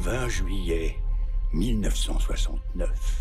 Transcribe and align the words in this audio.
20 0.00 0.28
juillet 0.28 0.96
1969. 1.52 3.20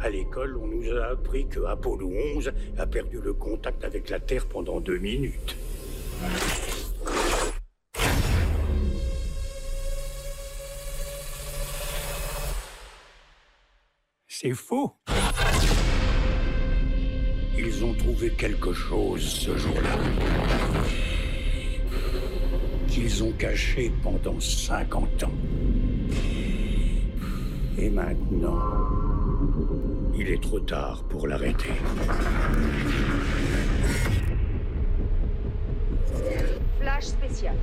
À 0.00 0.10
l'école, 0.10 0.56
on 0.56 0.66
nous 0.66 0.90
a 0.90 1.04
appris 1.12 1.46
que 1.46 1.60
Apollo 1.60 2.10
11 2.34 2.52
a 2.78 2.86
perdu 2.86 3.20
le 3.20 3.32
contact 3.32 3.84
avec 3.84 4.10
la 4.10 4.18
Terre 4.18 4.46
pendant 4.46 4.80
deux 4.80 4.98
minutes. 4.98 5.56
C'est 14.26 14.54
faux. 14.54 14.96
Ils 17.82 17.86
ont 17.86 17.94
trouvé 17.94 18.30
quelque 18.30 18.72
chose 18.72 19.22
ce 19.22 19.58
jour-là. 19.58 19.98
Qu'ils 22.86 23.24
ont 23.24 23.32
caché 23.32 23.90
pendant 24.04 24.38
50 24.38 25.24
ans. 25.24 25.32
Et 27.76 27.90
maintenant, 27.90 28.60
il 30.16 30.28
est 30.28 30.40
trop 30.40 30.60
tard 30.60 31.02
pour 31.08 31.26
l'arrêter. 31.26 31.72
Flash 36.80 37.04
spécial. 37.04 37.56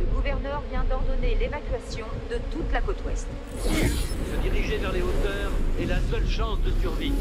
Le 0.00 0.16
gouverneur 0.16 0.64
vient 0.68 0.82
d'ordonner 0.82 1.36
l'évacuation 1.38 2.06
de 2.28 2.38
toute 2.50 2.72
la 2.72 2.80
côte 2.80 2.98
ouest. 3.06 3.28
Se 3.62 4.42
diriger 4.42 4.78
vers 4.78 4.92
les 4.92 5.02
hauteurs 5.02 5.52
est 5.80 5.86
la 5.86 6.00
seule 6.10 6.28
chance 6.28 6.58
de 6.62 6.72
survie. 6.80 7.12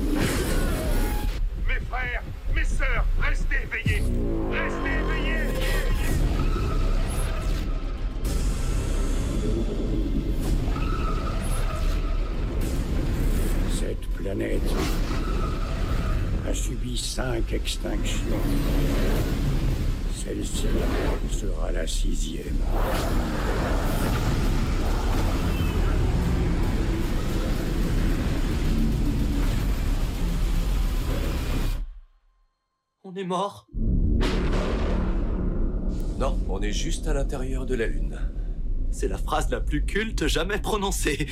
Frères, 1.90 2.24
mes 2.56 2.64
sœurs, 2.64 3.06
restez 3.20 3.56
éveillés 3.64 4.04
Restez 4.52 4.94
éveillés 5.00 5.50
Cette 13.80 14.08
planète 14.10 14.62
a 16.48 16.54
subi 16.54 16.98
cinq 16.98 17.54
extinctions. 17.54 18.26
Celle-ci 20.16 20.68
sera 21.32 21.72
la 21.72 21.88
sixième. 21.88 22.58
Est 33.20 33.26
mort 33.26 33.68
Non, 36.18 36.38
on 36.50 36.62
est 36.62 36.72
juste 36.72 37.08
à 37.08 37.14
l'intérieur 37.14 37.66
de 37.66 37.76
la 37.76 37.88
Lune. 37.88 38.18
C'est 38.92 39.08
la 39.08 39.18
phrase 39.18 39.50
la 39.50 39.60
plus 39.60 39.86
culte 39.86 40.28
jamais 40.28 40.60
prononcée. 40.60 41.28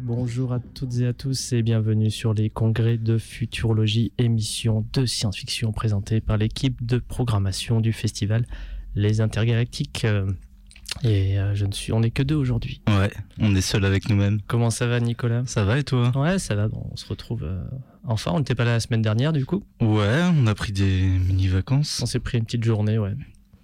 Bonjour 0.00 0.52
à 0.52 0.60
toutes 0.60 0.98
et 0.98 1.06
à 1.06 1.12
tous 1.12 1.52
et 1.52 1.62
bienvenue 1.62 2.10
sur 2.10 2.34
les 2.34 2.50
congrès 2.50 2.96
de 2.98 3.18
futurologie, 3.18 4.12
émission 4.18 4.86
de 4.92 5.06
science-fiction 5.06 5.72
présentée 5.72 6.20
par 6.20 6.36
l'équipe 6.36 6.84
de 6.84 6.98
programmation 6.98 7.80
du 7.80 7.92
festival 7.92 8.46
Les 8.94 9.20
Intergalactiques. 9.20 10.04
Euh, 10.04 10.30
Et 11.04 11.38
euh, 11.38 11.54
je 11.54 11.66
ne 11.66 11.72
suis, 11.72 11.92
on 11.92 12.00
n'est 12.00 12.10
que 12.10 12.22
deux 12.22 12.34
aujourd'hui. 12.34 12.82
Ouais, 12.88 13.12
on 13.38 13.54
est 13.54 13.60
seul 13.60 13.84
avec 13.84 14.08
nous-mêmes. 14.08 14.40
Comment 14.46 14.70
ça 14.70 14.86
va, 14.86 15.00
Nicolas? 15.00 15.42
Ça 15.46 15.64
va 15.64 15.78
et 15.78 15.84
toi? 15.84 16.12
Ouais, 16.14 16.38
ça 16.38 16.54
va. 16.54 16.68
Bon, 16.68 16.86
on 16.90 16.96
se 16.96 17.06
retrouve. 17.06 17.44
Enfin, 18.04 18.32
on 18.34 18.38
n'était 18.38 18.54
pas 18.54 18.64
là 18.64 18.72
la 18.72 18.80
semaine 18.80 19.02
dernière, 19.02 19.32
du 19.32 19.46
coup. 19.46 19.64
Ouais, 19.80 20.22
on 20.36 20.46
a 20.46 20.54
pris 20.54 20.72
des 20.72 21.02
mini-vacances. 21.02 22.00
On 22.02 22.06
s'est 22.06 22.18
pris 22.18 22.38
une 22.38 22.44
petite 22.44 22.64
journée, 22.64 22.98
ouais. 22.98 23.14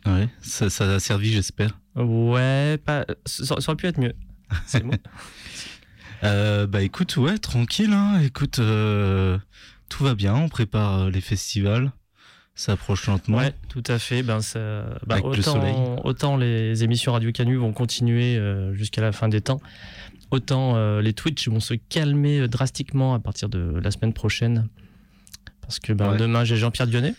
Ouais, 0.07 0.29
ça, 0.41 0.71
ça 0.71 0.95
a 0.95 1.01
servi, 1.01 1.33
j'espère. 1.33 1.79
Ouais, 1.97 2.79
pas. 2.85 3.05
Ça, 3.27 3.57
aurait 3.57 3.77
pu 3.77 3.87
être 3.87 3.99
mieux. 3.99 4.15
C'est 4.67 4.83
bon. 4.85 4.97
Euh, 6.25 6.67
bah 6.67 6.83
écoute, 6.83 7.17
ouais, 7.17 7.39
tranquille. 7.39 7.93
Hein. 7.93 8.21
Écoute, 8.25 8.59
euh, 8.59 9.39
tout 9.89 10.03
va 10.03 10.17
bien. 10.17 10.35
On 10.35 10.49
prépare 10.49 11.03
euh, 11.03 11.11
les 11.13 11.21
festivals. 11.21 11.93
Ça 12.57 12.73
approche 12.73 13.07
lentement. 13.07 13.37
Ouais, 13.37 13.55
tout 13.69 13.85
à 13.87 14.01
fait. 14.01 14.25
Ben, 14.25 14.41
ça, 14.41 14.59
ben, 15.07 15.19
Avec 15.19 15.37
le 15.37 15.43
soleil. 15.43 15.77
autant, 16.03 16.37
les 16.37 16.83
émissions 16.83 17.13
Radio 17.13 17.31
Canu 17.31 17.55
vont 17.55 17.73
continuer 17.73 18.37
jusqu'à 18.73 19.01
la 19.01 19.13
fin 19.13 19.29
des 19.29 19.41
temps, 19.41 19.61
autant 20.31 20.77
euh, 20.77 21.01
les 21.01 21.13
Twitch 21.13 21.49
vont 21.49 21.61
se 21.61 21.75
calmer 21.75 22.41
euh, 22.41 22.49
drastiquement 22.49 23.15
à 23.15 23.19
partir 23.21 23.49
de 23.49 23.79
la 23.83 23.91
semaine 23.91 24.13
prochaine. 24.13 24.69
Parce 25.63 25.79
que 25.81 25.93
ben, 25.93 26.13
Ouais. 26.13 26.17
demain, 26.19 26.45
j'ai 26.45 26.57
Jean-Pierre 26.57 26.87
Dionnet. 26.87 27.15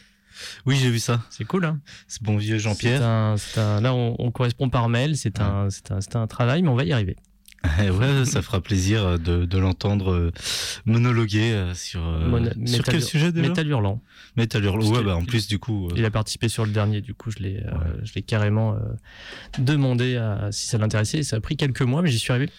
Oui, 0.65 0.77
j'ai 0.77 0.89
vu 0.89 0.99
ça. 0.99 1.21
C'est 1.29 1.43
cool. 1.45 1.65
Hein 1.65 1.79
C'est 2.07 2.23
bon 2.23 2.37
vieux 2.37 2.57
Jean-Pierre. 2.57 3.03
un- 3.03 3.35
un- 3.57 3.81
là, 3.81 3.93
on, 3.93 4.15
on 4.19 4.31
correspond 4.31 4.69
par 4.69 4.87
mail. 4.89 5.17
C'est 5.17 5.39
un, 5.41 5.69
c'est 5.69 5.91
un, 5.91 6.01
c'est 6.01 6.15
un 6.15 6.27
travail, 6.27 6.61
mais 6.61 6.69
on 6.69 6.75
va 6.75 6.83
y 6.85 6.93
arriver. 6.93 7.15
Ouais, 7.77 8.23
ça 8.23 8.41
fera 8.41 8.61
plaisir 8.61 9.19
de, 9.19 9.43
de 9.43 9.57
l'entendre 9.57 10.13
euh, 10.13 10.31
monologuer 10.85 11.51
euh, 11.51 11.73
sur, 11.73 11.99
euh, 12.07 12.21
sur 12.65 12.79
Métal- 12.79 12.83
quel 12.85 13.01
sujet 13.03 13.31
déjà? 13.33 13.49
Métal 13.49 13.67
Hurlant. 13.67 14.01
Metal 14.37 14.63
Hurlant. 14.63 14.89
Ouais, 14.89 15.03
bah 15.03 15.17
en 15.17 15.25
plus 15.25 15.47
du 15.49 15.59
coup. 15.59 15.87
euh, 15.89 15.93
Il 15.97 16.05
a 16.05 16.09
participé 16.11 16.47
sur 16.47 16.65
le 16.65 16.71
dernier, 16.71 17.01
du 17.01 17.13
coup, 17.13 17.31
je 17.31 17.39
l'ai, 17.39 17.57
euh, 17.65 17.71
je 18.03 18.13
l'ai 18.15 18.21
carrément 18.21 18.75
euh, 18.75 18.77
demandé 19.57 20.15
à, 20.15 20.47
si 20.51 20.67
ça 20.67 20.77
l'intéressait. 20.77 21.21
Ça 21.23 21.35
a 21.35 21.39
pris 21.41 21.57
quelques 21.57 21.81
mois, 21.81 22.01
mais 22.01 22.09
j'y 22.09 22.19
suis 22.19 22.31
arrivé. 22.31 22.49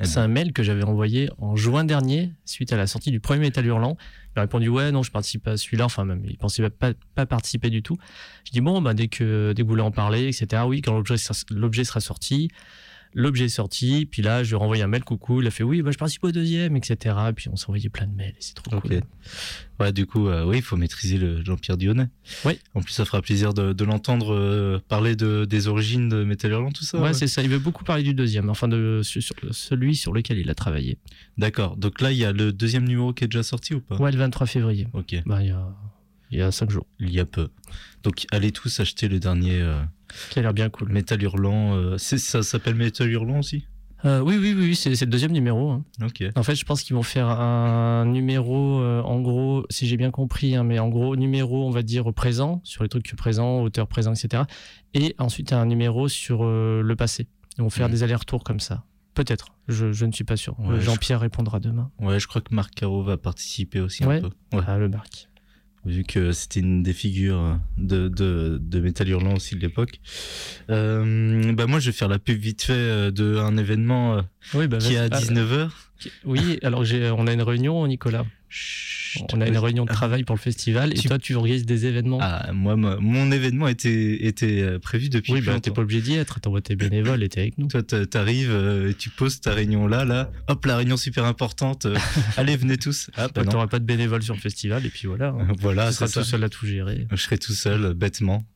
Eh 0.00 0.04
C'est 0.04 0.20
un 0.20 0.28
mail 0.28 0.52
que 0.52 0.62
j'avais 0.62 0.84
envoyé 0.84 1.28
en 1.38 1.56
juin 1.56 1.84
dernier, 1.84 2.32
suite 2.44 2.72
à 2.72 2.76
la 2.76 2.86
sortie 2.86 3.10
du 3.10 3.20
premier 3.20 3.40
Métal 3.40 3.66
Hurlant. 3.66 3.96
Il 4.34 4.38
a 4.38 4.42
répondu 4.42 4.68
ouais, 4.68 4.92
non, 4.92 5.02
je 5.02 5.10
participe 5.10 5.46
à 5.48 5.56
celui-là. 5.56 5.86
Enfin, 5.86 6.04
même, 6.04 6.22
il 6.24 6.36
pensait 6.36 6.68
pas, 6.70 6.92
pas 7.14 7.26
participer 7.26 7.70
du 7.70 7.82
tout. 7.82 7.96
Je 8.44 8.52
dis 8.52 8.60
bon, 8.60 8.80
bah, 8.80 8.94
dès 8.94 9.08
que, 9.08 9.52
dès 9.54 9.62
que 9.62 9.66
vous 9.66 9.72
voulez 9.72 9.82
en 9.82 9.90
parler, 9.90 10.28
etc. 10.28 10.62
Oui, 10.66 10.82
quand 10.82 11.02
l'objet 11.50 11.84
sera 11.84 12.00
sorti. 12.00 12.50
L'objet 13.14 13.46
est 13.46 13.48
sorti, 13.48 14.06
puis 14.06 14.22
là, 14.22 14.44
je 14.44 14.54
renvoyé 14.54 14.82
un 14.82 14.86
mail, 14.86 15.02
coucou. 15.02 15.40
Il 15.40 15.46
a 15.46 15.50
fait 15.50 15.62
oui, 15.64 15.82
bah, 15.82 15.90
je 15.90 15.98
participe 15.98 16.24
au 16.24 16.32
deuxième, 16.32 16.76
etc. 16.76 17.16
Puis 17.34 17.48
on 17.48 17.56
s'est 17.56 17.66
envoyé 17.68 17.88
plein 17.88 18.06
de 18.06 18.14
mails, 18.14 18.30
et 18.32 18.40
c'est 18.40 18.54
trop 18.54 18.74
Ok. 18.76 18.82
cool. 18.88 19.00
Ouais, 19.80 19.92
du 19.92 20.06
coup, 20.06 20.28
euh, 20.28 20.44
oui, 20.44 20.56
il 20.56 20.62
faut 20.62 20.76
maîtriser 20.76 21.18
le 21.18 21.44
Jean-Pierre 21.44 21.76
Dionnet. 21.76 22.08
Oui. 22.44 22.58
En 22.74 22.82
plus, 22.82 22.92
ça 22.92 23.04
fera 23.04 23.22
plaisir 23.22 23.54
de, 23.54 23.72
de 23.72 23.84
l'entendre 23.84 24.34
euh, 24.34 24.78
parler 24.88 25.14
de, 25.16 25.44
des 25.44 25.68
origines 25.68 26.08
de 26.08 26.24
Metal 26.24 26.50
Hurlant, 26.50 26.72
tout 26.72 26.84
ça. 26.84 27.00
Ouais, 27.00 27.14
c'est 27.14 27.28
ça. 27.28 27.42
Il 27.42 27.48
veut 27.48 27.58
beaucoup 27.60 27.84
parler 27.84 28.02
du 28.02 28.12
deuxième, 28.14 28.50
enfin 28.50 28.68
de 28.68 29.00
sur 29.04 29.22
celui 29.52 29.94
sur 29.96 30.12
lequel 30.12 30.38
il 30.38 30.50
a 30.50 30.54
travaillé. 30.54 30.98
D'accord. 31.38 31.76
Donc 31.76 32.00
là, 32.00 32.10
il 32.12 32.18
y 32.18 32.24
a 32.24 32.32
le 32.32 32.52
deuxième 32.52 32.84
numéro 32.86 33.12
qui 33.12 33.24
est 33.24 33.28
déjà 33.28 33.42
sorti 33.42 33.74
ou 33.74 33.80
pas? 33.80 33.96
Ouais, 33.96 34.10
le 34.12 34.18
23 34.18 34.46
février. 34.46 34.88
Ok. 34.92 35.14
Bah, 35.26 35.42
il 35.42 35.48
y 35.48 35.50
a, 35.50 35.68
il 36.30 36.38
y 36.38 36.42
a 36.42 36.50
cinq 36.50 36.70
jours. 36.70 36.86
Il 37.00 37.10
y 37.12 37.20
a 37.20 37.24
peu. 37.24 37.48
Donc 38.02 38.26
allez 38.32 38.52
tous 38.52 38.80
acheter 38.80 39.08
le 39.08 39.18
dernier 39.18 39.60
euh, 39.60 39.80
Qui 40.30 40.38
a 40.38 40.42
l'air 40.42 40.54
bien 40.54 40.68
cool. 40.70 40.90
Metal 40.90 41.22
Hurlant. 41.22 41.74
euh, 41.76 41.98
ça 41.98 42.42
s'appelle 42.42 42.74
Metal 42.74 43.08
Hurlant 43.10 43.38
aussi? 43.40 43.66
Euh, 44.04 44.20
oui, 44.20 44.36
oui, 44.38 44.54
oui, 44.56 44.62
oui, 44.66 44.76
c'est 44.76 44.90
le 44.90 45.06
deuxième 45.06 45.32
numéro. 45.32 45.70
hein. 45.72 45.84
En 46.36 46.42
fait, 46.44 46.54
je 46.54 46.64
pense 46.64 46.84
qu'ils 46.84 46.94
vont 46.94 47.02
faire 47.02 47.26
un 47.28 48.04
numéro, 48.06 48.80
euh, 48.80 49.02
en 49.02 49.20
gros, 49.20 49.66
si 49.70 49.88
j'ai 49.88 49.96
bien 49.96 50.12
compris, 50.12 50.54
hein, 50.54 50.62
mais 50.62 50.78
en 50.78 50.88
gros, 50.88 51.16
numéro, 51.16 51.66
on 51.66 51.70
va 51.70 51.82
dire 51.82 52.12
présent, 52.14 52.60
sur 52.62 52.84
les 52.84 52.88
trucs 52.88 53.12
présents, 53.16 53.60
auteur 53.62 53.88
présent, 53.88 54.14
etc. 54.14 54.44
Et 54.94 55.16
ensuite, 55.18 55.52
un 55.52 55.66
numéro 55.66 56.06
sur 56.06 56.44
euh, 56.44 56.80
le 56.80 56.94
passé. 56.94 57.26
Ils 57.58 57.62
vont 57.62 57.70
faire 57.70 57.86
Mhm. 57.88 57.92
des 57.94 58.02
allers-retours 58.04 58.44
comme 58.44 58.60
ça. 58.60 58.84
Peut-être, 59.14 59.48
je, 59.66 59.90
je 59.90 60.04
ne 60.06 60.12
suis 60.12 60.22
pas 60.22 60.36
sûr. 60.36 60.54
Ouais, 60.60 60.76
je- 60.76 60.80
Jean-Pierre 60.82 61.18
répondra 61.18 61.58
demain. 61.58 61.90
Ouais, 61.98 62.20
je 62.20 62.28
crois 62.28 62.40
que 62.40 62.54
Marc 62.54 62.74
Caro 62.76 63.02
va 63.02 63.16
participer 63.16 63.80
aussi 63.80 64.04
Ouais. 64.04 64.18
un 64.18 64.20
peu. 64.20 64.30
Ouais. 64.56 64.62
Ah, 64.68 64.78
le 64.78 64.88
Marc. 64.88 65.28
Vu 65.86 66.04
que 66.04 66.32
c'était 66.32 66.60
une 66.60 66.82
des 66.82 66.92
figures 66.92 67.58
de, 67.78 68.08
de, 68.08 68.58
de 68.60 68.80
Metal 68.80 69.08
Hurlant 69.08 69.34
aussi 69.36 69.54
de 69.54 69.60
l'époque. 69.60 70.00
Euh, 70.70 71.52
bah 71.52 71.66
moi, 71.66 71.78
je 71.78 71.86
vais 71.90 71.96
faire 71.96 72.08
la 72.08 72.18
pub 72.18 72.38
vite 72.38 72.62
fait 72.62 72.72
euh, 72.74 73.10
de 73.10 73.36
un 73.36 73.56
événement 73.56 74.16
euh, 74.18 74.22
Oui, 74.54 74.66
bah, 74.66 74.78
qui 74.78 74.94
est 74.94 74.98
à 74.98 75.08
vas-y. 75.08 75.24
Ah, 75.28 75.32
19h. 75.32 75.70
qui- 75.98 76.12
oui, 76.24 76.58
alors 76.62 76.82
on 77.16 77.26
a 77.26 77.32
une 77.32 77.42
réunion, 77.42 77.86
Nicolas. 77.86 78.26
On 79.32 79.40
a 79.40 79.48
une 79.48 79.58
réunion 79.58 79.84
de 79.84 79.92
travail 79.92 80.24
pour 80.24 80.36
le 80.36 80.40
festival 80.40 80.92
et 80.92 80.96
Tu- 80.96 81.08
toi, 81.08 81.18
tu 81.18 81.34
organises 81.34 81.64
des 81.66 81.86
événements. 81.86 82.18
Ah, 82.20 82.50
moi, 82.52 82.76
moi, 82.76 82.96
mon 83.00 83.30
événement 83.32 83.68
était, 83.68 84.26
était 84.26 84.60
euh, 84.62 84.78
prévu 84.78 85.08
depuis 85.08 85.32
oui, 85.32 85.40
bah, 85.40 85.52
longtemps. 85.52 85.60
t'es 85.60 85.70
pas 85.70 85.82
obligé 85.82 86.00
d'y 86.02 86.14
être. 86.14 86.40
T'envoies 86.40 86.60
tes 86.60 86.76
bénévoles 86.76 87.22
et 87.22 87.28
t'es 87.28 87.40
avec 87.40 87.58
nous. 87.58 87.68
Toi, 87.68 87.82
t'a- 87.82 88.06
t'arrives, 88.06 88.50
euh, 88.50 88.92
tu 88.98 89.10
poses 89.10 89.40
ta 89.40 89.54
réunion 89.54 89.86
là, 89.86 90.04
là. 90.04 90.30
Hop, 90.48 90.64
la 90.66 90.76
réunion 90.76 90.96
super 90.96 91.24
importante. 91.24 91.86
euh, 91.86 91.96
allez, 92.36 92.56
venez 92.56 92.76
tous. 92.76 93.10
Ah, 93.16 93.28
bah. 93.34 93.44
T'auras 93.44 93.66
pas 93.66 93.78
de 93.78 93.84
bénévoles 93.84 94.22
sur 94.22 94.34
le 94.34 94.40
festival 94.40 94.84
et 94.86 94.90
puis 94.90 95.06
voilà. 95.08 95.28
hein. 95.28 95.48
Voilà, 95.60 95.88
tu 95.88 95.94
seras 95.94 96.06
c'est 96.06 96.20
tout 96.20 96.24
ça. 96.24 96.30
seul 96.32 96.44
à 96.44 96.48
tout 96.48 96.66
gérer. 96.66 97.06
Je 97.10 97.16
serai 97.16 97.38
tout 97.38 97.52
seul, 97.52 97.94
bêtement, 97.94 98.46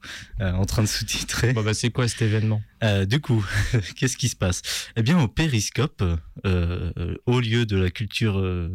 euh, 0.41 0.53
en 0.53 0.65
train 0.67 0.83
de 0.83 0.89
sous-titrer. 0.89 1.53
Bon, 1.55 1.63
bah, 1.63 1.75
c'est 1.75 1.91
quoi 1.91 2.07
cet 2.09 2.23
événement? 2.23 2.63
Euh, 2.85 3.05
du 3.07 3.21
coup, 3.21 3.45
qu'est-ce 3.97 4.17
qui 4.17 4.29
se 4.29 4.37
passe? 4.37 4.63
Eh 4.97 5.03
bien, 5.03 5.21
au 5.21 5.29
Périscope, 5.29 6.03
euh, 6.47 6.93
au 7.27 7.41
lieu 7.41 7.65
de 7.67 7.77
la 7.77 7.91
culture 7.91 8.39
euh, 8.39 8.69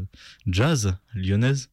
jazz 0.47 0.95
lyonnaise, 1.17 1.69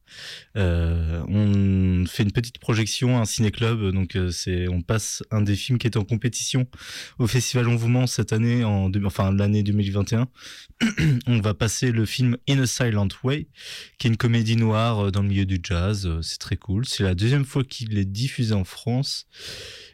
euh, 0.57 1.23
on 1.27 2.05
fait 2.05 2.23
une 2.23 2.31
petite 2.31 2.59
projection, 2.59 3.19
un 3.19 3.25
ciné-club. 3.25 3.91
Donc, 3.91 4.15
euh, 4.15 4.31
c'est, 4.31 4.67
on 4.67 4.81
passe 4.81 5.23
un 5.31 5.41
des 5.41 5.55
films 5.55 5.77
qui 5.77 5.87
est 5.87 5.97
en 5.97 6.03
compétition 6.03 6.67
au 7.19 7.27
Festival 7.27 7.67
On 7.67 7.75
vous 7.75 7.87
ment 7.87 8.07
cette 8.07 8.33
année, 8.33 8.63
en, 8.63 8.91
enfin 9.05 9.31
l'année 9.31 9.63
2021. 9.63 10.27
on 11.27 11.39
va 11.39 11.53
passer 11.53 11.91
le 11.91 12.05
film 12.05 12.37
In 12.49 12.59
a 12.59 12.65
Silent 12.65 13.09
Way, 13.23 13.47
qui 13.97 14.07
est 14.07 14.09
une 14.09 14.17
comédie 14.17 14.57
noire 14.57 15.07
euh, 15.07 15.11
dans 15.11 15.21
le 15.21 15.29
milieu 15.29 15.45
du 15.45 15.59
jazz. 15.61 16.09
C'est 16.21 16.39
très 16.39 16.57
cool. 16.57 16.85
C'est 16.85 17.03
la 17.03 17.15
deuxième 17.15 17.45
fois 17.45 17.63
qu'il 17.63 17.97
est 17.97 18.05
diffusé 18.05 18.53
en 18.53 18.63
France 18.63 19.27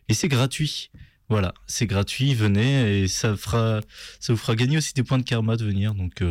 et 0.09 0.13
c'est 0.13 0.27
gratuit. 0.27 0.92
Voilà, 1.30 1.53
c'est 1.65 1.88
gratuit, 1.88 2.33
venez 2.33 3.03
et 3.03 3.07
ça 3.07 3.38
fera, 3.38 3.80
ça 4.19 4.33
vous 4.33 4.38
fera 4.38 4.53
gagner 4.53 4.75
aussi 4.75 4.94
des 4.94 5.03
points 5.03 5.18
de 5.18 5.24
karma 5.24 5.56
de 5.56 5.63
venir, 5.63 5.95
donc 5.95 6.21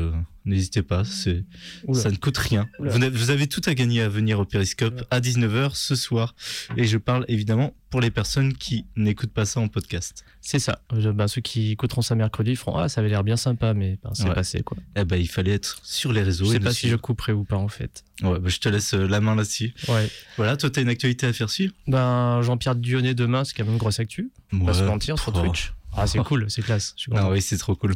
n'hésitez 0.45 0.83
pas, 0.83 1.05
c'est, 1.05 1.45
Oula. 1.87 2.01
ça 2.01 2.11
ne 2.11 2.17
coûte 2.17 2.39
rien. 2.39 2.69
Oula. 2.79 3.11
Vous 3.11 3.31
avez, 3.31 3.47
tout 3.47 3.61
à 3.67 3.75
gagner 3.75 4.03
à 4.03 4.09
venir 4.09 4.39
au 4.41 4.45
Périscope 4.45 5.03
à 5.11 5.21
19h 5.21 5.75
ce 5.75 5.95
soir, 5.95 6.35
et 6.77 6.85
je 6.85 6.99
parle 6.99 7.25
évidemment 7.29 7.75
pour 7.91 8.01
les 8.01 8.11
personnes 8.11 8.55
qui 8.55 8.85
n'écoutent 8.97 9.33
pas 9.33 9.45
ça 9.45 9.59
en 9.61 9.67
podcast. 9.69 10.25
C'est 10.41 10.61
ça. 10.61 10.81
Bah, 10.93 11.27
ceux 11.29 11.41
qui 11.41 11.73
écouteront 11.73 12.03
ça 12.03 12.15
mercredi 12.15 12.55
feront 12.57 12.77
Ah, 12.77 12.89
ça 12.89 13.01
avait 13.01 13.11
l'air 13.11 13.25
bien 13.25 13.37
sympa, 13.37 13.75
mais 13.75 13.99
ben, 14.03 14.11
c'est 14.15 14.25
Ouais. 14.29 14.35
passé 14.35 14.63
quoi. 14.63 14.77
Eh 14.97 15.05
ben, 15.05 15.17
il 15.17 15.29
fallait 15.29 15.53
être 15.53 15.81
sur 15.83 16.13
les 16.13 16.23
réseaux. 16.23 16.45
Je 16.45 16.53
sais 16.53 16.61
pas 16.61 16.73
si 16.73 16.89
je 16.89 16.97
couperai 16.97 17.33
ou 17.33 17.45
pas 17.45 17.57
en 17.57 17.69
fait. 17.69 18.05
Ouais, 18.23 18.39
bah, 18.39 18.49
je 18.49 18.59
te 18.59 18.69
laisse 18.69 18.95
euh, 18.95 19.07
la 19.09 19.21
main 19.21 19.35
là-dessus. 19.35 19.75
Ouais. 19.89 20.09
Voilà, 20.37 20.57
toi, 20.57 20.71
t'as 20.71 20.83
une 20.83 20.89
actualité 20.89 21.27
à 21.27 21.33
faire 21.33 21.51
suivre? 21.51 21.73
Ben, 21.89 22.41
Jean-Pierre 22.43 22.77
Dionnet 22.77 23.15
demain, 23.15 23.45
c'est 23.45 23.55
quand 23.55 23.65
même 23.65 23.73
une 23.73 23.79
grosse 23.79 23.99
actu. 23.99 24.31
On 24.53 24.65
va 24.65 24.73
se 24.73 24.81
Ouais. 24.83 24.87
mentir 24.87 25.19
sur. 25.19 25.33
Twitch. 25.33 25.73
Ah, 25.97 26.07
c'est 26.07 26.19
cool, 26.21 26.47
c'est 26.49 26.63
classe. 26.63 26.95
Je 26.97 27.03
suis 27.03 27.11
content. 27.11 27.25
Ah 27.27 27.31
oui, 27.31 27.43
c'est 27.43 27.59
trop 27.59 27.75
cool. 27.75 27.93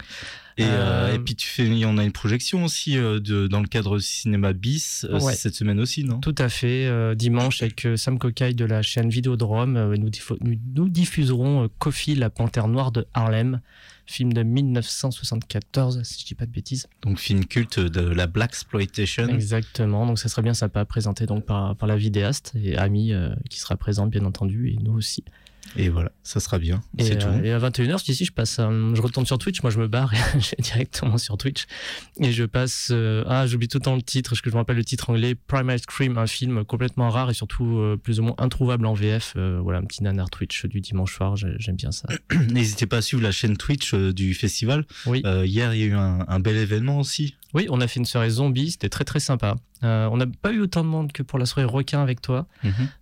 Et, 0.57 0.65
euh, 0.65 0.69
Euh, 0.69 1.15
et 1.15 1.19
puis 1.19 1.35
tu 1.35 1.47
fais, 1.49 1.69
on 1.85 1.99
a 1.99 2.05
une 2.05 2.13
projection 2.13 2.65
aussi 2.65 2.97
euh, 2.97 3.19
de, 3.19 3.47
dans 3.49 3.61
le 3.61 3.67
cadre 3.67 3.99
cinéma 3.99 4.53
bis 4.53 5.05
Ouais. 5.11 5.35
cette 5.35 5.55
semaine 5.55 5.81
aussi, 5.81 6.05
non? 6.05 6.21
Tout 6.21 6.35
à 6.39 6.49
fait. 6.49 6.87
euh, 6.87 7.15
dimanche, 7.15 7.63
avec 7.63 7.87
Sam 7.97 8.19
Cocaille 8.19 8.55
de 8.55 8.65
la 8.65 8.83
chaîne 8.83 9.09
Vidéodrome, 9.11 9.77
euh, 9.77 9.97
nous, 9.97 10.11
diffu- 10.11 10.37
nous, 10.41 10.55
nous 10.75 10.89
diffuserons 10.89 11.69
Kofi, 11.79 12.15
la 12.15 12.31
panthère 12.31 12.69
noire 12.69 12.93
de 12.93 13.07
Harlem, 13.15 13.61
film 14.07 14.33
de 14.33 14.43
1974, 14.43 16.03
si 16.05 16.21
je 16.21 16.27
dis 16.27 16.35
pas 16.35 16.47
de 16.47 16.51
bêtises. 16.53 16.87
Donc 17.03 17.19
film 17.19 17.45
culte 17.47 17.79
de 17.81 18.01
la 18.01 18.27
black 18.27 18.51
exploitation. 18.51 19.29
Exactement. 19.29 20.07
Donc, 20.07 20.19
ça 20.19 20.29
serait 20.29 20.43
bien 20.43 20.55
sympa, 20.55 20.85
présenté 20.85 21.27
donc 21.27 21.45
par, 21.47 21.75
par 21.77 21.89
la 21.89 21.97
vidéaste 21.97 22.53
et 22.63 22.77
Ami 22.77 23.13
qui 23.51 23.59
sera 23.61 23.77
présente, 23.77 24.11
bien 24.11 24.25
entendu, 24.25 24.69
et 24.71 24.77
nous 24.83 24.93
aussi. 24.93 25.25
Et 25.77 25.89
voilà, 25.89 26.13
ça 26.23 26.41
sera 26.41 26.59
bien. 26.59 26.83
Et, 26.99 27.05
C'est 27.05 27.19
tout. 27.19 27.27
euh, 27.27 27.43
et 27.43 27.51
à 27.53 27.59
21h, 27.59 27.99
je 28.01 28.05
dis 28.05 28.15
si 28.15 28.25
je 28.25 28.33
passe, 28.33 28.57
je 28.59 29.01
retourne 29.01 29.27
sur 29.27 29.39
Twitch, 29.39 29.63
moi 29.63 29.71
je 29.71 29.79
me 29.79 29.89
barre 29.89 30.13
et 30.59 30.63
directement 30.63 31.19
sur 31.19 31.37
Twitch 31.37 31.65
et 32.21 32.33
je 32.33 32.45
passe, 32.45 32.89
euh, 32.93 33.25
ah 33.27 33.47
j'oublie 33.47 33.69
tout 33.69 33.79
le 33.79 33.83
temps 33.85 33.97
le 33.97 34.03
titre, 34.03 34.31
parce 34.31 34.41
que 34.41 34.51
je 34.51 34.55
me 34.55 34.61
rappelle 34.61 34.77
le 34.77 34.85
titre 34.85 35.11
anglais, 35.11 35.35
Primal 35.35 35.79
Scream, 35.79 36.17
un 36.19 36.27
film 36.27 36.65
complètement 36.65 37.11
rare 37.11 37.31
et 37.31 37.35
surtout 37.35 37.79
euh, 37.79 37.97
plus 37.97 38.21
ou 38.21 38.25
moins 38.25 38.35
introuvable 38.39 38.87
en 38.87 38.95
VF, 38.95 39.35
voilà 39.37 39.79
un 39.79 39.85
petit 39.85 40.03
nanar 40.03 40.31
Twitch 40.31 40.67
du 40.67 40.81
dimanche 40.81 41.15
soir, 41.17 41.37
j'ai- 41.37 41.57
j'aime 41.59 41.77
bien 41.77 41.91
ça. 41.93 42.09
N'hésitez 42.51 42.87
pas 42.87 42.99
à 42.99 43.03
suivre 43.03 43.23
la 43.23 43.33
chaîne 43.33 43.57
Twitch 43.57 43.95
du 43.95 44.35
festival. 44.35 44.85
Oui. 45.07 45.23
Hier, 45.45 45.75
il 45.75 45.81
y 45.81 45.85
a 45.85 45.87
eu 45.87 45.95
un, 45.95 46.25
un 46.29 46.41
bel 46.41 46.57
événement 46.57 46.99
aussi. 46.99 47.35
Oui, 47.55 47.67
on 47.71 47.81
a 47.81 47.87
fait 47.87 48.01
une 48.01 48.05
soirée 48.05 48.31
zombie, 48.31 48.73
c'était 48.73 48.89
très 48.89 49.05
très 49.05 49.21
sympa. 49.21 49.55
Euh, 49.85 50.09
on 50.11 50.17
n'a 50.17 50.27
pas 50.27 50.53
eu 50.53 50.61
autant 50.61 50.83
de 50.83 50.89
monde 50.89 51.13
que 51.13 51.23
pour 51.23 51.39
la 51.39 51.47
soirée 51.47 51.67
requin 51.67 52.03
avec 52.03 52.21
toi, 52.21 52.47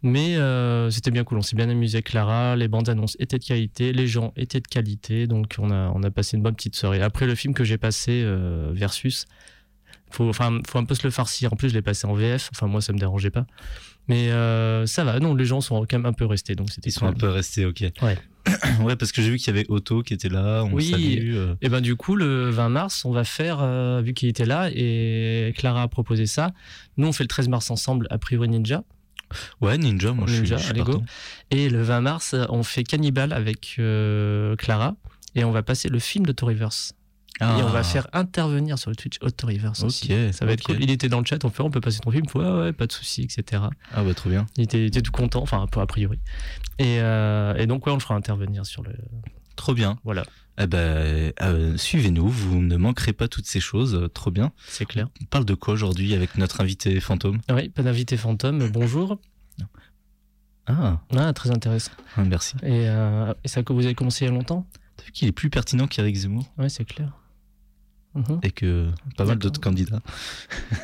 mais 0.02 0.37
euh, 0.37 0.90
c'était 0.90 1.10
bien 1.10 1.25
cool, 1.25 1.38
on 1.38 1.43
s'est 1.43 1.56
bien 1.56 1.69
amusé 1.70 1.96
avec 1.96 2.06
Clara, 2.06 2.54
les 2.56 2.69
bandes 2.69 2.88
annonces 2.88 3.16
étaient 3.19 3.38
de 3.38 3.44
qualité, 3.44 3.93
les 3.93 4.06
gens 4.06 4.32
étaient 4.37 4.60
de 4.60 4.66
qualité, 4.66 5.26
donc 5.26 5.54
on 5.58 5.70
a, 5.70 5.90
on 5.94 6.02
a 6.02 6.10
passé 6.10 6.37
une 6.37 6.43
bonne 6.43 6.54
petite 6.54 6.76
soirée. 6.76 7.00
Après 7.00 7.26
le 7.26 7.34
film 7.34 7.54
que 7.54 7.64
j'ai 7.64 7.78
passé, 7.78 8.22
euh, 8.25 8.70
Versus, 8.72 9.26
faut, 10.10 10.28
enfin, 10.28 10.58
faut 10.66 10.78
un 10.78 10.84
peu 10.84 10.94
se 10.94 11.05
le 11.05 11.10
farcir, 11.10 11.52
en 11.52 11.56
plus 11.56 11.70
je 11.70 11.75
l'ai 11.75 11.82
passé 11.82 12.06
en 12.06 12.14
VF, 12.14 12.50
enfin 12.52 12.66
moi 12.66 12.81
ça 12.81 12.93
me 12.93 12.98
dérangeait 12.98 13.31
pas. 13.31 13.46
Mais 14.08 14.31
euh, 14.31 14.84
ça 14.87 15.05
va, 15.05 15.20
non, 15.20 15.34
les 15.34 15.44
gens 15.44 15.60
sont 15.60 15.81
quand 15.82 15.98
même 15.98 16.06
un 16.06 16.12
peu 16.12 16.26
restés, 16.26 16.55
donc 16.55 16.70
c'était 16.70 16.90
Ils 16.90 16.93
sont 16.93 17.06
un 17.06 17.12
peu 17.12 17.28
restés, 17.28 17.64
ok. 17.64 17.84
Ouais. 18.02 18.19
ouais, 18.83 18.97
parce 18.97 19.12
que 19.12 19.23
j'ai 19.23 19.31
vu 19.31 19.37
qu'il 19.39 19.47
y 19.49 19.50
avait 19.59 19.67
Otto 19.69 20.03
qui 20.03 20.15
était 20.15 20.29
là. 20.29 20.62
On 20.65 20.73
Oui. 20.73 20.91
salue. 20.91 21.35
euh. 21.37 21.55
Et 21.62 21.69
ben 21.69 21.81
du 21.81 21.97
coup, 21.97 22.17
le 22.17 22.50
20 22.50 22.69
mars, 22.71 23.05
on 23.05 23.12
va 23.12 23.25
faire, 23.25 23.59
euh, 23.61 24.00
vu 24.03 24.15
qu'il 24.15 24.29
était 24.29 24.44
là 24.44 24.69
et 24.75 25.53
Clara 25.56 25.83
a 25.83 25.89
proposé 25.89 26.27
ça, 26.27 26.50
nous 26.97 27.06
on 27.09 27.12
fait 27.12 27.25
le 27.25 27.29
13 27.29 27.49
mars 27.49 27.71
ensemble 27.71 28.06
à 28.11 28.19
priori 28.19 28.49
Ninja. 28.49 28.83
Ouais, 29.61 29.79
Ninja, 29.79 30.12
moi 30.12 30.27
je 30.27 30.33
suis, 30.33 30.43
Ninja, 30.43 30.56
je 30.59 30.65
suis. 30.65 30.83
Et 31.50 31.71
le 31.71 31.83
20 31.83 32.00
mars, 32.03 32.35
on 32.50 32.62
fait 32.62 32.85
Cannibal 32.85 33.33
avec 33.33 33.77
euh, 33.79 34.56
Clara 34.56 34.94
et 35.35 35.44
on 35.44 35.53
va 35.53 35.62
passer 35.62 35.89
le 35.89 35.99
film 35.99 36.27
de 36.27 36.33
Reverse. 37.43 37.61
Et 37.61 37.62
on 37.65 37.69
va 37.71 37.79
Ah. 37.81 37.83
faire 37.85 38.06
intervenir 38.12 38.79
sur 38.79 38.91
le 38.91 38.97
Twitch 38.97 39.19
Auto 39.21 39.47
Reverse 39.47 39.83
aussi. 39.83 40.12
Ok, 40.12 40.33
Ça 40.35 40.44
va 40.47 40.53
être 40.53 40.62
cool. 40.62 40.77
Il 40.81 40.91
était 40.91 41.09
dans 41.09 41.21
le 41.21 41.27
chat, 41.27 41.44
on 41.44 41.50
fait 41.50 41.62
on 41.62 41.71
peut 41.71 41.81
passer 41.81 42.00
ton 42.00 42.11
film, 42.11 42.25
ouais 42.35 42.50
ouais, 42.50 42.73
pas 42.73 42.87
de 42.87 42.93
souci, 42.93 43.23
etc. 43.23 43.62
Ah 43.94 44.03
bah 44.03 44.15
trop 44.15 44.31
bien. 44.31 44.47
Il 44.56 44.65
était, 44.65 44.79
il 44.83 44.87
était 44.87 45.03
tout 45.03 45.12
content, 45.12 45.43
enfin 45.43 45.67
a 45.77 45.87
priori. 45.87 46.19
Et, 46.79 47.00
euh, 47.00 47.55
et 47.56 47.67
donc 47.67 47.87
ouais, 47.87 47.93
on 47.93 47.97
le 47.97 48.00
fera 48.00 48.15
intervenir 48.15 48.65
sur 48.67 48.83
le. 48.83 48.93
Trop 49.56 49.75
bien. 49.75 49.99
Voilà, 50.05 50.25
Eh 50.59 50.67
ben, 50.67 51.33
euh, 51.43 51.77
suivez-nous, 51.77 52.27
vous 52.29 52.61
ne 52.62 52.77
manquerez 52.77 53.12
pas 53.12 53.29
toutes 53.29 53.47
ces 53.47 53.61
choses. 53.61 53.94
euh, 53.94 54.09
trop 54.09 54.31
bien. 54.31 54.53
c'est 54.67 54.87
clair. 54.87 55.09
On 55.21 55.25
parle 55.27 55.44
de 55.44 55.55
quoi 55.55 55.75
aujourd'hui 55.75 56.15
avec 56.15 56.37
notre 56.37 56.61
invité 56.62 56.99
fantôme? 57.00 57.41
Oui, 57.50 57.69
pas 57.69 57.83
d'invité 57.83 58.17
fantôme. 58.17 58.69
Bonjour. 58.71 59.19
Ah, 60.67 61.00
Ah, 61.17 61.33
très 61.33 61.50
intéressant. 61.50 61.91
ah, 62.17 62.25
merci. 62.25 62.55
Et, 62.62 62.87
euh, 62.89 63.35
et 63.44 63.49
ça 63.49 63.62
que 63.62 63.73
vous 63.73 63.85
avez 63.85 63.94
commencé 63.94 64.25
il 64.25 64.29
y 64.29 64.31
a 64.31 64.35
longtemps? 64.35 64.67
T'as 64.97 65.05
vu 65.05 65.11
qu'il 65.12 65.27
est 65.29 65.33
plus 65.33 65.50
pertinent 65.50 65.87
qu'Éric 65.89 66.15
Zemmour? 66.17 66.53
Oui, 66.59 66.71
c'est 66.71 66.85
clair. 66.85 67.12
Mhm. 68.14 68.41
et 68.43 68.50
que 68.50 68.88
pas 69.17 69.25
mal 69.25 69.38
d'autres 69.38 69.61
candidats. 69.61 70.00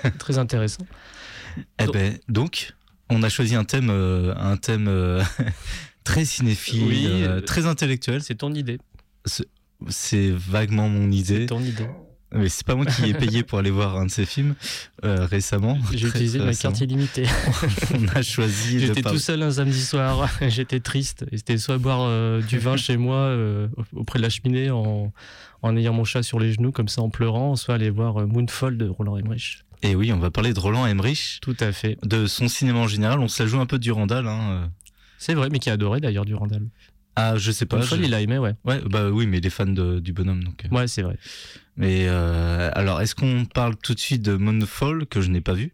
Très 0.19 0.39
intéressant. 0.39 0.87
Eh 1.79 1.85
Donc- 1.85 1.95
ben, 1.95 2.19
donc, 2.29 2.73
on 3.11 3.23
a 3.23 3.29
choisi 3.29 3.55
un 3.55 3.65
thème, 3.65 3.91
euh, 3.91 4.35
un 4.37 4.57
thème 4.57 4.87
euh, 4.89 5.23
très 6.05 6.25
cinéphile, 6.25 6.85
Oui, 6.87 7.07
euh, 7.07 7.41
très 7.41 7.67
intellectuel. 7.67 8.23
C'est 8.23 8.37
ton 8.37 8.55
idée. 8.55 8.79
C'est 9.89 10.31
vaguement 10.31 10.89
mon 10.89 11.11
idée, 11.11 11.41
C'est 11.41 11.47
ton 11.47 11.61
idée. 11.61 11.87
Mais 12.32 12.49
c'est 12.49 12.66
pas 12.66 12.75
moi 12.75 12.85
qui 12.87 13.08
ai 13.08 13.14
payé 13.14 13.42
pour 13.42 13.58
aller 13.58 13.70
voir 13.70 13.97
un 13.97 14.06
de 14.06 14.11
ces 14.11 14.26
films 14.26 14.54
euh, 15.04 15.25
récemment. 15.26 15.78
J'ai 15.92 16.08
utilisé 16.08 16.38
ma 16.38 16.52
carte 16.52 16.80
illimitée. 16.80 17.25
On 17.94 18.08
a 18.16 18.23
choisi 18.23 18.80
J'étais 18.80 19.02
tout 19.02 19.18
seul 19.18 19.42
un 19.42 19.50
samedi 19.50 19.80
soir. 19.82 20.28
J'étais 20.49 20.80
triste. 20.80 21.25
Et 21.32 21.38
c'était 21.38 21.56
soit 21.58 21.78
boire 21.78 22.02
euh, 22.02 22.42
du 22.42 22.58
vin 22.58 22.76
chez 22.76 22.97
moi 22.97 23.16
euh, 23.16 23.68
auprès 23.94 24.18
de 24.18 24.25
la 24.25 24.30
cheminée 24.30 24.70
en, 24.70 25.12
en 25.62 25.76
ayant 25.76 25.94
mon 25.94 26.04
chat 26.04 26.23
sur 26.23 26.38
les 26.38 26.52
genoux 26.52 26.73
comme 26.73 26.88
ça 26.88 27.00
en 27.00 27.08
pleurant, 27.08 27.56
soit 27.56 27.75
aller 27.76 27.90
voir 27.90 28.26
Moonfall 28.26 28.76
de 28.76 28.88
Roland 28.88 29.16
Emmerich. 29.16 29.64
Et 29.82 29.94
oui, 29.94 30.12
on 30.12 30.18
va 30.18 30.30
parler 30.30 30.52
de 30.52 30.61
Roland 30.61 30.87
Emmerich, 30.87 31.38
Tout 31.40 31.56
à 31.61 31.73
fait. 31.73 31.97
de 32.04 32.26
son 32.26 32.49
cinéma 32.49 32.80
en 32.80 32.88
général. 32.88 33.20
On 33.20 33.28
se 33.28 33.42
la 33.42 33.49
joue 33.49 33.61
un 33.61 33.66
peu 33.66 33.78
du 33.78 33.92
Randall. 33.92 34.26
Hein. 34.26 34.70
C'est 35.18 35.35
vrai, 35.35 35.49
mais 35.50 35.61
qui 35.61 35.70
a 35.70 35.75
adoré 35.75 36.00
d'ailleurs 36.00 36.25
du 36.25 36.35
Randall. 36.35 36.66
Ah, 37.21 37.37
je 37.37 37.51
sais 37.51 37.67
pas. 37.67 37.77
Moonfall, 37.79 37.99
je- 38.01 38.05
il 38.05 38.15
a 38.15 38.21
aimé, 38.21 38.39
ouais. 38.39 38.55
Ouais, 38.65 38.81
bah 38.89 39.09
oui, 39.11 39.27
mais 39.27 39.39
il 39.39 39.47
est 39.47 39.51
fan 39.51 39.75
de- 39.75 39.99
du 39.99 40.13
bonhomme. 40.13 40.45
Donc. 40.45 40.65
euh. 40.65 40.75
Ouais, 40.75 40.87
c'est 40.87 41.03
vrai. 41.03 41.17
Mais 41.77 42.07
euh, 42.09 42.71
alors, 42.75 43.01
est-ce 43.01 43.15
qu'on 43.15 43.45
parle 43.45 43.77
tout 43.77 43.95
de 43.95 44.01
suite 44.01 44.23
de 44.23 44.37
Moonfall 44.37 45.07
que 45.07 45.21
je 45.21 45.31
n'ai 45.31 45.41
pas 45.41 45.55
vu, 45.55 45.73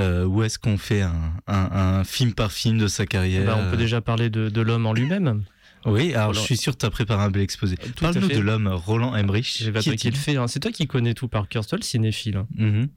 Euh, 0.00 0.24
ou 0.24 0.42
est-ce 0.42 0.58
qu'on 0.58 0.76
fait 0.76 1.02
un, 1.02 1.12
un- 1.46 1.70
un 2.00 2.02
film 2.04 2.32
par 2.34 2.50
film 2.50 2.78
de 2.78 2.88
sa 2.88 3.06
carrière? 3.06 3.46
Bah, 3.46 3.56
on 3.64 3.70
peut 3.70 3.76
déjà 3.76 4.00
parler 4.00 4.28
de, 4.28 4.48
de 4.48 4.60
l'homme 4.60 4.86
en 4.86 4.92
lui-même. 4.92 5.44
Oui, 5.86 6.14
alors 6.14 6.32
je 6.34 6.40
suis 6.40 6.56
sûr 6.56 6.72
que 6.72 6.78
tu 6.78 6.86
as 6.86 6.90
préparé 6.90 7.22
un 7.22 7.30
bel 7.30 7.42
exposé. 7.42 7.76
Parle-nous 8.00 8.26
de 8.28 8.40
l'homme 8.40 8.66
Roland 8.66 9.14
Emmerich. 9.14 9.56
J'ai 9.60 9.70
pas 9.70 9.78
Qui 9.80 9.94
qui 9.94 10.10
le 10.10 10.16
fait. 10.16 10.36
hein. 10.36 10.48
C'est 10.48 10.58
toi 10.58 10.72
qui 10.72 10.86
connais 10.88 11.14
tout 11.14 11.28
par 11.28 11.46
cœur. 11.48 11.64
Toi 11.64 11.78
le 11.78 11.84
cinéphile. 11.84 12.38
hein. 12.38 12.46
Mhm. 12.56 12.88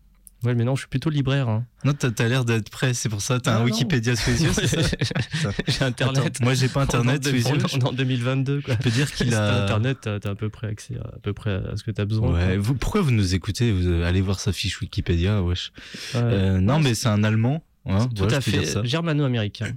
Ouais, 0.43 0.53
mais 0.53 0.63
non, 0.63 0.75
je 0.75 0.81
suis 0.81 0.87
plutôt 0.89 1.09
libraire. 1.09 1.49
hein. 1.49 1.65
Non, 1.83 1.93
t'as 1.93 2.09
as, 2.23 2.27
l'air 2.27 2.45
d'être 2.45 2.69
prêt, 2.69 2.93
c'est 2.93 3.09
pour 3.09 3.21
ça. 3.21 3.39
T'as 3.39 3.53
Ah, 3.53 3.55
un 3.55 3.59
non. 3.59 3.65
Wikipédia 3.65 4.15
sous 4.15 4.29
les 4.29 4.43
yeux, 4.43 4.51
c'est 4.53 4.67
ça? 4.67 5.49
J'ai 5.67 5.83
Internet. 5.83 6.25
Attends, 6.27 6.43
moi, 6.43 6.53
j'ai 6.53 6.67
pas 6.67 6.81
Internet 6.83 7.21
On 7.21 7.23
sous 7.23 7.29
est 7.29 7.31
les 7.33 7.43
yeux. 7.43 7.55
en- 7.55 7.75
on 7.75 7.79
est 7.79 7.83
en 7.85 7.91
2022. 7.93 8.61
Quoi. 8.61 8.75
Je 8.75 8.79
peux 8.79 8.89
dire 8.91 9.11
qu'il 9.11 9.25
Si 9.27 9.31
t'as 9.31 9.61
a. 9.61 9.63
Internet, 9.63 9.97
t'as 10.21 10.29
à 10.29 10.35
peu 10.35 10.49
près 10.49 10.67
accès 10.67 10.95
à, 10.97 11.07
à 11.07 11.19
peu 11.23 11.33
près 11.33 11.53
à 11.55 11.75
ce 11.75 11.83
que 11.83 11.89
t'as 11.91 12.05
besoin. 12.05 12.31
Ouais, 12.33 12.45
quoi. 12.53 12.57
vous, 12.59 12.75
pourquoi 12.75 13.01
vous 13.01 13.11
nous 13.11 13.33
écoutez? 13.33 13.71
Vous 13.71 13.87
euh, 13.87 14.03
allez 14.07 14.21
voir 14.21 14.39
sa 14.39 14.53
fiche 14.53 14.79
Wikipédia, 14.79 15.41
wesh. 15.41 15.71
Ouais. 16.13 16.21
Euh, 16.23 16.59
non, 16.59 16.75
Ouais, 16.77 16.83
mais 16.83 16.93
c'est 16.93 17.09
un 17.09 17.23
Allemand. 17.23 17.63
hein, 17.87 18.07
Tout 18.15 18.25
ouais, 18.25 18.33
à 18.35 18.41
fait. 18.41 18.63
ça. 18.65 18.83
Germano-américain. 18.83 19.71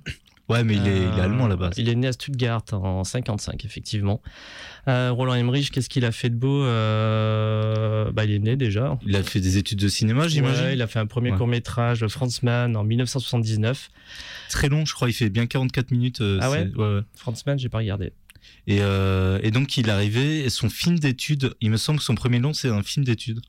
Ouais, 0.50 0.64
mais 0.64 0.74
il 0.76 0.86
est, 0.86 0.96
il 0.96 1.02
est 1.02 1.20
Euh, 1.20 1.24
allemand 1.24 1.46
à 1.46 1.48
la 1.48 1.56
base. 1.56 1.74
Il 1.78 1.88
est 1.88 1.94
né 1.94 2.08
à 2.08 2.12
Stuttgart 2.12 2.62
en 2.72 3.04
55, 3.04 3.64
effectivement. 3.64 4.20
Euh, 4.88 5.10
Roland 5.12 5.34
Emmerich, 5.34 5.70
qu'est-ce 5.70 5.88
qu'il 5.88 6.04
a 6.04 6.12
fait 6.12 6.30
de 6.30 6.34
beau 6.36 6.64
Euh, 6.64 8.10
bah, 8.12 8.24
Il 8.24 8.32
est 8.32 8.38
né 8.38 8.56
déjà. 8.56 8.98
Il 9.06 9.14
a 9.16 9.22
fait 9.22 9.40
des 9.40 9.56
études 9.58 9.78
de 9.78 9.88
cinéma, 9.88 10.28
j'imagine? 10.28 10.64
Ouais, 10.64 10.74
il 10.74 10.82
a 10.82 10.86
fait 10.86 10.98
un 10.98 11.06
premier 11.06 11.30
Ouais. 11.32 11.36
court 11.38 11.46
métrage, 11.46 12.06
Franzman, 12.08 12.76
en 12.76 12.84
1979. 12.84 13.90
Très 14.50 14.68
long, 14.68 14.84
je 14.84 14.94
crois. 14.94 15.08
Il 15.08 15.12
fait 15.12 15.30
bien 15.30 15.46
44 15.46 15.90
minutes. 15.90 16.20
euh, 16.20 16.38
Ah 16.40 16.50
ouais 16.50 16.68
ouais. 16.76 17.00
Franzman, 17.14 17.58
j'ai 17.58 17.68
pas 17.68 17.78
regardé. 17.78 18.12
Et, 18.66 18.78
euh, 18.80 19.38
et 19.42 19.50
donc, 19.50 19.76
il 19.76 19.88
est 19.88 19.92
arrivé. 19.92 20.40
Et 20.44 20.50
son 20.50 20.68
film 20.70 20.98
d'études, 20.98 21.54
il 21.60 21.70
me 21.70 21.76
semble 21.76 21.98
que 21.98 22.04
son 22.04 22.14
premier 22.14 22.38
long, 22.38 22.52
c'est 22.52 22.68
un 22.68 22.82
film 22.82 23.04
d'études. 23.04 23.40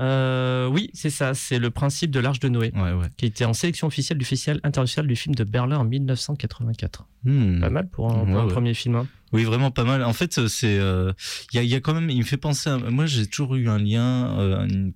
Euh, 0.00 0.66
oui, 0.68 0.90
c'est 0.94 1.10
ça. 1.10 1.34
C'est 1.34 1.58
le 1.58 1.70
principe 1.70 2.10
de 2.10 2.18
l'Arche 2.20 2.40
de 2.40 2.48
Noé, 2.48 2.72
Ouais, 2.74 2.92
ouais. 2.92 3.06
qui 3.16 3.26
était 3.26 3.44
en 3.44 3.52
sélection 3.52 3.86
officielle 3.86 4.18
du 4.18 4.24
Festival 4.24 4.60
international 4.64 5.06
du 5.06 5.16
film 5.16 5.34
de 5.34 5.44
Berlin 5.44 5.78
en 5.78 5.84
1984. 5.84 7.06
Hmm. 7.24 7.60
Pas 7.60 7.70
mal 7.70 7.88
pour 7.88 8.10
un, 8.12 8.24
pour 8.24 8.48
premier 8.52 8.74
film. 8.74 8.96
hein. 8.96 9.06
Oui, 9.32 9.44
vraiment 9.44 9.70
pas 9.70 9.84
mal. 9.84 10.02
En 10.04 10.12
fait, 10.12 10.46
c'est 10.48 10.78
euh, 10.78 11.12
il 11.52 11.56
y, 11.56 11.58
a, 11.60 11.62
il 11.62 11.68
y 11.70 11.74
a 11.74 11.80
quand 11.80 11.94
même, 11.94 12.10
il 12.10 12.18
me 12.18 12.24
fait 12.24 12.36
penser. 12.36 12.70
À, 12.70 12.78
moi, 12.78 13.06
j'ai 13.06 13.26
toujours 13.26 13.54
eu 13.54 13.68
un 13.68 13.78
lien. 13.78 14.38
euh, 14.38 14.64
une- 14.66 14.92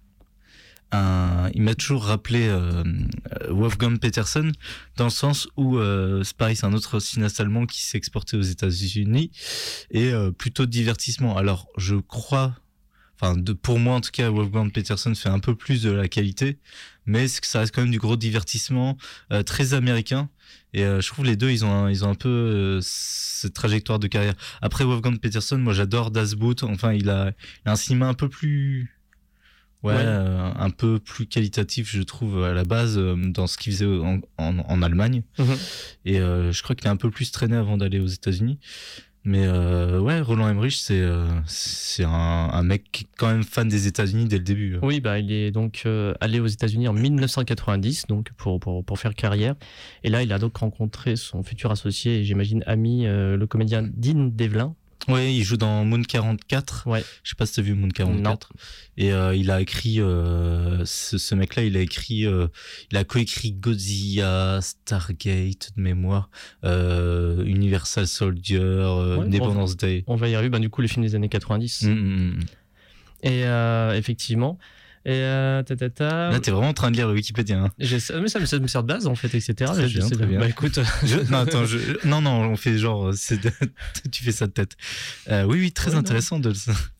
un, 0.92 1.50
il 1.52 1.62
m'a 1.62 1.74
toujours 1.74 2.04
rappelé 2.04 2.46
euh, 2.46 2.84
euh, 2.84 3.48
Wolfgang 3.52 3.98
Peterson 3.98 4.52
dans 4.96 5.04
le 5.04 5.10
sens 5.10 5.48
où 5.56 5.78
euh, 5.78 6.22
c'est 6.22 6.36
pareil, 6.36 6.54
c'est 6.54 6.64
un 6.64 6.72
autre 6.74 7.00
cinéaste 7.00 7.40
allemand 7.40 7.66
qui 7.66 7.82
s'est 7.82 7.98
exporté 7.98 8.36
aux 8.36 8.42
États-Unis 8.42 9.32
et 9.90 10.12
euh, 10.12 10.30
plutôt 10.30 10.64
de 10.64 10.70
divertissement. 10.70 11.36
Alors, 11.36 11.66
je 11.76 11.96
crois. 11.96 12.54
Enfin, 13.20 13.36
de, 13.36 13.52
pour 13.52 13.78
moi 13.78 13.94
en 13.96 14.00
tout 14.00 14.10
cas, 14.12 14.28
Wolfgang 14.30 14.70
Peterson 14.70 15.14
fait 15.14 15.28
un 15.30 15.38
peu 15.38 15.54
plus 15.54 15.82
de 15.82 15.90
la 15.90 16.06
qualité, 16.08 16.58
mais 17.06 17.28
ça 17.28 17.60
reste 17.60 17.74
quand 17.74 17.80
même 17.82 17.90
du 17.90 17.98
gros 17.98 18.16
divertissement 18.16 18.96
euh, 19.32 19.42
très 19.42 19.72
américain. 19.74 20.28
Et 20.74 20.84
euh, 20.84 21.00
je 21.00 21.08
trouve 21.08 21.24
les 21.24 21.36
deux, 21.36 21.50
ils 21.50 21.64
ont 21.64 21.72
un, 21.72 21.90
ils 21.90 22.04
ont 22.04 22.10
un 22.10 22.14
peu 22.14 22.28
euh, 22.28 22.80
cette 22.82 23.54
trajectoire 23.54 23.98
de 23.98 24.06
carrière. 24.06 24.34
Après 24.60 24.84
Wolfgang 24.84 25.18
Peterson, 25.18 25.56
moi 25.58 25.72
j'adore 25.72 26.10
Das 26.10 26.34
Boot. 26.34 26.62
Enfin, 26.62 26.92
il 26.92 27.08
a, 27.08 27.32
il 27.64 27.68
a 27.68 27.72
un 27.72 27.76
cinéma 27.76 28.06
un 28.08 28.14
peu 28.14 28.28
plus, 28.28 28.94
ouais, 29.82 29.94
Ouais. 29.94 30.00
euh, 30.04 30.50
un 30.54 30.70
peu 30.70 30.98
plus 30.98 31.26
qualitatif, 31.26 31.90
je 31.96 32.02
trouve 32.02 32.44
à 32.44 32.52
la 32.52 32.64
base 32.64 32.98
euh, 32.98 33.14
dans 33.16 33.46
ce 33.46 33.56
qu'il 33.56 33.72
faisait 33.72 33.86
en, 33.86 34.20
en, 34.36 34.58
en 34.58 34.82
Allemagne. 34.82 35.22
Mhm. 35.38 35.56
Et 36.04 36.20
euh, 36.20 36.52
je 36.52 36.62
crois 36.62 36.76
qu'il 36.76 36.86
a 36.88 36.90
un 36.90 36.96
peu 36.96 37.10
plus 37.10 37.30
traîné 37.30 37.56
avant 37.56 37.78
d'aller 37.78 37.98
aux 38.00 38.06
États-Unis. 38.06 38.58
Mais 39.26 39.44
euh, 39.44 39.98
ouais, 39.98 40.20
Roland 40.20 40.48
Emmerich, 40.48 40.76
c'est 40.76 41.00
euh, 41.00 41.26
un, 42.04 42.62
mec 42.62 42.84
qui 42.92 43.04
est 43.04 43.08
quand 43.18 43.26
même 43.26 43.42
fan 43.42 43.68
des 43.68 43.88
États-Unis 43.88 44.26
dès 44.26 44.38
le 44.38 44.44
début. 44.44 44.78
Oui, 44.82 45.00
bah, 45.00 45.18
il 45.18 45.32
est 45.32 45.50
donc 45.50 45.82
euh, 45.84 46.14
allé 46.20 46.38
aux 46.38 46.46
États-Unis 46.46 46.86
en 46.86 46.92
1990 46.92 48.06
donc 48.06 48.30
pour, 48.36 48.60
pour, 48.60 48.84
pour 48.84 48.98
faire 49.00 49.16
carrière. 49.16 49.56
Et 50.04 50.10
là, 50.10 50.22
il 50.22 50.32
a 50.32 50.38
donc 50.38 50.56
rencontré 50.56 51.16
son 51.16 51.42
futur 51.42 51.72
associé 51.72 52.20
et 52.20 52.24
j'imagine 52.24 52.62
ami, 52.68 53.04
euh, 53.04 53.36
le 53.36 53.46
comédien 53.48 53.82
Dean 53.82 54.30
Devlin. 54.32 54.76
Ouais, 55.08 55.32
il 55.32 55.42
joue 55.44 55.56
dans 55.56 55.84
Moon 55.84 56.02
44. 56.02 56.86
Ouais. 56.86 57.04
Je 57.22 57.30
sais 57.30 57.36
pas 57.36 57.46
si 57.46 57.54
t'as 57.54 57.62
vu 57.62 57.74
Moon 57.74 57.88
44. 57.88 58.52
Et 58.96 59.12
euh, 59.12 59.34
il 59.36 59.50
a 59.50 59.60
écrit, 59.60 60.00
euh, 60.00 60.84
ce, 60.84 61.18
ce 61.18 61.34
mec-là, 61.34 61.62
il 61.62 61.76
a 61.76 61.80
écrit, 61.80 62.26
euh, 62.26 62.48
il 62.90 62.96
a 62.96 63.04
coécrit 63.04 63.52
Godzilla, 63.52 64.60
Stargate 64.60 65.70
de 65.76 65.82
mémoire, 65.82 66.30
Universal 66.64 68.06
Soldier, 68.06 68.58
Ouais, 68.58 69.24
Independence 69.24 69.76
Day. 69.76 70.04
On 70.06 70.16
va 70.16 70.28
y 70.28 70.34
arriver, 70.34 70.50
bah, 70.50 70.58
du 70.58 70.70
coup, 70.70 70.82
les 70.82 70.88
films 70.88 71.04
des 71.04 71.14
années 71.14 71.28
90. 71.28 71.82
Mm, 71.82 71.88
mm, 71.90 72.30
mm. 72.30 72.40
Et 73.22 73.96
effectivement. 73.96 74.58
Et 75.08 75.10
euh, 75.12 75.62
ta, 75.62 75.76
ta, 75.76 75.88
ta, 75.88 76.30
Là, 76.30 76.40
t'es 76.40 76.50
vraiment 76.50 76.70
en 76.70 76.74
train 76.74 76.90
de 76.90 76.96
lire 76.96 77.06
le 77.06 77.14
Wikipédia. 77.14 77.60
Hein. 77.60 77.70
mais 77.78 77.86
ça, 78.00 78.18
me- 78.18 78.66
sert 78.66 78.82
de 78.82 78.88
base 78.88 79.06
en 79.06 79.14
fait, 79.14 79.28
etc. 79.28 79.54
Très 79.54 79.76
Mais 79.82 79.88
je 79.88 79.98
bien, 80.00 80.08
sais 80.08 80.16
très 80.16 80.26
bien. 80.26 80.40
Bah 80.40 80.48
écoute, 80.48 80.80
Je- 81.04 81.30
non, 81.30 81.38
attends, 81.38 81.64
je, 81.64 81.78
non, 82.04 82.20
non, 82.20 82.40
on 82.50 82.56
fait 82.56 82.76
genre, 82.76 83.12
de- 83.36 83.50
tu 84.10 84.24
fais 84.24 84.32
ça 84.32 84.48
de 84.48 84.52
tête. 84.52 84.72
Euh, 85.30 85.44
oui, 85.44 85.60
oui, 85.60 85.70
très 85.70 85.92
Ouais, 85.92 85.98
intéressant 85.98 86.40
de 86.40 86.50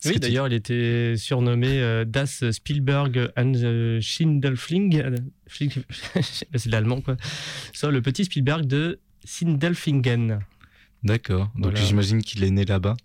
oui 0.05 0.13
tu- 0.13 0.19
d'ailleurs, 0.19 0.47
il 0.47 0.53
était 0.53 1.15
surnommé 1.17 1.81
euh, 1.81 2.05
Das 2.05 2.49
Spielberg 2.51 3.29
and 3.35 3.51
the 3.51 3.99
Schindelfling. 3.99 5.01
euh, 5.01 5.15
Fling- 5.49 5.83
C'est 6.21 6.67
de 6.67 6.71
l'allemand 6.71 7.01
quoi. 7.01 7.17
Ça, 7.73 7.91
le 7.91 8.01
petit 8.01 8.23
Spielberg 8.23 8.65
de 8.65 9.01
Sindelfingen. 9.25 10.39
D'accord. 11.03 11.49
Donc 11.55 11.71
Voilà. 11.71 11.81
j'imagine 11.81 12.21
qu'il 12.21 12.43
est 12.45 12.51
né 12.51 12.63
là-bas 12.65 12.95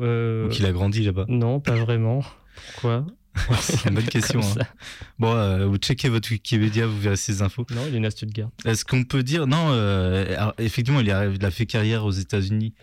Euh, 0.00 0.46
ou 0.46 0.48
qu'il 0.48 0.66
a 0.66 0.72
grandi 0.72 1.02
là-bas. 1.04 1.26
Non, 1.28 1.60
pas 1.60 1.76
vraiment. 1.76 2.24
Pourquoi? 2.72 3.06
C'est 3.60 3.84
une 3.88 3.94
bonne 3.94 4.04
question. 4.06 4.40
Hein. 4.40 4.64
Bon, 5.18 5.34
euh, 5.34 5.66
vous 5.66 5.76
checkez 5.76 6.08
votre 6.08 6.30
Wikipédia, 6.30 6.86
vous 6.86 6.98
verrez 6.98 7.16
ces 7.16 7.42
infos. 7.42 7.66
Non, 7.74 7.82
il 7.88 7.94
est 7.96 8.00
né 8.00 8.06
à 8.06 8.10
Stuttgart. 8.10 8.50
Est-ce 8.64 8.84
qu'on 8.84 9.04
peut 9.04 9.22
dire 9.22 9.46
non 9.46 9.68
euh, 9.70 10.34
alors, 10.36 10.54
Effectivement, 10.58 11.00
il 11.00 11.10
a, 11.10 11.26
il 11.26 11.44
a 11.44 11.50
fait 11.50 11.66
carrière 11.66 12.04
aux 12.04 12.10
États-Unis 12.10 12.74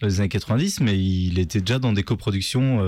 dans 0.00 0.08
les 0.08 0.20
années 0.20 0.28
90, 0.28 0.80
mais 0.80 0.98
il 0.98 1.38
était 1.38 1.60
déjà 1.60 1.78
dans 1.78 1.92
des 1.92 2.02
coproductions 2.02 2.82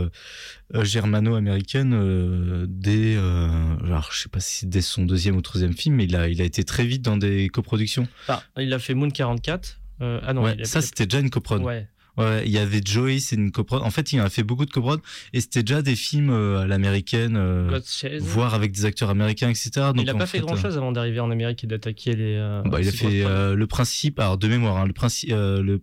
euh, 0.75 0.85
germano-américaines 0.85 2.67
dès, 2.69 3.17
alors 3.17 4.11
je 4.13 4.21
sais 4.23 4.29
pas 4.29 4.41
si 4.41 4.67
dès 4.67 4.83
son 4.83 5.05
deuxième 5.05 5.37
ou 5.37 5.41
troisième 5.43 5.73
film, 5.73 5.97
mais 5.97 6.05
il 6.05 6.17
a, 6.17 6.29
il 6.29 6.41
a 6.43 6.45
été 6.45 6.65
très 6.65 6.85
vite 6.85 7.03
dans 7.03 7.17
des 7.17 7.49
coproductions. 7.49 8.07
Ah, 8.29 8.43
il 8.59 8.73
a 8.73 8.79
fait 8.79 8.95
Moon 8.95 9.11
44. 9.11 9.79
Euh, 10.01 10.21
ah 10.23 10.33
non, 10.33 10.45
ouais, 10.45 10.55
il 10.57 10.63
a- 10.63 10.65
ça 10.65 10.81
c'était 10.81 11.07
déjà 11.07 11.21
une 11.21 11.31
coprod. 11.31 11.63
Ouais. 11.63 11.89
Ouais, 12.19 12.43
il 12.45 12.51
y 12.53 12.59
avait 12.59 12.81
Joey, 12.85 13.21
c'est 13.21 13.37
une 13.37 13.53
coprod. 13.53 13.81
En 13.83 13.91
fait, 13.91 14.13
il 14.13 14.19
a 14.21 14.29
fait 14.29 14.43
beaucoup 14.43 14.67
de 14.67 14.71
coprod 14.71 15.01
et 15.33 15.41
c'était 15.41 15.63
déjà 15.63 15.83
des 15.83 15.95
films 15.97 16.31
euh, 16.31 16.59
à 16.61 16.67
l'américaine, 16.67 17.37
euh, 17.37 17.81
voire 18.21 18.55
avec 18.55 18.73
des 18.73 18.85
acteurs 18.85 19.09
américains, 19.11 19.49
etc. 19.49 19.71
Donc, 19.95 20.01
il 20.03 20.11
a 20.11 20.15
en 20.15 20.19
pas 20.19 20.27
fait, 20.27 20.39
fait, 20.39 20.45
grand 20.45 20.57
euh, 20.57 20.61
chose 20.61 20.77
avant 20.77 20.91
d'arriver 20.93 21.21
en 21.21 21.31
Amérique 21.31 21.63
et 21.65 21.67
d'attaquer 21.69 22.15
les. 22.17 22.35
euh, 22.37 22.63
Bah, 22.65 22.81
il 22.81 22.89
a 22.89 22.93
fait 22.93 23.25
euh, 23.25 23.55
le 23.55 23.67
principe, 23.69 24.19
alors 24.19 24.37
de 24.37 24.49
mémoire, 24.49 24.79
hein, 24.79 24.87
le 24.87 24.93
principe, 24.93 25.31
euh, 25.33 25.63
le 25.63 25.81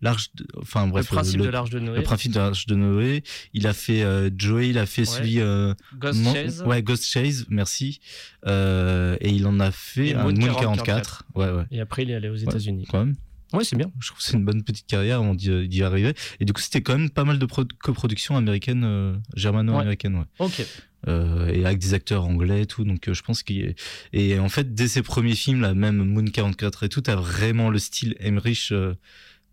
l'arche, 0.00 0.28
de- 0.34 0.46
enfin 0.60 0.86
le 0.86 0.92
bref, 0.92 1.06
principe 1.08 1.38
le, 1.40 1.46
de 1.46 1.50
l'Arche 1.50 1.70
de 1.70 1.78
Noé. 1.80 1.96
le 1.96 2.02
principe 2.02 2.32
de 2.32 2.38
l'arche 2.38 2.66
de 2.66 2.74
Noé. 2.76 3.22
Il 3.52 3.66
a 3.66 3.72
fait 3.72 4.02
euh, 4.02 4.30
Joey, 4.36 4.68
il 4.70 4.78
a 4.78 4.86
fait 4.86 5.02
Ouais. 5.02 5.06
celui 5.06 5.40
euh, 5.40 5.74
Ghost 5.98 6.22
Chase. 6.32 6.62
ouais 6.64 6.82
Ghost 6.82 7.04
Chase, 7.04 7.46
merci. 7.48 8.00
Euh, 8.46 9.16
et 9.20 9.30
il 9.30 9.46
en 9.46 9.58
a 9.60 9.70
fait 9.70 10.14
un 10.14 10.24
Moon 10.24 10.32
Moon 10.32 10.46
44. 10.54 10.84
44. 10.84 11.24
Ouais 11.34 11.50
ouais. 11.50 11.64
Et 11.70 11.80
après, 11.80 12.02
il 12.04 12.10
est 12.10 12.14
allé 12.14 12.28
aux 12.28 12.36
États-Unis. 12.36 12.86
Quand 12.90 13.04
même, 13.04 13.14
Ouais, 13.52 13.64
c'est 13.64 13.76
bien. 13.76 13.90
je 14.00 14.06
trouve 14.08 14.18
que 14.18 14.24
c'est 14.24 14.36
une 14.36 14.44
bonne 14.44 14.62
petite 14.62 14.86
carrière 14.86 15.18
avant 15.18 15.34
d'y 15.34 15.68
d'y 15.68 15.82
arriver. 15.82 16.14
Et 16.40 16.44
du 16.44 16.52
coup, 16.52 16.60
c'était 16.62 16.80
quand 16.82 16.96
même 16.96 17.10
pas 17.10 17.24
mal 17.24 17.38
de 17.38 17.46
pro- 17.46 17.64
coproductions 17.80 18.36
américaines, 18.36 18.84
euh, 18.84 19.14
germano-américaines, 19.36 20.16
ouais. 20.16 20.24
Ok. 20.38 20.64
Euh, 21.08 21.48
et 21.48 21.64
avec 21.66 21.78
des 21.80 21.94
acteurs 21.94 22.24
anglais 22.24 22.62
et 22.62 22.66
tout 22.66 22.84
donc 22.84 23.08
euh, 23.08 23.12
je 23.12 23.22
pense 23.24 23.42
qu'il 23.42 23.60
est... 23.60 23.74
et 24.12 24.38
en 24.38 24.48
fait 24.48 24.72
dès 24.72 24.86
ses 24.86 25.02
premiers 25.02 25.34
films 25.34 25.60
là 25.62 25.74
même 25.74 25.96
Moon 25.96 26.24
44 26.24 26.84
et 26.84 26.88
tout 26.88 27.00
t'as 27.00 27.16
vraiment 27.16 27.70
le 27.70 27.80
style 27.80 28.14
Emmerich 28.20 28.68
euh, 28.70 28.94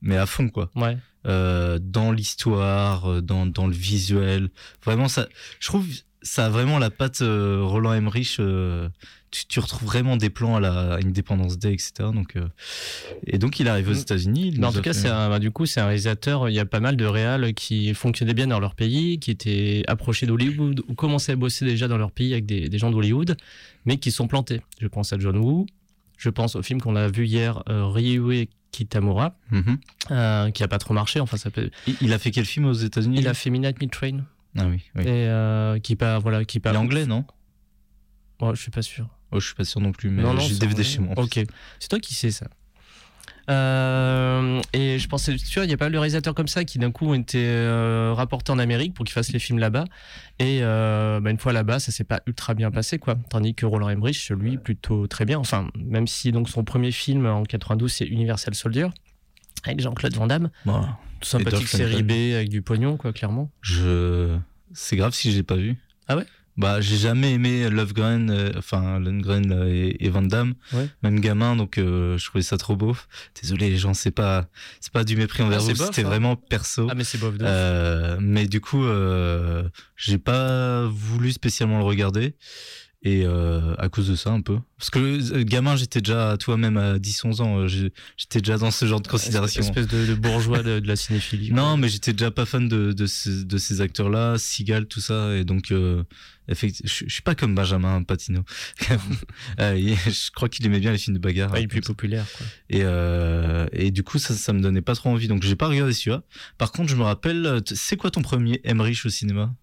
mais 0.04 0.16
à 0.16 0.28
fond 0.28 0.50
quoi 0.50 0.70
Ouais. 0.76 0.96
euh, 1.26 1.80
dans 1.82 2.12
l'histoire 2.12 3.10
euh, 3.12 3.22
dans, 3.22 3.48
dans 3.48 3.66
le 3.66 3.74
visuel 3.74 4.50
vraiment 4.86 5.08
ça 5.08 5.28
je 5.60 5.68
trouve 5.70 5.88
ça 6.22 6.46
a 6.48 6.50
vraiment 6.50 6.80
la 6.80 6.90
patte 6.90 7.22
euh, 7.22 7.62
Roland 7.64 7.94
Emmerich 7.94 8.38
euh, 8.40 8.90
tu, 9.32 9.46
tu 9.46 9.60
retrouves 9.60 9.88
vraiment 9.88 10.18
des 10.18 10.30
plans 10.30 10.56
à 10.56 10.60
la 10.60 10.96
Independence 10.96 11.58
Day 11.60 11.72
etc 11.74 11.92
donc 12.14 12.36
euh, 12.36 12.48
et 13.28 13.38
donc 13.38 13.60
il 13.60 13.68
arrive 13.68 13.88
aux 13.90 13.94
Mm. 13.94 14.00
États-Unis 14.00 14.60
en 14.64 14.72
tout 14.74 14.82
cas, 14.82 14.94
fait- 14.94 15.00
c'est 15.02 15.08
un, 15.08 15.30
bah, 15.30 15.40
du 15.40 15.52
coup, 15.52 15.66
c'est 15.66 15.80
un 15.80 15.86
réalisateur. 15.86 16.50
Il 16.50 16.56
y 16.56 16.60
a 16.60 16.66
pas 16.66 16.80
mal 16.80 16.96
de 16.98 17.06
réals 17.06 17.54
qui 17.54 17.94
fonctionnaient 17.94 18.34
bien 18.34 18.48
dans 18.48 18.60
leur 18.60 18.76
pays, 18.76 19.20
qui 19.20 19.32
étaient 19.32 19.84
approchés 19.88 20.26
d'Hollywood 20.26 20.82
ou 20.88 20.94
commençaient 20.96 21.34
à 21.34 21.36
bosser 21.36 21.64
déjà 21.66 21.88
dans 21.88 21.98
leur 21.98 22.12
pays 22.12 22.34
avec 22.34 22.46
des, 22.46 22.70
des 22.70 22.78
gens 22.78 22.90
d'Hollywood, 22.92 23.38
mais 23.86 23.98
qui 23.98 24.12
sont 24.12 24.28
plantés. 24.28 24.62
Je 24.82 24.88
pense 24.88 25.14
à 25.14 25.20
John 25.20 25.38
Woo. 25.38 25.66
Je 26.18 26.30
pense 26.30 26.56
au 26.56 26.64
film 26.64 26.82
qu'on 26.82 26.96
a 26.96 27.08
vu 27.08 27.26
hier, 27.28 27.64
Ryue 27.68 28.48
Kitamura, 28.72 29.36
Mhm. 29.52 29.78
euh, 30.12 30.52
qui 30.52 30.64
a 30.64 30.68
pas 30.68 30.80
trop 30.80 30.94
marché. 30.94 31.20
Enfin, 31.20 31.38
ça 31.38 31.50
peut... 31.50 31.70
il, 31.88 31.96
il 32.02 32.14
a 32.14 32.20
fait 32.20 32.32
quel 32.32 32.46
film 32.46 32.66
aux 32.66 32.74
États-Unis 32.74 33.18
Il 33.20 33.28
a 33.28 33.34
fait 33.34 33.50
Midnight 33.50 33.78
Train 33.92 34.22
ah 34.58 34.68
oui, 34.68 34.84
oui. 34.96 35.04
et 35.04 35.28
euh, 35.28 35.80
qui 35.80 35.96
pas 35.96 36.20
voilà 36.20 36.44
qui 36.46 36.60
il 36.64 36.68
est 36.68 36.78
anglais 36.78 37.06
non? 37.06 37.24
Ouais, 38.42 38.52
je 38.56 38.62
suis 38.62 38.72
pas 38.72 38.82
sûr. 38.82 39.08
oh, 39.32 39.40
je 39.40 39.46
suis 39.46 39.56
pas 39.56 39.66
sûr 39.66 39.82
non 39.82 39.92
plus 39.92 40.10
mais 40.10 40.24
j'ai 40.40 40.58
DVD 40.58 40.84
chez 40.84 41.00
moi. 41.00 41.14
Ok, 41.18 41.40
c'est 41.80 41.90
toi 41.90 42.00
qui 42.00 42.16
sais 42.16 42.32
ça. 42.32 42.48
Euh, 43.50 44.62
et 44.74 45.00
je 45.00 45.08
pensais, 45.08 45.36
tu 45.36 45.56
vois, 45.56 45.66
il 45.66 45.72
y 45.72 45.74
a 45.74 45.78
pas 45.78 45.86
mal 45.86 45.94
de 45.94 45.98
réalisateurs 45.98 46.36
comme 46.36 46.48
ça 46.48 46.64
qui 46.66 46.78
d'un 46.78 46.92
coup 46.92 47.08
ont 47.08 47.16
été 47.16 47.44
euh, 47.44 48.14
rapportés 48.16 48.52
en 48.52 48.60
Amérique 48.60 48.94
pour 48.94 49.06
qu'ils 49.06 49.14
fassent 49.14 49.32
les 49.32 49.40
films 49.40 49.60
là-bas. 49.60 49.86
Et 50.38 50.60
euh, 50.62 51.20
bah, 51.20 51.32
une 51.32 51.40
fois 51.40 51.52
là-bas, 51.52 51.80
ça 51.80 51.92
s'est 51.92 52.04
pas 52.04 52.22
ultra 52.28 52.54
bien 52.54 52.70
passé, 52.70 53.00
quoi. 53.00 53.16
Tandis 53.30 53.56
que 53.56 53.66
Roland 53.66 53.90
Emmerich, 53.90 54.30
lui, 54.30 54.58
plutôt 54.58 55.08
très 55.08 55.26
bien. 55.26 55.40
Enfin, 55.40 55.70
même 55.84 56.08
si 56.08 56.32
donc 56.32 56.50
son 56.50 56.64
premier 56.64 56.92
film 56.92 57.26
en 57.26 57.44
92 57.44 57.92
c'est 57.92 58.06
Universal 58.06 58.54
Soldier 58.54 58.88
avec 59.64 59.82
Jean-Claude 59.82 60.16
Van 60.16 60.28
Damme. 60.28 60.50
Sympathique 61.22 61.68
série. 61.68 62.04
B 62.04 62.12
avec 62.36 62.50
du 62.50 62.62
pognon, 62.62 62.98
quoi, 62.98 63.14
clairement. 63.14 63.52
Je, 63.62 64.38
c'est 64.74 64.96
grave 64.96 65.14
si 65.14 65.32
je 65.32 65.38
l'ai 65.38 65.44
pas 65.44 65.56
vu. 65.56 65.76
Ah 66.08 66.16
ouais? 66.18 66.26
Bah, 66.58 66.82
j'ai 66.82 66.98
jamais 66.98 67.32
aimé 67.32 67.70
Lovegren, 67.70 68.30
euh, 68.30 68.52
enfin 68.58 69.00
Lundgren 69.00 69.50
euh, 69.50 69.68
et, 69.70 69.96
et 70.06 70.10
Van 70.10 70.22
Damme, 70.22 70.56
Ouais. 70.74 70.90
même 71.04 71.22
gamin, 71.22 71.56
donc 71.56 71.78
euh, 71.78 72.18
je 72.18 72.26
trouvais 72.26 72.42
ça 72.42 72.58
trop 72.58 72.76
beau. 72.76 72.98
Désolé 73.42 73.70
les 73.70 73.78
gens, 73.78 73.94
c'est 73.94 74.12
pas, 74.12 74.48
c'est 74.82 74.92
pas 74.92 75.06
du 75.06 75.16
mépris 75.16 75.42
envers 75.42 75.60
Ah, 75.62 75.72
vous, 75.74 75.76
c'était 75.86 76.02
hein. 76.02 76.10
vraiment 76.10 76.36
perso. 76.36 76.88
Ah 76.92 76.96
mais 76.96 77.06
c'est 77.06 77.18
bof. 77.18 77.36
Euh, 77.40 78.18
mais 78.20 78.46
du 78.46 78.60
coup, 78.60 78.84
euh, 78.84 79.70
j'ai 79.96 80.18
pas 80.18 80.86
voulu 80.88 81.32
spécialement 81.32 81.78
le 81.78 81.86
regarder. 81.86 82.36
Et 83.02 83.24
euh, 83.26 83.76
à 83.78 83.88
cause 83.88 84.10
de 84.10 84.16
ça, 84.16 84.32
un 84.32 84.42
peu. 84.42 84.58
Parce 84.78 84.90
que 84.90 85.00
euh, 85.00 85.44
gamin, 85.46 85.78
j'étais 85.78 86.02
déjà, 86.02 86.36
toi-même 86.38 86.76
à 86.76 86.98
10-11 86.98 87.42
ans, 87.42 87.60
euh, 87.60 87.68
j'étais 87.70 88.40
déjà 88.42 88.58
dans 88.58 88.72
ce 88.72 88.86
genre 88.86 89.00
de 89.00 89.08
considération. 89.08 89.62
Espèce 89.62 89.88
de, 89.88 90.06
de 90.06 90.16
bourgeois 90.16 90.64
de, 90.64 90.80
de 90.82 90.88
la 90.88 90.98
cinéphilie. 90.98 91.54
Non, 91.54 91.78
mais 91.78 91.88
j'étais 91.88 92.12
déjà 92.12 92.30
pas 92.30 92.46
fan 92.46 92.68
de, 92.68 92.92
de 92.92 93.06
ces, 93.06 93.46
de 93.46 93.58
ces 93.58 93.80
acteurs-là, 93.80 94.38
Seagal, 94.38 94.86
tout 94.86 95.00
ça, 95.00 95.34
et 95.34 95.46
donc 95.46 95.72
euh, 95.72 96.04
effecti- 96.50 96.82
je, 96.84 97.08
suis 97.08 97.22
pas 97.22 97.36
comme 97.36 97.56
Benjamin 97.56 98.04
Patino. 98.04 98.44
Euh, 99.60 99.78
je 99.78 100.32
crois 100.32 100.50
qu'il 100.50 100.66
aimait 100.66 100.80
bien 100.80 100.92
les 100.92 100.98
films 100.98 101.16
de 101.16 101.22
bagarre. 101.22 101.52
Ouais, 101.54 101.62
il 101.62 101.64
est 101.64 101.68
plus 101.68 101.82
populaire. 101.82 102.26
Quoi. 102.38 102.46
Et, 102.70 102.82
euh, 102.84 103.66
et 103.72 103.92
du 103.92 104.04
coup, 104.04 104.18
ça, 104.20 104.34
ça 104.34 104.52
me 104.52 104.60
donnait 104.62 104.82
pas 104.82 104.96
trop 104.96 105.10
envie, 105.10 105.28
donc 105.30 105.44
j'ai 105.44 105.56
pas 105.56 105.68
regardé 105.68 105.94
celui-là. 105.94 106.24
Par 106.58 106.74
contre, 106.74 106.90
je 106.90 106.96
me 106.98 107.04
rappelle, 107.04 107.62
c'est 107.66 107.96
quoi 107.96 108.12
ton 108.12 108.22
premier 108.22 108.60
Emmerich 108.66 109.06
au 109.06 109.10
cinéma? 109.10 109.54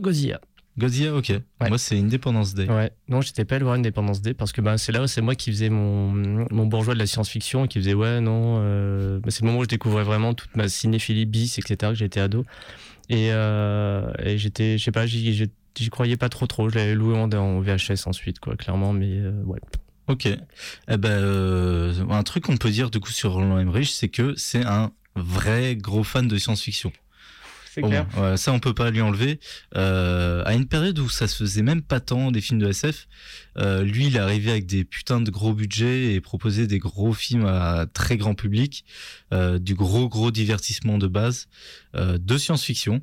Godzilla. 0.00 0.40
Godzilla, 0.78 1.14
ok. 1.14 1.28
Ouais. 1.28 1.68
Moi, 1.68 1.78
c'est 1.78 1.98
Independence 1.98 2.54
Day. 2.54 2.68
Ouais, 2.68 2.92
non, 3.08 3.20
j'étais 3.20 3.44
pas 3.44 3.56
allé 3.56 3.64
voir 3.64 3.76
Independence 3.76 4.22
Day 4.22 4.34
parce 4.34 4.52
que 4.52 4.60
ben, 4.60 4.76
c'est 4.78 4.92
là 4.92 5.02
où 5.02 5.06
c'est 5.06 5.20
moi 5.20 5.34
qui 5.34 5.50
faisais 5.50 5.68
mon, 5.68 6.46
mon 6.50 6.66
bourgeois 6.66 6.94
de 6.94 6.98
la 6.98 7.06
science-fiction 7.06 7.64
et 7.64 7.68
qui 7.68 7.78
faisait 7.78 7.94
ouais, 7.94 8.20
non. 8.20 8.60
euh, 8.62 9.20
ben, 9.20 9.30
c'est 9.30 9.42
le 9.42 9.48
moment 9.48 9.60
où 9.60 9.64
je 9.64 9.68
découvrais 9.68 10.04
vraiment 10.04 10.32
toute 10.32 10.56
ma 10.56 10.68
cinéphilie 10.68 11.26
bis, 11.26 11.58
etc., 11.58 11.76
que 11.92 11.94
j'étais 11.94 12.20
ado. 12.20 12.44
Et, 13.08 13.30
euh, 13.32 14.10
et 14.20 14.38
j'étais, 14.38 14.78
je 14.78 14.84
sais 14.84 14.92
pas, 14.92 15.06
j'y, 15.06 15.50
croyais 15.90 16.16
pas 16.16 16.28
trop 16.28 16.46
trop. 16.46 16.68
Je 16.68 16.76
l'avais 16.76 16.94
loué 16.94 17.16
en, 17.18 17.30
en 17.32 17.60
VHS 17.60 18.06
ensuite, 18.06 18.38
quoi, 18.38 18.56
clairement, 18.56 18.92
mais 18.92 19.18
euh, 19.18 19.42
ouais. 19.44 19.60
Ok. 20.06 20.26
Eh 20.26 20.96
ben, 20.96 21.92
un 22.10 22.22
truc 22.22 22.44
qu'on 22.44 22.56
peut 22.56 22.70
dire 22.70 22.90
du 22.90 23.00
coup 23.00 23.10
sur 23.10 23.32
Roland 23.32 23.58
Emmerich, 23.58 23.90
c'est 23.90 24.08
que 24.08 24.34
c'est 24.36 24.64
un 24.64 24.92
vrai 25.16 25.76
gros 25.76 26.04
fan 26.04 26.26
de 26.26 26.36
science-fiction. 26.38 26.92
C'est. 27.72 27.84
Ouais, 27.84 28.36
ça, 28.36 28.52
on 28.52 28.58
peut 28.58 28.74
pas 28.74 28.90
lui 28.90 29.00
enlever. 29.00 29.38
Euh, 29.76 30.42
à 30.44 30.54
une 30.54 30.66
période 30.66 30.98
où 30.98 31.08
ça 31.08 31.28
se 31.28 31.36
faisait 31.36 31.62
même 31.62 31.82
pas 31.82 32.00
tant 32.00 32.32
des 32.32 32.40
films 32.40 32.58
de 32.58 32.68
SF, 32.68 33.06
euh, 33.58 33.84
lui, 33.84 34.08
il 34.08 34.16
est 34.16 34.18
arrivé 34.18 34.50
avec 34.50 34.66
des 34.66 34.84
putains 34.84 35.20
de 35.20 35.30
gros 35.30 35.52
budgets 35.52 36.14
et 36.14 36.20
proposait 36.20 36.66
des 36.66 36.80
gros 36.80 37.12
films 37.12 37.46
à 37.46 37.86
très 37.92 38.16
grand 38.16 38.34
public, 38.34 38.84
euh, 39.32 39.60
du 39.60 39.76
gros 39.76 40.08
gros 40.08 40.32
divertissement 40.32 40.98
de 40.98 41.06
base, 41.06 41.48
de 41.94 42.38
science-fiction. 42.38 43.02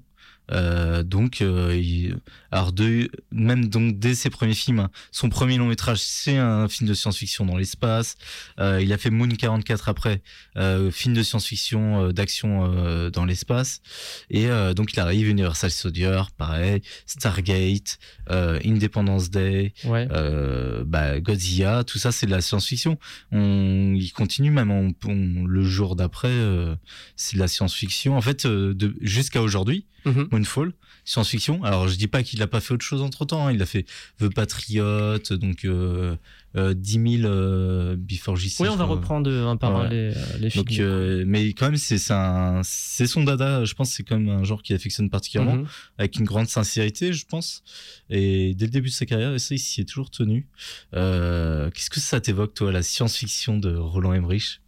Euh, 0.51 1.03
donc, 1.03 1.41
euh, 1.41 1.75
il- 1.75 2.17
alors 2.51 2.71
de, 2.71 3.09
même 3.31 3.67
donc 3.67 3.99
dès 3.99 4.15
ses 4.15 4.29
premiers 4.29 4.53
films, 4.53 4.79
hein, 4.79 4.89
son 5.11 5.27
premier 5.29 5.57
long 5.57 5.67
métrage, 5.67 5.99
c'est 5.99 6.37
un 6.37 6.67
film 6.69 6.87
de 6.89 6.93
science-fiction 6.93 7.45
dans 7.45 7.57
l'espace. 7.57 8.15
Euh, 8.59 8.81
il 8.81 8.93
a 8.93 8.97
fait 8.97 9.09
Moon 9.09 9.27
44 9.27 9.89
après, 9.89 10.21
euh, 10.55 10.89
film 10.91 11.13
de 11.13 11.23
science-fiction 11.23 12.05
euh, 12.05 12.11
d'action 12.13 12.71
euh, 12.73 13.09
dans 13.09 13.25
l'espace. 13.25 13.81
Et 14.29 14.47
euh, 14.47 14.73
donc 14.73 14.93
il 14.93 14.99
arrive 14.99 15.27
Universal 15.27 15.71
Soldier, 15.71 16.21
pareil, 16.37 16.81
Stargate, 17.05 17.99
euh, 18.29 18.59
Independence 18.63 19.29
Day, 19.29 19.73
Ouais. 19.83 20.07
euh, 20.11 20.83
bah, 20.85 21.19
Godzilla, 21.19 21.83
tout 21.83 21.97
ça 21.97 22.11
c'est 22.11 22.25
de 22.25 22.31
la 22.31 22.41
science-fiction. 22.41 22.97
On, 23.31 23.93
il 23.95 24.11
continue 24.11 24.51
même 24.51 24.71
on- 24.71 24.93
on- 25.05 25.45
le 25.45 25.63
jour 25.63 25.95
d'après, 25.95 26.29
euh, 26.29 26.75
c'est 27.17 27.35
de 27.35 27.39
la 27.41 27.47
science-fiction. 27.47 28.15
En 28.15 28.21
fait, 28.21 28.45
euh, 28.45 28.73
de- 28.73 28.95
jusqu'à 29.01 29.41
aujourd'hui, 29.41 29.85
Mhm. 30.07 30.27
Moonfall, 30.31 30.73
science-fiction. 31.05 31.63
Alors 31.63 31.87
je 31.87 31.95
dis 31.95 32.07
pas 32.07 32.23
qu'il 32.23 32.41
a 32.41 32.47
pas 32.47 32.59
fait 32.61 32.73
autre 32.73 32.85
chose 32.85 33.01
entre 33.01 33.25
temps. 33.25 33.49
Il 33.49 33.61
a 33.61 33.65
fait 33.65 33.85
The 34.19 34.33
Patriot, 34.33 35.19
donc 35.31 35.65
euh, 35.65 36.15
euh, 36.55 36.73
10 36.73 37.19
000 37.21 37.31
euh, 37.31 37.95
Before 37.97 38.35
JC. 38.35 38.61
Oui, 38.61 38.69
on 38.69 38.75
va 38.75 38.85
reprendre 38.85 39.29
un 39.31 39.57
par 39.57 39.75
un 39.75 39.83
Ouais. 39.83 39.89
les, 39.89 40.17
euh, 40.17 40.37
les 40.39 40.49
films. 40.49 40.63
Donc, 40.65 40.79
euh, 40.79 41.23
mais 41.27 41.49
quand 41.53 41.67
même, 41.67 41.77
c'est 41.77 41.97
son 41.99 43.23
dada. 43.23 43.63
Je 43.65 43.73
pense 43.73 43.89
que 43.89 43.95
c'est 43.95 44.03
quand 44.03 44.17
même 44.19 44.29
un 44.29 44.43
genre 44.43 44.61
qu'il 44.63 44.75
affectionne 44.75 45.09
particulièrement, 45.09 45.55
Mhm. 45.57 45.67
avec 45.97 46.17
une 46.17 46.25
grande 46.25 46.47
sincérité, 46.47 47.13
je 47.13 47.25
pense. 47.25 47.63
Et 48.09 48.53
dès 48.55 48.65
le 48.65 48.71
début 48.71 48.89
de 48.89 48.93
sa 48.93 49.05
carrière, 49.05 49.33
et 49.33 49.39
ça, 49.39 49.55
il 49.55 49.59
s'y 49.59 49.81
est 49.81 49.85
toujours 49.85 50.09
tenu. 50.09 50.47
Euh, 50.95 51.69
Qu'est-ce 51.71 51.89
que 51.89 51.99
ça 51.99 52.19
t'évoque, 52.21 52.53
toi, 52.53 52.71
la 52.71 52.81
science-fiction 52.81 53.57
de 53.57 53.75
Roland 53.75 54.13
Emmerich? 54.13 54.61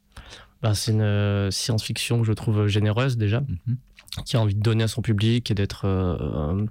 Bah, 0.62 0.76
c'est 0.76 0.92
une 0.92 1.02
euh, 1.02 1.52
science-fiction 1.52 2.20
que 2.22 2.28
je 2.28 2.34
trouve 2.34 2.68
généreuse 2.68 3.16
déjà, 3.18 3.40
Mhm. 3.42 3.78
Qui 4.26 4.36
a 4.38 4.42
envie 4.42 4.56
de 4.56 4.62
donner 4.62 4.84
à 4.84 4.88
son 4.88 5.02
public 5.02 5.50
et 5.52 5.54
d'être 5.56 5.86
euh, 5.86 6.66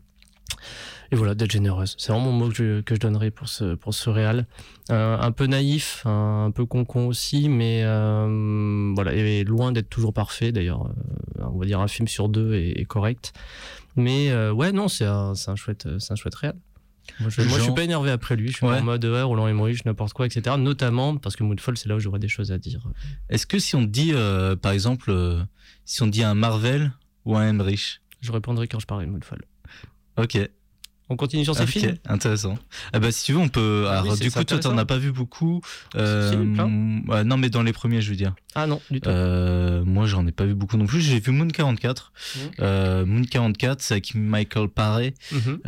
et 1.11 1.17
voilà 1.17 1.35
d'être 1.35 1.51
généreuse. 1.51 1.95
C'est 1.99 2.13
vraiment 2.13 2.31
mon 2.31 2.39
mot 2.39 2.49
que 2.49 2.55
je, 2.55 2.81
que 2.83 2.95
je 2.95 3.01
donnerais 3.01 3.31
pour 3.31 3.49
ce 3.49 3.75
pour 3.75 3.95
ce 3.95 4.11
réal. 4.11 4.47
Euh, 4.91 5.19
un 5.19 5.33
peu 5.33 5.47
naïf, 5.47 6.03
un, 6.07 6.47
un 6.47 6.51
peu 6.51 6.67
concon 6.67 7.07
aussi, 7.07 7.49
mais 7.49 7.83
euh, 7.85 8.93
voilà 8.95 9.15
et 9.15 9.45
loin 9.45 9.73
d'être 9.73 9.89
toujours 9.89 10.13
parfait. 10.13 10.53
D'ailleurs, 10.53 10.87
euh, 10.87 11.45
on 11.53 11.59
va 11.59 11.67
dire 11.67 11.81
un 11.81 11.89
film 11.89 12.09
sur 12.09 12.29
deux 12.29 12.55
est, 12.55 12.81
est 12.81 12.85
correct. 12.85 13.33
Mais 13.97 14.33
ouais 14.51 14.71
non 14.71 14.87
c'est 14.89 15.07
un 15.07 15.35
c'est 15.35 15.51
un 15.51 15.57
chouette 15.57 15.89
c'est 15.99 16.13
un 16.13 16.17
chouette 16.17 16.35
réal. 16.37 16.55
Moi 17.21 17.31
je, 17.31 17.41
moi, 17.41 17.57
je 17.59 17.63
suis 17.65 17.73
pas 17.73 17.83
énervé 17.85 18.11
après 18.11 18.37
lui, 18.37 18.49
je 18.51 18.57
suis 18.57 18.67
Ouais. 18.67 18.79
en 18.79 18.83
mode 18.83 19.03
ouais, 19.07 19.23
Roland 19.23 19.49
Emmerich, 19.49 19.83
n'importe 19.87 20.13
quoi, 20.13 20.27
etc. 20.27 20.55
Notamment 20.59 21.17
parce 21.17 21.37
que 21.37 21.43
Moonfall, 21.43 21.77
c'est 21.79 21.89
là 21.89 21.97
où 21.97 21.99
j'aurais 22.01 22.19
des 22.19 22.29
choses 22.29 22.53
à 22.53 22.59
dire. 22.59 22.87
Est-ce 23.31 23.47
que 23.47 23.59
si 23.59 23.75
on 23.77 23.83
dit, 23.83 24.13
par 24.61 24.73
exemple, 24.73 25.11
si 25.87 26.03
on 26.03 26.07
dit 26.07 26.23
un 26.23 26.35
Marvel 26.35 26.93
ou 27.29 27.37
un 27.37 27.47
Emmerich 27.49 28.01
Je 28.21 28.33
répondrai 28.33 28.67
quand 28.69 28.81
je 28.81 28.87
parlerai 28.87 29.07
de 29.07 29.13
Moonfall. 29.13 29.43
Ok. 30.17 30.39
On 31.11 31.17
continue 31.17 31.43
sur 31.43 31.55
ces 31.55 31.63
Ok, 31.63 31.69
films 31.71 31.97
intéressant. 32.07 32.59
Ah 32.93 32.99
bah 32.99 33.11
si 33.11 33.25
tu 33.25 33.33
veux, 33.33 33.39
on 33.39 33.49
peut. 33.49 33.87
Ah 33.89 34.01
alors 34.01 34.17
du 34.19 34.31
coup, 34.31 34.45
toi, 34.45 34.59
t'en 34.59 34.77
as 34.77 34.85
pas 34.85 34.99
vu 34.99 35.11
beaucoup. 35.11 35.63
Euh, 35.97 36.35
non, 37.25 37.39
mais 37.39 37.49
dans 37.49 37.63
les 37.63 37.73
premiers, 37.73 38.03
je 38.03 38.11
veux 38.11 38.17
dire. 38.17 38.35
Ah 38.55 38.67
non, 38.67 38.79
du 38.91 39.01
tout. 39.01 39.09
Euh, 39.09 39.83
moi, 39.87 40.05
j'en 40.05 40.27
ai 40.27 40.33
pas 40.33 40.45
vu 40.45 40.55
beaucoup 40.55 40.77
non 40.77 40.85
plus. 40.85 41.01
J'ai 41.01 41.19
vu 41.19 41.33
Moon 41.33 41.49
44. 41.49 42.13
Mhm. 42.37 42.51
Euh, 42.61 43.07
Moon 43.07 43.23
44, 43.25 43.81
c'est 43.81 43.95
avec 43.95 44.15
Michael 44.15 44.69
Paré, 44.69 45.15
Mhm. 45.33 45.61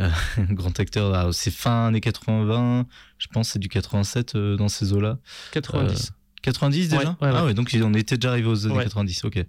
grand 0.51 0.79
acteur. 0.79 1.33
C'est 1.33 1.49
fin 1.51 1.87
années 1.87 2.01
80, 2.01 2.85
je 3.17 3.27
pense, 3.33 3.49
c'est 3.49 3.59
du 3.59 3.67
87 3.67 4.35
euh, 4.35 4.57
dans 4.57 4.69
ces 4.69 4.93
eaux-là. 4.93 5.17
90. 5.53 6.11
90 6.41 6.89
déjà? 6.89 7.01
Ouais, 7.01 7.07
ouais, 7.27 7.33
Ah 7.35 7.45
ouais. 7.45 7.53
donc 7.53 7.75
on 7.81 7.93
était 7.93 8.17
déjà 8.17 8.31
arrivé 8.31 8.47
aux 8.47 8.65
années 8.65 8.75
Ouais. 8.75 8.83
90, 8.83 9.25
ok. 9.25 9.45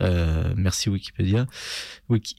Euh, 0.00 0.52
merci 0.56 0.88
Wikipédia. 0.90 1.46
Wiki. 2.08 2.36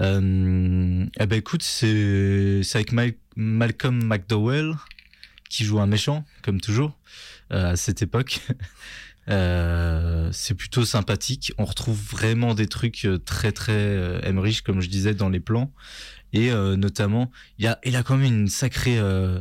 Euh, 0.00 1.06
eh 1.20 1.26
ben 1.26 1.38
écoute, 1.38 1.62
c'est 1.62 2.60
c'est 2.62 2.78
avec 2.78 2.92
Mal- 2.92 3.14
Malcolm 3.36 4.02
McDowell 4.04 4.74
qui 5.50 5.64
joue 5.64 5.80
un 5.80 5.86
méchant, 5.86 6.24
comme 6.42 6.60
toujours, 6.60 6.98
euh, 7.52 7.72
à 7.72 7.76
cette 7.76 8.02
époque. 8.02 8.40
Euh, 9.28 10.30
c'est 10.32 10.54
plutôt 10.54 10.84
sympathique. 10.84 11.52
On 11.56 11.64
retrouve 11.64 11.96
vraiment 12.10 12.54
des 12.54 12.66
trucs 12.66 13.04
euh, 13.04 13.18
très 13.18 13.52
très 13.52 13.70
euh, 13.72 14.20
Emmerich, 14.22 14.62
comme 14.62 14.80
je 14.80 14.88
disais, 14.88 15.14
dans 15.14 15.28
les 15.28 15.38
plans. 15.38 15.72
Et 16.32 16.50
euh, 16.50 16.74
notamment, 16.74 17.30
il, 17.58 17.64
y 17.64 17.68
a, 17.68 17.78
il 17.84 17.94
a 17.94 18.02
quand 18.02 18.16
même 18.16 18.26
une 18.26 18.48
sacrée 18.48 18.98
euh, 18.98 19.40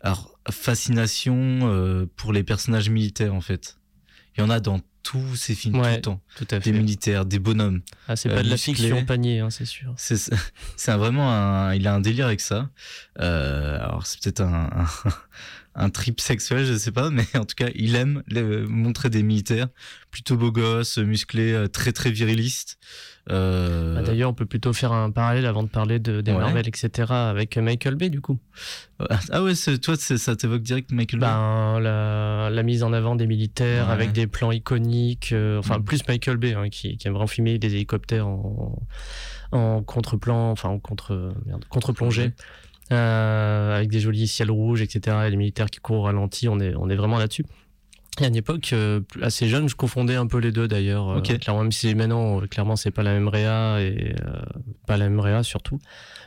alors, 0.00 0.39
fascination 0.50 1.36
euh, 1.62 2.06
pour 2.16 2.32
les 2.32 2.42
personnages 2.42 2.90
militaires, 2.90 3.34
en 3.34 3.40
fait. 3.40 3.76
Il 4.36 4.40
y 4.40 4.44
en 4.44 4.50
a 4.50 4.60
dans 4.60 4.80
tous 5.02 5.34
ces 5.34 5.54
films, 5.54 5.74
tout 5.74 5.80
le 5.88 6.00
temps. 6.00 6.20
Tout 6.36 6.46
à 6.50 6.58
Des 6.58 6.72
fait. 6.72 6.78
militaires, 6.78 7.24
des 7.24 7.38
bonhommes. 7.38 7.80
Ah, 8.06 8.16
c'est 8.16 8.30
euh, 8.30 8.34
pas 8.36 8.42
de 8.42 8.50
la 8.50 8.56
fiction 8.56 9.04
panier, 9.04 9.40
hein, 9.40 9.50
c'est 9.50 9.64
sûr. 9.64 9.94
C'est 9.96 10.20
vraiment 10.96 11.32
un. 11.32 11.74
Il 11.74 11.86
a 11.88 11.94
un 11.94 12.00
délire 12.00 12.26
avec 12.26 12.40
ça. 12.40 12.70
Euh, 13.18 13.76
alors, 13.80 14.06
c'est 14.06 14.22
peut-être 14.22 14.42
un, 14.42 14.68
un, 14.72 14.86
un 15.86 15.90
trip 15.90 16.20
sexuel, 16.20 16.64
je 16.66 16.76
sais 16.76 16.92
pas, 16.92 17.10
mais 17.10 17.26
en 17.34 17.44
tout 17.44 17.54
cas, 17.56 17.68
il 17.74 17.94
aime 17.96 18.22
les- 18.28 18.66
montrer 18.66 19.08
des 19.10 19.22
militaires 19.22 19.68
plutôt 20.10 20.36
beaux 20.36 20.52
gosses, 20.52 20.98
musclés, 20.98 21.66
très 21.72 21.92
très 21.92 22.10
virilistes. 22.10 22.78
Euh, 23.30 23.94
Bah, 23.96 24.02
D'ailleurs, 24.02 24.30
on 24.30 24.34
peut 24.34 24.46
plutôt 24.46 24.72
faire 24.72 24.92
un 24.92 25.10
parallèle 25.10 25.44
avant 25.46 25.62
de 25.62 25.68
parler 25.68 25.98
de, 25.98 26.20
des 26.22 26.32
Ouais. 26.32 26.38
Marvel, 26.38 26.66
etc. 26.66 27.12
avec 27.12 27.56
Michael 27.58 27.94
Bay, 27.96 28.08
du 28.08 28.20
coup. 28.20 28.38
ah 29.30 29.42
ouais, 29.42 29.54
c'est- 29.54 29.78
toi, 29.78 29.94
ça 29.96 30.36
t'évoque 30.36 30.62
direct 30.62 30.90
Michael 30.90 31.20
Bay? 31.20 31.26
Ben, 31.26 31.80
la, 31.80 32.48
la 32.50 32.62
mise 32.62 32.82
en 32.82 32.92
avant 32.92 33.16
des 33.16 33.26
militaires 33.26 33.86
Ouais. 33.86 33.92
avec 33.92 34.12
des 34.12 34.26
plans 34.26 34.52
iconiques. 34.52 35.32
euh, 35.32 35.58
enfin, 35.58 35.78
Mm. 35.78 35.84
plus 35.84 36.00
Michael 36.08 36.36
Bay, 36.38 36.54
hein, 36.54 36.68
qui, 36.70 36.96
qui 36.96 37.06
aime 37.06 37.12
vraiment 37.14 37.26
filmer 37.26 37.58
des 37.58 37.74
hélicoptères 37.74 38.26
en, 38.26 38.82
en 39.52 39.82
contre-plan, 39.82 40.50
enfin, 40.50 40.70
en 40.70 40.78
contre, 40.78 41.32
merde, 41.46 41.64
contre-plongée. 41.68 42.32
euh, 42.92 43.76
avec 43.76 43.88
des 43.90 44.00
jolis 44.00 44.26
ciels 44.26 44.50
rouges, 44.50 44.82
etc. 44.82 45.18
Et 45.26 45.30
les 45.30 45.36
militaires 45.36 45.70
qui 45.70 45.78
courent 45.78 45.98
au 45.98 46.02
ralenti, 46.02 46.48
on 46.48 46.58
est, 46.58 46.74
on 46.74 46.88
est 46.88 46.96
vraiment 46.96 47.18
là-dessus. 47.18 47.44
Et 48.20 48.24
à 48.24 48.28
une 48.28 48.36
époque 48.36 48.72
euh, 48.72 49.00
assez 49.22 49.48
jeune, 49.48 49.68
je 49.68 49.76
confondais 49.76 50.16
un 50.16 50.26
peu 50.26 50.38
les 50.38 50.50
deux 50.52 50.66
d'ailleurs. 50.68 51.08
Euh, 51.10 51.18
Ok. 51.18 51.38
clairement, 51.38 51.62
même 51.62 51.72
si 51.72 51.94
maintenant, 51.94 52.42
euh, 52.42 52.46
clairement, 52.46 52.76
c'est 52.76 52.90
pas 52.90 53.02
la 53.02 53.12
même 53.12 53.28
réa 53.28 53.80
et 53.80 54.14
euh, 54.20 54.40
pas 54.86 54.96
la 54.96 55.08
même 55.08 55.20
réa 55.20 55.42
surtout. 55.42 55.78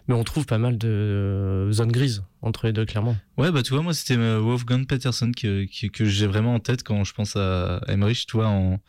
Mais 0.07 0.15
on 0.15 0.23
trouve 0.23 0.45
pas 0.45 0.57
mal 0.57 0.77
de 0.77 1.69
zones 1.71 1.91
grises 1.91 2.23
entre 2.41 2.65
les 2.67 2.73
deux, 2.73 2.85
clairement. 2.85 3.15
Ouais, 3.37 3.51
bah 3.51 3.63
tu 3.63 3.73
vois, 3.73 3.81
moi 3.83 3.93
c'était 3.93 4.15
Wolfgang 4.15 4.85
Peterson 4.87 5.31
que, 5.35 5.65
que, 5.65 5.87
que 5.87 6.05
j'ai 6.05 6.25
vraiment 6.27 6.55
en 6.55 6.59
tête 6.59 6.83
quand 6.83 7.03
je 7.03 7.13
pense 7.13 7.35
à 7.35 7.81
Emmerich, 7.87 8.25
tu 8.27 8.37
vois, 8.37 8.47
en... 8.47 8.79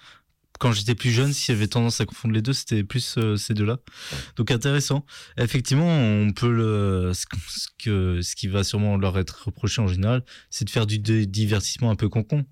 quand 0.58 0.72
j'étais 0.72 0.94
plus 0.94 1.10
jeune, 1.10 1.32
s'il 1.32 1.54
y 1.54 1.58
avait 1.58 1.66
tendance 1.68 2.00
à 2.00 2.06
confondre 2.06 2.34
les 2.34 2.42
deux, 2.42 2.52
c'était 2.52 2.84
plus 2.84 3.16
euh, 3.18 3.36
ces 3.36 3.54
deux-là. 3.54 3.78
Donc 4.36 4.50
intéressant. 4.50 5.04
Effectivement, 5.36 5.86
on 5.88 6.32
peut 6.32 6.50
le... 6.50 7.10
Ce, 7.12 7.26
que- 7.84 8.20
ce 8.22 8.34
qui 8.34 8.48
va 8.48 8.64
sûrement 8.64 8.96
leur 8.96 9.18
être 9.18 9.44
reproché 9.46 9.82
en 9.82 9.88
général, 9.88 10.24
c'est 10.50 10.64
de 10.64 10.70
faire 10.70 10.86
du 10.86 10.98
divertissement 10.98 11.90
un 11.90 11.96
peu 11.96 12.08
concon. 12.08 12.44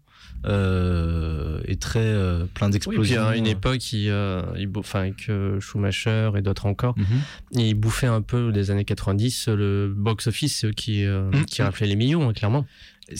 Euh, 0.44 1.61
et 1.66 1.76
très 1.76 2.00
euh, 2.00 2.44
plein 2.55 2.66
Oui, 2.66 2.78
puis 2.78 2.87
d'explosions. 2.87 3.22
à 3.26 3.37
une 3.37 3.46
époque, 3.46 3.92
il, 3.92 4.09
euh, 4.11 4.42
enfin, 4.76 5.00
avec 5.00 5.28
euh, 5.28 5.61
Schumacher 5.61 6.31
et 6.37 6.42
d'autres 6.42 6.66
encore, 6.66 6.94
Mhm. 6.98 7.07
il 7.52 7.74
bouffait 7.74 8.07
un 8.07 8.22
peu 8.22 8.52
des 8.52 8.70
années 8.70 8.85
90 8.85 9.48
le 9.48 9.92
box-office 9.96 10.66
qui, 10.76 11.05
euh, 11.05 11.31
Mhm. 11.33 11.44
qui 11.46 11.62
rappelait 11.62 11.87
les 11.87 11.96
millions, 11.96 12.28
hein, 12.28 12.33
clairement. 12.33 12.66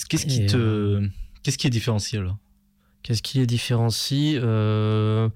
Qu'est-ce 0.09 0.27
qui 0.27 0.47
te, 0.47 1.03
qu'est-ce 1.43 1.59
qui 1.59 1.67
est 1.67 1.71
différencié 1.71 2.21
là? 2.21 2.37
Qu'est-ce 3.03 3.23
qui 3.23 3.41
Euh, 4.41 5.29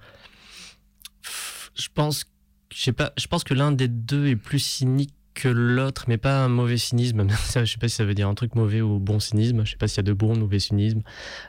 pff, 1.22 1.70
Je 1.74 1.88
pense, 1.94 2.24
je 2.72 2.80
sais 2.82 2.92
pas, 2.92 3.12
je 3.18 3.26
pense 3.26 3.44
que 3.44 3.52
l'un 3.54 3.70
des 3.72 3.88
deux 3.88 4.28
est 4.28 4.36
plus 4.36 4.58
cynique 4.60 5.12
que 5.36 5.48
l'autre, 5.48 6.06
mais 6.08 6.16
pas 6.16 6.44
un 6.44 6.48
mauvais 6.48 6.78
cynisme. 6.78 7.28
Je 7.54 7.64
sais 7.64 7.78
pas 7.78 7.88
si 7.88 7.94
ça 7.94 8.04
veut 8.04 8.14
dire 8.14 8.28
un 8.28 8.34
truc 8.34 8.56
mauvais 8.56 8.80
ou 8.80 8.98
bon 8.98 9.20
cynisme. 9.20 9.64
Je 9.64 9.72
sais 9.72 9.76
pas 9.76 9.86
s'il 9.86 9.98
y 9.98 10.00
a 10.00 10.02
de 10.04 10.12
bon 10.12 10.34
ou 10.34 10.40
mauvais 10.40 10.58
cynisme. 10.58 11.02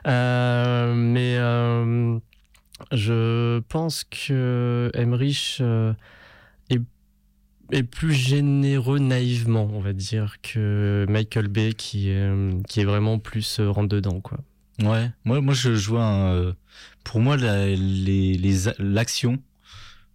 Euh, 0.06 0.94
mais 0.94 1.36
euh, 1.38 2.18
je 2.92 3.58
pense 3.60 4.04
que 4.04 4.90
Emmerich 4.94 5.58
euh, 5.60 5.92
est, 6.70 7.82
plus 7.82 8.12
généreux 8.12 8.98
naïvement, 8.98 9.68
on 9.72 9.80
va 9.80 9.92
dire, 9.92 10.36
que 10.42 11.04
Michael 11.08 11.48
Bay 11.48 11.72
qui 11.72 12.10
est, 12.10 12.84
vraiment 12.84 13.18
plus 13.18 13.60
rentre 13.60 13.88
dedans, 13.88 14.20
quoi. 14.20 14.38
Ouais, 14.82 15.10
moi, 15.24 15.40
moi 15.40 15.54
je, 15.54 15.70
vois 15.70 16.04
un, 16.04 16.54
pour 17.02 17.20
moi 17.20 17.36
la- 17.36 17.66
les, 17.66 18.34
les 18.34 18.56
l'action 18.78 19.42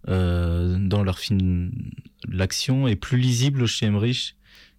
dans 0.08 1.04
leur 1.04 1.20
film, 1.20 1.72
l'action 2.30 2.88
est 2.88 2.96
plus 2.96 3.18
lisible 3.18 3.66
chez 3.66 3.86
Emmerich 3.88 4.36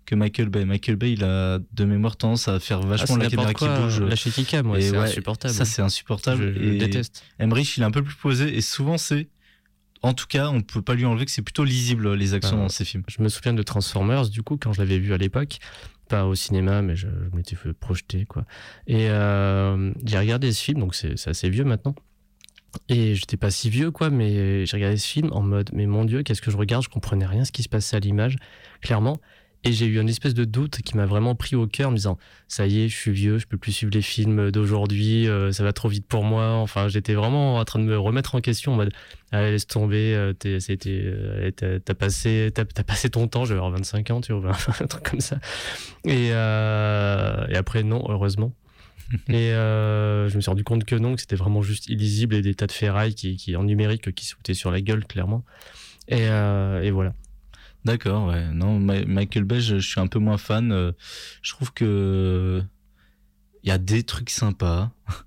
que 0.06 0.14
Michael 0.14 0.48
Bay. 0.50 0.64
Michael 0.64 0.96
Bay, 0.96 1.12
il 1.12 1.24
a 1.24 1.58
de 1.72 1.84
mémoire 1.84 2.16
tendance 2.16 2.46
à 2.48 2.60
faire 2.60 2.80
Ah, 2.82 2.86
vachement 2.86 3.16
la 3.16 3.28
caméra 3.30 3.48
n'importe 3.48 3.70
qui 3.70 3.76
quoi, 3.76 3.84
bouge. 3.86 4.00
Moi, 4.00 4.78
Et 4.78 4.82
c'est 4.82 4.90
ouais, 4.90 4.98
insupportable. 4.98 5.54
Ça, 5.54 5.64
c'est 5.64 5.82
insupportable. 5.82 6.54
Je, 6.54 6.60
je 6.62 6.68
et 6.74 6.78
déteste. 6.78 7.22
Emmerich, 7.38 7.76
il 7.76 7.82
est 7.82 7.86
un 7.86 7.90
peu 7.90 8.02
plus 8.02 8.14
posé 8.14 8.54
et 8.54 8.60
souvent 8.60 8.98
c'est, 8.98 9.28
en 10.02 10.12
tout 10.12 10.26
cas, 10.26 10.48
on 10.50 10.60
peut 10.60 10.82
pas 10.82 10.94
lui 10.94 11.06
enlever 11.06 11.24
que 11.24 11.30
c'est 11.30 11.40
plutôt 11.42 11.64
lisible 11.64 12.12
les 12.14 12.34
actions 12.34 12.56
Ah. 12.58 12.62
dans 12.64 12.68
ses 12.68 12.84
films. 12.84 13.02
Je 13.08 13.22
me 13.22 13.28
souviens 13.28 13.54
de 13.54 13.62
Transformers, 13.62 14.28
du 14.28 14.42
coup, 14.42 14.58
quand 14.58 14.72
je 14.74 14.80
l'avais 14.80 14.98
vu 14.98 15.14
à 15.14 15.16
l'époque. 15.18 15.58
Pas 16.10 16.26
au 16.26 16.34
cinéma, 16.34 16.82
mais 16.82 16.96
je, 16.96 17.06
je 17.06 17.34
m'étais 17.34 17.56
fait 17.56 17.72
projeter, 17.72 18.26
quoi. 18.26 18.44
Et 18.86 19.08
euh, 19.08 19.90
j'ai 20.04 20.18
regardé 20.18 20.52
ce 20.52 20.62
film, 20.62 20.80
donc 20.80 20.94
c'est 20.94 21.14
assez 21.26 21.48
vieux 21.48 21.64
maintenant. 21.64 21.94
Et 22.88 23.14
j'étais 23.14 23.36
pas 23.36 23.50
si 23.50 23.70
vieux, 23.70 23.90
quoi, 23.90 24.10
mais 24.10 24.66
j'ai 24.66 24.76
regardé 24.76 24.96
ce 24.96 25.06
film 25.06 25.30
en 25.32 25.42
mode, 25.42 25.70
mais 25.72 25.86
mon 25.86 26.04
Dieu, 26.04 26.22
qu'est-ce 26.22 26.42
que 26.42 26.50
je 26.50 26.56
regarde? 26.56 26.84
Je 26.84 26.88
comprenais 26.88 27.26
rien 27.26 27.44
ce 27.44 27.52
qui 27.52 27.62
se 27.62 27.68
passait 27.68 27.96
à 27.96 28.00
l'image, 28.00 28.36
clairement. 28.80 29.16
Et 29.66 29.72
j'ai 29.72 29.86
eu 29.86 29.98
une 29.98 30.10
espèce 30.10 30.34
de 30.34 30.44
doute 30.44 30.82
qui 30.82 30.94
m'a 30.94 31.06
vraiment 31.06 31.34
pris 31.34 31.56
au 31.56 31.66
cœur 31.66 31.88
en 31.88 31.92
me 31.92 31.96
disant, 31.96 32.18
ça 32.48 32.66
y 32.66 32.82
est, 32.82 32.88
je 32.88 32.96
suis 32.96 33.12
vieux, 33.12 33.38
je 33.38 33.46
peux 33.46 33.56
plus 33.56 33.72
suivre 33.72 33.92
les 33.94 34.02
films 34.02 34.50
d'aujourd'hui, 34.50 35.26
euh, 35.26 35.52
ça 35.52 35.64
va 35.64 35.72
trop 35.72 35.88
vite 35.88 36.06
pour 36.06 36.22
moi. 36.22 36.50
Enfin, 36.56 36.88
j'étais 36.88 37.14
vraiment 37.14 37.56
en 37.56 37.64
train 37.64 37.78
de 37.78 37.84
me 37.84 37.98
remettre 37.98 38.34
en 38.34 38.42
question 38.42 38.74
en 38.74 38.76
mode, 38.76 38.92
allez, 39.32 39.52
laisse 39.52 39.66
tomber, 39.66 40.14
euh, 40.14 40.34
euh, 40.44 41.78
t'as 41.82 41.94
passé, 41.94 42.50
t'as 42.54 42.64
passé 42.64 43.08
ton 43.08 43.26
temps, 43.26 43.46
j'avais 43.46 43.60
25 43.60 44.10
ans, 44.10 44.20
tu 44.20 44.34
vois, 44.34 44.52
un 44.80 44.86
truc 44.86 45.02
comme 45.10 45.20
ça. 45.20 45.38
Et, 46.04 46.28
euh, 46.32 47.46
et 47.48 47.56
après, 47.56 47.82
non, 47.84 48.04
heureusement. 48.10 48.52
et 49.28 49.52
euh, 49.52 50.28
je 50.28 50.36
me 50.36 50.40
suis 50.40 50.50
rendu 50.50 50.64
compte 50.64 50.84
que 50.84 50.94
non, 50.96 51.14
que 51.14 51.20
c'était 51.20 51.36
vraiment 51.36 51.62
juste 51.62 51.88
illisible 51.88 52.34
et 52.34 52.42
des 52.42 52.54
tas 52.54 52.66
de 52.66 52.72
ferrailles 52.72 53.14
qui, 53.14 53.36
qui 53.36 53.56
en 53.56 53.64
numérique 53.64 54.14
qui 54.14 54.24
se 54.26 54.34
foutaient 54.34 54.54
sur 54.54 54.70
la 54.70 54.80
gueule, 54.80 55.04
clairement. 55.06 55.44
Et, 56.08 56.28
euh, 56.28 56.82
et 56.82 56.90
voilà. 56.90 57.14
D'accord, 57.84 58.28
ouais. 58.28 58.48
Non, 58.52 58.78
Ma- 58.78 59.04
Michael 59.04 59.44
Bay, 59.44 59.60
je, 59.60 59.78
je 59.78 59.86
suis 59.88 60.00
un 60.00 60.06
peu 60.06 60.18
moins 60.18 60.38
fan. 60.38 60.72
Euh, 60.72 60.92
Je 61.42 61.52
trouve 61.52 61.72
que 61.72 62.62
il 63.62 63.68
y 63.68 63.72
a 63.72 63.78
des 63.78 64.02
trucs 64.02 64.30
sympas. 64.30 64.90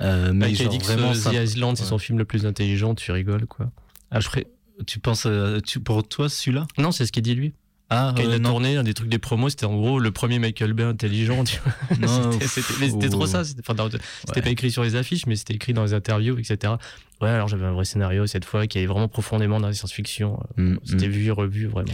Euh, 0.00 0.32
mais 0.34 0.52
genre 0.56 0.72
dit 0.72 0.78
que 0.78 0.84
vraiment 0.84 1.12
The 1.12 1.16
sympa. 1.16 1.42
Island, 1.44 1.76
c'est 1.76 1.84
son 1.84 1.98
film 1.98 2.18
le 2.18 2.24
plus 2.24 2.46
intelligent, 2.46 2.96
tu 2.96 3.12
rigoles, 3.12 3.46
quoi. 3.46 3.70
Après, 4.10 4.48
Tu 4.88 4.98
penses 4.98 5.24
à- 5.24 5.60
tu, 5.64 5.78
pour 5.78 6.06
toi 6.08 6.28
celui-là? 6.28 6.66
Non, 6.78 6.90
c'est 6.90 7.06
ce 7.06 7.12
qu'il 7.12 7.22
dit 7.22 7.36
lui. 7.36 7.54
Ah 7.90 8.12
Quand 8.16 8.22
il 8.22 8.28
euh, 8.30 8.34
a 8.36 8.38
non. 8.38 8.50
tourné, 8.50 8.76
un 8.76 8.82
des 8.82 8.94
trucs 8.94 9.08
des 9.10 9.18
promos, 9.18 9.50
c'était 9.50 9.66
en 9.66 9.74
gros 9.76 9.98
le 9.98 10.10
premier 10.10 10.38
Michael 10.38 10.72
Bay 10.72 10.84
intelligent. 10.84 11.44
Tu 11.44 11.58
vois. 11.60 12.38
C'était- 12.40 13.08
trop 13.08 13.22
oh. 13.22 13.26
ça. 13.26 13.44
C'était 13.44 13.62
Ouais. 13.70 14.42
pas 14.42 14.50
écrit 14.50 14.70
sur 14.70 14.82
les 14.82 14.96
affiches, 14.96 15.26
mais 15.26 15.36
c'était 15.36 15.54
écrit 15.54 15.74
dans 15.74 15.84
les 15.84 15.92
interviews, 15.94 16.38
etc. 16.38 16.74
Ouais, 17.20 17.28
alors 17.28 17.48
j'avais 17.48 17.66
un 17.66 17.72
vrai 17.72 17.84
scénario 17.84 18.26
cette 18.26 18.44
fois 18.44 18.66
qui 18.66 18.78
allait 18.78 18.86
vraiment 18.86 19.08
profondément 19.08 19.60
dans 19.60 19.68
la 19.68 19.74
science-fiction. 19.74 20.40
Mm, 20.56 20.76
C'était 20.84 21.08
mm. 21.08 21.12
vu 21.12 21.26
et 21.26 21.30
revu, 21.30 21.66
vraiment. 21.66 21.92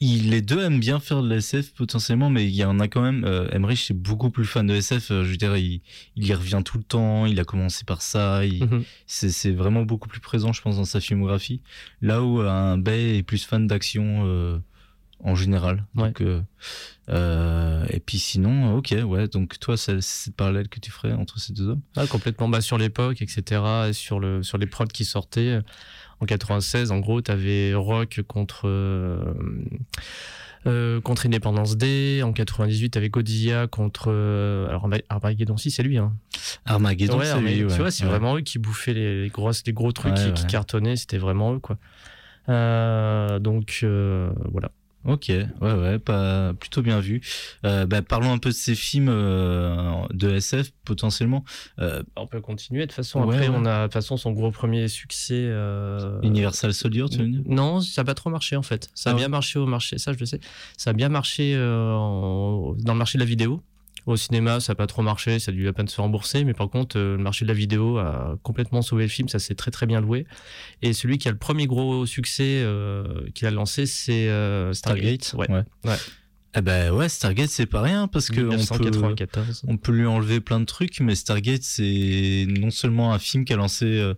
Il- 0.00 0.30
les 0.30 0.42
deux 0.42 0.62
aiment 0.62 0.78
bien 0.80 1.00
faire 1.00 1.22
de 1.22 1.28
la 1.28 1.36
SF 1.36 1.72
potentiellement, 1.72 2.28
mais 2.30 2.44
il 2.44 2.54
y 2.54 2.64
en 2.64 2.78
a 2.80 2.86
quand 2.86 3.00
même. 3.02 3.24
Euh, 3.24 3.48
Emmerich 3.50 3.90
est 3.90 3.94
beaucoup 3.94 4.30
plus 4.30 4.44
fan 4.44 4.66
de 4.66 4.74
SF. 4.74 5.10
euh, 5.10 5.24
je 5.24 5.30
veux 5.30 5.36
dire, 5.38 5.56
il, 5.56 5.80
il 6.16 6.26
y 6.26 6.34
revient 6.34 6.60
tout 6.64 6.76
le 6.78 6.84
temps. 6.84 7.26
Il 7.26 7.40
a 7.40 7.44
commencé 7.44 7.84
par 7.84 8.00
ça. 8.02 8.44
il- 8.44 8.64
Mhm. 8.64 8.84
c'est, 9.06 9.30
c'est 9.30 9.52
vraiment 9.52 9.82
beaucoup 9.82 10.08
plus 10.08 10.20
présent, 10.20 10.52
je 10.52 10.60
pense, 10.62 10.76
dans 10.76 10.84
sa 10.84 11.00
filmographie. 11.00 11.62
Là 12.02 12.22
où 12.22 12.40
un 12.40 12.76
Bay 12.78 13.16
est 13.18 13.22
plus 13.22 13.44
fan 13.44 13.66
d'action 13.66 14.22
euh, 14.26 14.58
en 15.24 15.34
général. 15.34 15.84
Ouais. 15.96 16.08
Donc, 16.08 16.20
euh, 16.20 16.40
euh, 17.08 17.84
et 17.90 18.00
puis 18.00 18.18
sinon, 18.18 18.76
ok, 18.76 18.94
ouais. 19.04 19.28
Donc 19.28 19.58
toi, 19.58 19.76
c'est, 19.76 20.00
cette 20.00 20.34
parallèle 20.36 20.68
que 20.68 20.80
tu 20.80 20.90
ferais 20.90 21.12
entre 21.12 21.38
ces 21.38 21.52
deux 21.52 21.68
hommes? 21.68 21.80
Ouais, 21.96 22.06
complètement 22.06 22.48
bas 22.48 22.60
sur 22.60 22.78
l'époque, 22.78 23.22
etc. 23.22 23.62
et 23.88 23.92
sur, 23.92 24.20
le, 24.20 24.42
sur 24.42 24.58
les 24.58 24.66
prods 24.66 24.86
qui 24.86 25.04
sortaient. 25.04 25.60
En 26.20 26.26
96, 26.26 26.92
en 26.92 26.98
gros, 27.00 27.20
t'avais 27.20 27.74
Rock 27.74 28.22
contre, 28.26 28.62
euh, 28.68 29.34
euh, 30.66 31.00
contre 31.00 31.26
Independence 31.26 31.76
Day. 31.76 32.22
En 32.22 32.32
98, 32.32 32.90
t'avais 32.90 33.08
Godzilla 33.10 33.66
contre. 33.66 34.06
euh, 34.08 34.66
alors, 34.68 34.84
Arma- 34.84 35.02
Armageddon, 35.08 35.56
si, 35.56 35.70
c'est 35.70 35.82
lui. 35.82 35.98
Hein. 35.98 36.14
Armageddon, 36.64 37.18
Ouais, 37.18 37.24
c'est 37.26 37.40
lui, 37.40 37.64
ouais. 37.64 37.70
Tu 37.74 37.78
vois, 37.80 37.90
c'est 37.90 38.04
vraiment 38.06 38.36
eux 38.36 38.40
qui 38.40 38.58
bouffaient 38.58 38.94
les, 38.94 39.22
les 39.24 39.28
grosses, 39.28 39.62
les 39.66 39.72
gros 39.72 39.92
trucs 39.92 40.14
qui, 40.14 40.32
qui 40.32 40.46
cartonnaient. 40.46 40.96
C'était 40.96 41.18
vraiment 41.18 41.54
eux, 41.54 41.58
quoi. 41.58 41.76
Euh, 42.48 43.38
donc, 43.38 43.80
euh, 43.82 44.30
voilà. 44.50 44.70
Ok, 45.06 45.26
ouais, 45.28 45.46
ouais, 45.60 45.98
pas 45.98 46.52
plutôt 46.54 46.82
bien 46.82 46.98
vu. 47.00 47.20
Euh, 47.64 47.86
bah, 47.86 48.02
parlons 48.02 48.32
un 48.32 48.38
peu 48.38 48.48
de 48.50 48.54
ces 48.54 48.74
films 48.74 49.08
euh, 49.08 50.02
de 50.10 50.30
SF 50.30 50.72
potentiellement. 50.84 51.44
Euh, 51.78 52.02
On 52.16 52.26
peut 52.26 52.40
continuer. 52.40 52.80
De 52.82 52.86
toute 52.86 52.96
façon, 52.96 53.22
Ouais, 53.24 53.36
après, 53.36 53.48
ouais. 53.48 53.54
on 53.56 53.64
a 53.66 53.82
de 53.82 53.84
toute 53.84 53.92
façon 53.92 54.16
son 54.16 54.32
gros 54.32 54.50
premier 54.50 54.88
succès. 54.88 55.50
Universal 56.22 56.74
Soldier, 56.74 57.04
tu 57.10 57.18
veux 57.18 57.28
dire? 57.28 57.42
Non, 57.46 57.80
ça 57.80 58.02
n'a 58.02 58.06
pas 58.06 58.14
trop 58.14 58.30
marché 58.30 58.56
en 58.56 58.62
fait. 58.62 58.90
Ça 58.94 59.10
a 59.10 59.12
Ah 59.12 59.16
bien 59.16 59.28
marché 59.28 59.58
au 59.58 59.66
marché, 59.66 59.98
ça 59.98 60.12
je 60.12 60.18
le 60.18 60.26
sais. 60.26 60.40
Ça 60.76 60.90
a 60.90 60.92
bien 60.92 61.08
marché 61.08 61.56
en- 61.56 62.74
dans 62.78 62.92
le 62.92 62.98
marché 62.98 63.18
de 63.18 63.22
la 63.22 63.26
vidéo. 63.28 63.62
Au 64.06 64.16
cinéma, 64.16 64.60
ça 64.60 64.72
n'a 64.72 64.76
pas 64.76 64.86
trop 64.86 65.02
marché, 65.02 65.38
ça 65.40 65.50
a 65.50 65.54
dû 65.54 65.66
à 65.66 65.72
peine 65.72 65.88
se 65.88 66.00
rembourser, 66.00 66.44
mais 66.44 66.54
par 66.54 66.70
contre, 66.70 66.96
euh, 66.96 67.16
le 67.16 67.22
marché 67.22 67.44
de 67.44 67.48
la 67.48 67.54
vidéo 67.54 67.98
a 67.98 68.38
complètement 68.44 68.80
sauvé 68.80 69.02
le 69.02 69.08
film, 69.08 69.28
ça 69.28 69.40
s'est 69.40 69.56
très 69.56 69.72
très 69.72 69.86
bien 69.86 70.00
loué. 70.00 70.26
Et 70.80 70.92
celui 70.92 71.18
qui 71.18 71.26
a 71.26 71.32
le 71.32 71.38
premier 71.38 71.66
gros 71.66 72.06
succès 72.06 72.62
euh, 72.62 73.28
qu'il 73.34 73.48
a 73.48 73.50
lancé, 73.50 73.84
c'est 73.84 74.28
euh, 74.28 74.72
Stargate. 74.72 75.34
Ouais. 75.36 75.50
Ouais. 75.50 75.64
Ouais. 75.84 75.96
Eh 76.58 76.62
ben 76.62 76.90
ouais, 76.92 77.08
Stargate 77.10 77.50
c'est 77.50 77.66
pas 77.66 77.82
rien 77.82 78.06
parce 78.08 78.28
que 78.28 78.40
on 78.40 78.50
peut, 78.50 78.56
1994. 78.56 79.64
on 79.68 79.76
peut 79.76 79.92
lui 79.92 80.06
enlever 80.06 80.40
plein 80.40 80.58
de 80.60 80.64
trucs, 80.64 81.00
mais 81.00 81.14
Stargate 81.14 81.62
c'est 81.62 82.46
non 82.48 82.70
seulement 82.70 83.12
un 83.12 83.18
film 83.18 83.44
qui 83.44 83.52
a 83.52 83.56
lancé, 83.56 83.84
euh, 83.84 84.14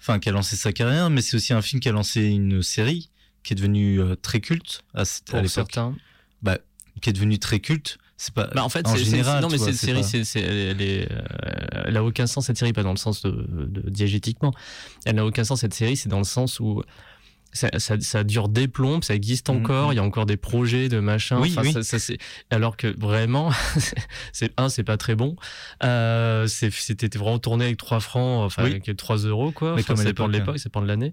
enfin 0.00 0.18
qui 0.18 0.30
a 0.30 0.32
lancé 0.32 0.56
sa 0.56 0.72
carrière, 0.72 1.10
mais 1.10 1.20
c'est 1.20 1.36
aussi 1.36 1.52
un 1.52 1.60
film 1.60 1.80
qui 1.80 1.90
a 1.90 1.92
lancé 1.92 2.22
une 2.24 2.62
série 2.62 3.10
qui 3.42 3.52
est 3.52 3.56
devenue 3.56 4.00
euh, 4.00 4.14
très 4.14 4.40
culte 4.40 4.84
à, 4.94 5.02
à 5.02 5.04
Pour 5.26 5.36
l'époque, 5.38 5.50
certains. 5.50 5.94
bah, 6.40 6.56
qui 7.02 7.10
est 7.10 7.12
devenue 7.12 7.38
très 7.38 7.60
culte. 7.60 7.98
C'est 8.24 8.32
pas 8.34 8.46
Bah 8.54 8.62
en 8.62 8.68
fait, 8.68 8.86
en 8.86 8.94
général. 8.94 9.42
non, 9.42 9.48
mais 9.50 9.58
cette 9.58 9.74
série, 9.74 10.04
c'est, 10.04 10.22
c'est- 10.22 10.40
elle, 10.40 10.80
est, 10.80 11.10
euh, 11.10 11.82
elle 11.86 11.96
a 11.96 12.04
aucun 12.04 12.28
sens 12.28 12.46
cette 12.46 12.56
série, 12.56 12.72
pas 12.72 12.84
dans 12.84 12.92
le 12.92 12.96
sens 12.96 13.20
de, 13.22 13.32
de 13.32 13.90
diégétiquement. 13.90 14.52
Elle 15.04 15.16
n'a 15.16 15.24
aucun 15.26 15.42
sens 15.42 15.58
cette 15.62 15.74
série, 15.74 15.96
c'est 15.96 16.08
dans 16.08 16.18
le 16.18 16.24
sens 16.24 16.60
où 16.60 16.84
ça, 17.52 17.68
ça, 17.78 18.00
ça 18.00 18.24
dure 18.24 18.48
des 18.48 18.66
plombes, 18.68 19.04
ça 19.04 19.14
existe 19.14 19.48
Mhm. 19.50 19.56
encore, 19.56 19.92
il 19.92 19.96
y 19.96 19.98
a 19.98 20.02
encore 20.02 20.24
des 20.26 20.36
projets 20.36 20.88
de 20.88 21.00
machin. 21.00 21.38
Oui, 21.40 21.50
Enfin, 21.56 21.62
oui. 21.62 21.84
ça- 21.84 21.98
ça, 21.98 22.14
alors 22.50 22.76
que 22.76 22.86
vraiment, 22.98 23.50
c'est 24.32 24.52
un, 24.56 24.68
c'est 24.68 24.84
pas 24.84 24.96
très 24.96 25.14
bon. 25.14 25.36
Euh, 25.84 26.46
c'était 26.46 27.18
vraiment 27.18 27.38
tourné 27.38 27.66
avec 27.66 27.76
3 27.76 28.00
francs, 28.00 28.44
enfin 28.44 28.64
Oui. 28.64 28.70
avec 28.70 28.96
3 28.96 29.16
euros 29.18 29.52
quoi. 29.52 29.74
Mais 29.74 29.80
Enfin, 29.82 29.88
comme 29.94 29.96
ça 29.98 30.04
dépend 30.04 30.28
de 30.28 30.32
l'époque, 30.32 30.54
hein. 30.56 30.58
ça 30.58 30.64
dépend 30.70 30.80
de 30.82 30.86
l'année. 30.88 31.12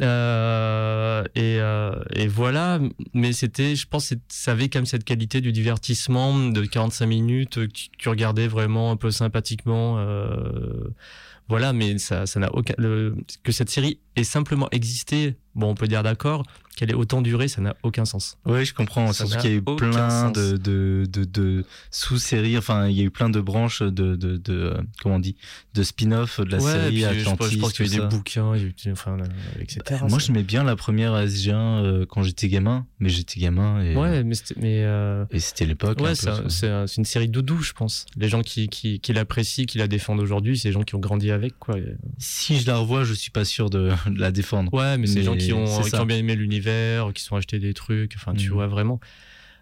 Euh, 0.00 1.22
et, 1.34 1.58
euh, 1.60 1.92
et 2.14 2.26
voilà, 2.28 2.78
mais 3.14 3.32
c'était, 3.32 3.74
je 3.76 3.86
pense, 3.86 4.14
ça 4.28 4.52
avait 4.52 4.68
quand 4.68 4.78
même 4.78 4.86
cette 4.86 5.04
qualité 5.04 5.40
du 5.40 5.52
divertissement 5.52 6.38
de 6.50 6.64
45 6.64 7.06
minutes 7.06 7.58
euh, 7.58 7.66
que 7.66 7.72
tu- 7.72 7.88
tu 7.98 8.08
regardais 8.08 8.46
vraiment 8.48 8.90
un 8.90 8.96
peu 8.96 9.10
sympathiquement. 9.10 9.98
Voilà, 11.50 11.72
mais 11.72 11.98
ça, 11.98 12.24
n'a 12.36 12.54
aucun. 12.54 12.74
que 13.42 13.50
cette 13.52 13.70
série 13.70 13.98
ait 14.14 14.22
simplement 14.22 14.68
existé, 14.70 15.34
bon, 15.56 15.70
on 15.70 15.74
peut 15.74 15.88
dire 15.88 16.04
d'accord, 16.04 16.44
qu'elle 16.80 16.90
ait 16.90 16.94
autant 16.94 17.20
duré, 17.22 17.46
ça 17.48 17.60
n'a 17.60 17.76
aucun 17.82 18.04
sens. 18.04 18.38
Ouais, 18.46 18.64
je 18.64 18.72
comprends. 18.74 19.12
Surtout 19.12 19.36
qu'il 19.38 19.50
y 19.50 19.52
a 19.54 19.56
eu 19.56 19.62
plein 19.62 20.30
de, 20.30 20.56
de, 20.56 21.06
de, 21.08 21.24
de 21.24 21.64
sous-séries. 21.90 22.56
Enfin, 22.58 22.88
il 22.88 22.96
y 22.96 23.00
a 23.00 23.04
eu 23.04 23.10
plein 23.10 23.28
de 23.28 23.40
branches 23.40 23.82
de, 23.82 24.16
de, 24.16 24.36
de 24.38 24.74
comment 25.02 25.16
on 25.16 25.18
dit, 25.20 25.36
de 25.74 25.82
spin-off 25.82 26.40
de 26.40 26.50
la 26.50 26.58
ouais, 26.58 26.72
série 26.72 27.04
Atlantis. 27.04 27.54
je 27.54 27.58
pense 27.58 27.72
qu'il 27.74 27.86
y 27.86 27.90
a 27.90 27.92
eu 27.96 28.00
des 28.00 28.06
bouquins, 28.06 28.52
enfin, 28.92 29.16
etc. 29.60 29.80
Bah, 29.90 30.06
moi, 30.08 30.18
j'aimais 30.18 30.42
bien 30.42 30.64
la 30.64 30.76
première 30.76 31.14
SG1 31.14 31.52
euh, 31.54 32.06
quand 32.08 32.22
j'étais 32.22 32.48
gamin, 32.48 32.86
mais 32.98 33.08
j'étais 33.08 33.40
gamin 33.40 33.82
et, 33.82 33.94
Ouais, 33.94 34.24
mais 34.24 34.34
c'était- 34.34 34.54
mais 34.60 34.82
euh, 34.84 35.24
et 35.30 35.38
c'était 35.40 35.66
l'époque. 35.66 36.00
Ouais, 36.00 36.10
un- 36.10 36.48
c'est 36.48 36.68
un- 36.68 36.86
c'est 36.86 36.96
une 36.96 37.04
série 37.04 37.28
doudou, 37.28 37.58
je 37.62 37.72
pense. 37.72 38.06
Les 38.16 38.28
gens 38.28 38.42
qui, 38.42 38.68
qui, 38.68 39.00
qui 39.00 39.12
l'apprécient, 39.12 39.64
qui 39.66 39.78
la 39.78 39.86
défendent 39.88 40.20
aujourd'hui, 40.20 40.58
c'est 40.58 40.68
les 40.68 40.72
gens 40.72 40.82
qui 40.82 40.94
ont 40.94 41.00
grandi 41.00 41.30
avec, 41.30 41.58
quoi. 41.58 41.76
Si 42.18 42.58
je 42.58 42.66
la 42.66 42.78
revois, 42.78 43.04
je 43.04 43.12
suis 43.14 43.30
pas 43.30 43.44
sûr 43.44 43.68
de, 43.70 43.90
la 44.16 44.30
défendre. 44.32 44.72
Ouais, 44.72 44.96
mais 44.98 45.06
c'est 45.06 45.16
des 45.16 45.22
gens 45.24 45.36
qui 45.36 45.52
ont, 45.52 45.64
qui 45.82 45.94
ont 45.96 46.06
bien 46.06 46.16
aimé 46.16 46.34
l'univers, 46.36 46.69
qui 47.14 47.22
sont 47.22 47.36
achetés 47.36 47.58
des 47.58 47.74
trucs, 47.74 48.14
enfin, 48.16 48.34
tu 48.34 48.48
Mhm. 48.48 48.54
vois, 48.54 48.66
vraiment. 48.66 49.00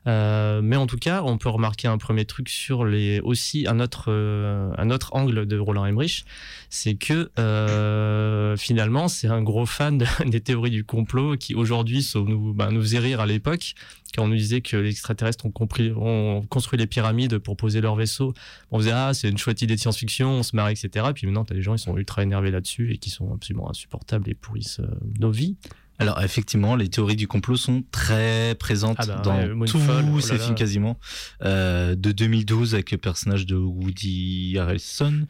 Euh, 0.06 0.62
mais 0.62 0.76
en 0.76 0.86
tout 0.86 0.96
cas, 0.96 1.22
on 1.24 1.36
peut 1.38 1.48
remarquer 1.50 1.86
un 1.88 1.98
premier 1.98 2.24
truc 2.24 2.48
sur 2.48 2.84
les 2.86 3.20
aussi 3.20 3.66
un 3.66 3.78
autre 3.80 4.06
euh, 4.08 4.70
un 4.78 4.90
autre 4.90 5.10
angle 5.12 5.44
de 5.44 5.58
Roland 5.58 5.84
Emmerich, 5.84 6.24
c'est 6.70 6.94
que 6.94 7.30
euh, 7.38 8.56
finalement 8.56 9.08
c'est 9.08 9.26
un 9.26 9.42
gros 9.42 9.66
fan 9.66 9.98
de- 9.98 10.06
des 10.30 10.40
théories 10.40 10.70
du 10.70 10.84
complot 10.84 11.36
qui 11.36 11.54
aujourd'hui 11.54 12.08
nous 12.14 12.54
bah, 12.54 12.70
nous 12.70 12.80
faisait 12.80 13.00
rire 13.00 13.20
à 13.20 13.26
l'époque 13.26 13.74
quand 14.14 14.24
on 14.24 14.28
nous 14.28 14.36
disait 14.36 14.60
que 14.62 14.76
les 14.78 14.90
extraterrestres 14.90 15.44
ont, 15.44 15.50
compris, 15.50 15.92
ont 15.94 16.42
construit 16.48 16.78
les 16.78 16.86
pyramides 16.86 17.36
pour 17.38 17.56
poser 17.58 17.80
leurs 17.82 17.96
vaisseaux. 17.96 18.32
On 18.70 18.78
faisait 18.78 18.92
ah 18.92 19.12
c'est 19.12 19.28
une 19.28 19.36
chouette 19.36 19.60
idée 19.62 19.74
de 19.74 19.80
science-fiction, 19.80 20.30
on 20.30 20.42
se 20.42 20.54
marre 20.56 20.68
etc. 20.68 21.06
Puis 21.14 21.26
maintenant 21.26 21.44
t'as 21.44 21.54
des 21.56 21.62
gens 21.62 21.74
ils 21.74 21.78
sont 21.80 21.98
ultra 21.98 22.22
énervés 22.22 22.52
là-dessus 22.52 22.92
et 22.92 22.98
qui 22.98 23.10
sont 23.10 23.34
absolument 23.34 23.68
insupportables 23.68 24.30
et 24.30 24.34
pourrissent 24.34 24.80
nos 25.18 25.32
vies. 25.32 25.56
Alors 26.00 26.22
effectivement, 26.22 26.76
les 26.76 26.88
théories 26.88 27.16
du 27.16 27.26
complot 27.26 27.56
sont 27.56 27.82
très 27.90 28.54
présentes 28.54 28.98
Ah 29.00 29.06
bah 29.06 29.20
dans 29.24 29.36
ouais, 29.58 29.66
tous 29.66 29.80
oh 30.14 30.20
ces 30.20 30.34
là. 30.34 30.38
films 30.38 30.54
quasiment. 30.54 30.96
Euh, 31.44 31.96
de 31.96 32.12
2012 32.12 32.74
avec 32.74 32.92
le 32.92 32.98
personnage 32.98 33.46
de 33.46 33.56
Woody 33.56 34.56
Harrelson. 34.58 35.26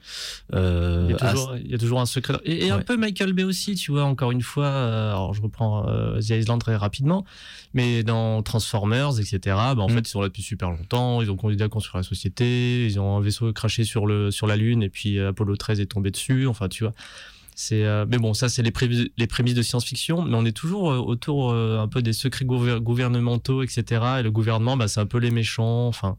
Euh, 0.53 1.07
Il 1.09 1.13
y, 1.13 1.15
a 1.15 1.31
toujours, 1.33 1.57
il 1.57 1.71
y 1.71 1.75
a 1.75 1.79
toujours 1.79 2.01
un 2.03 2.07
secret. 2.07 2.35
Et, 2.45 2.67
et 2.67 2.71
un 2.71 2.81
peu 2.83 2.99
Michael 2.99 3.33
Bay 3.33 3.45
aussi, 3.45 3.77
tu 3.77 3.93
vois, 3.93 4.05
encore 4.05 4.31
une 4.31 4.43
fois. 4.43 4.67
euh, 4.67 5.11
alors, 5.11 5.33
je 5.33 5.41
reprends 5.41 5.85
The 6.21 6.31
Island 6.31 6.61
très 6.61 6.77
rapidement. 6.77 7.25
Mais 7.73 8.03
dans 8.03 8.43
Transformers, 8.43 9.19
etc., 9.21 9.39
bah, 9.47 9.77
en 9.79 9.89
Mm. 9.89 9.93
fait, 9.95 10.01
ils 10.01 10.09
sont 10.09 10.21
là 10.21 10.29
depuis 10.29 10.43
super 10.43 10.71
longtemps. 10.71 11.23
Ils 11.23 11.31
ont 11.31 11.37
continué 11.37 11.65
à 11.65 11.69
construire 11.69 11.97
la 11.99 12.03
société. 12.03 12.85
Ils 12.85 13.01
ont 13.01 13.17
un 13.17 13.21
vaisseau 13.23 13.53
craché 13.55 13.85
sur, 13.85 14.07
le, 14.07 14.31
sur 14.31 14.47
la 14.47 14.57
Lune. 14.57 14.83
Et 14.83 14.91
puis 14.91 15.19
Apollo 15.19 15.57
13 15.57 15.81
est 15.81 15.87
tombé 15.87 16.11
dessus. 16.11 16.47
Enfin, 16.47 16.69
tu 16.69 16.85
vois. 16.85 16.93
C'est, 17.61 17.83
euh, 17.83 18.07
mais 18.09 18.19
bon, 18.19 18.35
ça, 18.35 18.49
c'est 18.49 18.63
les, 18.63 18.71
prémices- 18.71 19.11
les 19.17 19.27
prémices 19.27 19.55
de 19.55 19.63
science-fiction. 19.63 20.23
Mais 20.23 20.37
on 20.37 20.45
est 20.45 20.53
toujours 20.57 20.93
euh, 20.93 20.99
autour 20.99 21.51
euh, 21.51 21.81
un 21.81 21.89
peu 21.89 22.03
des 22.03 22.13
secrets 22.13 22.45
gouver- 22.45 22.79
gouvernementaux, 22.81 23.65
etc. 23.65 23.83
Et 24.21 24.23
le 24.23 24.31
gouvernement, 24.31 24.77
bah, 24.77 24.87
c'est 24.87 25.01
un 25.01 25.07
peu 25.07 25.19
les 25.19 25.33
méchants. 25.33 25.89
Enfin. 25.89 26.17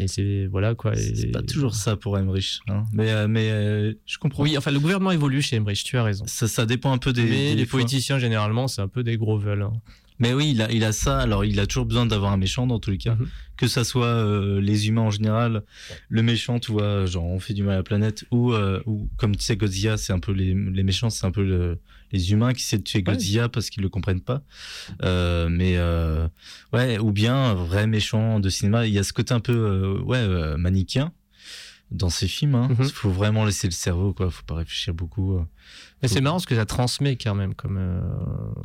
Et 0.00 0.08
c'est. 0.08 0.46
Voilà, 0.46 0.74
quoi. 0.74 0.96
C'est 0.96 1.30
pas 1.30 1.42
toujours 1.42 1.76
ça 1.76 1.94
pour 1.94 2.18
Emmerich. 2.18 2.58
hein. 2.68 2.82
Mais, 2.92 3.12
euh, 3.12 3.28
mais 3.28 3.50
euh, 3.52 3.92
je 4.04 4.18
comprends. 4.18 4.42
Oui, 4.42 4.58
enfin, 4.58 4.72
le 4.72 4.80
gouvernement 4.80 5.12
évolue 5.12 5.42
chez 5.42 5.54
Emmerich, 5.54 5.84
tu 5.84 5.96
as 5.96 6.02
raison. 6.02 6.24
Ça, 6.26 6.48
ça 6.48 6.66
dépend 6.66 6.90
un 6.92 6.98
peu 6.98 7.12
des. 7.12 7.22
Mais 7.22 7.50
des 7.50 7.54
les 7.54 7.66
fois. 7.66 7.78
politiciens, 7.78 8.18
généralement, 8.18 8.66
c'est 8.66 8.82
un 8.82 8.88
peu 8.88 9.04
des 9.04 9.16
gros 9.16 9.38
veuls. 9.38 9.62
hein. 9.62 9.72
Mais 10.20 10.32
oui, 10.32 10.52
il 10.52 10.62
a, 10.62 10.70
il 10.70 10.84
a 10.84 10.92
ça. 10.92 11.18
Alors, 11.18 11.44
il 11.44 11.58
a 11.58 11.66
toujours 11.66 11.86
besoin 11.86 12.06
d'avoir 12.06 12.32
un 12.32 12.36
méchant 12.36 12.66
dans 12.68 12.78
tous 12.78 12.90
les 12.92 12.98
cas. 12.98 13.16
Mhm. 13.16 13.26
Que 13.56 13.66
ça 13.68 13.84
soit 13.84 14.06
euh, 14.06 14.60
les 14.60 14.88
humains 14.88 15.02
en 15.02 15.10
général, 15.10 15.62
le 16.08 16.22
méchant, 16.22 16.58
tu 16.58 16.72
vois, 16.72 17.06
genre 17.06 17.24
on 17.24 17.38
fait 17.40 17.54
du 17.54 17.62
mal 17.62 17.74
à 17.74 17.76
la 17.78 17.82
planète, 17.84 18.24
ou, 18.32 18.52
euh, 18.52 18.80
ou 18.86 19.08
comme 19.16 19.34
tu 19.36 19.44
sais, 19.44 19.56
Godzilla, 19.56 19.96
c'est 19.96 20.12
un 20.12 20.18
peu 20.18 20.32
les, 20.32 20.54
les 20.54 20.82
méchants, 20.82 21.08
c'est 21.10 21.24
un 21.26 21.30
peu 21.30 21.44
le- 21.44 21.78
les 22.12 22.32
humains 22.32 22.52
qui 22.52 22.62
essaient 22.62 22.78
de 22.78 22.82
tuer 22.82 22.98
Ouais. 22.98 23.02
Godzilla 23.12 23.48
parce 23.48 23.70
qu'ils 23.70 23.82
le 23.82 23.88
comprennent 23.88 24.20
pas. 24.20 24.42
Euh, 25.02 25.48
mais 25.48 25.76
euh, 25.76 26.26
ouais, 26.72 26.98
ou 26.98 27.12
bien 27.12 27.34
un 27.36 27.54
vrai 27.54 27.86
méchant 27.86 28.40
de 28.40 28.48
cinéma. 28.48 28.86
Il 28.86 28.92
y 28.92 28.98
a 28.98 29.02
ce 29.04 29.12
côté 29.12 29.34
un 29.34 29.40
peu 29.40 29.52
euh, 29.52 30.00
ouais 30.02 30.18
euh, 30.18 30.56
manichéen 30.56 31.12
dans 31.90 32.10
ces 32.10 32.26
films. 32.28 32.68
Il 32.70 32.76
Mhm. 32.84 32.88
faut 32.90 33.10
vraiment 33.10 33.44
laisser 33.44 33.66
le 33.68 33.72
cerveau, 33.72 34.12
quoi. 34.12 34.30
Faut 34.30 34.42
pas 34.44 34.54
réfléchir 34.56 34.94
beaucoup. 34.94 35.36
euh. 35.36 35.42
Mais 36.02 36.08
c'est 36.08 36.20
marrant 36.20 36.38
ce 36.38 36.46
que 36.46 36.54
ça 36.54 36.66
transmet 36.66 37.16
quand 37.16 37.34
même, 37.34 37.54
comme 37.54 37.76
euh, 37.78 38.00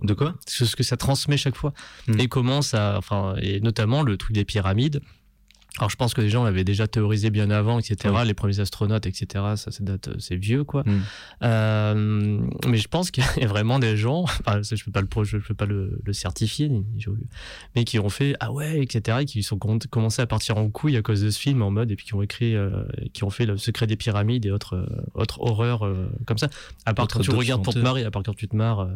De 0.04 0.14
quoi? 0.14 0.36
ce 0.48 0.76
que 0.76 0.84
ça 0.84 0.98
transmet 0.98 1.38
chaque 1.38 1.56
fois. 1.56 1.74
Mm. 2.08 2.20
Et 2.20 2.28
comment 2.28 2.62
ça, 2.62 2.96
enfin, 2.98 3.36
et 3.42 3.60
notamment 3.62 4.04
le 4.04 4.18
truc 4.18 4.34
des 4.34 4.46
pyramides. 4.46 5.02
Alors 5.80 5.90
je 5.90 5.96
pense 5.96 6.14
que 6.14 6.22
les 6.22 6.30
gens 6.30 6.44
l'avaient 6.44 6.64
déjà 6.64 6.88
théorisé 6.88 7.30
bien 7.30 7.50
avant, 7.50 7.80
etc. 7.80 8.14
Oui. 8.14 8.28
Les 8.28 8.34
premiers 8.34 8.60
astronautes, 8.60 9.06
etc. 9.06 9.28
Ça, 9.56 9.72
ça 9.72 9.84
date, 9.84 10.10
c'est 10.20 10.36
vieux, 10.36 10.64
quoi. 10.64 10.84
Mm. 10.84 11.02
Euh, 11.44 12.40
mais 12.68 12.78
je 12.78 12.88
pense 12.88 13.12
qu'il 13.12 13.24
y 13.38 13.44
a 13.44 13.48
vraiment 13.48 13.80
des 13.80 13.96
gens, 13.98 14.24
enfin, 14.24 14.62
je 14.62 14.84
peux 14.84 14.92
pas 14.92 15.02
le, 15.02 15.08
je 15.24 15.38
peux 15.38 15.54
pas 15.54 15.66
le, 15.66 16.00
le 16.04 16.14
certifier, 16.14 16.70
mais 17.76 17.84
qui 17.86 17.98
ont 18.00 18.10
fait 18.10 18.36
ah 18.40 18.52
ouais, 18.52 18.82
etc. 18.82 19.20
Et 19.22 19.26
qui 19.26 19.42
sont 19.44 19.58
com- 19.58 19.80
commencé 19.90 20.22
à 20.22 20.28
partir 20.28 20.58
en 20.58 20.70
couille 20.70 20.98
à 20.98 21.02
cause 21.02 21.22
de 21.22 21.30
ce 21.30 21.40
film 21.40 21.62
en 21.62 21.72
mode 21.72 21.92
et 21.92 21.96
puis 21.96 22.06
qui 22.06 22.14
ont 22.14 22.22
écrit, 22.22 22.56
euh, 22.56 22.84
qui 23.14 23.24
ont 23.24 23.30
fait 23.30 23.46
le 23.46 23.58
secret 23.58 23.88
des 23.88 23.96
pyramides 23.96 24.46
et 24.46 24.52
autres, 24.52 24.76
euh, 24.76 24.86
autres 25.14 25.40
horreurs 25.42 25.86
euh, 25.86 26.10
comme 26.26 26.38
ça. 26.38 26.50
À 26.86 26.94
part 26.94 27.08
quand 27.08 27.22
tu 27.22 27.32
regardes 27.32 27.64
pour 27.64 27.74
te 27.74 27.80
marrer, 27.80 28.04
à 28.04 28.12
part 28.12 28.24
quand 28.24 28.36
tu 28.36 28.48
te 28.48 28.56
marres, 28.56 28.82
euh, 28.82 28.88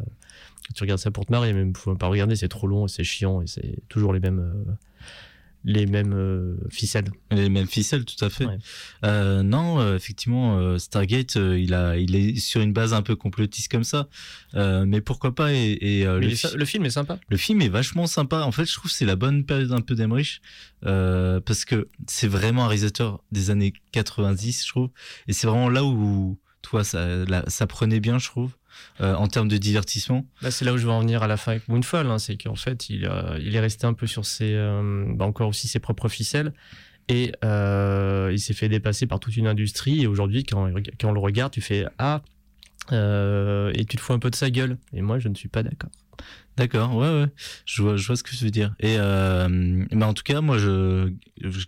quand 0.68 0.74
tu 0.76 0.84
regardes 0.84 1.00
ça 1.00 1.12
pour 1.12 1.26
te 1.26 1.32
marrer, 1.32 1.54
même 1.54 1.76
faut 1.76 1.96
pas 1.96 2.08
regarder, 2.08 2.36
c'est 2.36 2.50
trop 2.50 2.68
long 2.68 2.86
et 2.86 2.90
c'est 2.90 3.04
chiant 3.04 3.42
et 3.42 3.48
c'est 3.48 3.80
toujours 3.90 4.14
les 4.14 4.20
mêmes, 4.20 4.40
euh, 4.40 4.72
les 5.66 5.86
mêmes 5.86 6.14
euh, 6.14 6.58
ficelles. 6.70 7.10
Les 7.32 7.48
mêmes 7.50 7.68
ficelles, 7.68 8.04
tout 8.06 8.24
à 8.24 8.30
fait. 8.30 8.46
Ouais. 8.46 8.58
Euh, 9.06 9.44
non, 9.44 9.80
euh, 9.80 9.96
effectivement, 9.96 10.58
euh, 10.58 10.78
Stargate, 10.78 11.38
euh, 11.38 11.58
il 11.60 11.74
a, 11.74 11.98
il 11.98 12.16
est 12.16 12.36
sur 12.38 12.62
une 12.62 12.74
base 12.74 12.94
un 12.94 13.02
peu 13.02 13.16
complotiste 13.16 13.72
comme 13.72 13.84
ça. 13.84 14.08
Euh, 14.56 14.86
mais 14.86 15.00
pourquoi 15.02 15.34
pas 15.34 15.54
Et, 15.54 15.78
et, 15.82 16.06
euh, 16.06 16.20
le, 16.20 16.30
fi- 16.30 16.56
le 16.56 16.66
film 16.66 16.86
est 16.86 16.90
sympa. 16.90 17.18
le 17.30 17.38
film 17.38 17.62
est 17.62 17.70
vachement 17.70 18.08
sympa. 18.08 18.42
En 18.42 18.52
fait, 18.52 18.66
je 18.66 18.74
trouve 18.74 18.92
que 18.92 18.98
c'est 18.98 19.06
la 19.06 19.16
bonne 19.16 19.46
période 19.46 19.72
un 19.72 19.82
peu 19.82 19.96
d'Emmerich 19.96 20.42
euh, 20.86 21.40
parce 21.40 21.66
que 21.66 21.88
c'est 22.08 22.28
vraiment 22.28 22.66
un 22.66 22.68
réalisateur 22.68 23.24
des 23.32 23.50
années 23.50 23.74
90, 23.94 24.64
je 24.66 24.70
trouve. 24.70 24.90
Et 25.28 25.34
c'est 25.34 25.48
vraiment 25.48 25.70
là 25.70 25.84
où, 25.86 26.38
toi, 26.62 26.84
ça, 26.84 27.08
là, 27.26 27.44
ça 27.48 27.68
prenait 27.68 28.00
bien, 28.00 28.20
je 28.20 28.28
trouve, 28.28 28.52
euh, 29.02 29.16
en 29.16 29.28
termes 29.28 29.48
de 29.48 29.58
divertissement. 29.58 30.26
Là, 30.42 30.52
c'est 30.52 30.66
là 30.66 30.74
où 30.74 30.78
je 30.78 30.86
vais 30.86 30.92
en 30.92 31.00
venir 31.00 31.24
à 31.24 31.28
la 31.28 31.38
fin 31.38 31.52
avec 31.52 31.68
Moonfall, 31.68 32.08
hein, 32.08 32.20
c'est 32.20 32.38
qu'en 32.38 32.56
fait, 32.56 32.90
il, 32.90 33.06
euh, 33.06 33.40
il 33.42 33.56
est 33.56 33.60
resté 33.60 33.86
un 33.86 33.94
peu 33.94 34.08
sur 34.08 34.26
ses, 34.26 34.54
euh, 34.54 35.06
bah, 35.08 35.26
encore 35.26 35.50
aussi 35.50 35.68
ses 35.68 35.80
propres 35.80 36.10
ficelles. 36.10 36.54
Et 37.10 37.34
il 37.44 38.40
s'est 38.40 38.54
fait 38.54 38.70
dépasser 38.70 39.08
par 39.08 39.20
toute 39.20 39.36
une 39.36 39.48
industrie. 39.48 40.02
Et 40.02 40.08
aujourd'hui, 40.08 40.44
quand, 40.46 40.72
on 41.04 41.12
le 41.12 41.20
regarde, 41.20 41.52
tu 41.52 41.62
fais 41.62 41.86
Ah, 41.98 42.22
euh, 42.92 43.72
et 43.76 43.86
tu 43.86 43.96
te 43.98 44.02
fous 44.02 44.14
un 44.14 44.20
peu 44.20 44.30
de 44.30 44.36
sa 44.36 44.50
gueule. 44.50 44.78
Et 44.94 45.02
moi, 45.02 45.20
je 45.20 45.30
ne 45.30 45.36
suis 45.36 45.48
pas 45.48 45.64
d'accord. 45.64 45.90
D'accord, 46.56 46.96
ouais, 46.96 47.08
ouais. 47.08 47.28
Je 47.66 47.82
vois, 47.82 47.98
je 47.98 48.06
vois 48.06 48.16
ce 48.16 48.22
que 48.22 48.30
tu 48.30 48.44
veux 48.44 48.52
dire. 48.52 48.76
Et 48.80 48.98
euh, 49.00 49.86
en 50.00 50.14
tout 50.14 50.24
cas, 50.24 50.42
moi, 50.42 50.60
je, 50.60 51.12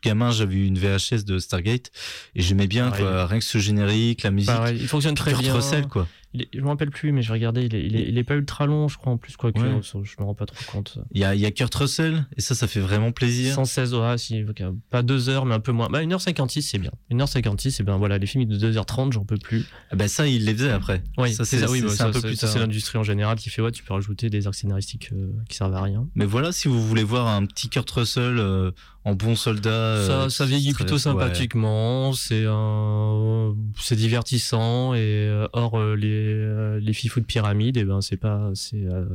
gamin, 0.03 0.29
j'avais 0.29 0.67
une 0.67 0.77
VHS 0.77 1.23
de 1.25 1.39
Stargate 1.39 1.89
et 2.35 2.41
j'aimais 2.41 2.67
bien, 2.67 2.89
Pareil. 2.89 3.03
quoi. 3.03 3.25
Rien 3.25 3.39
que 3.39 3.45
ce 3.45 3.57
générique, 3.57 4.21
la 4.21 4.31
musique. 4.31 4.51
Pareil, 4.51 4.77
il 4.79 4.87
fonctionne 4.87 5.15
très 5.15 5.33
bien. 5.33 5.53
Russell, 5.53 5.87
quoi. 5.87 6.07
Il 6.35 6.41
est- 6.41 6.49
je 6.53 6.59
me 6.61 6.67
rappelle 6.67 6.91
plus, 6.91 7.11
mais 7.13 7.21
je 7.21 7.31
regardais. 7.31 7.65
Il 7.65 7.73
est, 7.75 7.85
il 7.85 7.95
est, 7.95 8.09
il 8.09 8.17
est 8.17 8.23
pas 8.23 8.35
ultra 8.35 8.65
long, 8.65 8.87
je 8.87 8.97
crois, 8.97 9.13
en 9.13 9.17
plus, 9.17 9.37
quoi 9.37 9.51
que 9.51 9.59
Ouais. 9.59 9.81
je 9.81 10.15
me 10.19 10.25
rends 10.25 10.35
pas 10.35 10.45
trop 10.45 10.57
compte. 10.71 10.99
Il 11.13 11.21
y 11.21 11.23
a, 11.23 11.33
y 11.33 11.45
a 11.45 11.51
Kurt 11.51 11.73
Russell 11.73 12.25
et 12.35 12.41
ça, 12.41 12.53
ça 12.55 12.67
fait 12.67 12.79
vraiment 12.81 13.11
plaisir. 13.11 13.53
116 13.55 13.93
horas, 13.93 14.17
si, 14.17 14.43
ok, 14.43 14.61
pas 14.89 15.01
2 15.01 15.29
heures, 15.29 15.45
mais 15.45 15.55
un 15.55 15.59
peu 15.59 15.71
moins. 15.71 15.87
Bah, 15.89 16.01
1h56, 16.03 16.61
c'est 16.61 16.77
bien. 16.77 16.91
1h56, 17.09 17.71
c'est 17.71 17.83
bien. 17.83 17.97
Voilà, 17.97 18.17
les 18.17 18.27
films 18.27 18.45
de 18.45 18.57
2h30, 18.57 19.13
j'en 19.13 19.23
peux 19.23 19.37
plus. 19.37 19.65
Ah 19.91 19.95
ben 19.95 20.07
ça, 20.07 20.27
il 20.27 20.45
les 20.45 20.53
faisait 20.53 20.71
après. 20.71 21.01
Oui, 21.17 21.33
ça, 21.33 21.45
c'est 21.45 21.65
oui, 21.69 21.81
bah, 21.81 21.89
un 21.99 22.11
peu 22.11 22.21
plus 22.21 22.35
c'est 22.35 22.59
l'industrie 22.59 22.97
en 22.97 23.03
général 23.03 23.37
qui 23.37 23.49
fait 23.49 23.61
ouais, 23.61 23.71
tu 23.71 23.83
peux 23.83 23.93
rajouter 23.93 24.29
des 24.29 24.45
arcs 24.47 24.55
scénaristiques 24.55 25.09
euh, 25.13 25.31
qui 25.49 25.55
servent 25.55 25.73
à 25.75 25.81
rien. 25.81 26.07
Mais 26.15 26.25
voilà, 26.25 26.51
si 26.51 26.67
vous 26.67 26.85
voulez 26.85 27.03
voir 27.03 27.27
un 27.27 27.45
petit 27.45 27.69
Kurt 27.69 27.89
Russell 27.91 28.37
euh, 28.39 28.71
en 29.05 29.13
bon 29.15 29.35
soldat. 29.35 30.03
ça, 30.05 30.21
euh, 30.23 30.29
ça 30.29 30.45
vieillit 30.45 30.73
plutôt 30.73 30.93
ouais. 30.95 30.99
sympathiquement, 30.99 32.11
c'est 32.13 32.43
un, 32.47 33.55
c'est 33.79 33.95
divertissant 33.95 34.93
et 34.95 34.99
euh, 34.99 35.47
hors 35.53 35.77
euh, 35.79 35.95
les 35.95 36.79
les 36.83 36.93
fifous 36.93 37.19
de 37.21 37.25
pyramide, 37.25 37.77
et 37.77 37.83
ben 37.85 38.01
c'est 38.01 38.17
pas, 38.17 38.49
c'est 38.55 38.83
euh, 38.83 39.05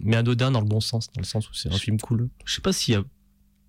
mais 0.00 0.16
anodin 0.16 0.50
dans 0.50 0.60
le 0.60 0.66
bon 0.66 0.80
sens, 0.80 1.06
dans 1.14 1.20
le 1.20 1.26
sens 1.26 1.48
où 1.48 1.54
c'est 1.54 1.72
un 1.72 1.78
film 1.78 1.98
cool. 2.00 2.28
Je 2.44 2.54
sais 2.54 2.60
pas 2.60 2.72
s'il 2.72 2.94
y 2.94 2.96
a 2.96 3.04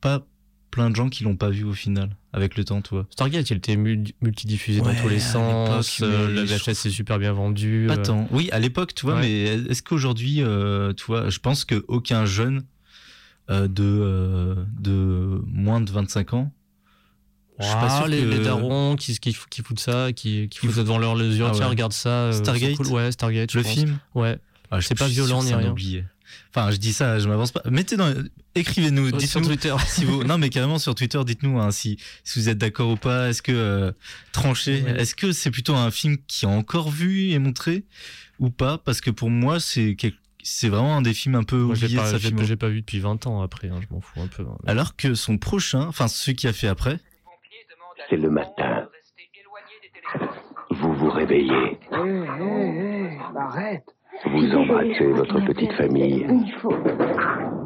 pas 0.02 0.26
plein 0.72 0.90
de 0.90 0.96
gens 0.96 1.10
qui 1.10 1.24
l'ont 1.24 1.38
pas 1.38 1.50
vu 1.50 1.64
au 1.64 1.74
final 1.74 2.10
avec 2.34 2.58
le 2.58 2.66
temps, 2.66 2.82
toi. 2.82 3.08
Stargate, 3.12 3.50
il 3.50 3.58
était 3.58 3.78
mul- 3.78 4.12
multidiffusé 4.22 4.82
Ouais, 4.82 4.94
dans 4.96 5.02
tous 5.02 5.10
les 5.10 5.20
sens, 5.20 6.02
euh, 6.04 6.34
la 6.34 6.44
VHS 6.44 6.74
c'est 6.74 6.90
super 6.90 7.20
bien 7.20 7.32
vendu. 7.34 7.86
Pas 7.88 7.98
euh, 7.98 8.04
tant. 8.04 8.28
Oui, 8.32 8.50
à 8.52 8.60
l'époque, 8.60 8.94
tu 8.94 9.06
vois, 9.06 9.16
Ouais. 9.16 9.22
mais 9.22 9.44
est-ce 9.72 9.82
qu'aujourd'hui, 9.82 10.44
tu 10.98 11.06
vois, 11.06 11.30
je 11.30 11.40
pense 11.40 11.66
qu'aucun 11.66 12.26
jeune 12.26 12.64
euh, 13.50 13.68
de, 13.68 13.84
euh, 13.84 14.56
de 14.80 15.42
moins 15.48 15.82
de 15.82 15.92
25 15.92 16.34
ans. 16.34 16.52
Je 17.60 17.66
suis 17.66 17.74
pas 17.74 17.88
Ah, 17.90 17.98
sûr 17.98 18.08
les, 18.08 18.20
que- 18.22 18.26
les 18.28 18.40
darons 18.44 18.96
qui, 18.96 19.18
qui, 19.18 19.36
qui 19.50 19.62
foutent 19.64 19.80
ça, 19.80 20.14
qui, 20.14 20.48
qui 20.50 20.60
foutent 20.60 20.76
ça 20.76 20.82
devant 20.84 21.00
leurs 21.00 21.20
yeux, 21.20 21.44
Ah 21.46 21.52
tiens, 21.54 21.64
ouais. 21.66 21.70
regarde 21.72 21.94
ça. 21.94 22.10
euh, 22.10 22.32
c'est 22.32 22.40
Stargate 22.40 22.76
cool. 22.76 22.88
Ouais, 22.88 23.12
Stargate. 23.12 23.52
je 23.52 23.58
Le 23.58 23.64
pense. 23.64 23.74
film 23.74 24.00
Ouais. 24.14 24.38
Ah, 24.70 24.80
C'est 24.82 24.98
pas 24.98 25.08
violent 25.08 25.42
ni 25.44 25.54
rien. 25.54 25.72
oublié. 25.72 26.04
Enfin, 26.54 26.70
je 26.72 26.76
dis 26.78 26.92
ça, 26.94 27.18
je 27.20 27.28
m'avance 27.28 27.52
pas. 27.52 27.62
Mettez 27.70 27.96
dans, 27.96 28.14
écrivez-nous, 28.54 29.08
Sur 29.10 29.18
dites-nous 29.18 29.46
Twitter. 29.48 29.74
si 29.88 30.04
vous, 30.06 30.24
non 30.26 30.38
mais 30.38 30.50
carrément 30.50 30.78
sur 30.78 30.94
Twitter, 30.94 31.20
dites-nous 31.26 31.58
hein, 31.60 31.72
si, 31.72 31.98
si 32.26 32.40
vous 32.40 32.50
êtes 32.50 32.58
d'accord 32.58 32.90
ou 32.92 32.96
pas. 32.98 33.30
Est-ce 33.30 33.42
que 33.42 33.54
euh, 33.54 33.92
tranché, 34.34 34.82
Ouais. 34.84 35.02
est-ce 35.02 35.16
que 35.16 35.32
c'est 35.32 35.52
plutôt 35.52 35.74
un 35.76 35.90
film 35.90 36.18
qui 36.28 36.46
a 36.46 36.50
encore 36.50 36.90
vu 36.92 37.30
et 37.30 37.40
montré 37.40 37.86
ou 38.40 38.50
pas? 38.50 38.78
Parce 38.78 39.00
que 39.02 39.10
pour 39.10 39.30
moi, 39.30 39.60
c'est 39.62 39.96
quel- 39.98 40.14
c'est 40.50 40.70
vraiment 40.70 40.96
un 40.98 41.02
des 41.02 41.14
films 41.14 41.36
un 41.36 41.44
peu 41.44 41.58
Moi, 41.58 41.76
j'ai 41.76 41.96
pas, 41.96 42.06
sa 42.06 42.18
j'ai- 42.18 42.56
pas 42.56 42.70
vu 42.70 42.82
depuis 42.82 43.00
20 43.00 43.28
ans 43.28 43.42
après, 43.42 43.68
hein, 43.70 43.80
je 43.82 43.94
m'en 43.94 44.02
fous 44.02 44.20
un 44.22 44.28
peu. 44.28 44.44
hein. 44.44 44.58
Alors 44.66 44.96
que 44.96 45.14
son 45.14 45.38
prochain, 45.38 45.86
enfin 45.88 46.08
celui 46.08 46.36
qui 46.36 46.48
a 46.48 46.54
fait 46.54 46.68
après, 46.68 47.00
C'est 48.10 48.18
le 48.18 48.30
matin. 48.30 48.88
Vous 50.72 50.94
vous 50.94 51.10
réveillez. 51.10 51.78
arrête. 53.36 53.84
Vous 54.26 54.52
embrassez 54.56 55.08
votre 55.12 55.40
petite 55.46 55.74
famille. 55.74 56.26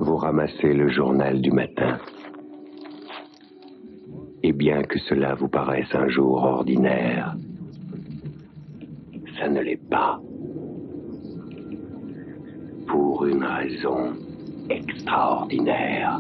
Vous 0.02 0.18
ramassez 0.18 0.74
le 0.74 0.90
journal 0.92 1.42
du 1.42 1.52
matin. 1.52 2.00
Et 4.44 4.52
bien 4.54 4.82
que 4.84 4.98
cela 5.08 5.36
vous 5.36 5.48
paraisse 5.48 5.94
un 5.94 6.10
jour 6.10 6.44
ordinaire, 6.44 7.36
ça 9.40 9.48
ne 9.48 9.62
l'est 9.62 9.78
pas. 9.90 10.20
Pour 12.92 13.26
une 13.26 13.42
raison 13.42 14.14
extraordinaire. 14.70 16.20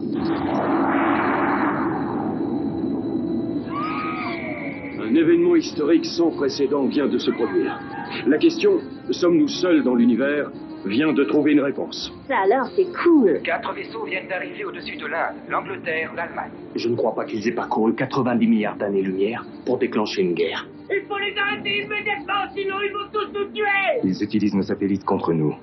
Un 5.02 5.16
événement 5.16 5.58
historique 5.58 6.06
sans 6.06 6.32
précédent 6.32 6.86
vient 6.86 7.08
de 7.08 7.18
se 7.18 7.30
produire. 7.32 7.78
La 8.26 8.38
question, 8.38 8.80
sommes-nous 9.10 9.50
seuls 9.50 9.84
dans 9.84 9.96
l'univers, 9.96 10.50
vient 10.86 11.12
de 11.12 11.26
trouver 11.26 11.52
une 11.52 11.60
réponse. 11.60 12.10
Ça 12.30 12.38
alors, 12.46 12.68
c'est 12.78 12.88
cool. 13.04 13.42
Quatre 13.44 13.74
vaisseaux 13.74 14.06
viennent 14.06 14.30
d'arriver 14.30 14.64
au-dessus 14.64 14.96
de 14.96 15.08
l'Inde, 15.08 15.36
l'Angleterre, 15.50 16.14
l'Allemagne. 16.16 16.52
Je 16.76 16.88
ne 16.88 16.96
crois 16.96 17.14
pas 17.14 17.26
qu'ils 17.26 17.46
aient 17.50 17.56
parcouru 17.56 17.94
90 17.96 18.48
milliards 18.48 18.78
d'années-lumière 18.78 19.46
pour 19.66 19.78
déclencher 19.78 20.22
une 20.22 20.36
guerre. 20.36 20.66
Il 20.90 21.04
faut 21.06 21.18
les 21.18 21.36
arrêter 21.38 21.84
immédiatement, 21.84 22.48
sinon 22.56 22.76
ils 22.82 22.94
vont 22.94 23.10
tous 23.12 23.38
nous 23.38 23.52
tuer 23.54 24.00
Ils 24.06 24.24
utilisent 24.24 24.56
nos 24.56 24.64
satellites 24.64 25.04
contre 25.04 25.34
nous. 25.34 25.54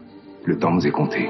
Le 0.48 0.58
temps 0.58 0.70
nous 0.70 0.86
est 0.86 0.90
compté. 0.90 1.28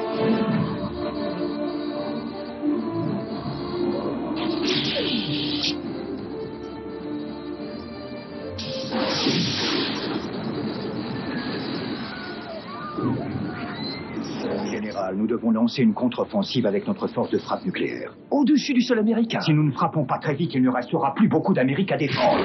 Général, 14.71 15.17
nous 15.17 15.27
devons 15.27 15.51
lancer 15.51 15.83
une 15.83 15.93
contre-offensive 15.95 16.67
avec 16.67 16.87
notre 16.87 17.09
force 17.09 17.31
de 17.31 17.39
frappe 17.39 17.65
nucléaire. 17.65 18.15
Au-dessus 18.31 18.73
du 18.73 18.83
sol 18.83 19.01
américain. 19.01 19.41
Si 19.41 19.53
nous 19.53 19.65
ne 19.65 19.73
frappons 19.73 20.05
pas 20.05 20.19
très 20.19 20.37
vite, 20.37 20.55
il 20.55 20.63
ne 20.63 20.71
restera 20.71 21.13
plus 21.17 21.27
beaucoup 21.27 21.53
d'Amérique 21.55 21.91
à 21.91 21.97
défendre. 21.97 22.45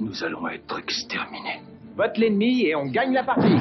Nous 0.00 0.24
allons 0.24 0.48
être 0.48 0.80
exterminés. 0.80 1.60
Vote 1.96 2.18
l'ennemi 2.18 2.66
et 2.66 2.74
on 2.74 2.86
gagne 2.86 3.12
la 3.12 3.22
partie. 3.22 3.54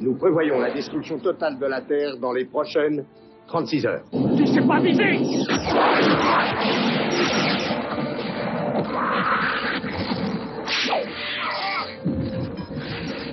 Nous 0.00 0.14
prévoyons 0.14 0.58
la 0.58 0.70
destruction 0.70 1.18
totale 1.18 1.58
de 1.58 1.66
la 1.66 1.82
Terre 1.82 2.16
dans 2.16 2.32
les 2.32 2.46
prochaines 2.46 3.04
36 3.48 3.84
heures. 3.84 4.04
Tu 4.34 4.46
sais 4.46 4.62
pas 4.62 4.80
viser. 4.80 5.18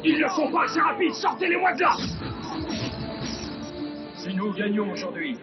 Ils 0.04 0.20
ne 0.22 0.28
sont 0.28 0.52
pas 0.52 0.64
assez 0.66 0.80
rapides, 0.82 1.14
sortez-les-moi 1.14 1.74
de 1.74 1.82
là 1.82 1.96
Si 4.16 4.36
nous 4.36 4.52
gagnons 4.54 4.92
aujourd'hui, 4.92 5.38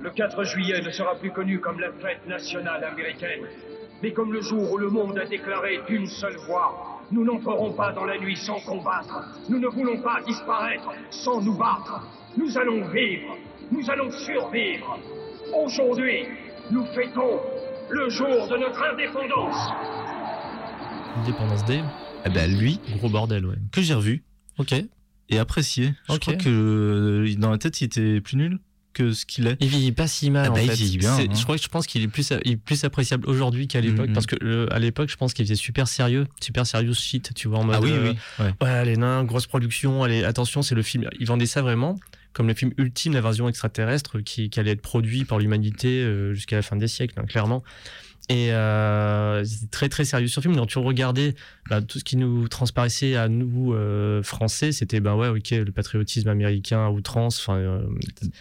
le 0.00 0.10
4 0.10 0.44
juillet 0.44 0.80
ne 0.80 0.90
sera 0.90 1.16
plus 1.16 1.32
connu 1.32 1.58
comme 1.58 1.80
la 1.80 1.90
fête 1.92 2.24
nationale 2.28 2.84
américaine, 2.84 3.46
mais 4.00 4.12
comme 4.12 4.32
le 4.32 4.40
jour 4.40 4.72
où 4.72 4.78
le 4.78 4.90
monde 4.90 5.18
a 5.18 5.26
déclaré 5.26 5.80
d'une 5.88 6.06
seule 6.06 6.36
voix 6.46 6.91
Nous 7.12 7.24
n'entrerons 7.24 7.72
pas 7.72 7.92
dans 7.92 8.04
la 8.06 8.18
nuit 8.18 8.36
sans 8.36 8.58
combattre. 8.60 9.12
Nous 9.48 9.58
ne 9.58 9.68
voulons 9.68 10.00
pas 10.00 10.20
disparaître 10.26 10.88
sans 11.10 11.42
nous 11.42 11.56
battre. 11.56 12.00
Nous 12.38 12.56
allons 12.56 12.88
vivre. 12.88 13.36
Nous 13.70 13.90
allons 13.90 14.10
survivre. 14.10 14.98
Aujourd'hui, 15.64 16.24
nous 16.70 16.84
fêtons 16.94 17.38
le 17.90 18.08
jour 18.08 18.48
de 18.48 18.56
notre 18.56 18.82
indépendance. 18.82 19.70
Indépendance 21.18 21.64
Day. 21.66 21.82
Eh 22.24 22.30
ben 22.30 22.50
lui, 22.58 22.80
Gros 22.96 23.08
bordel, 23.10 23.44
ouais. 23.44 23.56
que 23.72 23.82
j'ai 23.82 23.94
revu 23.94 24.22
Ok. 24.58 24.74
et 25.28 25.38
apprécié. 25.38 25.92
Je 26.08 26.14
Ok. 26.14 26.20
crois 26.20 26.34
que 26.34 26.48
euh, 26.48 27.34
dans 27.36 27.50
la 27.50 27.58
tête, 27.58 27.80
il 27.80 27.84
était 27.84 28.20
plus 28.20 28.36
nul 28.36 28.58
que 28.92 29.12
ce 29.12 29.24
qu'il 29.26 29.46
est. 29.46 29.56
Il 29.60 29.68
vieillit 29.68 29.92
pas 29.92 30.06
si 30.06 30.30
mal. 30.30 30.46
Ah 30.46 30.50
en 30.50 30.54
bah, 30.54 30.62
il 30.62 30.70
fait. 30.70 30.96
bien, 30.98 31.14
hein. 31.16 31.24
Je 31.34 31.42
crois 31.42 31.56
que 31.56 31.62
je 31.62 31.68
pense 31.68 31.86
qu'il 31.86 32.02
est 32.02 32.08
plus, 32.08 32.32
il 32.44 32.52
est 32.52 32.56
plus 32.56 32.84
appréciable 32.84 33.28
aujourd'hui 33.28 33.66
qu'à 33.68 33.80
l'époque 33.80 34.08
Mhm. 34.08 34.12
parce 34.14 34.26
que 34.26 34.68
à 34.70 34.78
l'époque, 34.78 35.10
je 35.10 35.16
pense 35.16 35.34
qu'il 35.34 35.44
faisait 35.44 35.54
super 35.54 35.88
sérieux, 35.88 36.26
super 36.40 36.66
serious 36.66 36.94
shit, 36.94 37.32
tu 37.34 37.48
vois 37.48 37.58
en 37.58 37.64
mode. 37.64 37.76
Ah 37.78 37.80
oui, 37.82 37.92
euh, 37.92 38.12
oui. 38.12 38.44
Ouais. 38.44 38.52
Ouais, 38.62 38.84
les 38.84 38.96
nains, 38.96 39.24
grosse 39.24 39.46
production. 39.46 40.02
Allez, 40.04 40.24
attention, 40.24 40.62
c'est 40.62 40.74
le 40.74 40.82
film. 40.82 41.08
Ils 41.18 41.26
vendaient 41.26 41.46
ça 41.46 41.62
vraiment 41.62 41.98
comme 42.34 42.48
le 42.48 42.54
film 42.54 42.72
ultime, 42.78 43.12
l'invasion 43.12 43.46
extraterrestre, 43.46 44.20
qui, 44.20 44.48
qui 44.48 44.58
allait 44.58 44.70
être 44.70 44.80
produit 44.80 45.26
par 45.26 45.38
l'humanité 45.38 46.02
euh, 46.02 46.32
jusqu'à 46.32 46.56
la 46.56 46.62
fin 46.62 46.76
des 46.76 46.88
siècles, 46.88 47.20
hein, 47.20 47.26
clairement. 47.26 47.62
Et 48.32 48.50
euh, 48.50 49.44
c'était 49.44 49.66
très 49.66 49.88
très 49.90 50.04
sérieux 50.06 50.26
sur 50.26 50.40
film. 50.40 50.56
Quand 50.56 50.64
tu 50.64 50.78
regardais 50.78 51.34
bah, 51.68 51.82
tout 51.82 51.98
ce 51.98 52.04
qui 52.04 52.16
nous 52.16 52.48
transparaissait 52.48 53.14
à 53.14 53.28
nous 53.28 53.74
euh, 53.74 54.22
français, 54.22 54.72
c'était 54.72 55.00
ben 55.00 55.14
ouais, 55.14 55.28
ok, 55.28 55.50
le 55.50 55.70
patriotisme 55.70 56.28
américain 56.30 56.86
à 56.86 56.90
outrance. 56.90 57.38
Enfin, 57.40 57.58
euh, 57.58 57.82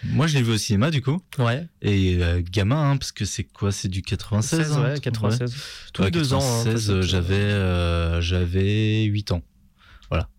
Moi, 0.06 0.28
je 0.28 0.36
l'ai 0.36 0.44
vu 0.44 0.54
au 0.54 0.58
cinéma, 0.58 0.92
du 0.92 1.02
coup. 1.02 1.22
ouais. 1.40 1.68
Et 1.82 2.20
gamin, 2.50 2.92
hein, 2.92 2.98
parce 2.98 3.12
que 3.12 3.26
c'est 3.26 3.44
quoi? 3.44 3.74
C'est 3.74 3.90
du 3.90 4.02
96 4.02 4.60
16, 4.60 4.72
hein, 4.72 4.84
ouais, 4.84 5.00
96. 5.00 5.54
Tous 5.94 6.04
les 6.04 6.12
deux 6.12 6.34
ans. 6.34 6.40
hein, 6.40 6.64
96, 6.64 6.90
en 6.90 6.94
fait, 6.94 7.02
j'avais 7.02 8.22
j'avais 8.22 9.04
8 9.04 9.32
ans. 9.34 9.42
Voilà. 10.10 10.30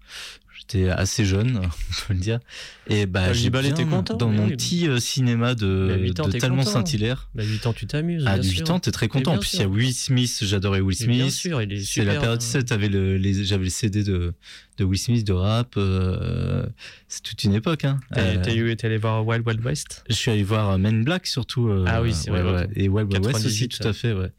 J'étais 0.73 0.89
assez 0.89 1.25
jeune, 1.25 1.57
on 1.63 2.07
peut 2.09 2.15
le 2.15 2.19
dire. 2.21 2.41
Et 2.89 3.07
bah, 3.07 3.27
Bah, 3.27 3.33
j'ai 3.33 3.49
était 3.69 3.85
content, 3.85 4.17
dans 4.17 4.29
mon 4.29 4.47
oui. 4.47 4.53
petit 4.57 4.89
euh, 4.89 4.99
cinéma 4.99 5.55
de, 5.55 5.91
à 5.93 5.97
ans, 6.23 6.29
de 6.29 6.39
Talmont. 6.39 6.63
Saint-Hilaire. 6.65 7.29
Bah, 7.35 7.45
8 7.45 7.67
ans, 7.67 7.73
tu 7.73 7.87
t'amuses. 7.87 8.27
À 8.27 8.39
bien 8.39 8.51
8 8.51 8.57
sûr. 8.67 8.71
ans, 8.71 8.81
t'es 8.81 8.91
très 8.91 9.09
content. 9.09 9.35
En 9.35 9.39
plus, 9.39 9.55
il 9.55 9.61
y 9.61 9.63
a 9.63 9.69
Will 9.69 9.93
Smith, 9.93 10.39
j'adorais 10.43 10.81
Will 10.81 10.97
Mais 11.01 11.07
bien 11.07 11.25
Smith. 11.25 11.35
sûr, 11.35 11.63
il 11.63 11.73
est 11.73 11.81
C'est 11.85 12.05
la 12.05 12.13
super, 12.13 12.21
période 12.21 12.39
hein. 12.43 12.45
7, 12.45 12.67
t'avais 12.67 12.89
le, 12.89 13.17
les, 13.19 13.45
j'avais 13.45 13.65
le 13.65 13.71
CD 13.71 14.03
de, 14.03 14.33
de 14.79 14.85
Will 14.85 14.99
Smith, 14.99 15.27
de 15.27 15.33
rap. 15.33 15.75
euh, 15.77 16.67
c'est 17.09 17.23
toute 17.23 17.45
une 17.45 17.55
époque. 17.55 17.85
Hein. 17.85 18.01
T'es 18.15 18.21
Euh, 18.21 18.43
t'es 18.43 18.57
eu- 18.57 18.77
t'es 18.77 18.87
allé 18.87 18.97
voir 18.99 19.27
Wild 19.27 19.47
Wild 19.47 19.65
West? 19.65 20.05
je 20.09 20.15
suis 20.15 20.31
allé 20.31 20.43
voir 20.43 20.71
euh, 20.71 20.79
Men 20.79 21.05
Black 21.05 21.27
surtout. 21.27 21.69
euh, 21.69 21.85
Ah 21.87 22.03
oui, 22.03 22.13
c'est 22.15 22.31
ouais, 22.31 22.43
vrai, 22.43 22.63
ouais. 22.63 22.69
Et 22.75 22.89
Wild 22.89 23.13
Wild 23.13 23.27
West 23.27 23.45
aussi, 23.47 23.69
98, 23.69 23.69
tout 23.81 23.89
à 23.89 23.93
fait, 23.93 24.13
ouais. 24.13 24.31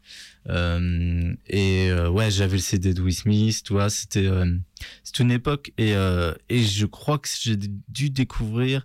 Euh, 0.50 1.32
et 1.48 1.88
euh, 1.90 2.08
ouais, 2.08 2.30
j'avais 2.30 2.56
le 2.56 2.62
CD 2.62 2.92
de 2.94 3.00
Will 3.00 3.14
Smith, 3.14 3.62
tu 3.64 3.72
vois, 3.72 3.88
c'était 3.90 4.26
euh, 4.26 4.54
une 5.18 5.30
époque 5.30 5.72
et 5.78 5.94
et 6.48 6.62
je 6.62 6.86
crois 6.86 7.18
que 7.18 7.28
j'ai 7.40 7.56
dû 7.88 8.10
découvrir. 8.10 8.84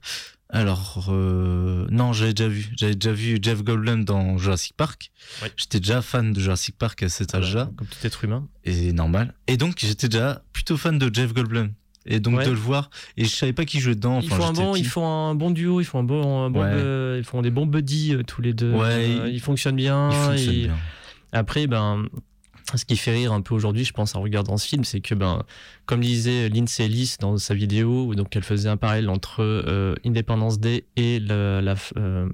Alors 0.51 1.09
non, 1.91 2.13
j'avais 2.13 2.33
déjà 2.33 2.49
vu, 2.49 2.69
j'avais 2.77 2.95
déjà 2.95 3.11
vu 3.13 3.37
Jeff 3.41 3.63
Goldblum 3.63 4.03
dans 4.05 4.37
Jurassic 4.37 4.73
Park. 4.75 5.11
Ouais. 5.43 5.51
J'étais 5.57 5.79
déjà 5.79 6.01
fan 6.01 6.33
de 6.33 6.39
Jurassic 6.39 6.75
Park 6.77 7.03
à 7.03 7.09
cet 7.09 7.35
âge-là, 7.35 7.69
Comme 7.75 7.87
tout 7.87 8.07
être 8.07 8.23
humain. 8.23 8.47
et 8.63 8.91
normal. 8.93 9.33
Et 9.47 9.57
donc 9.57 9.75
j'étais 9.77 10.07
déjà 10.09 10.41
plutôt 10.53 10.77
fan 10.77 10.97
de 10.97 11.13
Jeff 11.13 11.33
Goldblum. 11.33 11.71
Et 12.05 12.19
donc 12.19 12.37
Ouais. 12.37 12.45
de 12.45 12.49
le 12.51 12.55
voir, 12.55 12.89
et 13.17 13.25
je 13.25 13.29
savais 13.29 13.53
pas 13.53 13.65
qui 13.65 13.79
jouait 13.79 13.93
dedans. 13.93 14.21
Ils 14.21 14.27
Enfin, 14.31 14.37
font, 14.37 14.47
un 14.47 14.53
bon, 14.53 14.71
petit. 14.71 14.81
ils 14.81 14.87
font 14.87 15.05
un 15.05 15.35
bon 15.35 15.51
duo, 15.51 15.81
ils 15.81 15.85
font 15.85 15.99
un 15.99 16.03
bon, 16.03 16.45
un 16.45 16.49
bon 16.49 16.61
Ouais. 16.61 16.69
euh, 16.71 17.17
ils 17.19 17.25
font 17.25 17.41
des 17.43 17.51
bons 17.51 17.67
buddies 17.67 18.15
euh, 18.15 18.23
tous 18.23 18.41
les 18.41 18.53
deux. 18.53 18.71
Ouais, 18.71 18.87
Euh, 18.87 19.27
ils- 19.27 19.35
ils 19.35 19.39
fonctionnent 19.41 19.75
bien. 19.75 20.09
Il 20.09 20.15
fonctionne 20.15 20.55
et- 20.55 20.63
bien. 20.67 20.77
Après, 21.31 21.67
ben, 21.67 22.07
ce 22.75 22.85
qui 22.85 22.97
fait 22.97 23.11
rire 23.11 23.33
un 23.33 23.41
peu 23.41 23.55
aujourd'hui, 23.55 23.83
je 23.85 23.93
pense, 23.93 24.15
en 24.15 24.21
regardant 24.21 24.57
ce 24.57 24.67
film, 24.67 24.83
c'est 24.83 25.01
que, 25.01 25.15
ben, 25.15 25.43
comme 25.85 26.01
disait 26.01 26.49
Lindsay 26.49 26.85
Ellis 26.85 27.15
dans 27.19 27.37
sa 27.37 27.53
vidéo, 27.55 28.05
où 28.07 28.15
donc 28.15 28.35
elle 28.35 28.43
faisait 28.43 28.69
un 28.69 28.77
parallèle 28.77 29.09
entre 29.09 29.41
euh, 29.41 29.95
Independence 30.05 30.59
Day 30.59 30.85
et 30.95 31.19
le- 31.19 31.61
la, 31.61 31.75
euh, 31.97 32.27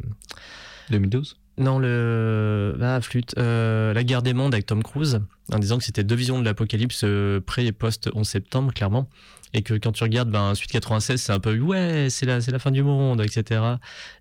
2012 0.89 1.37
non, 1.57 1.79
le. 1.79 2.77
Ah, 2.81 2.99
flûte. 2.99 3.33
Euh, 3.37 3.93
la 3.93 4.03
guerre 4.03 4.21
des 4.21 4.33
mondes 4.33 4.53
avec 4.53 4.65
Tom 4.65 4.83
Cruise, 4.83 5.21
en 5.53 5.57
disant 5.59 5.77
que 5.77 5.85
c'était 5.85 6.03
deux 6.03 6.15
visions 6.15 6.37
de 6.37 6.43
l'apocalypse 6.43 7.03
euh, 7.05 7.39
pré 7.39 7.65
et 7.65 7.71
post 7.71 8.09
11 8.13 8.27
septembre, 8.27 8.73
clairement. 8.73 9.07
Et 9.53 9.61
que 9.61 9.73
quand 9.75 9.93
tu 9.93 10.03
regardes, 10.03 10.29
ben, 10.29 10.53
suite 10.53 10.69
96, 10.71 11.21
c'est 11.21 11.31
un 11.31 11.39
peu 11.39 11.57
ouais, 11.57 12.07
c'est 12.09 12.25
la, 12.25 12.41
c'est 12.41 12.51
la 12.51 12.59
fin 12.59 12.71
du 12.71 12.83
monde, 12.83 13.21
etc. 13.21 13.61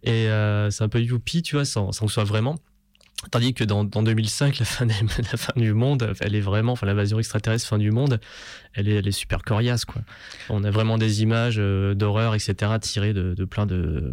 Et 0.04 0.28
euh, 0.28 0.70
c'est 0.70 0.84
un 0.84 0.88
peu 0.88 1.00
youpi, 1.02 1.42
tu 1.42 1.56
vois, 1.56 1.64
sans, 1.64 1.90
sans 1.90 2.06
que 2.06 2.12
ce 2.12 2.14
soit 2.14 2.22
vraiment. 2.24 2.54
Tandis 3.30 3.54
que 3.54 3.64
dans, 3.64 3.84
dans 3.84 4.02
2005, 4.02 4.58
la 4.58 4.64
fin, 4.64 4.87
des- 4.87 4.94
la 5.18 5.37
fin 5.38 5.52
du 5.56 5.72
monde, 5.72 6.12
elle 6.20 6.34
est 6.34 6.40
vraiment, 6.40 6.72
enfin 6.72 6.87
l'invasion 6.87 7.18
extraterrestre, 7.18 7.66
fin 7.68 7.78
du 7.78 7.90
monde, 7.90 8.20
elle 8.74 8.88
est, 8.88 8.94
elle 8.94 9.06
est 9.08 9.12
super 9.12 9.42
coriace, 9.42 9.84
quoi. 9.84 10.02
On 10.50 10.64
a 10.64 10.70
vraiment 10.70 10.98
des 10.98 11.22
images 11.22 11.56
euh, 11.58 11.94
d'horreur, 11.94 12.34
etc., 12.34 12.54
tirées 12.80 13.12
de, 13.14 13.34
de 13.34 13.44
plein 13.44 13.66
de, 13.66 14.12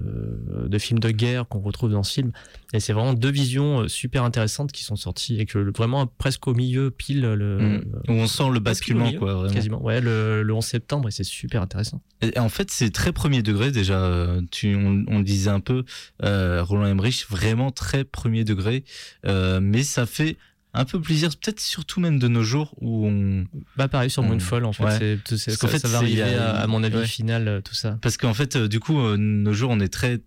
de 0.67 0.77
films 0.77 0.99
de 0.99 1.09
guerre 1.11 1.47
qu'on 1.47 1.59
retrouve 1.61 1.91
dans 1.91 2.03
ce 2.03 2.13
film. 2.13 2.31
Et 2.73 2.79
c'est 2.79 2.93
vraiment 2.93 3.13
deux 3.13 3.31
visions 3.31 3.81
euh, 3.81 3.87
super 3.87 4.23
intéressantes 4.23 4.71
qui 4.71 4.83
sont 4.83 4.95
sorties 4.95 5.39
et 5.39 5.45
que 5.45 5.57
vraiment 5.75 6.07
presque 6.07 6.47
au 6.47 6.53
milieu, 6.53 6.91
pile 6.91 7.21
le. 7.21 7.57
Mm. 7.57 7.85
Où 8.09 8.11
on 8.13 8.27
sent 8.27 8.49
le 8.53 8.59
basculement, 8.59 9.05
milieu, 9.07 9.19
quoi, 9.19 9.33
vraiment. 9.33 9.53
Quasiment. 9.53 9.83
Ouais, 9.83 9.99
le, 9.99 10.43
le 10.43 10.53
11 10.53 10.63
septembre, 10.63 11.07
et 11.09 11.11
c'est 11.11 11.23
super 11.23 11.61
intéressant. 11.61 12.01
Et 12.21 12.37
en 12.39 12.49
fait, 12.49 12.69
c'est 12.71 12.91
très 12.91 13.11
premier 13.11 13.41
degré 13.41 13.71
déjà. 13.71 13.99
euh, 13.99 14.41
Tu, 14.51 14.75
on, 14.75 15.03
on 15.07 15.17
le 15.17 15.23
disait 15.23 15.49
un 15.49 15.59
peu, 15.59 15.83
euh, 16.23 16.63
Roland 16.63 16.85
Emmerich, 16.85 17.25
vraiment 17.29 17.71
très 17.71 18.03
premier 18.03 18.43
degré. 18.43 18.83
Euh, 19.25 19.59
mais 19.61 19.83
ça 19.83 20.05
fait 20.05 20.37
un 20.73 20.85
peu 20.85 21.01
plusieurs, 21.01 21.31
peut-être 21.35 21.59
surtout 21.59 21.99
même 21.99 22.17
de 22.17 22.27
nos 22.29 22.43
jours 22.43 22.73
où 22.79 23.05
on. 23.07 23.45
Bah 23.75 23.87
pareil 23.89 24.09
sur 24.09 24.23
Moonfall 24.23 24.63
en 24.65 24.71
fait, 24.73 24.83
Ouais. 24.85 25.19
c'est- 25.25 25.51
ça, 25.51 25.67
fait, 25.67 25.79
ça 25.79 25.87
va 25.89 25.97
arriver 25.97 26.21
à, 26.23 26.55
à 26.61 26.67
mon 26.67 26.81
avis 26.83 26.97
ouais. 26.97 27.05
final 27.07 27.47
euh, 27.47 27.61
tout 27.61 27.73
ça. 27.75 27.97
Parce 28.01 28.15
qu'en 28.17 28.33
fait, 28.33 28.55
euh, 28.55 28.67
du 28.69 28.79
coup, 28.79 28.97
nos 29.17 29.53
jours, 29.53 29.71
on 29.71 29.79
est 29.81 29.89
très 29.93 30.21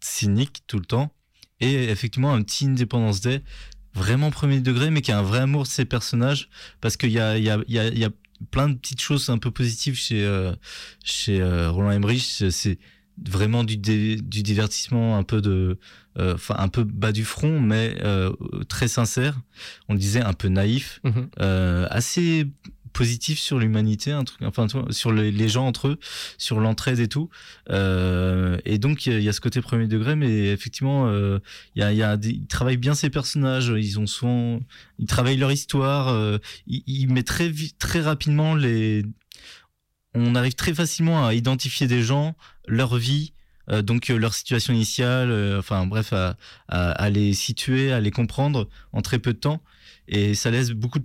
cynique 0.00 0.62
tout 0.66 0.78
le 0.78 0.84
temps. 0.84 1.12
Et 1.60 1.84
effectivement, 1.90 2.32
un 2.32 2.42
petit 2.42 2.66
Independence 2.66 3.20
Day, 3.20 3.42
vraiment 3.92 4.30
premier 4.30 4.60
degré, 4.60 4.90
mais 4.90 5.02
qui 5.02 5.10
a 5.10 5.18
un 5.18 5.22
vrai 5.22 5.40
amour 5.40 5.64
de 5.64 5.68
ses 5.68 5.84
personnages. 5.84 6.48
Parce 6.80 6.96
qu'il 6.96 7.10
y 7.10 7.18
a, 7.18 7.36
y, 7.36 7.50
a, 7.50 7.58
y, 7.66 7.78
a, 7.80 7.88
y 7.88 8.04
a 8.04 8.10
plein 8.52 8.68
de 8.68 8.74
petites 8.74 9.00
choses 9.00 9.28
un 9.30 9.38
peu 9.38 9.50
positives 9.50 9.96
chez, 9.96 10.24
euh, 10.24 10.52
chez 11.02 11.40
euh, 11.40 11.68
Roland 11.72 11.90
Emmerich. 11.90 12.22
C'est 12.50 12.78
vraiment 13.26 13.64
du, 13.64 13.76
dé- 13.76 14.20
du 14.22 14.44
divertissement 14.44 15.16
un 15.18 15.24
peu 15.24 15.40
de 15.40 15.80
enfin 16.34 16.56
un 16.58 16.68
peu 16.68 16.84
bas 16.84 17.12
du 17.12 17.24
front 17.24 17.60
mais 17.60 17.96
euh, 18.02 18.32
très 18.68 18.88
sincère. 18.88 19.38
On 19.88 19.92
le 19.94 19.98
disait 19.98 20.20
un 20.22 20.32
peu 20.34 20.48
naïf. 20.48 21.00
Mhm. 21.04 21.28
euh, 21.40 21.86
assez 21.90 22.46
positif 22.94 23.38
sur 23.38 23.58
l'humanité 23.60 24.10
un 24.10 24.24
truc 24.24 24.40
enfin 24.42 24.66
sur 24.90 25.12
les, 25.12 25.30
les 25.30 25.48
gens 25.48 25.66
entre 25.68 25.88
eux 25.88 25.98
sur 26.36 26.58
l'entraide 26.58 26.98
et 26.98 27.06
tout. 27.06 27.28
Euh, 27.70 28.58
et 28.64 28.78
donc 28.78 29.06
il 29.06 29.12
y 29.12 29.16
a- 29.16 29.18
il 29.18 29.24
y, 29.24 29.28
a 29.28 29.32
ce 29.32 29.40
côté 29.40 29.60
premier 29.60 29.86
degré 29.86 30.16
mais 30.16 30.48
effectivement 30.48 31.06
euh, 31.06 31.38
il 31.76 31.80
y 31.82 31.84
a, 31.84 31.92
y 31.92 32.02
a 32.02 32.16
des, 32.16 32.30
ils 32.30 32.46
travaillent 32.46 32.76
bien 32.78 32.94
ces 32.94 33.10
personnages. 33.10 33.72
Ils 33.76 34.00
ont 34.00 34.06
souvent 34.06 34.58
ils 34.98 35.06
travaillent 35.06 35.36
leur 35.36 35.52
histoire 35.52 36.08
euh, 36.08 36.38
ils, 36.66 36.82
ils 36.86 37.06
mettent 37.12 37.26
très 37.28 37.52
très 37.78 38.00
rapidement 38.00 38.54
les 38.56 39.04
on 40.14 40.34
arrive 40.34 40.54
très 40.54 40.74
facilement 40.74 41.26
à 41.26 41.34
identifier 41.34 41.86
des 41.86 42.02
gens, 42.02 42.34
leur 42.66 42.96
vie, 42.96 43.34
euh, 43.70 43.82
donc 43.82 44.10
euh, 44.10 44.16
leur 44.16 44.34
situation 44.34 44.72
initiale, 44.74 45.30
euh, 45.30 45.58
enfin 45.58 45.86
bref, 45.86 46.12
à, 46.12 46.36
à, 46.68 46.90
à 46.92 47.10
les 47.10 47.32
situer, 47.34 47.92
à 47.92 48.00
les 48.00 48.10
comprendre 48.10 48.68
en 48.92 49.00
très 49.02 49.18
peu 49.18 49.32
de 49.32 49.38
temps. 49.38 49.62
Et 50.08 50.34
ça 50.34 50.50
laisse 50.50 50.70
beaucoup 50.70 50.98
de, 51.00 51.04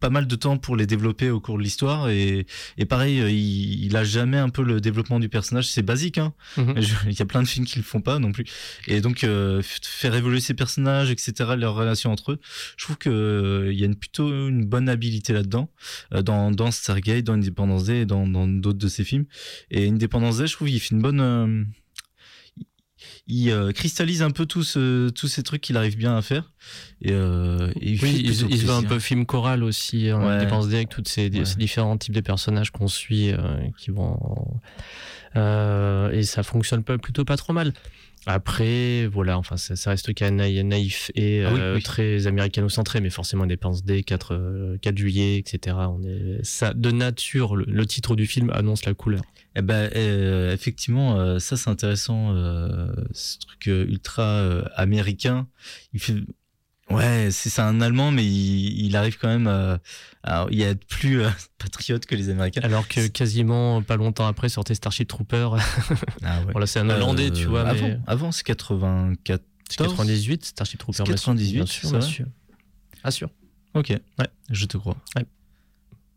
pas 0.00 0.08
mal 0.08 0.26
de 0.26 0.34
temps 0.34 0.56
pour 0.56 0.76
les 0.76 0.86
développer 0.86 1.28
au 1.28 1.40
cours 1.40 1.58
de 1.58 1.62
l'histoire. 1.62 2.08
Et, 2.08 2.46
et 2.78 2.86
pareil, 2.86 3.20
euh, 3.20 3.30
il, 3.30 3.84
il 3.84 3.94
a 3.98 4.02
jamais 4.02 4.38
un 4.38 4.48
peu 4.48 4.62
le 4.62 4.80
développement 4.80 5.20
du 5.20 5.28
personnage. 5.28 5.68
C'est 5.68 5.82
basique, 5.82 6.16
hein. 6.16 6.32
Mhm. 6.56 6.80
Je- 6.80 6.94
Il 7.10 7.18
y 7.18 7.20
a 7.20 7.26
plein 7.26 7.42
de 7.42 7.46
films 7.46 7.66
qui 7.66 7.76
le 7.76 7.82
font 7.84 8.00
pas 8.00 8.18
non 8.18 8.32
plus. 8.32 8.44
Et 8.86 9.02
donc 9.02 9.24
euh, 9.24 9.60
faire 9.62 10.14
évoluer 10.14 10.40
ces 10.40 10.54
personnages, 10.54 11.10
etc., 11.10 11.50
leurs 11.54 11.74
relations 11.74 12.10
entre 12.10 12.32
eux, 12.32 12.40
je 12.78 12.84
trouve 12.86 12.96
que 12.96 13.10
euh, 13.10 13.70
il 13.74 13.78
y 13.78 13.82
a 13.82 13.86
une, 13.86 13.94
plutôt 13.94 14.30
une 14.48 14.64
bonne 14.64 14.88
habilité 14.88 15.34
là-dedans 15.34 15.68
euh, 16.14 16.22
dans, 16.22 16.50
dans 16.50 16.70
Stargate, 16.70 17.24
dans 17.24 17.34
Independence 17.34 17.84
Day 17.84 18.00
et 18.00 18.06
dans 18.06 18.26
dans 18.26 18.48
d'autres 18.48 18.78
de 18.78 18.88
ses 18.88 19.04
films. 19.04 19.26
Et 19.70 19.86
Independence 19.86 20.38
Day, 20.38 20.46
je 20.46 20.54
trouve 20.54 20.68
qu'il 20.68 20.80
fait 20.80 20.94
une 20.94 21.02
bonne 21.02 21.20
euh, 21.20 21.62
il 23.26 23.50
euh, 23.50 23.70
cristallise 23.72 24.22
un 24.22 24.30
peu 24.30 24.46
tout 24.46 24.62
ce, 24.64 25.08
tous 25.10 25.28
ces 25.28 25.42
trucs 25.42 25.60
qu'il 25.60 25.76
arrive 25.76 25.96
bien 25.96 26.16
à 26.16 26.22
faire. 26.22 26.50
Et, 27.02 27.12
euh, 27.12 27.70
et 27.80 27.90
il 27.92 27.98
fait 27.98 28.06
Oui, 28.06 28.20
il, 28.24 28.28
il 28.30 28.34
se 28.58 28.64
veut 28.66 28.72
un 28.72 28.82
peu 28.82 28.98
film 28.98 29.24
choral 29.26 29.62
aussi, 29.62 30.12
en 30.12 30.26
Ouais. 30.26 30.46
Avec 30.46 30.88
tous 30.88 31.02
ces, 31.06 31.30
ces 31.44 31.56
différents 31.56 31.96
types 31.96 32.14
de 32.14 32.20
personnages 32.20 32.70
qu'on 32.70 32.88
suit, 32.88 33.30
euh, 33.32 33.38
qui 33.78 33.90
vont. 33.90 34.18
et 35.36 36.22
ça 36.24 36.42
fonctionne 36.42 36.82
plutôt 36.82 37.24
pas 37.24 37.36
trop 37.36 37.52
mal. 37.52 37.72
Après, 38.26 39.06
voilà, 39.06 39.38
enfin, 39.38 39.56
ça, 39.56 39.76
ça 39.76 39.90
reste 39.90 40.10
quand 40.14 40.26
même 40.26 40.36
naï- 40.36 40.62
naïf 40.62 41.10
et 41.14 41.42
Ah 41.42 41.54
oui, 41.54 41.60
euh, 41.60 41.74
oui. 41.76 41.82
très 41.82 42.26
américano-centré, 42.26 43.00
mais 43.00 43.08
forcément 43.08 43.44
Independence 43.44 43.82
Day, 43.82 44.02
4, 44.02 44.34
euh, 44.34 44.76
4 44.82 44.98
juillet, 44.98 45.38
etc. 45.38 45.74
On 45.88 46.02
est, 46.02 46.44
ça, 46.44 46.74
de 46.74 46.90
nature, 46.90 47.56
le, 47.56 47.64
le 47.66 47.86
titre 47.86 48.16
du 48.16 48.26
film 48.26 48.50
annonce 48.50 48.84
la 48.84 48.92
couleur. 48.92 49.22
Eh 49.56 49.62
ben, 49.62 49.90
euh, 49.96 50.52
effectivement, 50.52 51.18
euh, 51.18 51.38
ça 51.40 51.56
c'est 51.56 51.70
intéressant, 51.70 52.34
euh, 52.34 52.92
ce 53.12 53.38
truc 53.38 53.66
ultra 53.66 54.42
américain. 54.76 55.48
Il 55.92 56.00
fait, 56.00 56.14
ouais, 56.90 57.30
c'est 57.32 57.60
un 57.60 57.80
Allemand, 57.80 58.12
mais 58.12 58.24
il, 58.24 58.86
il 58.86 58.96
arrive 58.96 59.18
quand 59.18 59.28
même 59.28 59.48
à, 59.48 59.80
à 60.22 60.46
y 60.50 60.62
être 60.62 60.84
plus 60.86 61.22
patriote 61.58 62.06
que 62.06 62.14
les 62.14 62.28
Américains. 62.28 62.60
Alors 62.62 62.86
que 62.86 63.08
quasiment 63.08 63.82
pas 63.82 63.96
longtemps 63.96 64.26
après 64.26 64.48
sortait 64.48 64.74
Starship 64.74 65.08
Trooper. 65.08 65.50
Ah 66.22 66.40
ouais. 66.42 66.52
Bon, 66.52 66.58
là, 66.60 66.66
c'est 66.66 66.78
un 66.80 66.88
Hollandais, 66.88 67.30
tu 67.30 67.46
vois, 67.46 67.62
Avant, 67.68 67.88
mais. 67.88 67.98
avant 68.06 68.32
c'est 68.32 68.44
84. 68.44 69.42
C'est 69.68 69.76
98, 69.78 70.44
Starship 70.44 70.78
Trooper. 70.78 70.96
C'est 70.98 71.04
bien 71.04 71.16
sûr, 71.16 71.32
98, 71.32 71.52
bien 71.56 71.66
sûr, 71.66 71.90
bien 71.90 72.00
sûr. 72.00 72.26
Ah, 73.02 73.10
sûr. 73.10 73.30
Ok. 73.74 73.88
Ouais. 73.90 74.26
Je 74.50 74.66
te 74.66 74.76
crois. 74.76 74.96
Ouais. 75.16 75.24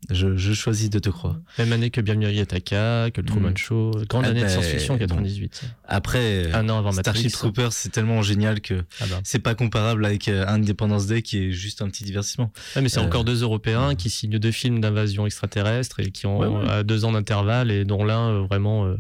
Je, 0.10 0.36
je 0.36 0.54
choisis 0.54 0.90
de 0.90 1.00
te 1.00 1.10
croire. 1.10 1.38
Même 1.58 1.72
année 1.72 1.90
que 1.90 2.02
Bienvenue 2.02 2.26
à 2.26 2.32
Yataka, 2.32 3.10
que 3.12 3.22
le 3.22 3.28
Truman 3.28 3.50
Mm. 3.52 3.58
Show. 3.58 3.92
Grande 4.10 4.26
Ah 4.26 4.30
année 4.30 4.42
de 4.42 4.46
ben, 4.46 4.50
science-fiction, 4.52 4.96
bon. 4.96 5.00
98. 5.00 5.62
Après, 5.88 6.52
Un 6.54 6.68
an 6.70 6.78
avant 6.80 6.92
Starship. 6.92 7.32
Troopers, 7.32 7.72
c'est 7.74 7.90
tellement 7.90 8.22
génial 8.22 8.60
que 8.62 8.84
Ah 9.02 9.06
bah. 9.10 9.20
c'est 9.24 9.40
pas 9.40 9.56
comparable 9.56 10.06
avec 10.06 10.28
euh, 10.28 10.46
Independence 10.48 11.08
Day 11.08 11.22
qui 11.22 11.38
est 11.46 11.52
juste 11.52 11.82
un 11.82 11.88
petit 11.90 12.04
divertissement. 12.04 12.52
Ouais, 12.76 12.82
mais 12.82 12.90
c'est 12.90 13.00
Euh, 13.00 13.04
encore 13.04 13.24
deux 13.24 13.42
Européens 13.44 13.96
qui 13.96 14.10
signent 14.10 14.40
deux 14.40 14.52
films 14.52 14.82
d'invasion 14.82 15.26
extraterrestre 15.26 16.00
et 16.00 16.12
qui 16.12 16.26
ont 16.26 16.40
Ouais, 16.40 16.48
ouais. 16.48 16.70
à 16.70 16.84
deux 16.84 17.06
ans 17.06 17.12
d'intervalle 17.14 17.72
et 17.72 17.86
dont 17.86 18.04
l'un 18.04 18.30
euh, 18.30 18.42
vraiment. 18.46 18.86
euh, 18.86 18.96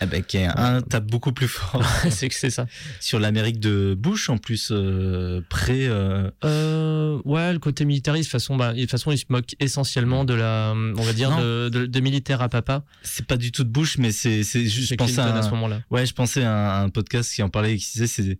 Eh 0.00 0.06
ben, 0.06 0.22
qui 0.22 0.36
est 0.36 0.46
un 0.46 0.80
tape 0.80 1.06
beaucoup 1.10 1.32
plus 1.32 1.48
fort. 1.48 1.82
c'est 2.10 2.28
que 2.28 2.34
c'est 2.34 2.50
ça. 2.50 2.66
Sur 3.00 3.18
l'Amérique 3.18 3.58
de 3.58 3.94
Bush, 3.98 4.28
en 4.30 4.38
plus, 4.38 4.68
euh, 4.70 5.40
près. 5.48 5.86
euh, 5.88 6.30
Euh, 6.44 7.18
ouais, 7.24 7.52
le 7.52 7.58
côté 7.58 7.84
militariste, 7.84 8.28
de 8.28 8.30
toute 8.30 8.40
façon, 8.40 8.56
bah, 8.56 8.74
de 8.74 8.80
toute 8.80 8.90
façon, 8.90 9.10
il 9.10 9.18
se 9.18 9.24
moque 9.28 9.56
essentiellement 9.60 10.24
de 10.24 10.34
la, 10.34 10.72
on 10.74 11.02
va 11.02 11.12
dire, 11.12 11.36
de, 11.36 11.68
de, 11.68 11.86
de 11.86 12.00
militaires 12.00 12.42
à 12.42 12.48
papa. 12.48 12.84
C'est 13.02 13.26
pas 13.26 13.36
du 13.36 13.50
tout 13.50 13.64
de 13.64 13.70
Bush, 13.70 13.98
mais 13.98 14.12
c'est 14.12 14.44
c'est 14.44 14.66
juste. 14.66 14.90
Je 14.90 14.94
pensais 14.94 15.20
à, 15.20 15.24
à 15.34 15.38
un- 15.38 15.42
ce 15.42 15.50
moment-là. 15.50 15.80
Ouais, 15.90 16.06
je 16.06 16.14
pensais 16.14 16.44
à 16.44 16.52
un, 16.52 16.68
à 16.68 16.82
un 16.84 16.90
podcast 16.90 17.32
qui 17.34 17.42
en 17.42 17.48
parlait 17.48 17.74
et 17.74 17.76
qui 17.76 17.90
disait 17.98 18.06
c'est 18.06 18.38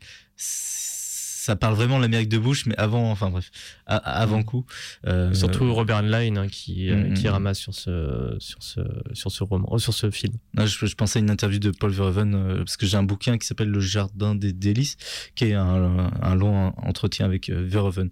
ça 1.49 1.57
parle 1.57 1.74
vraiment 1.76 1.96
de 1.96 2.03
l'Amérique 2.03 2.28
de 2.28 2.36
Bush, 2.36 2.66
mais 2.66 2.76
avant, 2.76 3.11
enfin 3.11 3.30
bref, 3.30 3.51
avant 3.86 4.42
coup. 4.42 4.66
Euh, 5.07 5.32
Surtout 5.32 5.72
Robert 5.72 5.96
Heinlein 5.96 6.36
hein, 6.36 6.46
qui, 6.49 6.90
euh, 6.90 6.96
Mm, 7.09 7.14
qui 7.14 7.26
mm. 7.26 7.30
ramasse 7.30 7.59
sur 7.59 7.72
ce, 7.74 8.36
sur 8.38 8.62
ce, 8.62 8.80
sur 9.14 9.30
ce 9.32 9.42
roman, 9.44 9.66
oh, 9.70 9.78
sur 9.78 9.94
ce 9.94 10.11
film. 10.11 10.34
Je, 10.59 10.84
je 10.86 10.94
pensais 10.94 11.18
à 11.18 11.22
une 11.22 11.30
interview 11.30 11.59
de 11.59 11.70
Paul 11.70 11.90
Verhoeven 11.90 12.34
euh, 12.34 12.59
parce 12.59 12.76
que 12.76 12.84
j'ai 12.84 12.99
un 12.99 13.03
bouquin 13.03 13.38
qui 13.38 13.46
s'appelle 13.46 13.70
Le 13.70 13.80
Jardin 13.80 14.34
des 14.34 14.53
délices, 14.53 14.96
qui 15.34 15.46
est 15.46 15.55
un, 15.55 16.11
un 16.20 16.34
long 16.34 16.74
entretien 16.76 17.24
avec 17.24 17.49
euh, 17.49 17.64
Verhoeven 17.66 18.11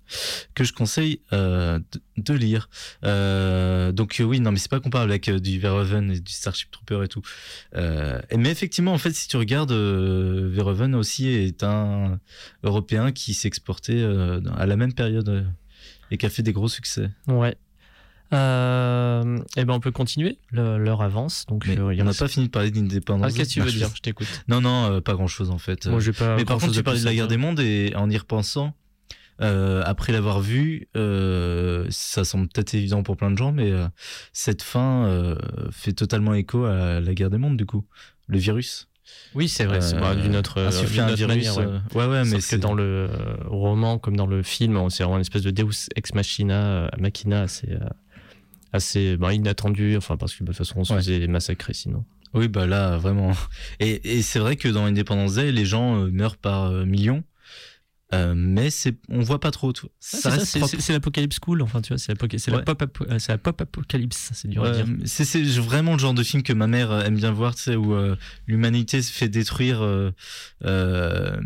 que 0.54 0.64
je 0.64 0.72
conseille 0.72 1.20
euh, 1.34 1.78
de, 1.92 2.00
de 2.22 2.32
lire. 2.32 2.70
Euh, 3.04 3.92
donc 3.92 4.18
euh, 4.20 4.24
oui, 4.24 4.40
non, 4.40 4.50
mais 4.52 4.58
c'est 4.58 4.70
pas 4.70 4.80
comparable 4.80 5.10
avec 5.10 5.28
euh, 5.28 5.38
du 5.38 5.58
Verhoeven 5.58 6.10
et 6.10 6.20
du 6.20 6.32
Starship 6.32 6.70
Trooper 6.70 7.04
et 7.04 7.08
tout. 7.08 7.22
Euh, 7.76 8.18
et- 8.30 8.38
mais 8.38 8.50
effectivement, 8.50 8.92
en 8.94 8.98
fait, 8.98 9.12
si 9.12 9.28
tu 9.28 9.36
regardes, 9.36 9.72
euh, 9.72 10.48
Verhoeven 10.50 10.94
aussi 10.94 11.28
est 11.28 11.62
un 11.62 12.18
Européen 12.62 13.12
qui 13.12 13.25
s'est 13.34 13.48
exporté 13.48 14.02
euh, 14.02 14.40
à 14.56 14.66
la 14.66 14.76
même 14.76 14.92
période 14.92 15.28
euh, 15.28 15.42
et 16.10 16.18
qui 16.18 16.26
a 16.26 16.30
fait 16.30 16.42
des 16.42 16.52
gros 16.52 16.68
succès. 16.68 17.10
Ouais. 17.26 17.56
Euh, 18.32 19.38
et 19.56 19.64
ben 19.64 19.74
on 19.74 19.80
peut 19.80 19.92
continuer. 19.92 20.38
L'heure 20.50 21.02
avance, 21.02 21.46
donc 21.46 21.66
Mais 21.66 21.78
on 21.78 22.04
n'a 22.04 22.12
pas 22.12 22.28
fini 22.28 22.46
de 22.46 22.50
parler 22.50 22.70
d'indépendance. 22.70 23.32
Ah, 23.32 23.36
qu'est-ce 23.36 23.50
que 23.50 23.54
tu 23.54 23.60
veux 23.60 23.70
dire 23.70 23.90
Je 23.94 24.02
t'écoute. 24.02 24.26
Non, 24.48 24.60
non, 24.60 24.90
euh, 24.90 25.00
pas 25.00 25.14
grand 25.14 25.28
chose 25.28 25.50
en 25.50 25.58
fait. 25.58 25.86
Moi, 25.86 26.00
pas 26.18 26.36
Mais 26.36 26.44
par 26.44 26.56
grand-chose 26.56 26.68
contre, 26.68 26.78
tu 26.78 26.82
parlais 26.82 27.00
de 27.00 27.04
la 27.04 27.14
guerre 27.14 27.28
des 27.28 27.36
mondes 27.36 27.60
et 27.60 27.92
en 27.94 28.10
y 28.10 28.16
repensant, 28.16 28.74
euh, 29.40 29.82
après 29.84 30.12
l'avoir 30.12 30.40
vu, 30.40 30.88
ça 30.94 32.24
semble 32.24 32.48
peut-être 32.48 32.74
évident 32.74 33.02
pour 33.02 33.16
plein 33.16 33.30
de 33.30 33.38
gens, 33.38 33.52
mais 33.52 33.72
cette 34.32 34.62
fin 34.62 35.36
fait 35.70 35.92
totalement 35.92 36.34
écho 36.34 36.64
à 36.64 37.00
la 37.00 37.14
guerre 37.14 37.30
des 37.30 37.38
mondes 37.38 37.56
du 37.56 37.66
coup. 37.66 37.84
Le 38.28 38.38
virus. 38.38 38.88
Oui, 39.34 39.48
c'est 39.48 39.64
vrai, 39.64 39.80
c'est 39.80 39.96
Euh, 39.96 40.00
bah, 40.00 40.14
d'une 40.14 40.36
autre, 40.36 40.60
un 40.62 40.70
virus, 41.14 41.26
manière. 41.56 41.82
Ouais, 41.94 42.06
ouais, 42.06 42.24
mais 42.24 42.36
que 42.36 42.40
c'est- 42.42 42.58
dans 42.58 42.74
le 42.74 43.08
roman 43.46 43.98
comme 43.98 44.16
dans 44.16 44.26
le 44.26 44.42
film, 44.42 44.76
on- 44.76 44.88
c'est 44.90 45.02
vraiment 45.02 45.16
une 45.18 45.22
espèce 45.22 45.42
de 45.42 45.50
Deus 45.50 45.88
ex 45.96 46.14
machina, 46.14 46.54
euh, 46.66 46.88
machina 46.98 47.42
assez, 47.42 47.70
euh, 47.70 47.78
assez 48.72 49.16
bah, 49.16 49.32
inattendu. 49.34 49.96
Enfin, 49.96 50.16
parce 50.16 50.34
que 50.34 50.42
de 50.44 50.48
toute 50.48 50.56
façon, 50.56 50.74
on 50.78 50.84
se 50.84 50.92
Ouais. 50.92 50.98
faisait 51.00 51.26
massacrer 51.26 51.74
sinon. 51.74 52.04
Oui, 52.34 52.48
bah 52.48 52.66
là, 52.66 52.96
vraiment. 52.98 53.32
Et, 53.80 54.18
et 54.18 54.22
c'est 54.22 54.38
vrai 54.38 54.56
que 54.56 54.68
dans 54.68 54.84
Independence 54.84 55.34
Day, 55.36 55.52
les 55.52 55.64
gens 55.64 55.94
meurent 56.10 56.36
par 56.36 56.70
millions. 56.70 57.22
Euh, 58.16 58.34
mais 58.36 58.70
c'est 58.70 58.96
on 59.08 59.20
voit 59.20 59.40
pas 59.40 59.50
trop 59.50 59.72
tout. 59.72 59.88
C'est 60.00 60.92
l'apocalypse 60.92 61.38
cool. 61.38 61.62
Enfin, 61.62 61.80
tu 61.82 61.88
vois, 61.94 61.98
c'est 61.98 62.12
la 62.50 62.56
Ouais. 62.56 62.64
pop, 62.64 62.82
apo- 62.82 63.06
euh, 63.10 63.18
c'est 63.18 63.32
la 63.32 63.38
pop 63.38 63.60
apocalypse. 63.60 64.30
C'est 64.32 64.48
dur 64.48 64.64
à 64.64 64.70
Ouais, 64.70 64.76
dire. 64.76 64.86
mais 64.86 65.06
c'est 65.06 65.24
c'est 65.24 65.42
vraiment 65.42 65.92
le 65.92 65.98
genre 65.98 66.14
de 66.14 66.22
film 66.22 66.42
que 66.42 66.52
ma 66.52 66.66
mère 66.66 66.90
euh, 66.90 67.02
aime 67.02 67.16
bien 67.16 67.30
voir, 67.32 67.54
tu 67.54 67.62
sais, 67.62 67.76
où 67.76 67.94
euh, 67.94 68.16
l'humanité 68.46 69.02
se 69.02 69.12
fait 69.12 69.28
détruire. 69.28 69.82
euh, 69.82 70.10
euh, 70.64 71.36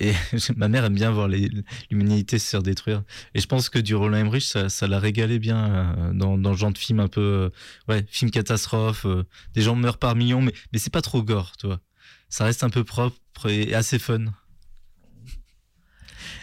et 0.00 0.12
ma 0.56 0.68
mère 0.68 0.84
aime 0.84 0.94
bien 0.94 1.10
voir 1.10 1.28
l'humanité 1.90 2.38
se 2.38 2.48
faire 2.48 2.62
détruire. 2.62 3.02
Et 3.34 3.40
je 3.40 3.46
pense 3.46 3.68
que 3.68 3.78
du 3.78 3.94
Roland 3.94 4.16
Emmerich, 4.18 4.44
ça, 4.44 4.68
ça 4.68 4.86
l'a 4.88 4.98
régalé 4.98 5.38
bien 5.38 5.72
euh, 5.98 6.12
dans, 6.12 6.36
dans 6.36 6.50
le 6.50 6.56
genre 6.56 6.72
de 6.72 6.78
film 6.78 7.00
un 7.00 7.08
peu, 7.08 7.20
euh, 7.20 7.50
ouais, 7.88 8.04
film 8.08 8.30
catastrophe. 8.30 9.06
euh, 9.06 9.24
des 9.54 9.62
gens 9.62 9.76
meurent 9.76 9.98
par 9.98 10.16
millions, 10.16 10.42
mais, 10.42 10.52
mais 10.72 10.78
c'est 10.78 10.92
pas 10.92 11.02
trop 11.02 11.22
gore, 11.22 11.52
tu 11.58 11.66
vois. 11.66 11.80
Ça 12.28 12.44
reste 12.44 12.64
un 12.64 12.70
peu 12.70 12.82
propre 12.84 13.16
et 13.48 13.74
assez 13.74 13.98
fun. 13.98 14.24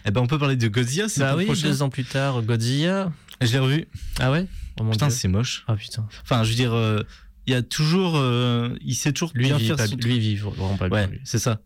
Eh 0.05 0.11
ben, 0.11 0.21
on 0.21 0.27
peut 0.27 0.39
parler 0.39 0.55
de 0.55 0.67
Godzilla, 0.67 1.07
c'est 1.09 1.19
Bah 1.21 1.31
ton 1.33 1.37
oui, 1.39 1.45
prochain 1.45 1.67
deux 1.67 1.81
ans 1.81 1.89
plus 1.89 2.05
tard, 2.05 2.41
Godzilla. 2.41 3.11
Je 3.41 3.51
l'ai 3.51 3.59
revu. 3.59 3.87
Ah 4.19 4.31
ouais? 4.31 4.47
Oh 4.79 4.83
Putain, 4.89 5.09
c'est 5.09 5.27
moche. 5.27 5.63
Ah 5.67 5.75
putain. 5.75 6.07
Enfin, 6.23 6.43
je 6.43 6.49
veux 6.49 6.55
dire, 6.55 6.73
euh, 6.73 7.03
il 7.47 7.53
y 7.53 7.55
a 7.55 7.61
toujours, 7.61 8.13
euh, 8.17 8.75
il 8.81 8.95
sait 8.95 9.11
toujours 9.11 9.31
Lui, 9.35 9.45
bien 9.45 9.59
faire 9.59 9.75
pas- 9.75 9.87
son 9.87 9.95
lui, 9.97 10.19
vit 10.19 10.35
vraiment 10.37 10.77
pas 10.77 10.87
Ouais, 10.87 11.09
c'est 11.23 11.39
ça. 11.39 11.59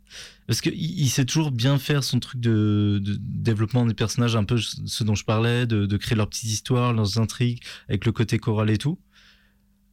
Parce 0.47 0.61
que 0.61 0.69
il, 0.69 1.01
il 1.01 1.09
sait 1.09 1.25
toujours 1.25 1.51
bien 1.51 1.77
faire 1.77 2.03
son 2.03 2.19
truc 2.19 2.39
de, 2.39 2.99
de 3.03 3.17
développement 3.19 3.85
des 3.85 3.93
personnages, 3.93 4.35
un 4.35 4.43
peu 4.43 4.57
ce 4.57 5.03
dont 5.03 5.15
je 5.15 5.23
parlais, 5.25 5.65
de, 5.65 5.85
de 5.85 5.97
créer 5.97 6.15
leurs 6.15 6.29
petites 6.29 6.49
histoires, 6.51 6.93
leurs 6.93 7.19
intrigues, 7.19 7.61
avec 7.89 8.05
le 8.05 8.11
côté 8.11 8.37
choral 8.39 8.69
et 8.69 8.77
tout. 8.77 8.99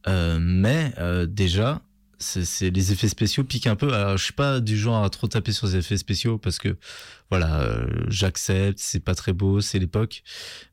Euh, 0.07 0.37
mais 0.41 0.93
déjà, 1.27 1.81
c'est 2.23 2.69
les 2.69 2.91
effets 2.91 3.07
spéciaux 3.07 3.43
piquent 3.43 3.67
un 3.67 3.75
peu. 3.75 3.93
Alors, 3.93 4.17
je 4.17 4.23
suis 4.23 4.33
pas 4.33 4.59
du 4.59 4.77
genre 4.77 5.03
à 5.03 5.09
trop 5.09 5.27
taper 5.27 5.51
sur 5.51 5.67
les 5.67 5.77
effets 5.77 5.97
spéciaux 5.97 6.37
parce 6.37 6.57
que 6.59 6.77
voilà, 7.29 7.61
euh, 7.61 7.85
j'accepte, 8.07 8.79
c'est 8.79 8.99
pas 8.99 9.15
très 9.15 9.33
beau, 9.33 9.61
c'est 9.61 9.79
l'époque. 9.79 10.23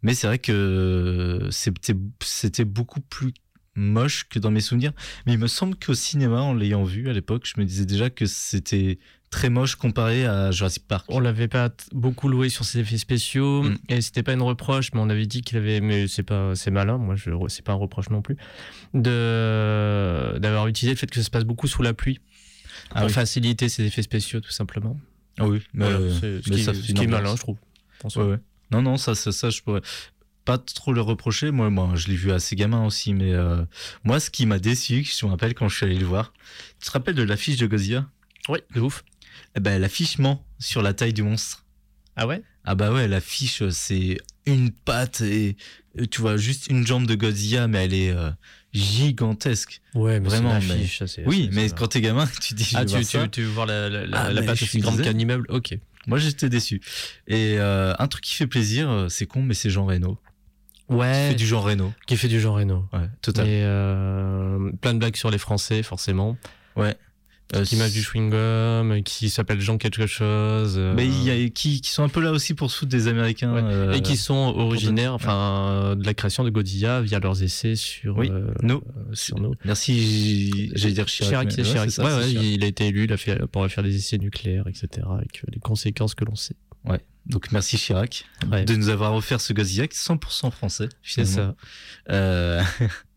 Mais 0.03 0.15
c'est 0.15 0.27
vrai 0.27 0.39
que 0.39 1.49
c'était 1.51 1.95
c'était 2.23 2.65
beaucoup 2.65 3.01
plus 3.01 3.33
moche 3.75 4.29
que 4.29 4.39
dans 4.39 4.51
mes 4.51 4.61
souvenirs. 4.61 4.93
Mais 5.27 5.35
il 5.35 5.39
me 5.39 5.47
semble 5.47 5.77
qu'au 5.77 5.95
cinéma, 5.95 6.41
en 6.41 6.55
l'ayant 6.55 6.85
vu 6.85 7.09
à 7.09 7.13
l'époque, 7.13 7.45
je 7.47 7.61
me 7.61 7.65
disais 7.65 7.87
déjà 7.87 8.11
que 8.11 8.27
c'était 8.27 8.99
très 9.31 9.49
moche 9.49 9.77
comparé 9.77 10.27
à 10.27 10.51
Jurassic 10.51 10.87
Park. 10.87 11.07
On 11.09 11.21
l'avait 11.21 11.49
pas 11.49 11.71
beaucoup 11.93 12.29
loué 12.29 12.49
sur 12.49 12.65
ses 12.65 12.81
effets 12.81 12.99
spéciaux 12.99 13.63
Mm. 13.63 13.79
et 13.89 14.01
c'était 14.01 14.23
pas 14.25 14.33
une 14.33 14.43
reproche, 14.43 14.93
mais 14.93 15.01
on 15.01 15.09
avait 15.09 15.27
dit 15.27 15.43
qu'il 15.43 15.57
avait, 15.57 15.81
mais 15.81 16.09
c'est 16.09 16.25
pas, 16.25 16.55
c'est 16.57 16.71
malin. 16.73 16.99
Moi, 16.99 17.15
je, 17.17 17.31
c'est 17.49 17.65
pas 17.65 17.73
un 17.73 17.77
reproche 17.77 18.11
non 18.11 18.23
plus, 18.23 18.37
de 18.95 20.37
d'avoir 20.41 20.67
utilisé 20.67 20.95
le 20.95 20.99
fait 20.99 21.07
que 21.07 21.17
ça 21.17 21.23
se 21.23 21.31
passe 21.31 21.45
beaucoup 21.45 21.69
sous 21.69 21.83
la 21.83 21.95
pluie 21.95 22.21
Ah 22.91 23.01
pour 23.01 23.07
oui. 23.07 23.13
faciliter 23.13 23.69
ses 23.69 23.85
effets 23.85 24.03
spéciaux, 24.03 24.41
tout 24.41 24.51
simplement. 24.51 24.99
Ah 25.39 25.47
oui, 25.47 25.63
mais, 25.73 25.85
Voilà, 25.85 25.99
euh, 26.01 26.11
c'est 26.21 26.43
ce 26.45 26.51
mais 26.51 26.57
qui, 26.57 26.65
ça 26.65 26.75
ce 26.75 26.81
qui 26.93 27.03
est 27.03 27.07
malin, 27.07 27.35
je 27.37 27.41
trouve. 27.41 27.57
Ouais, 28.17 28.25
ouais. 28.25 28.39
Non, 28.73 28.83
non, 28.83 28.97
ça, 28.97 29.15
ça, 29.15 29.31
ça, 29.33 29.49
je 29.51 29.63
pourrais 29.63 29.81
pas 30.45 30.59
trop 30.59 30.93
le 30.93 31.01
reprocher. 31.03 31.51
Moi, 31.53 31.71
moi 31.71 31.93
je 31.95 32.09
l'ai 32.09 32.17
vu 32.17 32.33
assez 32.33 32.57
gamin 32.57 32.85
aussi, 32.85 33.15
mais 33.15 33.33
euh, 33.33 33.63
moi, 34.05 34.19
ce 34.21 34.31
qui 34.31 34.45
m'a 34.47 34.59
déçu, 34.59 35.05
je 35.05 35.25
me 35.27 35.31
rappelle 35.31 35.55
quand 35.55 35.69
je 35.69 35.77
suis 35.77 35.87
allé 35.87 35.97
le 35.99 36.05
voir, 36.07 36.33
tu 36.81 36.87
te 36.89 36.91
rappelles 36.93 37.15
de 37.15 37.23
l'affiche 37.23 37.57
de 37.59 37.67
Godzilla? 37.67 38.09
Oui, 38.49 38.59
de 38.75 38.81
ouf. 38.81 39.05
Eh 39.57 39.61
ben, 39.61 39.81
l'affiche 39.81 40.19
ment 40.19 40.45
sur 40.59 40.83
la 40.83 40.93
taille 40.95 41.13
du 41.13 41.23
monstre. 41.23 41.65
Ah 42.17 42.27
ouais? 42.27 42.43
Ah 42.65 42.75
bah 42.75 42.93
ouais, 42.93 43.09
l'affiche, 43.09 43.63
euh, 43.63 43.71
c'est 43.71 44.19
une 44.47 44.71
patte 44.71 45.21
et 45.23 45.57
euh, 45.99 46.07
tu 46.11 46.21
vois 46.21 46.37
juste 46.37 46.69
une 46.69 46.87
jambe 46.87 47.07
de 47.07 47.15
Godzilla, 47.15 47.67
mais 47.69 47.85
elle 47.85 47.95
est 47.95 48.11
euh, 48.11 48.31
gigantesque. 48.73 49.81
Ouais, 49.95 50.21
mais 50.21 50.29
vraiment. 50.29 50.59
une 50.59 50.67
mais- 50.69 50.75
affiche, 50.75 50.99
ça, 50.99 51.07
c'est- 51.07 51.25
oui, 51.27 51.49
mais 51.53 51.69
quand 51.71 51.89
t'es 51.89 52.01
gamin, 52.01 52.29
tu 52.41 52.55
dis. 52.55 52.71
Ah, 52.75 52.85
tu, 52.85 53.01
voir 53.01 53.25
tu, 53.25 53.31
tu 53.31 53.43
veux 53.43 53.49
voir 53.49 53.67
la, 53.67 53.89
la, 53.89 54.07
la, 54.07 54.21
Ah, 54.25 54.33
la 54.33 54.41
mais 54.41 54.47
patte 54.47 54.63
aussi 54.63 54.79
grande 54.79 55.01
qu'un 55.03 55.19
immeuble 55.19 55.47
Ok. 55.49 55.77
Moi, 56.07 56.19
j'étais 56.19 56.49
déçu. 56.49 56.81
Et 57.29 57.57
euh, 57.59 57.93
un 57.99 58.07
truc 58.09 58.25
qui 58.25 58.35
fait 58.35 58.47
plaisir, 58.47 59.07
c'est 59.11 59.27
con, 59.27 59.43
mais 59.43 59.55
c'est 59.55 59.71
Jean 59.71 59.85
Reno. 59.87 60.19
Ouais. 60.89 61.13
Qui 61.13 61.29
fait 61.31 61.35
du 61.37 61.47
Jean 61.47 61.61
Reno. 61.61 61.93
Qui 62.07 62.17
fait 62.17 62.29
du 62.29 62.41
Jean 62.41 62.55
Reno. 62.55 62.85
Ouais, 62.93 63.09
total. 63.23 63.47
Et 63.47 63.63
euh, 63.65 64.73
plein 64.81 64.95
de 64.95 64.99
blagues 64.99 65.17
sur 65.17 65.31
les 65.31 65.39
Français, 65.39 65.83
forcément. 65.83 66.37
Ouais. 66.77 66.97
Euh, 67.57 67.65
qui 67.65 67.75
mange 67.77 67.91
du 67.91 68.01
chewing-gum, 68.03 69.03
qui 69.03 69.29
s'appelle 69.29 69.61
Jean 69.61 69.77
quelque 69.77 70.07
chose. 70.07 70.75
euh, 70.79 70.95
Mais 70.95 71.07
il 71.07 71.23
y 71.25 71.31
a 71.31 71.49
qui, 71.49 71.81
qui 71.81 71.91
sont 71.91 72.05
un 72.05 72.09
peu 72.09 72.21
là 72.21 72.31
aussi 72.31 72.55
pour 72.55 72.71
foutre 72.77 72.91
des 72.93 73.09
Américains. 73.09 73.53
Ouais. 73.53 73.61
euh, 73.65 73.93
Et 73.93 74.03
qui 74.03 74.17
sont 74.17 74.55
originaires 74.57 75.15
enfin, 75.15 75.97
de 75.97 76.07
la 76.07 76.15
création 76.15 76.45
de 76.45 76.51
Godzilla 76.51 77.01
via 77.03 77.19
leurs 77.19 77.43
essais 77.43 77.75
sur, 77.75 78.17
Oui, 78.19 78.29
euh, 78.31 78.53
nous. 78.63 78.77
euh, 78.97 79.15
sur 79.15 79.41
nous. 79.41 79.55
Merci, 79.65 80.71
j'allais 80.77 80.95
dire 80.95 81.07
Chirac. 81.07 81.49
Chirac, 81.49 81.49
mais 81.59 81.65
ouais, 81.65 81.71
Chirac. 81.73 81.91
ça, 81.91 82.05
Ouais, 82.05 82.29
Chirac. 82.29 82.45
il 82.47 82.63
a 82.63 82.67
été 82.69 82.87
élu 82.87 83.05
il 83.05 83.13
a 83.13 83.17
fait, 83.17 83.45
pour 83.47 83.67
faire 83.69 83.83
des 83.83 83.97
essais 83.97 84.19
nucléaires, 84.19 84.69
etc. 84.69 85.07
Avec 85.11 85.43
les 85.51 85.59
conséquences 85.59 86.15
que 86.15 86.25
l'on 86.25 86.37
sait. 86.37 86.55
Ouais. 86.85 87.01
Donc 87.27 87.53
merci 87.53 87.77
Chirac 87.77 88.25
de 88.47 88.75
nous 88.77 88.89
avoir 88.89 89.15
offert 89.15 89.41
ce 89.41 89.53
est 89.53 89.93
100% 89.93 90.51
français. 90.53 90.89
C'est 91.03 91.25
finalement. 91.27 91.55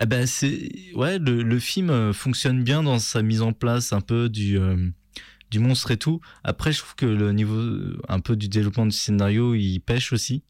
Eh 0.00 0.06
ben 0.06 0.26
c'est 0.26 0.70
ouais 0.94 1.18
le, 1.18 1.42
le 1.42 1.58
film 1.58 1.90
euh, 1.90 2.12
fonctionne 2.12 2.62
bien 2.62 2.82
dans 2.82 2.98
sa 2.98 3.22
mise 3.22 3.42
en 3.42 3.52
place 3.52 3.92
un 3.92 4.00
peu 4.00 4.28
du 4.28 4.58
euh, 4.58 4.88
du 5.50 5.58
monstre 5.60 5.90
et 5.92 5.96
tout. 5.96 6.20
Après 6.42 6.72
je 6.72 6.78
trouve 6.78 6.94
que 6.96 7.06
le 7.06 7.32
niveau 7.32 7.54
euh, 7.54 8.00
un 8.08 8.20
peu 8.20 8.34
du 8.36 8.48
développement 8.48 8.86
du 8.86 8.96
scénario 8.96 9.54
il 9.54 9.80
pêche 9.80 10.12
aussi. 10.12 10.42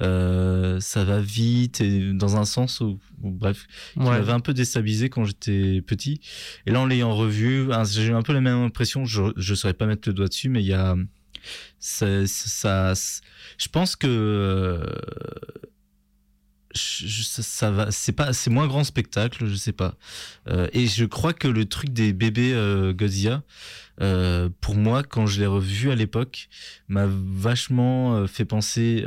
Euh, 0.00 0.80
ça 0.80 1.04
va 1.04 1.20
vite 1.20 1.80
et 1.80 2.12
dans 2.12 2.36
un 2.36 2.44
sens 2.44 2.80
où, 2.80 2.98
où, 3.22 3.30
bref 3.30 3.66
qui 3.92 4.00
m'avait 4.00 4.32
un 4.32 4.40
peu 4.40 4.54
déstabilisé 4.54 5.08
quand 5.08 5.24
j'étais 5.24 5.82
petit. 5.82 6.20
Et 6.66 6.70
là 6.70 6.80
en 6.80 6.86
l'ayant 6.86 7.14
revu 7.14 7.72
hein, 7.72 7.84
j'ai 7.84 8.06
eu 8.06 8.14
un 8.14 8.22
peu 8.22 8.32
la 8.32 8.40
même 8.40 8.62
impression. 8.62 9.04
Je 9.04 9.22
je 9.36 9.54
saurais 9.54 9.74
pas 9.74 9.86
mettre 9.86 10.08
le 10.08 10.14
doigt 10.14 10.28
dessus 10.28 10.48
mais 10.48 10.62
il 10.62 10.66
y 10.68 10.74
a 10.74 10.96
ça, 11.78 12.92
je 13.58 13.68
pense 13.68 13.96
que 13.96 14.06
euh, 14.06 14.84
ça, 17.30 17.70
va 17.70 17.90
c'est 17.90 18.12
pas 18.12 18.32
c'est 18.32 18.50
moins 18.50 18.66
grand 18.66 18.84
spectacle 18.84 19.46
je 19.46 19.54
sais 19.54 19.72
pas. 19.72 19.94
Euh, 20.48 20.68
et 20.72 20.86
je 20.86 21.04
crois 21.04 21.32
que 21.32 21.48
le 21.48 21.64
truc 21.64 21.90
des 21.90 22.12
bébés 22.12 22.52
euh, 22.54 22.92
Godzilla 22.92 23.42
euh, 24.00 24.48
pour 24.60 24.74
moi 24.74 25.02
quand 25.02 25.26
je 25.26 25.40
l'ai 25.40 25.46
revu 25.46 25.90
à 25.90 25.94
l'époque 25.94 26.48
m'a 26.88 27.06
vachement 27.08 28.26
fait 28.26 28.44
penser 28.44 29.04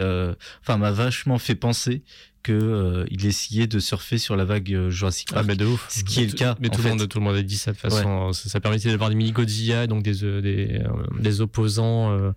enfin 0.61 0.77
m'a 0.77 0.91
vachement 0.91 1.39
fait 1.39 1.55
penser 1.55 2.03
que 2.43 2.51
euh, 2.53 3.05
essayait 3.09 3.67
de 3.67 3.79
surfer 3.79 4.17
sur 4.17 4.35
la 4.35 4.43
vague 4.45 4.71
euh, 4.73 4.89
Jurassic 4.89 5.29
Park 5.31 5.43
Ah, 5.43 5.47
mais 5.47 5.55
de 5.55 5.65
ouf. 5.65 5.87
ce 5.89 6.03
qui 6.03 6.21
est 6.21 6.25
le 6.27 6.33
cas 6.33 6.55
Mais 6.59 6.69
tout, 6.69 6.81
le 6.81 6.89
monde, 6.89 7.07
tout 7.07 7.17
le 7.19 7.23
monde 7.23 7.35
a 7.35 7.41
dit 7.41 7.57
ça 7.57 7.71
de 7.71 7.77
façon. 7.77 8.31
Ça, 8.33 8.49
ça 8.49 8.59
permettait 8.59 8.89
d'avoir 8.91 9.09
des 9.09 9.15
mini 9.15 9.31
Godzilla, 9.31 9.87
donc 9.87 10.03
des, 10.03 10.23
euh, 10.23 10.41
des, 10.41 10.81
euh, 10.83 11.19
des 11.21 11.41
opposants 11.41 12.11
euh, 12.11 12.31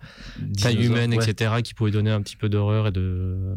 taille 0.63 0.85
humaine, 0.85 1.13
ouais. 1.15 1.29
etc., 1.29 1.55
qui 1.63 1.75
pouvaient 1.75 1.91
donner 1.91 2.11
un 2.11 2.23
petit 2.23 2.37
peu 2.37 2.49
d'horreur 2.49 2.87
et 2.87 2.93
de, 2.93 3.01
euh, 3.01 3.55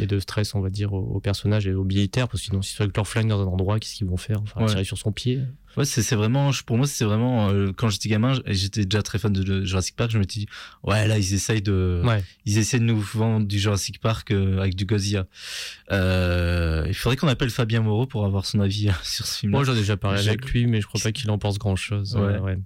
et 0.00 0.06
de 0.06 0.18
stress, 0.20 0.54
on 0.54 0.60
va 0.60 0.70
dire, 0.70 0.92
aux, 0.92 1.00
aux 1.16 1.20
personnages 1.20 1.66
et 1.66 1.74
aux 1.74 1.84
militaires, 1.84 2.28
parce 2.28 2.42
que 2.42 2.46
sinon, 2.48 2.62
s'ils 2.62 2.76
sont 2.76 2.82
avec 2.84 2.96
leur 2.96 3.08
flingue 3.08 3.28
dans 3.28 3.40
un 3.40 3.46
endroit, 3.46 3.78
qu'est-ce 3.80 3.94
qu'ils 3.96 4.06
vont 4.06 4.16
faire? 4.16 4.40
Enfin, 4.42 4.60
Ouais. 4.60 4.66
tirer 4.68 4.84
sur 4.84 4.98
son 4.98 5.12
pied. 5.12 5.40
Ouais, 5.76 5.84
c'est 5.84 6.14
vraiment, 6.14 6.50
pour 6.64 6.78
moi, 6.78 6.86
c'est 6.86 7.04
vraiment, 7.04 7.50
euh, 7.50 7.72
quand 7.76 7.88
j'étais 7.88 8.08
gamin, 8.08 8.32
j'étais 8.46 8.84
déjà 8.84 9.02
très 9.02 9.18
fan 9.18 9.32
de, 9.32 9.64
Jurassic 9.64 9.94
Park, 9.96 10.10
je 10.10 10.18
me 10.18 10.22
suis 10.22 10.40
dit, 10.40 10.48
ouais, 10.82 11.06
là, 11.06 11.18
ils 11.18 11.34
essayent 11.34 11.62
de, 11.62 12.02
Ouais. 12.04 12.24
ils 12.46 12.58
essayent 12.58 12.80
de 12.80 12.84
nous 12.84 13.00
vendre 13.00 13.46
du 13.46 13.58
Jurassic 13.58 14.00
Park 14.00 14.30
euh, 14.30 14.58
avec 14.58 14.74
du 14.74 14.86
Godzilla. 14.86 15.26
Euh, 15.92 16.84
il 16.88 16.94
faudrait 16.94 17.16
qu'on 17.16 17.28
appelle 17.28 17.50
Fabien 17.50 17.82
Moreau 17.82 18.06
pour 18.06 18.24
avoir 18.24 18.46
son 18.46 18.60
avis 18.60 18.88
sur 19.02 19.26
ce 19.26 19.40
film. 19.40 19.52
Moi, 19.52 19.64
j'en 19.64 19.74
ai 19.74 19.78
déjà 19.78 19.96
parlé 19.96 20.26
avec 20.26 20.44
lui, 20.50 20.66
mais 20.66 20.80
je 20.80 20.86
crois 20.86 21.00
pas 21.00 21.12
qu'il 21.12 21.30
en 21.30 21.38
pense 21.38 21.58
grand 21.58 21.76
chose. 21.76 22.16
Ouais. 22.16 22.58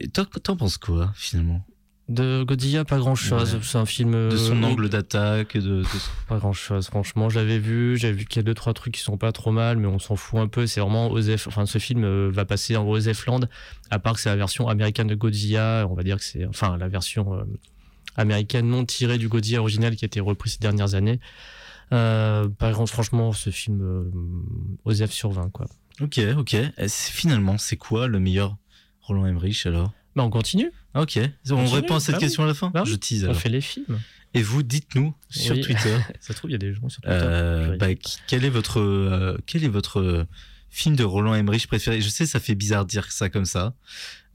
Et 0.00 0.08
toi, 0.08 0.26
t'en 0.42 0.56
penses 0.56 0.78
quoi, 0.78 1.12
finalement? 1.14 1.64
De 2.08 2.42
Godzilla, 2.42 2.84
pas 2.84 2.98
grand 2.98 3.14
chose. 3.14 3.54
Ouais. 3.54 3.60
C'est 3.62 3.78
un 3.78 3.86
film. 3.86 4.12
De 4.28 4.36
son 4.36 4.62
euh, 4.62 4.66
angle 4.66 4.90
d'attaque, 4.90 5.56
de, 5.56 5.80
de- 5.80 5.84
Pas 6.28 6.36
grand 6.36 6.52
chose, 6.52 6.86
franchement. 6.86 7.30
Je 7.30 7.38
l'avais 7.38 7.58
vu, 7.58 7.96
j'avais 7.96 8.12
vu 8.12 8.26
qu'il 8.26 8.36
y 8.36 8.40
a 8.40 8.42
deux, 8.42 8.52
trois 8.52 8.74
trucs 8.74 8.92
qui 8.94 9.00
sont 9.00 9.16
pas 9.16 9.32
trop 9.32 9.52
mal, 9.52 9.78
mais 9.78 9.86
on 9.86 9.98
s'en 9.98 10.14
fout 10.14 10.38
un 10.38 10.46
peu. 10.46 10.66
C'est 10.66 10.80
vraiment 10.80 11.10
Osef. 11.10 11.46
Enfin, 11.46 11.64
ce 11.64 11.78
film 11.78 12.04
euh, 12.04 12.30
va 12.30 12.44
passer 12.44 12.76
en 12.76 12.86
Osef 12.86 13.24
Land, 13.24 13.40
à 13.90 13.98
part 13.98 14.14
que 14.14 14.20
c'est 14.20 14.28
la 14.28 14.36
version 14.36 14.68
américaine 14.68 15.06
de 15.06 15.14
Godzilla. 15.14 15.86
On 15.90 15.94
va 15.94 16.02
dire 16.02 16.18
que 16.18 16.24
c'est. 16.24 16.44
Enfin, 16.44 16.76
la 16.76 16.88
version 16.88 17.32
euh, 17.38 17.44
américaine 18.16 18.68
non 18.68 18.84
tirée 18.84 19.16
du 19.16 19.28
Godzilla 19.28 19.60
original 19.60 19.96
qui 19.96 20.04
a 20.04 20.06
été 20.06 20.20
repris 20.20 20.50
ces 20.50 20.58
dernières 20.58 20.94
années. 20.94 21.20
Euh, 21.92 22.48
pas 22.48 22.70
grand, 22.72 22.84
franchement, 22.86 23.32
ce 23.32 23.48
film, 23.48 24.10
Osef 24.84 25.10
sur 25.10 25.30
20, 25.30 25.48
quoi. 25.50 25.66
Ok, 26.02 26.20
ok. 26.36 26.54
Et 26.54 26.88
finalement, 26.88 27.56
c'est 27.56 27.76
quoi 27.76 28.08
le 28.08 28.18
meilleur 28.20 28.56
Roland 29.00 29.26
Emmerich 29.26 29.64
alors? 29.66 29.92
Bah, 30.16 30.22
on 30.24 30.30
continue. 30.30 30.70
Ah, 30.94 31.02
Ok. 31.02 31.18
On 31.50 31.66
répond 31.66 31.96
à 31.96 32.00
cette 32.00 32.12
bah 32.12 32.18
oui. 32.18 32.24
question 32.24 32.44
à 32.44 32.46
la 32.46 32.54
fin? 32.54 32.70
Bah. 32.70 32.84
Je 32.86 32.94
tease 32.94 33.24
On 33.24 33.28
alors. 33.30 33.40
fait 33.40 33.48
les 33.48 33.60
films. 33.60 34.00
Et 34.34 34.42
vous, 34.42 34.62
dites-nous 34.62 35.14
sur 35.30 35.54
Oui. 35.54 35.60
Twitter. 35.62 35.96
Ça 36.20 36.28
se 36.32 36.38
trouve, 36.38 36.50
il 36.50 36.54
y 36.54 36.56
a 36.56 36.58
des 36.58 36.72
gens 36.74 36.88
sur 36.88 37.00
Twitter. 37.02 37.16
Euh, 37.20 37.76
bah, 37.76 37.88
quel 38.26 38.44
est 38.44 38.50
votre 38.50 38.80
euh, 38.80 39.36
quel 39.46 39.64
est 39.64 39.68
votre 39.68 40.00
euh, 40.00 40.24
film 40.70 40.96
de 40.96 41.04
Roland 41.04 41.34
Emmerich 41.34 41.66
préféré? 41.68 42.00
Je 42.00 42.08
sais, 42.08 42.26
ça 42.26 42.40
fait 42.40 42.54
bizarre 42.54 42.84
de 42.84 42.90
dire 42.90 43.10
ça 43.12 43.28
comme 43.28 43.44
ça. 43.44 43.74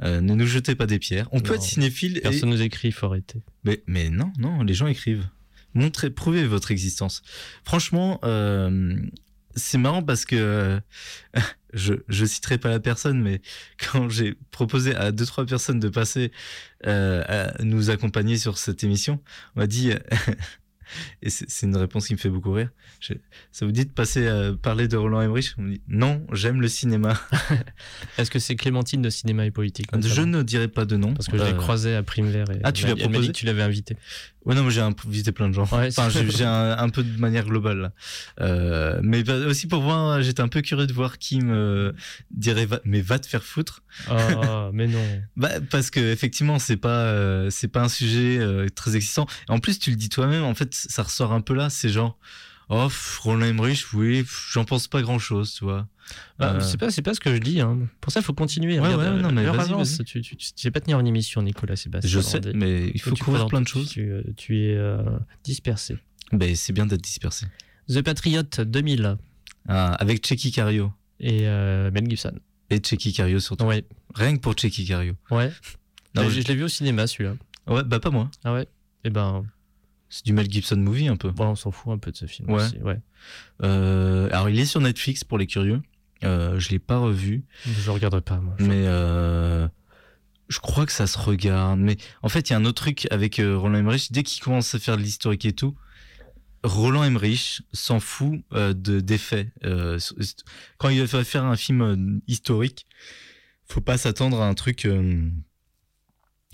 Euh, 0.01 0.21
ne 0.21 0.33
nous 0.35 0.45
jetez 0.47 0.75
pas 0.75 0.85
des 0.85 0.99
pierres. 0.99 1.27
On 1.33 1.41
peut 1.41 1.55
être 1.55 1.61
cinéphile. 1.63 2.17
et- 2.17 2.21
Personne 2.21 2.49
nous 2.49 2.61
écrit, 2.61 2.89
il 2.89 2.93
faut 2.93 3.07
arrêter. 3.07 3.41
Mais, 3.65 3.83
mais 3.87 4.09
non, 4.09 4.31
non, 4.37 4.63
les 4.63 4.73
gens 4.73 4.87
écrivent. 4.87 5.27
Montrez, 5.73 6.09
prouvez 6.09 6.45
votre 6.45 6.71
existence. 6.71 7.21
Franchement, 7.65 8.19
euh, 8.23 8.95
c'est 9.55 9.77
marrant 9.77 10.01
parce 10.01 10.23
que 10.25 10.35
euh, 10.37 10.79
je, 11.73 11.93
je 12.07 12.25
citerai 12.25 12.57
pas 12.57 12.69
la 12.69 12.79
personne, 12.79 13.21
mais 13.21 13.41
quand 13.91 14.09
j'ai 14.09 14.35
proposé 14.51 14.95
à 14.95 15.11
deux 15.11 15.25
trois 15.25 15.45
personnes 15.45 15.79
de 15.79 15.89
passer 15.89 16.31
euh, 16.87 17.23
à 17.27 17.63
nous 17.63 17.89
accompagner 17.89 18.37
sur 18.37 18.57
cette 18.57 18.83
émission, 18.83 19.19
on 19.55 19.59
m'a 19.61 19.67
dit 19.67 19.91
et 21.21 21.29
c'est 21.29 21.47
c'est 21.49 21.67
une 21.67 21.77
réponse 21.77 22.07
qui 22.07 22.13
me 22.13 22.17
fait 22.17 22.29
beaucoup 22.31 22.51
rire. 22.51 22.69
je- 22.99 23.13
ça 23.51 23.65
vous 23.65 23.71
dit 23.71 23.85
de 23.85 23.91
passer 23.91 24.27
à 24.27 24.53
parler 24.53 24.87
de 24.87 24.97
Roland 24.97 25.21
Emmerich? 25.21 25.53
On 25.59 25.61
me 25.61 25.73
dit 25.73 25.81
non, 25.87 26.25
j'aime 26.33 26.61
le 26.61 26.67
cinéma. 26.67 27.13
Est-ce 28.17 28.31
que 28.31 28.39
c'est 28.39 28.55
Clémentine 28.55 29.01
de 29.03 29.09
Cinéma 29.11 29.45
et 29.45 29.51
Politique 29.51 29.87
Je 30.03 30.21
ne 30.21 30.41
dirais 30.41 30.67
pas 30.67 30.85
de 30.85 30.97
nom 30.97 31.13
Parce 31.13 31.27
que 31.27 31.37
je 31.37 31.43
l'ai 31.43 31.51
Euh, 31.51 31.57
croisé 31.57 31.95
à 31.95 32.01
Prime 32.03 32.29
Vert. 32.29 32.49
Et 32.51 32.59
Ah, 32.63 32.71
tu 32.71 32.87
l'as 32.87 32.95
proposé 32.95 33.21
dit 33.21 33.27
que 33.27 33.37
tu 33.37 33.45
l'avais 33.45 33.61
invité. 33.61 33.97
Ouais, 34.45 34.55
non, 34.55 34.63
mais 34.63 34.71
j'ai 34.71 34.81
invité 34.81 35.31
plein 35.31 35.49
de 35.49 35.53
gens. 35.53 35.63
Ouais, 35.65 35.87
enfin, 35.89 36.09
j'ai 36.29 36.45
un, 36.45 36.77
un 36.77 36.89
peu 36.89 37.03
de 37.03 37.19
manière 37.19 37.45
globale. 37.45 37.77
là. 37.79 37.91
Euh, 38.41 38.99
mais 39.03 39.29
aussi 39.45 39.67
pour 39.67 39.81
voir, 39.81 40.21
j'étais 40.21 40.41
un 40.41 40.47
peu 40.47 40.61
curieux 40.61 40.87
de 40.87 40.93
voir 40.93 41.17
qui 41.17 41.41
me 41.41 41.93
dirait, 42.31 42.65
va- 42.65 42.79
mais 42.85 43.01
va 43.01 43.19
te 43.19 43.27
faire 43.27 43.43
foutre. 43.43 43.83
Ah, 44.07 44.69
mais 44.73 44.87
non. 44.87 45.03
Bah, 45.37 45.49
parce 45.69 45.89
que 45.91 45.99
effectivement, 45.99 46.57
c'est 46.59 46.77
pas, 46.77 46.89
euh, 47.03 47.49
c'est 47.49 47.67
pas 47.67 47.81
un 47.81 47.89
sujet 47.89 48.37
euh, 48.39 48.67
très 48.73 48.95
existant. 48.95 49.27
En 49.49 49.59
plus, 49.59 49.77
tu 49.79 49.89
le 49.89 49.95
dis 49.97 50.09
toi-même. 50.09 50.43
En 50.43 50.55
fait, 50.55 50.73
ça 50.73 51.03
ressort 51.03 51.33
un 51.33 51.41
peu 51.41 51.53
là. 51.53 51.69
C'est 51.69 51.89
genre, 51.89 52.17
Oh, 52.71 52.83
pff, 52.87 53.17
Roland 53.23 53.45
Emmerich, 53.47 53.83
oui, 53.93 54.23
j'en 54.51 54.63
pense 54.63 54.87
pas 54.87 55.01
grand-chose, 55.01 55.53
tu 55.55 55.63
vois. 55.63 55.87
Bah, 56.37 56.53
Euh, 56.53 56.59
C'est 56.59 56.77
pas, 56.77 56.91
c'est 56.91 57.01
pas 57.01 57.13
ce 57.15 57.19
que 57.19 57.33
je 57.33 57.39
dis. 57.39 57.59
Hein. 57.61 57.79
Pour 57.99 58.11
ça, 58.11 58.19
il 58.19 58.23
faut 58.23 58.33
continuer. 58.33 58.79
Ouais, 58.79 58.93
Regarde, 58.93 59.15
ouais, 59.15 59.21
non, 59.21 59.31
mais 59.31 59.43
vas-y, 59.45 59.71
vas-y. 59.71 60.03
Tu, 60.05 60.21
tu, 60.21 60.35
tu 60.37 60.47
sais 60.55 60.69
pas 60.71 60.79
tenir 60.79 60.99
une 60.99 61.07
émission, 61.07 61.41
Nicolas 61.41 61.75
Sébastien. 61.75 62.09
Je 62.09 62.19
sais, 62.19 62.39
mais 62.53 62.91
il 62.93 63.01
faut 63.01 63.15
couvrir 63.15 63.47
plein 63.47 63.61
de 63.61 63.67
choses. 63.67 63.89
Tu, 63.89 64.11
euh, 64.11 64.21
tu 64.37 64.59
es 64.59 64.75
euh, 64.75 65.01
dispersé. 65.43 65.97
Ben, 66.31 66.55
c'est 66.55 66.73
bien 66.73 66.85
d'être 66.85 67.01
dispersé. 67.01 67.47
The 67.87 68.01
Patriot 68.03 68.43
2000 68.43 69.17
Ah, 69.67 69.93
avec 69.95 70.25
Checky 70.25 70.51
Cario. 70.51 70.91
et 71.19 71.47
euh, 71.47 71.89
Mel 71.91 72.07
Gibson. 72.07 72.33
Et 72.69 72.77
Checky 72.79 73.13
Cario 73.13 73.39
surtout. 73.39 73.65
Ouais. 73.65 73.83
Rien 74.13 74.35
que 74.35 74.41
pour 74.41 74.53
Checky 74.55 74.85
Cario. 74.85 75.15
Ouais. 75.31 75.47
Non, 76.15 76.21
Bah, 76.21 76.29
je- 76.29 76.35
je 76.35 76.41
je 76.41 76.47
l'ai 76.47 76.55
vu 76.55 76.63
au 76.63 76.67
cinéma 76.67 77.07
celui-là. 77.07 77.33
Ouais, 77.67 77.83
bah 77.83 77.99
pas 77.99 78.11
moi. 78.11 78.29
Ah 78.43 78.53
ouais. 78.53 78.67
Et 79.03 79.09
ben, 79.09 79.43
C'est 80.09 80.25
du 80.25 80.33
Mel 80.33 80.49
Gibson 80.51 80.77
movie 80.77 81.07
un 81.07 81.17
peu. 81.17 81.29
bon, 81.31 81.49
on 81.49 81.55
s'en 81.55 81.71
fout 81.71 81.93
un 81.93 81.97
peu 81.97 82.11
de 82.11 82.17
ce 82.17 82.25
film. 82.25 82.49
Ouais. 82.49 82.63
aussi, 82.63 82.77
ouais. 82.79 82.99
Euh, 83.63 84.27
alors, 84.31 84.49
il 84.49 84.59
est 84.59 84.65
sur 84.65 84.81
Netflix 84.81 85.23
pour 85.23 85.37
les 85.37 85.45
curieux. 85.47 85.81
Euh, 86.23 86.59
je 86.59 86.69
l'ai 86.69 86.79
pas 86.79 86.97
revu, 86.97 87.43
Je 87.65 87.89
regarderai 87.91 88.21
pas 88.21 88.37
moi. 88.39 88.55
mais 88.59 88.83
euh, 88.87 89.67
je 90.49 90.59
crois 90.59 90.85
que 90.85 90.91
ça 90.91 91.07
se 91.07 91.17
regarde. 91.17 91.79
Mais 91.79 91.95
en 92.23 92.29
fait, 92.29 92.49
il 92.49 92.53
y 92.53 92.55
a 92.55 92.59
un 92.59 92.65
autre 92.65 92.81
truc 92.81 93.07
avec 93.11 93.39
euh, 93.39 93.57
Roland 93.57 93.77
Emmerich. 93.77 94.11
Dès 94.11 94.23
qu'il 94.23 94.43
commence 94.43 94.73
à 94.75 94.79
faire 94.79 94.97
de 94.97 95.01
l'historique 95.01 95.45
et 95.45 95.53
tout, 95.53 95.75
Roland 96.63 97.03
Emmerich 97.05 97.61
s'en 97.71 97.99
fout 98.01 98.41
euh, 98.53 98.73
de 98.73 98.99
des 98.99 99.17
faits. 99.17 99.47
Euh, 99.63 99.97
quand 100.77 100.89
il 100.89 101.01
va 101.05 101.23
faire 101.23 101.45
un 101.45 101.55
film 101.55 102.19
historique, 102.27 102.85
faut 103.65 103.79
pas 103.81 103.97
s'attendre 103.97 104.41
à 104.41 104.47
un 104.47 104.55
truc. 104.55 104.87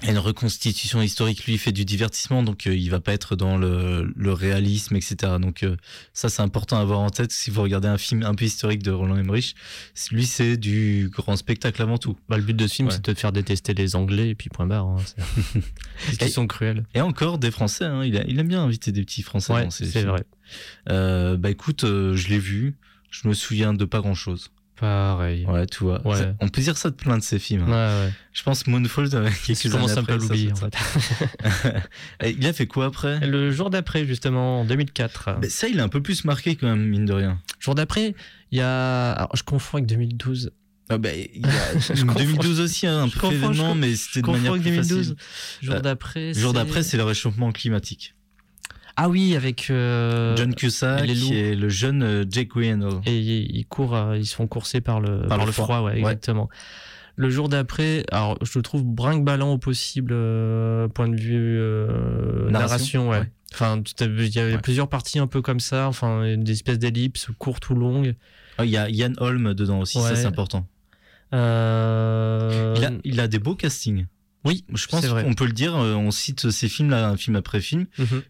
Une 0.04 0.18
reconstitution 0.18 1.02
historique, 1.02 1.46
lui, 1.46 1.58
fait 1.58 1.72
du 1.72 1.86
divertissement, 1.86 2.43
donc 2.43 2.68
euh, 2.68 2.76
il 2.76 2.89
va 2.91 3.00
pas 3.00 3.14
être 3.14 3.36
dans 3.38 3.58
le, 3.58 4.12
le 4.16 4.34
réalisme, 4.34 4.96
etc. 4.98 5.16
Donc 5.39 5.64
euh, 5.64 5.78
ça, 6.14 6.28
c'est 6.28 6.41
important 6.41 6.78
à 6.78 6.82
avoir 6.82 7.00
en 7.00 7.10
tête 7.10 7.32
si 7.32 7.50
vous 7.50 7.62
regardez 7.62 7.88
un 7.88 7.98
film 7.98 8.22
un 8.24 8.36
peu 8.36 8.43
historique 8.46 8.84
de 8.84 8.91
Roland 8.91 9.16
Emmerich. 9.18 9.56
Lui, 10.12 10.26
c'est 10.26 10.58
du 10.58 11.10
grand 11.12 11.38
spectacle 11.38 11.82
avant 11.82 11.98
tout. 11.98 12.18
Bah, 12.28 12.36
le 12.38 12.43
but 12.43 12.56
de 12.56 12.68
ce 12.68 12.76
film, 12.76 12.89
Ouais. 12.89 12.93
c'est 12.93 13.06
de 13.06 13.14
te 13.14 13.18
faire 13.18 13.32
détester 13.32 13.74
les 13.74 13.96
Anglais 13.96 14.30
et 14.30 14.36
puis 14.36 14.50
point 14.50 14.68
barre. 14.68 14.86
Hein. 14.86 14.98
Et- 16.20 16.28
sont 16.28 16.46
cruels. 16.46 16.86
Et 16.93 17.00
encore 17.02 17.38
des 17.39 17.50
Français, 17.52 17.86
hein, 17.86 18.04
il, 18.04 18.18
a- 18.18 18.26
il 18.28 18.38
aime 18.39 18.50
bien 18.50 18.64
inviter 18.64 18.91
des 18.91 19.04
petits 19.04 19.24
Français 19.24 19.54
Ouais, 19.54 19.64
dans 19.64 19.72
ses 19.72 19.86
c'est 19.86 20.04
vrai. 20.04 20.24
Euh, 20.89 21.38
bah 21.38 21.50
écoute, 21.50 21.86
euh, 21.86 22.16
je 22.18 22.28
l'ai 22.28 22.39
vu, 22.39 22.76
je 23.12 23.28
me 23.30 23.34
souviens 23.34 23.74
de 23.74 23.86
pas 23.86 24.02
grand 24.02 24.14
chose. 24.14 24.52
Pareil. 24.80 25.45
Ouais, 25.45 25.65
tu 25.67 25.84
vois. 25.84 26.05
Ouais. 26.05 26.34
On 26.41 26.49
peut 26.49 26.61
dire 26.61 26.76
ça 26.78 26.89
de 26.89 26.95
plein 26.95 27.17
de 27.17 27.23
ses 27.23 27.39
films. 27.39 27.67
Ouais, 27.69 27.73
hein. 27.76 28.05
ouais. 28.07 28.13
Je 28.34 28.43
pense 28.43 28.67
Moonfall, 28.67 29.09
quelques 29.09 29.63
Je 29.63 29.69
commence 29.69 29.95
un 29.95 30.03
peu 30.03 30.13
à 30.13 30.17
l'oublier 30.17 30.51
en 30.51 30.55
fait 30.55 30.76
il 32.26 32.45
a 32.45 32.53
fait 32.53 32.67
quoi 32.67 32.86
après? 32.86 33.26
Le 33.26 33.51
jour 33.51 33.69
d'après, 33.69 34.05
justement, 34.05 34.61
en 34.61 34.65
2004. 34.65 35.39
Bah, 35.39 35.49
Ça, 35.49 35.67
il 35.67 35.78
est 35.78 35.82
un 35.82 35.88
peu 35.89 36.01
plus 36.01 36.26
marqué 36.26 36.55
quand 36.55 36.67
même, 36.67 36.86
mine 36.86 37.05
de 37.05 37.13
rien. 37.13 37.39
Jour 37.59 37.76
d'après, 37.76 38.15
il 38.51 38.57
y 38.57 38.61
a. 38.61 39.11
Alors, 39.13 39.36
je 39.36 39.43
confonds 39.43 39.78
avec 39.78 39.88
2012. 39.88 40.51
Ah 40.89 40.97
bah, 40.97 41.09
il 41.13 41.41
y 41.41 41.45
a 41.45 41.80
Je 41.95 42.03
confonds- 42.03 42.19
2012 42.19 42.59
aussi, 42.59 42.86
hein, 42.86 43.03
un 43.03 43.09
peu 43.09 43.28
événement, 43.32 43.76
mais 43.76 43.95
c'était 43.95 44.21
de 44.21 44.28
manière 44.32 44.51
plus 44.53 44.61
2012. 44.61 44.97
facile. 44.97 45.15
Jour 45.61 45.76
Euh, 45.76 45.80
d'après. 45.80 46.34
Jour 46.34 46.53
d'après, 46.53 46.84
c'est 46.84 46.97
le 46.97 47.03
réchauffement 47.03 47.51
climatique. 47.51 48.13
Ah 48.98 49.10
oui, 49.10 49.36
avec. 49.36 49.70
euh, 49.70 50.36
John 50.38 50.56
Cusack 50.56 51.08
et 51.10 51.56
le 51.56 51.70
jeune 51.70 52.02
euh, 52.04 52.24
Jake 52.30 52.50
Gyllenhaal. 52.56 53.02
Et 53.06 53.18
ils 53.20 53.66
courent, 53.66 53.96
euh, 53.96 54.18
ils 54.18 54.26
se 54.26 54.36
font 54.36 54.48
courser 54.48 54.80
par 54.82 55.00
le, 55.02 55.28
par 55.28 55.39
le 55.39 55.46
le 55.46 55.52
froid. 55.52 55.66
froid, 55.66 55.80
ouais, 55.82 55.93
Ouais. 55.93 56.00
exactement. 56.00 56.50
Le 57.18 57.30
jour 57.30 57.48
d'après, 57.50 58.06
alors 58.12 58.38
je 58.41 58.58
le 58.60 58.62
trouve 58.62 58.84
brinque-ballant 58.84 59.54
au 59.54 59.58
possible, 59.58 60.12
euh, 60.14 60.88
point 60.89 61.08
de 61.08 61.16
vue 61.16 61.60
Narration, 62.52 62.52
narration, 62.52 63.10
ouais. 63.10 63.20
ouais. 63.20 63.32
Enfin, 63.54 63.82
il 64.02 64.28
y 64.36 64.39
avait 64.39 64.58
plusieurs 64.58 64.89
parties 64.89 65.20
un 65.20 65.28
peu 65.28 65.41
comme 65.41 65.62
ça, 65.62 65.88
enfin, 65.88 66.36
des 66.38 66.52
espèces 66.52 66.80
d'ellipses 66.80 67.28
courtes 67.38 67.70
ou 67.70 67.76
longues. 67.76 68.16
Ah, 68.58 68.66
Il 68.66 68.72
y 68.72 68.76
a 68.78 68.89
Yann 68.89 69.14
Holm 69.18 69.54
dedans 69.54 69.80
aussi, 69.80 70.00
ça 70.02 70.16
c'est 70.16 70.26
important. 70.26 70.68
Il 71.32 71.38
a, 71.38 72.91
il 73.04 73.20
a 73.20 73.28
des 73.28 73.39
beaux 73.39 73.56
castings. 73.56 74.06
Oui, 74.46 74.64
Je 74.74 74.86
pense 74.88 75.02
qu'on 75.24 75.34
peut 75.34 75.46
le 75.48 75.52
dire, 75.54 75.76
euh, 75.76 75.96
on 75.96 76.12
cite 76.12 76.52
ces 76.52 76.70
films-là, 76.70 77.10
un 77.10 77.18
film 77.18 77.36
après 77.36 77.60
film. 77.62 77.88
Mhm. 77.98 78.22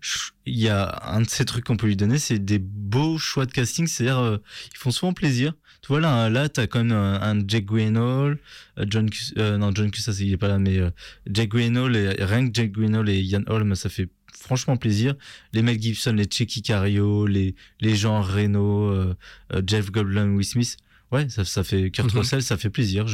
Il 0.46 0.58
y 0.60 0.70
a 0.70 1.02
un 1.12 1.22
de 1.22 1.30
ces 1.30 1.44
trucs 1.46 1.66
qu'on 1.66 1.76
peut 1.78 1.88
lui 1.88 1.98
donner, 1.98 2.18
c'est 2.20 2.40
des 2.40 2.58
beaux 2.60 3.18
choix 3.18 3.46
de 3.46 3.52
casting, 3.52 3.86
c'est-à-dire 3.86 4.20
euh, 4.20 4.38
ils 4.74 4.78
font 4.78 4.92
souvent 4.92 5.12
plaisir. 5.14 5.54
Tu 5.82 5.90
vois 5.90 6.00
là, 6.00 6.30
là 6.30 6.48
t'as 6.50 6.68
quand 6.68 6.84
même 6.84 6.92
un, 6.98 7.22
un 7.22 7.44
Jake 7.48 7.68
Gyllenhaal, 7.70 8.40
euh, 8.80 8.86
John, 8.90 9.10
Cus- 9.10 9.34
euh, 9.38 9.58
non 9.58 9.72
John 9.76 9.92
Cusack 9.92 10.16
il 10.20 10.32
est 10.34 10.38
pas 10.38 10.48
là, 10.48 10.58
mais 10.58 10.78
euh, 10.80 10.90
Jake 11.30 11.52
Gyllenhaal 11.56 11.96
et 11.96 12.24
rien 12.24 12.48
que 12.48 12.52
Jake 12.54 12.74
Gyllenhaal 12.74 13.10
et 13.10 13.20
Ian 13.22 13.44
Holm, 13.48 13.76
ça 13.76 13.90
fait 13.90 14.08
franchement 14.40 14.78
plaisir. 14.78 15.16
Les 15.54 15.62
Mel 15.64 15.82
Gibson, 15.82 16.14
les 16.14 16.26
Checky 16.26 16.62
Cario, 16.62 17.26
les 17.28 17.56
les 17.82 17.96
Jean 17.96 18.22
Reno, 18.22 18.90
euh, 18.92 19.16
euh, 19.54 19.62
Jeff 19.68 19.92
Goldblum, 19.92 20.36
Will 20.36 20.46
Smith. 20.46 20.78
Ouais, 21.12 21.30
ça, 21.30 21.46
ça 21.46 21.64
fait 21.64 21.92
Kurt 21.92 22.12
Mhm. 22.14 22.20
Russell, 22.20 22.42
ça 22.42 22.58
fait 22.58 22.70
plaisir. 22.70 23.06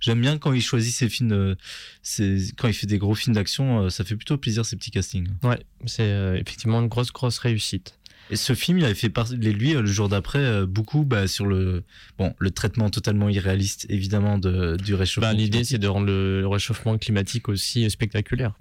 J'aime 0.00 0.20
bien 0.20 0.38
quand 0.38 0.52
il 0.52 0.62
choisit 0.62 0.92
ses 0.94 1.08
films, 1.08 1.32
euh, 1.32 1.54
ses- 2.02 2.52
quand 2.56 2.66
il 2.68 2.74
fait 2.74 2.86
des 2.86 2.98
gros 2.98 3.14
films 3.14 3.34
d'action, 3.34 3.84
euh, 3.84 3.88
ça 3.90 4.04
fait 4.04 4.16
plutôt 4.16 4.36
plaisir 4.38 4.64
ces 4.64 4.76
petits 4.76 4.90
castings. 4.90 5.28
Ouais, 5.42 5.58
c'est 5.84 6.02
euh, 6.10 6.34
effectivement 6.34 6.80
une 6.80 6.88
grosse, 6.88 7.12
grosse 7.12 7.38
réussite. 7.38 7.98
Et 8.30 8.34
ce 8.36 8.54
film, 8.54 8.78
il 8.78 8.84
avait 8.84 8.94
fait 8.94 9.08
partie, 9.10 9.36
lui, 9.36 9.74
le 9.74 9.86
jour 9.86 10.08
d'après, 10.08 10.66
beaucoup 10.66 11.04
bah, 11.04 11.28
sur 11.28 11.46
le, 11.46 11.84
bon, 12.18 12.34
le 12.40 12.50
traitement 12.50 12.90
totalement 12.90 13.28
irréaliste, 13.28 13.86
évidemment, 13.88 14.36
de, 14.38 14.76
du 14.82 14.94
réchauffement. 14.94 15.30
Bah, 15.30 15.34
L'idée, 15.38 15.62
c'est 15.62 15.78
de 15.78 15.86
rendre 15.86 16.06
le 16.06 16.44
réchauffement 16.48 16.98
climatique 16.98 17.48
aussi 17.48 17.88
spectaculaire. 17.88 18.54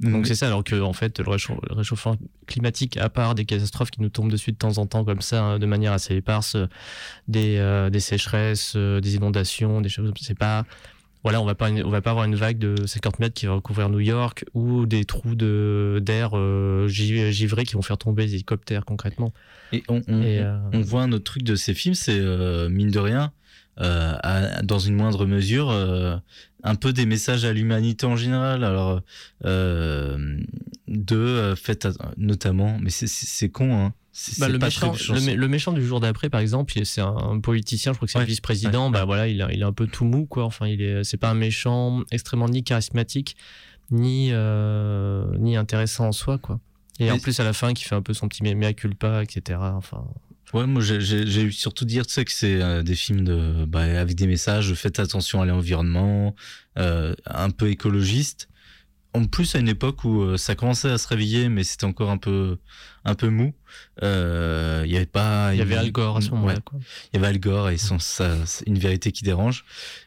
Mhm. 0.00 0.12
Donc 0.12 0.26
c'est 0.26 0.34
ça, 0.36 0.46
alors 0.46 0.62
que 0.62 0.80
en 0.80 0.92
fait, 0.92 1.18
le 1.18 1.24
réchau- 1.30 1.58
le 1.68 1.74
réchauffement 1.74 2.16
climatique, 2.46 2.96
à 2.98 3.08
part 3.08 3.34
des 3.34 3.44
catastrophes 3.44 3.90
qui 3.90 4.00
nous 4.00 4.10
tombent 4.10 4.30
dessus 4.30 4.52
de 4.52 4.56
temps 4.56 4.78
en 4.78 4.86
temps 4.86 5.04
comme 5.04 5.20
ça, 5.20 5.42
hein, 5.42 5.58
de 5.58 5.66
manière 5.66 5.92
assez 5.92 6.14
éparse, 6.14 6.54
euh, 6.54 6.66
des, 7.26 7.56
euh, 7.58 7.90
des 7.90 8.00
sécheresses, 8.00 8.74
euh, 8.76 9.00
des 9.00 9.16
inondations, 9.16 9.80
des 9.80 9.88
choses, 9.88 10.12
c'est 10.20 10.38
pas, 10.38 10.64
voilà, 11.24 11.40
on 11.40 11.44
va 11.44 11.56
pas, 11.56 11.70
on 11.70 11.90
va 11.90 12.00
pas 12.00 12.10
avoir 12.10 12.26
une 12.26 12.36
vague 12.36 12.58
de 12.58 12.86
50 12.86 13.18
mètres 13.18 13.34
qui 13.34 13.46
va 13.46 13.54
recouvrir 13.54 13.88
New 13.88 13.98
York 13.98 14.44
ou 14.54 14.86
des 14.86 15.04
trous 15.04 15.34
de 15.34 16.00
d'air 16.00 16.30
euh, 16.34 16.86
gi- 16.86 17.32
givrés 17.32 17.64
qui 17.64 17.74
vont 17.74 17.82
faire 17.82 17.98
tomber 17.98 18.24
des 18.26 18.34
hélicoptères 18.34 18.84
concrètement. 18.84 19.32
Et 19.72 19.82
on, 19.88 20.00
on- 20.06 20.22
Et, 20.22 20.40
on 20.72 20.80
voit 20.80 21.02
un 21.02 21.10
autre 21.12 21.24
truc 21.24 21.42
de 21.42 21.56
ces 21.56 21.74
films, 21.74 21.94
c'est 21.94 22.20
mine 22.70 22.90
de 22.92 22.98
rien, 23.00 23.32
à- 23.80 24.62
dans 24.62 24.78
une 24.78 24.94
moindre 24.94 25.24
mesure, 25.26 25.70
euh, 25.70 26.16
un 26.64 26.74
peu 26.74 26.92
des 26.92 27.06
messages 27.06 27.44
à 27.44 27.52
l'humanité 27.52 28.06
en 28.06 28.16
général. 28.16 28.64
Alors, 28.64 29.00
euh, 29.44 30.38
de 30.88 31.16
euh, 31.16 31.56
faites 31.56 31.86
notamment, 32.16 32.78
mais 32.82 32.90
c'est- 32.90 33.48
con, 33.50 33.76
hein. 33.86 33.92
Bah, 34.40 34.48
le, 34.48 34.58
méchant, 34.58 34.90
très 34.90 35.14
le, 35.14 35.20
mé- 35.20 35.34
le 35.36 35.46
méchant 35.46 35.70
du 35.72 35.86
jour 35.86 36.00
d'après, 36.00 36.28
par 36.28 36.40
exemple, 36.40 36.72
c'est 36.84 37.00
un, 37.00 37.14
un 37.16 37.38
politicien, 37.38 37.92
je 37.92 37.98
crois 37.98 38.06
que 38.06 38.12
c'est 38.12 38.18
Ouais, 38.18 38.24
le 38.24 38.28
vice-président. 38.28 38.86
ouais, 38.86 38.92
bah 38.92 39.04
voilà, 39.04 39.28
il, 39.28 39.40
a- 39.42 39.52
il 39.52 39.60
est 39.60 39.64
un 39.64 39.72
peu 39.72 39.86
tout 39.86 40.04
mou, 40.04 40.26
quoi. 40.26 40.44
Enfin, 40.44 40.66
il 40.66 40.82
est, 40.82 41.04
c'est 41.04 41.18
pas 41.18 41.30
un 41.30 41.34
méchant 41.34 42.02
extrêmement 42.10 42.48
ni 42.48 42.64
charismatique, 42.64 43.36
ni 43.92 44.30
euh, 44.32 45.24
ni 45.38 45.56
intéressant 45.56 46.08
en 46.08 46.12
soi, 46.12 46.36
quoi. 46.38 46.58
Et 46.98 47.12
en 47.12 47.18
plus 47.20 47.38
à 47.38 47.44
la 47.44 47.52
fin, 47.52 47.74
qui 47.74 47.84
fait 47.84 47.94
un 47.94 48.02
peu 48.02 48.12
son 48.12 48.26
petit 48.26 48.42
mea 48.42 48.54
mea 48.56 48.72
culpa, 48.72 49.22
etc. 49.22 49.60
Enfin, 49.76 50.04
Ouais, 50.54 50.66
moi 50.66 50.80
j'ai- 50.80 51.42
eu 51.42 51.52
surtout 51.52 51.84
dire 51.84 52.06
tu 52.06 52.14
sais 52.14 52.24
que 52.24 52.32
c'est 52.32 52.62
euh, 52.62 52.82
des 52.82 52.94
films 52.94 53.22
de 53.24 53.66
bah, 53.66 53.80
avec 54.00 54.16
des 54.16 54.26
messages 54.26 54.72
faites 54.74 54.98
attention 54.98 55.42
à 55.42 55.46
l'environnement, 55.46 56.34
euh, 56.78 57.14
un 57.26 57.50
peu 57.50 57.68
écologiste. 57.68 58.48
En 59.14 59.24
plus 59.24 59.54
à 59.54 59.58
une 59.58 59.68
époque 59.68 60.04
où 60.04 60.22
euh, 60.22 60.36
ça 60.36 60.54
commençait 60.54 60.90
à 60.90 60.98
se 60.98 61.08
réveiller, 61.08 61.48
mais 61.48 61.64
c'était 61.64 61.86
encore 61.86 62.10
un 62.10 62.18
peu 62.18 62.58
un 63.04 63.14
peu 63.14 63.28
mou. 63.30 63.54
Euh, 64.02 64.82
Il 64.84 64.92
y 64.92 64.96
avait 64.96 65.06
pas. 65.06 65.54
il 65.54 65.58
y 65.58 65.62
avait 65.62 65.76
Al 65.76 65.90
Gore 65.90 66.18
à 66.18 66.20
ce 66.20 66.30
moment-là, 66.30 66.54
Ouais. 66.72 66.80
Il 67.12 67.16
y 67.16 67.18
avait 67.18 67.28
Al 67.28 67.40
Gore 67.40 67.70
et 67.70 67.78
son, 67.78 67.98
ça, 67.98 68.36
c'est 68.44 68.66
une 68.66 68.78
vérité 68.78 69.10
qui 69.10 69.24
dérange. 69.24 69.64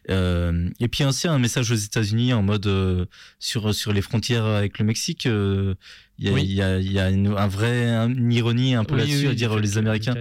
Euh, 0.10 0.70
et 0.80 0.88
puis 0.88 1.04
aussi 1.04 1.28
un 1.28 1.40
message 1.40 1.72
aux 1.72 1.76
États-Unis 1.76 2.32
en 2.34 2.44
mode 2.44 2.68
euh, 2.68 3.06
sur 3.40 3.74
sur 3.74 3.92
les 3.92 4.02
frontières 4.02 4.46
avec 4.46 4.78
le 4.78 4.86
Mexique. 4.86 5.26
euh, 5.26 5.74
Il 6.20 6.26
y 6.28 6.30
a, 6.30 6.34
Oui. 6.34 6.44
il 6.44 6.54
y 6.54 6.62
a, 6.62 6.80
y 6.80 7.00
a 7.00 7.10
une, 7.10 7.28
un 7.36 7.48
vrai 7.48 7.88
une 8.06 8.32
ironie 8.32 8.76
un 8.76 8.84
peu 8.84 8.94
Oui, 8.96 9.02
là-dessus 9.02 9.26
oui, 9.26 9.32
à 9.32 9.34
dire 9.34 9.56
les 9.58 9.78
Américains. 9.80 10.14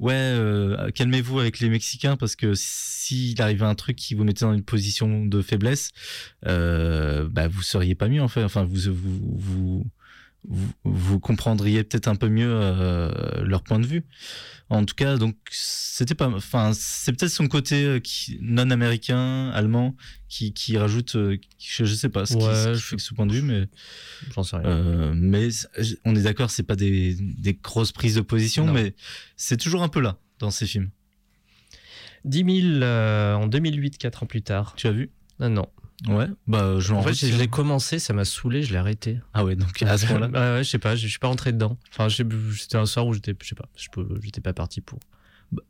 Ouais, 0.00 0.12
euh, 0.14 0.90
calmez-vous 0.90 1.38
avec 1.38 1.60
les 1.60 1.68
Mexicains 1.68 2.16
parce 2.16 2.34
que 2.34 2.52
s'il 2.54 3.40
arrivait 3.40 3.64
un 3.64 3.74
truc 3.76 3.96
qui 3.96 4.14
vous 4.14 4.24
mettait 4.24 4.44
dans 4.44 4.52
une 4.52 4.64
position 4.64 5.24
de 5.24 5.40
faiblesse, 5.40 5.90
euh, 6.46 7.28
bah 7.30 7.48
vous 7.48 7.62
seriez 7.62 7.94
pas 7.94 8.08
mieux 8.08 8.22
en 8.22 8.28
fait. 8.28 8.42
Enfin, 8.42 8.64
vous 8.64 8.92
vous 8.92 9.38
vous 9.38 9.86
vous, 10.48 10.72
vous 10.84 11.20
comprendriez 11.20 11.84
peut-être 11.84 12.08
un 12.08 12.16
peu 12.16 12.28
mieux 12.28 12.50
euh, 12.50 13.44
leur 13.44 13.62
point 13.62 13.78
de 13.78 13.86
vue. 13.86 14.04
En 14.70 14.84
tout 14.84 14.94
cas, 14.94 15.16
donc 15.16 15.36
c'était 15.50 16.14
pas. 16.14 16.28
Enfin, 16.28 16.72
c'est 16.74 17.12
peut-être 17.12 17.30
son 17.32 17.48
côté 17.48 17.84
euh, 17.84 18.00
qui, 18.00 18.38
non 18.40 18.70
américain, 18.70 19.50
allemand, 19.50 19.94
qui, 20.28 20.52
qui 20.52 20.76
rajoute. 20.78 21.16
euh, 21.16 21.36
qui- 21.36 21.68
je, 21.70 21.84
je 21.84 21.94
sais 21.94 22.08
pas 22.08 22.24
ce 22.26 22.34
qui, 22.34 22.42
ce 22.42 22.72
qui 22.90 22.98
je- 22.98 23.02
ce 23.04 23.14
point 23.14 23.26
de 23.26 23.32
vue, 23.32 23.42
mais 23.42 23.68
J'en 24.34 24.42
sais 24.42 24.56
rien. 24.56 25.12
mais 25.14 25.48
on 26.04 26.16
est 26.16 26.22
d'accord, 26.22 26.50
c'est 26.50 26.62
pas 26.62 26.76
des, 26.76 27.14
des 27.20 27.54
grosses 27.54 27.92
prises 27.92 28.14
de 28.16 28.20
position, 28.22 28.66
Non. 28.66 28.72
mais 28.72 28.94
c'est 29.36 29.56
toujours 29.58 29.82
un 29.82 29.88
peu 29.88 30.00
là 30.00 30.18
dans 30.38 30.50
ces 30.50 30.66
films. 30.66 30.90
10 32.24 32.38
000 32.62 32.82
euh, 32.82 33.34
en 33.34 33.46
2008, 33.46 33.98
4 33.98 34.22
ans 34.22 34.26
plus 34.26 34.42
tard. 34.42 34.74
Tu 34.76 34.86
as 34.86 34.92
vu? 34.92 35.10
Ah 35.40 35.48
non. 35.50 35.66
Ouais, 36.08 36.26
bah 36.46 36.80
je 36.80 36.92
En 36.92 36.96
m'en 36.96 37.02
fait, 37.02 37.20
l'ai 37.26 37.48
commencé, 37.48 37.98
ça 37.98 38.12
m'a 38.12 38.24
saoulé, 38.24 38.62
je 38.62 38.72
l'ai 38.72 38.78
arrêté. 38.78 39.20
Ah 39.32 39.44
ouais, 39.44 39.56
donc 39.56 39.82
à 39.82 39.96
ce 39.96 40.06
point-là. 40.06 40.28
Bah 40.28 40.54
ouais, 40.56 40.64
je 40.64 40.68
sais 40.68 40.78
pas, 40.78 40.96
je 40.96 41.06
suis 41.06 41.18
pas 41.18 41.28
rentré 41.28 41.52
dedans. 41.52 41.78
Enfin, 41.96 42.08
c'était 42.08 42.76
un 42.76 42.86
soir 42.86 43.06
où 43.06 43.14
j'étais, 43.14 43.34
je 43.40 43.48
sais 43.48 43.54
pas, 43.54 43.68
j'étais 44.20 44.40
pas 44.40 44.52
parti 44.52 44.80
pour. 44.80 44.98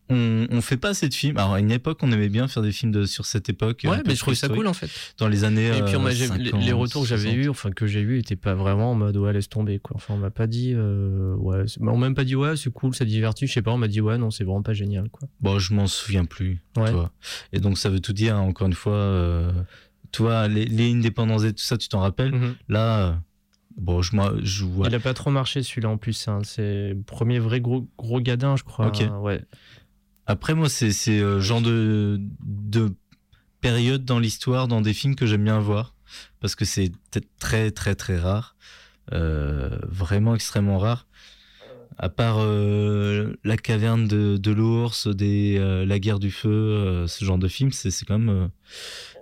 On, 0.08 0.46
on 0.50 0.60
fait 0.62 0.78
pas 0.78 0.90
assez 0.90 1.08
de 1.10 1.14
films. 1.14 1.36
Alors 1.36 1.54
à 1.54 1.60
une 1.60 1.70
époque, 1.70 1.98
on 2.02 2.10
aimait 2.10 2.30
bien 2.30 2.48
faire 2.48 2.62
des 2.62 2.72
films 2.72 2.90
de, 2.92 3.04
sur 3.04 3.26
cette 3.26 3.50
époque. 3.50 3.82
Ouais, 3.84 3.90
un 3.90 3.96
peu 3.98 4.02
mais 4.08 4.14
je 4.14 4.20
trouvais 4.20 4.36
ça 4.36 4.48
cool 4.48 4.66
en 4.66 4.72
fait. 4.72 4.88
Dans 5.18 5.28
les 5.28 5.44
années. 5.44 5.76
Et 5.76 5.82
puis 5.82 5.96
on 5.96 6.00
m'a- 6.00 6.10
euh, 6.10 6.12
j'ai- 6.12 6.28
les, 6.38 6.50
50, 6.52 6.64
les 6.64 6.72
retours 6.72 7.02
que 7.02 7.08
j'avais 7.08 7.22
60. 7.24 7.44
eu, 7.44 7.48
enfin 7.50 7.70
que 7.70 7.86
j'ai 7.86 8.00
eu, 8.00 8.18
étaient 8.18 8.36
pas 8.36 8.54
vraiment 8.54 8.92
en 8.92 8.94
mode 8.94 9.16
ouais 9.18 9.32
laisse 9.34 9.48
tomber 9.50 9.80
quoi. 9.80 9.96
Enfin 9.96 10.14
on 10.14 10.18
m'a 10.18 10.30
pas 10.30 10.46
dit 10.46 10.72
euh, 10.74 11.34
ouais, 11.36 11.64
on 11.80 11.84
m'a 11.84 12.06
même 12.06 12.14
pas 12.14 12.24
dit 12.24 12.34
ouais 12.36 12.56
c'est 12.56 12.72
cool, 12.72 12.94
ça 12.94 13.04
divertit, 13.04 13.46
je 13.46 13.52
sais 13.52 13.62
pas, 13.62 13.72
on 13.72 13.78
m'a 13.78 13.88
dit 13.88 14.00
ouais 14.00 14.16
non 14.16 14.30
c'est 14.30 14.44
vraiment 14.44 14.62
pas 14.62 14.72
génial 14.74 15.10
quoi. 15.10 15.28
Bon, 15.40 15.58
je 15.58 15.74
m'en 15.74 15.86
souviens 15.86 16.24
plus. 16.24 16.62
Ouais. 16.78 16.86
tu 16.86 16.92
vois. 16.94 17.12
Et 17.52 17.60
donc 17.60 17.76
ça 17.76 17.90
veut 17.90 18.00
tout 18.00 18.14
dire. 18.14 18.36
Encore 18.36 18.66
une 18.68 18.72
fois, 18.74 18.94
euh, 18.94 19.52
toi, 20.14 20.48
les, 20.48 20.64
les 20.64 20.92
Indépendants 20.92 21.38
et 21.40 21.52
tout 21.52 21.62
ça, 21.64 21.76
tu 21.76 21.88
t'en 21.88 22.00
rappelles 22.00 22.32
Mhm. 22.32 22.54
Là, 22.68 22.98
euh, 23.08 23.12
bon, 23.76 24.00
je, 24.00 24.14
moi, 24.14 24.32
je 24.42 24.64
vois. 24.64 24.86
Il 24.88 24.94
a 24.94 25.00
pas 25.00 25.14
trop 25.14 25.30
marché 25.30 25.62
celui-là 25.62 25.88
en 25.88 25.96
plus, 25.96 26.28
hein. 26.28 26.38
c'est 26.44 26.90
le 26.90 27.02
premier 27.04 27.38
vrai 27.40 27.60
gros 27.60 27.88
gros 27.98 28.20
gadin 28.20 28.56
je 28.56 28.62
crois. 28.64 28.86
Ok. 28.86 29.02
Ouais. 29.20 29.42
Après, 30.26 30.54
moi, 30.54 30.68
c'est 30.68 30.92
euh, 31.10 31.40
genre 31.40 31.60
de, 31.60 32.18
de 32.40 32.94
période 33.60 34.04
dans 34.04 34.18
l'histoire, 34.18 34.68
dans 34.68 34.80
des 34.80 34.94
films 34.94 35.16
que 35.16 35.26
j'aime 35.26 35.44
bien 35.44 35.58
voir. 35.58 35.94
Parce 36.40 36.54
que 36.54 36.64
c'est 36.64 36.90
peut-être 37.10 37.28
très, 37.40 37.70
très, 37.70 37.94
très 37.94 38.16
rare. 38.18 38.56
Euh, 39.12 39.68
vraiment 39.88 40.34
extrêmement 40.34 40.78
rare. 40.78 41.06
À 41.98 42.08
part 42.08 42.36
euh, 42.38 43.34
La 43.44 43.56
caverne 43.56 44.06
de, 44.08 44.36
de 44.36 44.50
l'ours, 44.50 45.08
des, 45.08 45.58
La 45.86 45.98
guerre 45.98 46.18
du 46.20 46.30
feu, 46.30 47.04
ce 47.06 47.24
genre 47.24 47.38
de 47.38 47.48
films, 47.48 47.72
c'est 47.72 47.90
c'est 47.90 48.04
quand 48.06 48.18
même 48.18 48.48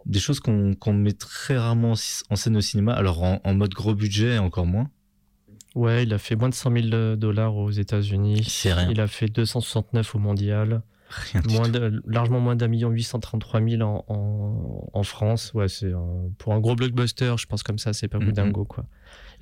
des 0.06 0.18
choses 0.18 0.40
qu'on 0.40 0.92
met 0.92 1.12
très 1.12 1.56
rarement 1.58 1.94
en 2.30 2.36
scène 2.36 2.56
au 2.56 2.60
cinéma. 2.60 2.92
Alors, 2.94 3.22
en, 3.22 3.40
en 3.44 3.54
mode 3.54 3.70
gros 3.72 3.94
budget, 3.94 4.38
encore 4.38 4.66
moins. 4.66 4.88
Ouais, 5.74 6.02
il 6.02 6.12
a 6.12 6.18
fait 6.18 6.36
moins 6.36 6.48
de 6.50 6.54
100 6.54 6.72
000 6.90 7.16
dollars 7.16 7.56
aux 7.56 7.70
États-Unis. 7.70 8.44
C'est 8.46 8.72
rien. 8.74 8.90
Il 8.90 9.00
a 9.00 9.06
fait 9.06 9.26
269 9.28 10.14
au 10.14 10.18
mondial. 10.18 10.82
Rien 11.32 11.42
du 11.42 11.54
Moins 11.54 11.64
tout. 11.66 11.72
de- 11.72 12.02
largement 12.06 12.40
moins 12.40 12.56
d'un 12.56 12.68
million 12.68 12.88
833 12.90 13.60
000 13.60 13.82
en, 13.82 14.04
en, 14.08 14.90
en 14.92 15.02
France. 15.02 15.52
Ouais, 15.54 15.68
c'est 15.68 15.92
pour 16.38 16.54
un 16.54 16.60
gros 16.60 16.74
blockbuster, 16.74 17.34
je 17.38 17.46
pense 17.46 17.62
comme 17.62 17.78
ça, 17.78 17.92
c'est 17.92 18.08
pas 18.08 18.18
Mhm. 18.18 18.24
vous 18.24 18.32
dingo 18.32 18.64
quoi. 18.64 18.86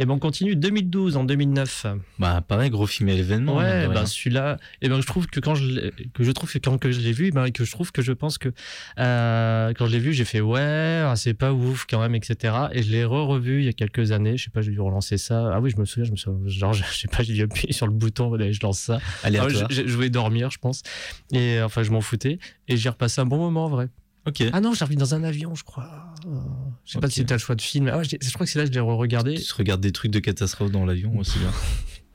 Et 0.00 0.06
ben 0.06 0.14
on 0.14 0.18
continue 0.18 0.56
2012 0.56 1.18
en 1.18 1.24
2009. 1.24 1.86
Bah, 2.18 2.40
pareil, 2.40 2.70
gros 2.70 2.86
film 2.86 3.10
à 3.10 3.12
l'événement. 3.12 3.58
Ouais, 3.58 3.86
ben 3.86 3.92
rien. 3.92 4.06
celui-là, 4.06 4.56
et 4.80 4.88
ben 4.88 4.98
je 4.98 5.06
trouve 5.06 5.26
que 5.26 5.40
quand 5.40 5.54
je 5.54 5.90
que 6.14 6.24
je 6.24 6.30
trouve 6.30 6.50
que 6.50 6.58
quand 6.58 6.78
que 6.78 6.90
je 6.90 7.00
l'ai 7.00 7.12
vu, 7.12 7.30
ben 7.32 7.50
que 7.50 7.66
je 7.66 7.70
trouve 7.70 7.92
que 7.92 8.00
je 8.00 8.12
pense 8.12 8.38
que 8.38 8.48
euh, 8.98 9.74
quand 9.76 9.84
je 9.84 9.92
l'ai 9.92 9.98
vu, 9.98 10.14
j'ai 10.14 10.24
fait 10.24 10.40
ouais, 10.40 11.04
ah, 11.06 11.12
c'est 11.16 11.34
pas 11.34 11.52
ouf 11.52 11.84
quand 11.86 12.00
même, 12.00 12.14
etc. 12.14 12.54
Et 12.72 12.82
je 12.82 12.90
l'ai 12.90 13.04
re-revu 13.04 13.58
il 13.60 13.66
y 13.66 13.68
a 13.68 13.74
quelques 13.74 14.10
années. 14.10 14.38
Je 14.38 14.44
sais 14.44 14.50
pas, 14.50 14.62
j'ai 14.62 14.70
dû 14.70 14.80
relancer 14.80 15.18
ça. 15.18 15.50
Ah 15.52 15.60
oui, 15.60 15.68
je 15.68 15.76
me 15.76 15.84
souviens, 15.84 16.04
je 16.06 16.12
me 16.12 16.16
souviens, 16.16 16.48
genre 16.48 16.72
je 16.72 16.82
sais 16.82 17.08
pas, 17.08 17.22
j'ai 17.22 17.34
dû 17.34 17.42
appuyer 17.42 17.74
sur 17.74 17.86
le 17.86 17.92
bouton, 17.92 18.34
je 18.38 18.60
lance 18.62 18.78
ça. 18.78 19.00
Aléatoire. 19.22 19.66
Ah, 19.68 19.74
je, 19.74 19.86
je 19.86 19.94
voulais 19.94 20.08
dormir, 20.08 20.50
je 20.50 20.58
pense. 20.58 20.82
Et 21.30 21.60
enfin, 21.60 21.82
je 21.82 21.90
m'en 21.90 22.00
foutais. 22.00 22.38
Et 22.68 22.78
j'ai 22.78 22.88
repassé 22.88 23.20
un 23.20 23.26
bon 23.26 23.36
moment, 23.36 23.66
en 23.66 23.68
vrai. 23.68 23.90
Ok. 24.26 24.44
Ah 24.52 24.60
non, 24.60 24.74
j'ai 24.74 24.84
revu 24.84 24.96
dans 24.96 25.14
un 25.14 25.24
avion, 25.24 25.54
je 25.54 25.64
crois. 25.64 25.88
Je 26.90 26.94
sais 26.94 27.00
pas 27.00 27.08
si 27.08 27.24
t'as 27.24 27.36
le 27.36 27.38
choix 27.40 27.54
de 27.54 27.62
film. 27.62 27.88
Ah, 27.92 27.98
ouais, 27.98 28.04
je 28.04 28.16
je 28.20 28.32
crois 28.32 28.44
que 28.46 28.50
c'est 28.50 28.58
là 28.58 28.64
que 28.64 28.70
je 28.70 28.74
l'ai 28.74 28.80
re-regardé. 28.80 29.34
Tu 29.34 29.52
regardes 29.54 29.80
des 29.80 29.92
trucs 29.92 30.10
de 30.10 30.18
catastrophe 30.18 30.72
dans 30.72 30.84
l'avion 30.84 31.16
aussi 31.18 31.38
bien. 31.38 31.50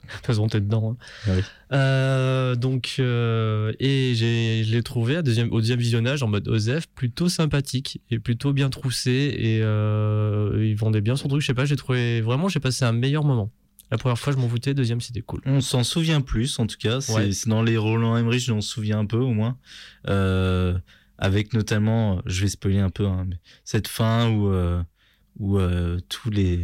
De 0.05 0.11
toute 0.17 0.25
façon, 0.27 0.47
t'es 0.47 0.59
dedans. 0.61 0.91
hein. 1.01 1.05
Ah 1.25 1.31
oui. 1.35 1.41
Euh, 1.71 2.55
donc, 2.55 2.97
euh, 2.99 3.73
et 3.79 4.13
je 4.15 4.69
l'ai 4.71 4.83
trouvé 4.83 5.15
à 5.15 5.21
deuxième, 5.23 5.51
au 5.51 5.59
deuxième 5.61 5.79
visionnage 5.79 6.21
en 6.21 6.27
mode 6.27 6.47
OZEF 6.47 6.85
plutôt 6.93 7.27
sympathique 7.27 8.01
et 8.11 8.19
plutôt 8.19 8.53
bien 8.53 8.69
troussé. 8.69 9.33
Et 9.35 9.61
euh, 9.63 10.63
il 10.63 10.75
vendait 10.75 11.01
bien 11.01 11.15
son 11.15 11.27
truc. 11.27 11.41
Je 11.41 11.47
sais 11.47 11.53
pas, 11.55 11.65
j'ai 11.65 11.75
trouvé 11.75 12.21
vraiment, 12.21 12.49
j'ai 12.49 12.59
passé 12.59 12.85
un 12.85 12.91
meilleur 12.91 13.23
moment. 13.23 13.51
La 13.91 13.97
première 13.97 14.19
fois, 14.19 14.31
je 14.31 14.37
m'en 14.37 14.47
foutais. 14.47 14.73
Deuxième, 14.75 15.01
c'était 15.01 15.21
cool. 15.21 15.41
On 15.45 15.59
s'en 15.61 15.83
souvient 15.83 16.21
plus, 16.21 16.59
en 16.59 16.67
tout 16.67 16.77
cas. 16.77 17.01
C'est 17.01 17.13
Ouais. 17.13 17.29
dans 17.47 17.63
les 17.63 17.77
Roland 17.77 18.15
Emmerich, 18.15 18.47
on 18.53 18.61
se 18.61 18.69
souvient 18.69 18.99
un 18.99 19.05
peu 19.07 19.17
au 19.17 19.31
moins. 19.33 19.57
Euh, 20.07 20.77
avec 21.17 21.53
notamment, 21.53 22.21
je 22.25 22.41
vais 22.41 22.47
spoiler 22.49 22.79
un 22.79 22.89
peu, 22.89 23.05
hein, 23.07 23.25
mais 23.27 23.37
cette 23.63 23.87
fin 23.87 24.29
où, 24.29 24.49
euh, 24.51 24.81
où 25.39 25.57
euh, 25.57 25.99
tous 26.09 26.29
les 26.29 26.63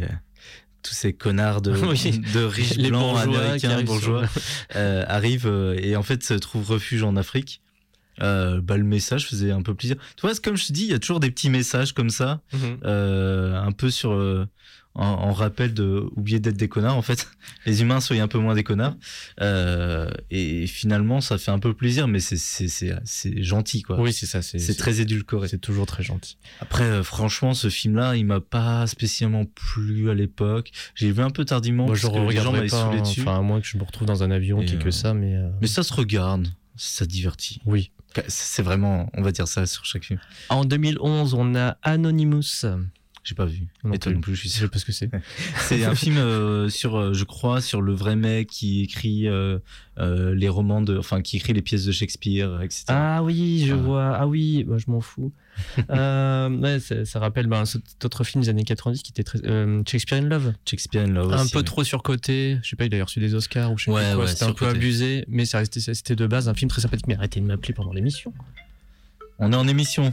tous 0.82 0.94
ces 0.94 1.12
connards 1.12 1.62
de, 1.62 1.70
Oui. 1.86 2.18
de 2.34 2.40
riches 2.42 2.74
Les 2.76 2.88
blancs 2.88 3.16
américains 3.16 3.70
arrivent 3.70 3.86
bourgeois 3.86 4.24
euh, 4.74 5.04
arrivent 5.06 5.74
et 5.78 5.94
en 5.96 6.02
fait 6.02 6.22
se 6.24 6.34
trouvent 6.34 6.68
refuge 6.70 7.02
en 7.04 7.14
Afrique. 7.16 7.62
Euh, 8.20 8.60
bah, 8.60 8.76
le 8.76 8.84
message 8.84 9.26
faisait 9.28 9.52
un 9.52 9.62
peu 9.62 9.74
plaisir. 9.74 9.96
Tu 10.16 10.22
vois, 10.26 10.34
comme 10.36 10.56
je 10.56 10.66
te 10.66 10.72
dis, 10.72 10.82
il 10.84 10.90
y 10.90 10.94
a 10.94 10.98
toujours 10.98 11.18
des 11.20 11.30
petits 11.30 11.48
messages 11.50 11.92
comme 11.92 12.10
ça, 12.10 12.40
Mhm. 12.52 12.78
un 12.84 13.72
peu 13.72 13.90
sur 13.90 14.10
en, 14.94 15.04
en 15.06 15.32
rappel 15.32 15.72
de 15.74 16.04
oublier 16.16 16.38
d'être 16.38 16.56
des 16.56 16.68
connards. 16.68 16.96
En 16.96 17.02
fait, 17.02 17.28
les 17.66 17.82
humains 17.82 18.00
soyez 18.00 18.20
un 18.20 18.28
peu 18.28 18.38
moins 18.38 18.54
des 18.54 18.64
connards. 18.64 18.96
Euh, 19.40 20.10
et 20.30 20.66
finalement, 20.66 21.20
ça 21.20 21.38
fait 21.38 21.50
un 21.50 21.58
peu 21.58 21.74
plaisir, 21.74 22.08
mais 22.08 22.20
c'est 22.20 23.42
gentil 23.42 23.82
quoi. 23.82 24.00
Oui, 24.00 24.12
c'est 24.12 24.26
ça. 24.26 24.42
C'est, 24.42 24.76
très 24.76 25.00
édulcoré. 25.00 25.48
C'est 25.48 25.58
toujours 25.58 25.86
très 25.86 26.02
gentil. 26.02 26.36
Après, 26.60 26.84
euh, 26.84 27.02
franchement, 27.02 27.54
ce 27.54 27.68
film-là, 27.70 28.16
il 28.16 28.26
m'a 28.26 28.40
pas 28.40 28.86
spécialement 28.86 29.44
plu 29.44 30.10
à 30.10 30.14
l'époque. 30.14 30.70
J'ai 30.94 31.10
vu 31.12 31.22
un 31.22 31.30
peu 31.30 31.44
tardivement 31.44 31.84
Moi, 31.86 31.94
parce 31.94 32.00
je 32.02 32.06
que 32.08 32.12
les 32.12 32.18
gens 32.18 32.26
regarderai 32.26 32.52
m'avaient 32.58 32.68
pas. 32.68 32.80
saoulé 32.82 32.98
hein. 32.98 33.02
dessus. 33.02 33.20
Enfin, 33.22 33.38
à 33.38 33.42
moins 33.42 33.60
que 33.60 33.66
je 33.66 33.78
me 33.78 33.82
retrouve 33.84 34.06
dans 34.06 34.22
un 34.22 34.30
avion 34.30 34.60
Et, 34.60 34.66
qui 34.66 34.74
est 34.74 34.78
que 34.78 34.88
euh, 34.88 34.92
ça, 34.92 35.14
mais. 35.14 35.36
euh, 35.36 35.48
Mais 35.60 35.66
ça 35.68 35.82
se 35.82 35.92
regarde, 35.94 36.48
ça 36.76 37.06
divertit. 37.06 37.60
Oui. 37.66 37.90
C'est 38.28 38.62
vraiment, 38.62 39.08
on 39.14 39.22
va 39.22 39.32
dire 39.32 39.48
ça 39.48 39.64
sur 39.64 39.86
chaque 39.86 40.04
film. 40.04 40.20
En 40.50 40.66
2011, 40.66 41.32
on 41.32 41.54
a 41.54 41.78
Anonymous. 41.82 42.66
J'ai 43.24 43.36
pas 43.36 43.44
vu. 43.44 43.68
Non 43.84 43.92
Et 43.92 43.98
toi 44.00 44.10
non 44.10 44.20
plus, 44.20 44.34
je 44.34 44.40
suis 44.40 44.48
Je 44.48 44.54
sais 44.56 44.68
pas 44.68 44.78
ce 44.80 44.84
que 44.84 44.90
c'est. 44.90 45.08
C'est 45.68 45.84
un 45.84 45.94
film 45.94 46.16
euh, 46.16 46.68
sur, 46.68 46.96
euh, 46.98 47.12
je 47.14 47.22
crois, 47.22 47.60
sur 47.60 47.80
le 47.80 47.92
vrai 47.94 48.16
mec 48.16 48.48
qui 48.48 48.82
écrit 48.82 49.28
euh, 49.28 49.60
euh, 50.00 50.34
les 50.34 50.48
romans 50.48 50.82
de, 50.82 50.98
enfin, 50.98 51.22
qui 51.22 51.36
écrit 51.36 51.52
les 51.52 51.62
pièces 51.62 51.84
de 51.84 51.92
Shakespeare, 51.92 52.60
etc. 52.62 52.84
Ah 52.88 53.22
oui, 53.22 53.64
je 53.64 53.74
Ah. 53.74 53.76
vois. 53.76 54.16
Ah 54.16 54.26
oui, 54.26 54.64
bah, 54.64 54.76
je 54.78 54.90
m'en 54.90 55.00
fous. 55.00 55.32
ouais, 55.88 56.80
ça, 56.80 57.04
ça 57.04 57.20
rappelle 57.20 57.46
ben, 57.46 57.64
cet 57.64 58.04
autre 58.04 58.24
film 58.24 58.42
des 58.42 58.48
années 58.48 58.64
90 58.64 59.02
qui 59.02 59.12
était 59.12 59.22
très, 59.22 59.38
Shakespeare 59.86 60.18
in 60.18 60.26
Love. 60.28 60.54
Shakespeare 60.68 61.02
in 61.04 61.12
Love. 61.12 61.32
un 61.32 61.42
aussi, 61.44 61.52
peu 61.52 61.62
trop 61.62 61.84
surcoté. 61.84 62.58
Je 62.64 62.70
sais 62.70 62.76
pas, 62.76 62.86
il 62.86 62.94
a 63.00 63.04
reçu 63.04 63.20
des 63.20 63.34
Oscars 63.34 63.70
ou 63.70 63.78
je 63.78 63.84
sais 63.84 63.90
Ouais, 63.92 64.02
pas 64.02 64.14
quoi. 64.14 64.24
ouais, 64.24 64.30
C'était 64.30 64.44
un 64.46 64.52
peu 64.52 64.66
abusé, 64.66 65.24
mais 65.28 65.44
ça 65.44 65.58
restait, 65.58 65.78
ça, 65.78 65.94
c'était 65.94 66.16
de 66.16 66.26
base 66.26 66.48
un 66.48 66.54
film 66.54 66.68
très 66.70 66.80
sympathique. 66.82 67.06
Mais 67.06 67.14
arrêtez 67.14 67.38
de 67.40 67.46
m'appeler 67.46 67.72
pendant 67.74 67.92
l'émission. 67.92 68.32
On 69.38 69.52
est 69.52 69.56
en 69.56 69.68
émission. 69.68 70.12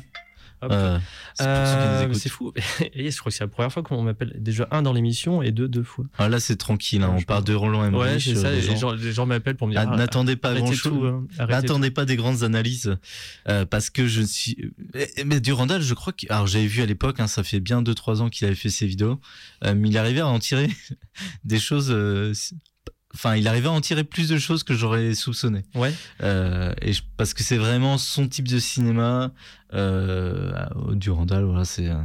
Euh, 0.64 1.00
c'est 1.34 1.46
Euh, 1.46 2.14
fou. 2.30 2.52
Je 2.96 3.18
crois 3.20 3.30
que 3.32 3.38
c'est 3.38 3.44
la 3.44 3.48
première 3.48 3.72
fois 3.72 3.82
qu'on 3.84 4.02
m'appelle 4.02 4.34
déjà 4.38 4.68
un 4.72 4.82
dans 4.82 4.92
l'émission 4.94 5.42
et 5.42 5.52
deux 5.52 5.68
deux 5.68 5.84
fois. 5.84 6.06
Ah, 6.18 6.28
là, 6.30 6.40
c'est 6.40 6.58
tranquille. 6.58 7.02
hein, 7.04 7.16
on 7.18 7.22
parle 7.22 7.44
de 7.46 7.54
Roland 7.54 7.86
Emmerich. 7.86 8.14
Ouais, 8.14 8.20
c'est 8.20 8.38
euh, 8.38 8.42
ça. 8.42 8.52
les 8.52 8.62
gens- 8.62 8.76
gens, 8.76 8.92
les 8.94 9.12
gens 9.14 9.26
m'appellent 9.26 9.56
pour 9.56 9.68
me 9.68 9.74
dire. 9.74 9.84
Ah, 9.86 9.92
ah, 9.94 9.96
N'attendez 9.98 10.36
pas 10.36 10.54
grand 10.54 10.72
chose. 10.72 11.14
hein, 11.40 11.46
N'attendez 11.48 11.92
pas 11.92 12.06
des 12.06 12.16
grandes 12.18 12.44
analyses 12.44 12.98
euh, 13.48 13.66
parce 13.66 13.90
que 13.90 14.08
je 14.08 14.22
suis. 14.22 14.58
Mais 15.26 15.40
Durandal, 15.40 15.82
je 15.82 15.94
crois 15.94 16.14
que. 16.14 16.26
Alors 16.30 16.48
j'avais 16.48 16.68
vu 16.68 16.82
à 16.82 16.86
l'époque, 16.86 17.20
hein, 17.20 17.28
ça 17.28 17.44
fait 17.44 17.60
bien 17.60 17.82
2-3 17.82 18.22
ans 18.22 18.30
qu'il 18.30 18.46
avait 18.46 18.56
fait 18.56 18.70
ses 18.70 18.86
vidéos, 18.88 19.20
mais 19.64 19.90
il 19.90 19.98
arrivait 19.98 20.20
à 20.22 20.28
en 20.28 20.40
tirer 20.40 20.70
des 21.46 21.60
choses. 21.60 21.96
Enfin, 23.16 23.36
il 23.36 23.48
arrivait 23.48 23.68
à 23.68 23.72
en 23.72 23.82
tirer 23.82 24.04
plus 24.04 24.30
de 24.30 24.38
choses 24.38 24.64
que 24.64 24.76
j'aurais 24.76 25.16
soupçonné. 25.16 25.64
Ouais. 25.74 25.92
Euh, 26.22 26.74
et 26.82 26.94
je- 26.94 27.02
parce 27.18 27.34
que 27.34 27.42
c'est 27.44 27.58
vraiment 27.58 27.98
son 27.98 28.28
type 28.28 28.48
de 28.48 28.60
cinéma. 28.60 29.32
Euh, 29.74 30.52
Durandal, 30.94 31.44
voilà, 31.44 31.66
c'est. 31.66 31.88
euh, 31.90 31.96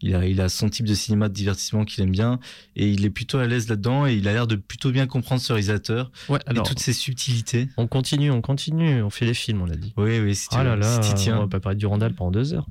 il 0.00 0.14
a, 0.14 0.26
il 0.26 0.40
a 0.40 0.48
son 0.48 0.68
type 0.68 0.86
de 0.86 0.94
cinéma 0.94 1.28
de 1.28 1.34
divertissement 1.34 1.84
qu'il 1.84 2.02
aime 2.04 2.10
bien 2.10 2.38
et 2.76 2.88
il 2.88 3.04
est 3.04 3.10
plutôt 3.10 3.38
à 3.38 3.46
l'aise 3.46 3.68
là-dedans 3.68 4.06
et 4.06 4.14
il 4.14 4.28
a 4.28 4.32
l'air 4.32 4.46
de 4.46 4.54
plutôt 4.56 4.90
bien 4.92 5.06
comprendre 5.06 5.40
ce 5.40 5.52
réalisateur 5.52 6.12
Ouais, 6.28 6.38
et 6.46 6.50
alors- 6.50 6.68
toutes 6.68 6.78
ses 6.80 6.92
subtilités. 6.92 7.68
On 7.76 7.86
continue, 7.88 8.30
on 8.30 8.40
continue. 8.40 9.02
On 9.02 9.10
fait 9.10 9.24
les 9.24 9.34
films, 9.34 9.62
on 9.62 9.66
l'a 9.66 9.76
dit. 9.76 9.92
Oui, 9.96 10.20
oui, 10.20 10.34
si 10.36 10.48
tu, 10.48 10.56
Ah 10.56 10.62
là 10.64 10.76
là, 10.76 11.02
si 11.02 11.14
tiens. 11.14 11.36
on 11.38 11.40
va 11.40 11.48
pas 11.48 11.60
parler 11.60 11.76
de 11.76 11.80
Durandal 11.80 12.12
pendant 12.14 12.30
deux 12.30 12.52
heures. 12.54 12.66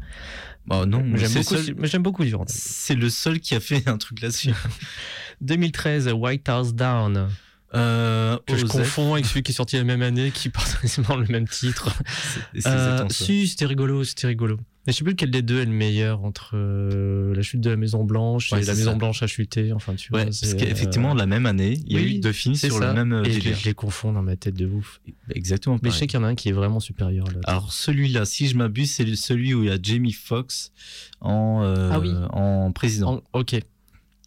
Bah 0.68 0.86
non, 0.86 1.04
j'aime 1.16 1.34
beaucoup, 1.34 1.56
seul- 1.58 1.76
mais 1.78 1.88
j'aime 1.90 2.04
beaucoup 2.04 2.24
Durandal. 2.24 2.54
C'est 2.56 2.96
le 2.96 3.10
seul 3.10 3.40
qui 3.42 3.56
a 3.56 3.60
fait 3.60 3.88
un 3.90 3.98
truc 3.98 4.22
là-dessus. 4.22 4.54
2013, 5.42 6.10
White 6.14 6.48
House 6.48 6.74
Down. 6.74 7.28
Euh, 7.76 8.38
que 8.46 8.56
je 8.56 8.66
confonds 8.66 9.14
avec 9.14 9.26
celui 9.26 9.42
qui 9.42 9.52
est 9.52 9.56
sorti 9.56 9.78
la 9.78 9.84
même 9.84 10.02
année, 10.04 10.30
qui 10.32 10.50
porte 10.50 10.78
le 10.84 11.32
même 11.32 11.48
titre. 11.48 11.90
C'est- 12.54 12.68
Euh, 12.68 13.08
si, 13.10 13.48
c'était 13.48 13.66
rigolo, 13.66 14.04
c'était 14.04 14.28
rigolo. 14.28 14.58
Mais 14.86 14.92
je 14.92 14.98
sais 14.98 15.04
plus 15.06 15.14
lequel 15.14 15.32
des 15.32 15.42
deux 15.42 15.62
est 15.62 15.66
le 15.66 15.72
meilleur 15.72 16.26
entre 16.26 16.52
euh, 16.56 17.34
la 17.34 17.42
chute 17.42 17.62
de 17.62 17.70
la 17.70 17.78
Maison 17.78 18.04
Blanche 18.04 18.52
Ouais, 18.52 18.62
et 18.62 18.66
la 18.66 18.76
Maison 18.76 18.92
ça. 18.92 18.98
Blanche 18.98 19.24
a 19.24 19.28
chuté. 19.28 19.72
Enfin, 19.72 19.96
tu 19.96 20.12
Ouais, 20.12 20.24
vois. 20.24 20.26
parce 20.26 20.54
qu'effectivement, 20.56 21.14
la 21.14 21.26
même 21.26 21.46
année, 21.46 21.80
il 21.88 21.94
y 21.94 21.98
a 21.98 22.02
eu 22.02 22.20
deux 22.20 22.34
films 22.34 22.56
sur 22.56 22.78
ça. 22.78 22.88
le 22.88 22.94
même 22.94 23.24
Et 23.26 23.30
je, 23.32 23.38
les- 23.38 23.44
délire. 23.44 23.58
je 23.60 23.66
les 23.66 23.74
confonds 23.74 24.12
dans 24.12 24.22
ma 24.22 24.36
tête 24.36 24.56
de 24.56 24.66
ouf. 24.66 25.00
Exactement. 25.34 25.80
Mais 25.82 25.90
je 25.90 25.96
sais 25.96 26.06
qu'il 26.08 26.20
y 26.20 26.22
en 26.22 26.26
a 26.26 26.30
un 26.30 26.36
qui 26.36 26.50
est 26.50 26.54
vraiment 26.54 26.82
supérieur. 26.82 27.26
Là. 27.28 27.40
Alors 27.46 27.72
celui-là, 27.72 28.26
si 28.26 28.48
je 28.48 28.58
m'abuse, 28.58 28.92
c'est 28.92 29.16
celui 29.16 29.54
où 29.54 29.64
il 29.64 29.70
y 29.70 29.72
a 29.72 29.78
Jamie 29.82 30.12
Foxx 30.12 30.72
en, 31.22 31.62
Ah 31.64 32.00
oui. 32.00 32.12
en 32.32 32.72
président. 32.74 33.24
En- 33.34 33.40
ok. 33.40 33.56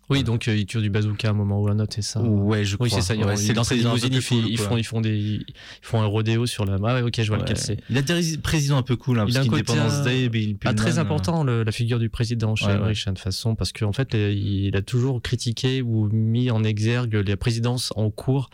Oui, 0.08 0.22
donc 0.22 0.46
euh, 0.46 0.56
ils 0.56 0.66
tirent 0.66 0.80
du 0.82 0.90
bazooka 0.90 1.26
à 1.28 1.30
un 1.32 1.34
moment 1.34 1.60
ou 1.60 1.68
à 1.68 1.72
un 1.72 1.80
autre, 1.80 1.92
c'est 1.94 2.02
ça 2.02 2.20
Ouais, 2.22 2.64
je 2.64 2.76
Oui, 2.78 2.88
crois. 2.88 3.00
c'est 3.02 3.14
ça. 3.14 3.14
Ouais, 3.20 3.34
ils- 3.34 3.38
c'est 3.38 3.48
le 3.48 3.54
dans 3.54 3.64
cette 3.64 3.78
président 3.78 3.90
un 3.90 3.98
peu 3.98 4.06
limousine, 4.08 4.38
ils, 4.38 4.42
cool, 4.42 4.50
ils 4.52 4.58
font, 4.58 4.76
ils, 4.76 4.84
font 4.84 5.00
des, 5.00 5.16
ils 5.18 5.44
font 5.82 6.00
un 6.00 6.06
rodéo 6.06 6.46
sur 6.46 6.64
la. 6.64 6.76
Ah 6.84 6.94
ouais, 6.94 7.02
ok, 7.02 7.14
je 7.20 7.26
vois 7.26 7.36
Ouais. 7.38 7.42
lequel 7.42 7.56
c'est. 7.56 7.78
Il 7.90 7.98
a 7.98 8.02
des 8.02 8.38
présidents 8.38 8.76
un 8.76 8.82
peu 8.82 8.96
cool, 8.96 9.18
hein, 9.18 9.24
Il 9.26 9.34
parce 9.34 9.48
qu'Independence 9.48 9.92
euh, 9.94 10.04
Day, 10.04 10.28
Bill 10.28 10.56
ah, 10.64 10.74
très 10.74 10.90
Pullman, 10.90 11.00
important 11.02 11.42
le- 11.44 11.64
la 11.64 11.72
figure 11.72 11.98
du 11.98 12.08
président 12.08 12.54
chez 12.54 12.66
Ouais, 12.66 12.72
hein, 12.72 13.12
de 13.12 13.18
façon 13.18 13.54
parce 13.56 13.72
qu'en 13.72 13.92
fait 13.92 14.14
il 14.14 14.76
a 14.76 14.82
toujours 14.82 15.20
critiqué 15.22 15.82
ou 15.82 16.08
mis 16.12 16.50
en 16.50 16.62
exergue 16.62 17.14
les 17.14 17.36
présidences 17.36 17.92
en 17.96 18.10
cours. 18.10 18.48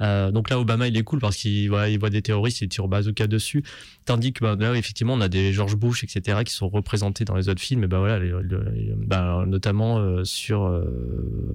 Euh, 0.00 0.30
donc 0.30 0.50
là 0.50 0.58
Obama 0.58 0.88
il 0.88 0.96
est 0.96 1.02
cool 1.02 1.20
parce 1.20 1.36
qu'il 1.36 1.68
voilà, 1.68 1.88
il 1.88 1.98
voit 1.98 2.10
des 2.10 2.22
terroristes, 2.22 2.60
il 2.62 2.68
tire 2.68 2.84
au 2.84 2.88
bazooka 2.88 3.26
dessus. 3.26 3.62
Tandis 4.04 4.32
que 4.32 4.40
bah, 4.44 4.56
là 4.58 4.74
effectivement 4.76 5.14
on 5.14 5.20
a 5.20 5.28
des 5.28 5.52
George 5.52 5.76
Bush 5.76 6.04
etc 6.04 6.40
qui 6.44 6.52
sont 6.52 6.68
représentés 6.68 7.24
dans 7.24 7.36
les 7.36 7.48
autres 7.48 7.60
films 7.62 7.84
et 7.84 7.86
bah 7.86 7.98
voilà 7.98 8.18
les- 8.18 8.32
les- 8.32 8.94
bah, 8.96 9.44
notamment 9.46 9.98
euh, 9.98 10.24
sur 10.24 10.64
euh, 10.64 11.54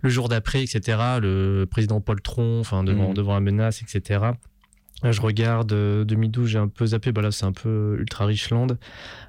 le 0.00 0.08
jour 0.10 0.28
d'après 0.28 0.62
etc 0.62 0.98
le 1.20 1.64
président 1.70 2.00
Paul 2.00 2.20
Tron 2.20 2.60
enfin 2.60 2.82
devant 2.84 3.08
Mhm. 3.08 3.14
devant 3.14 3.34
la 3.34 3.40
menace 3.40 3.82
etc. 3.82 4.20
Là, 5.02 5.12
je 5.12 5.20
regarde 5.20 5.72
euh, 5.72 6.04
2012, 6.04 6.48
j'ai 6.48 6.58
un 6.58 6.68
peu 6.68 6.86
zappé. 6.86 7.12
Bah 7.12 7.20
là, 7.22 7.30
c'est 7.30 7.44
un 7.44 7.52
peu 7.52 7.96
ultra 8.00 8.24
Richland. 8.24 8.68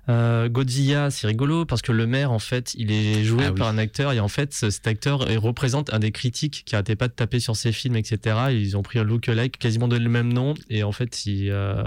Euh, 0.07 0.47
Godzilla, 0.47 1.11
c'est 1.11 1.27
rigolo 1.27 1.65
parce 1.65 1.81
que 1.81 1.91
le 1.91 2.07
maire, 2.07 2.31
en 2.31 2.39
fait, 2.39 2.73
il 2.75 2.89
est 2.91 3.23
joué 3.25 3.43
Ah 3.47 3.51
oui. 3.51 3.57
par 3.59 3.67
un 3.67 3.77
acteur 3.77 4.13
et 4.13 4.21
en 4.21 4.29
fait, 4.29 4.53
ce- 4.53 4.69
cet 4.69 4.87
acteur 4.87 5.29
il 5.29 5.37
représente 5.37 5.93
un 5.93 5.99
des 5.99 6.11
critiques 6.11 6.63
qui 6.65 6.73
arrêtait 6.75 6.95
pas 6.95 7.09
de 7.09 7.13
taper 7.13 7.41
sur 7.41 7.57
ses 7.57 7.73
films, 7.73 7.97
etc. 7.97 8.37
Ils 8.51 8.77
ont 8.77 8.81
pris 8.81 8.99
un 8.99 9.03
look-alike 9.03 9.59
quasiment 9.59 9.89
de 9.89 9.97
le 9.97 10.09
même 10.09 10.31
nom 10.31 10.53
et 10.69 10.83
en 10.83 10.93
fait, 10.93 11.25
il, 11.25 11.49
euh, 11.51 11.83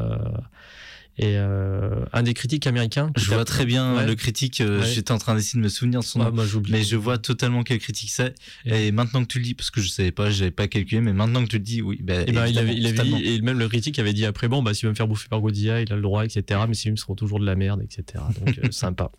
et 1.23 1.37
euh, 1.37 1.91
un 2.13 2.23
des 2.23 2.33
critiques 2.35 2.67
américains. 2.67 3.11
Je 3.17 3.33
vois 3.33 3.45
très 3.45 3.67
bien 3.67 3.95
Ouais. 3.97 4.07
le 4.07 4.15
critique. 4.15 4.61
euh, 4.61 4.81
Ouais. 4.81 4.87
J'étais 4.87 5.13
en 5.13 5.19
train 5.19 5.35
d'essayer 5.35 5.59
de 5.59 5.63
me 5.65 5.69
souvenir 5.69 6.01
de 6.01 6.05
son 6.05 6.19
nom. 6.21 6.45
j'oublie. 6.45 6.73
mais 6.73 6.83
je 6.83 6.97
vois 6.97 7.19
totalement 7.19 7.63
quel 7.63 7.79
critique 7.79 8.11
c'est. 8.11 8.35
Et 8.65 8.91
maintenant 8.91 9.23
que 9.23 9.29
tu 9.29 9.39
le 9.39 9.45
dis, 9.45 9.55
parce 9.55 9.71
que 9.71 9.81
je 9.83 9.89
savais 9.89 10.13
pas, 10.13 10.31
j'avais 10.31 10.51
pas 10.51 10.67
calculé, 10.67 11.01
mais 11.03 11.13
maintenant 11.13 11.43
que 11.45 11.49
tu 11.51 11.57
le 11.59 11.63
dis, 11.63 11.83
oui. 11.83 11.99
Bah, 12.03 12.23
Et 12.27 12.33
ben, 12.33 12.47
il 12.47 12.59
avait, 12.59 12.75
il 12.75 12.87
avait 12.87 12.97
évidemment, 12.99 13.17
dit, 13.19 13.25
et 13.35 13.41
même 13.43 13.59
le 13.59 13.69
critique 13.69 13.99
avait 13.99 14.13
dit 14.15 14.25
après, 14.25 14.49
bon, 14.49 14.63
bah, 14.63 14.73
s'il 14.75 14.87
veut 14.87 14.91
me 14.93 14.97
faire 14.97 15.09
bouffer 15.09 15.29
par 15.29 15.41
Godzilla, 15.41 15.83
il 15.83 15.93
a 15.93 15.97
le 15.97 16.03
droit, 16.03 16.25
etc. 16.25 16.61
Mais 16.67 16.75
ces 16.75 16.85
films 16.85 16.97
seront 16.97 17.15
toujours 17.15 17.39
de 17.39 17.45
la 17.47 17.55
merde, 17.55 17.83
etc. 17.83 18.25
Donc, 18.45 18.59
euh, 18.59 18.69
sympa. 18.71 19.11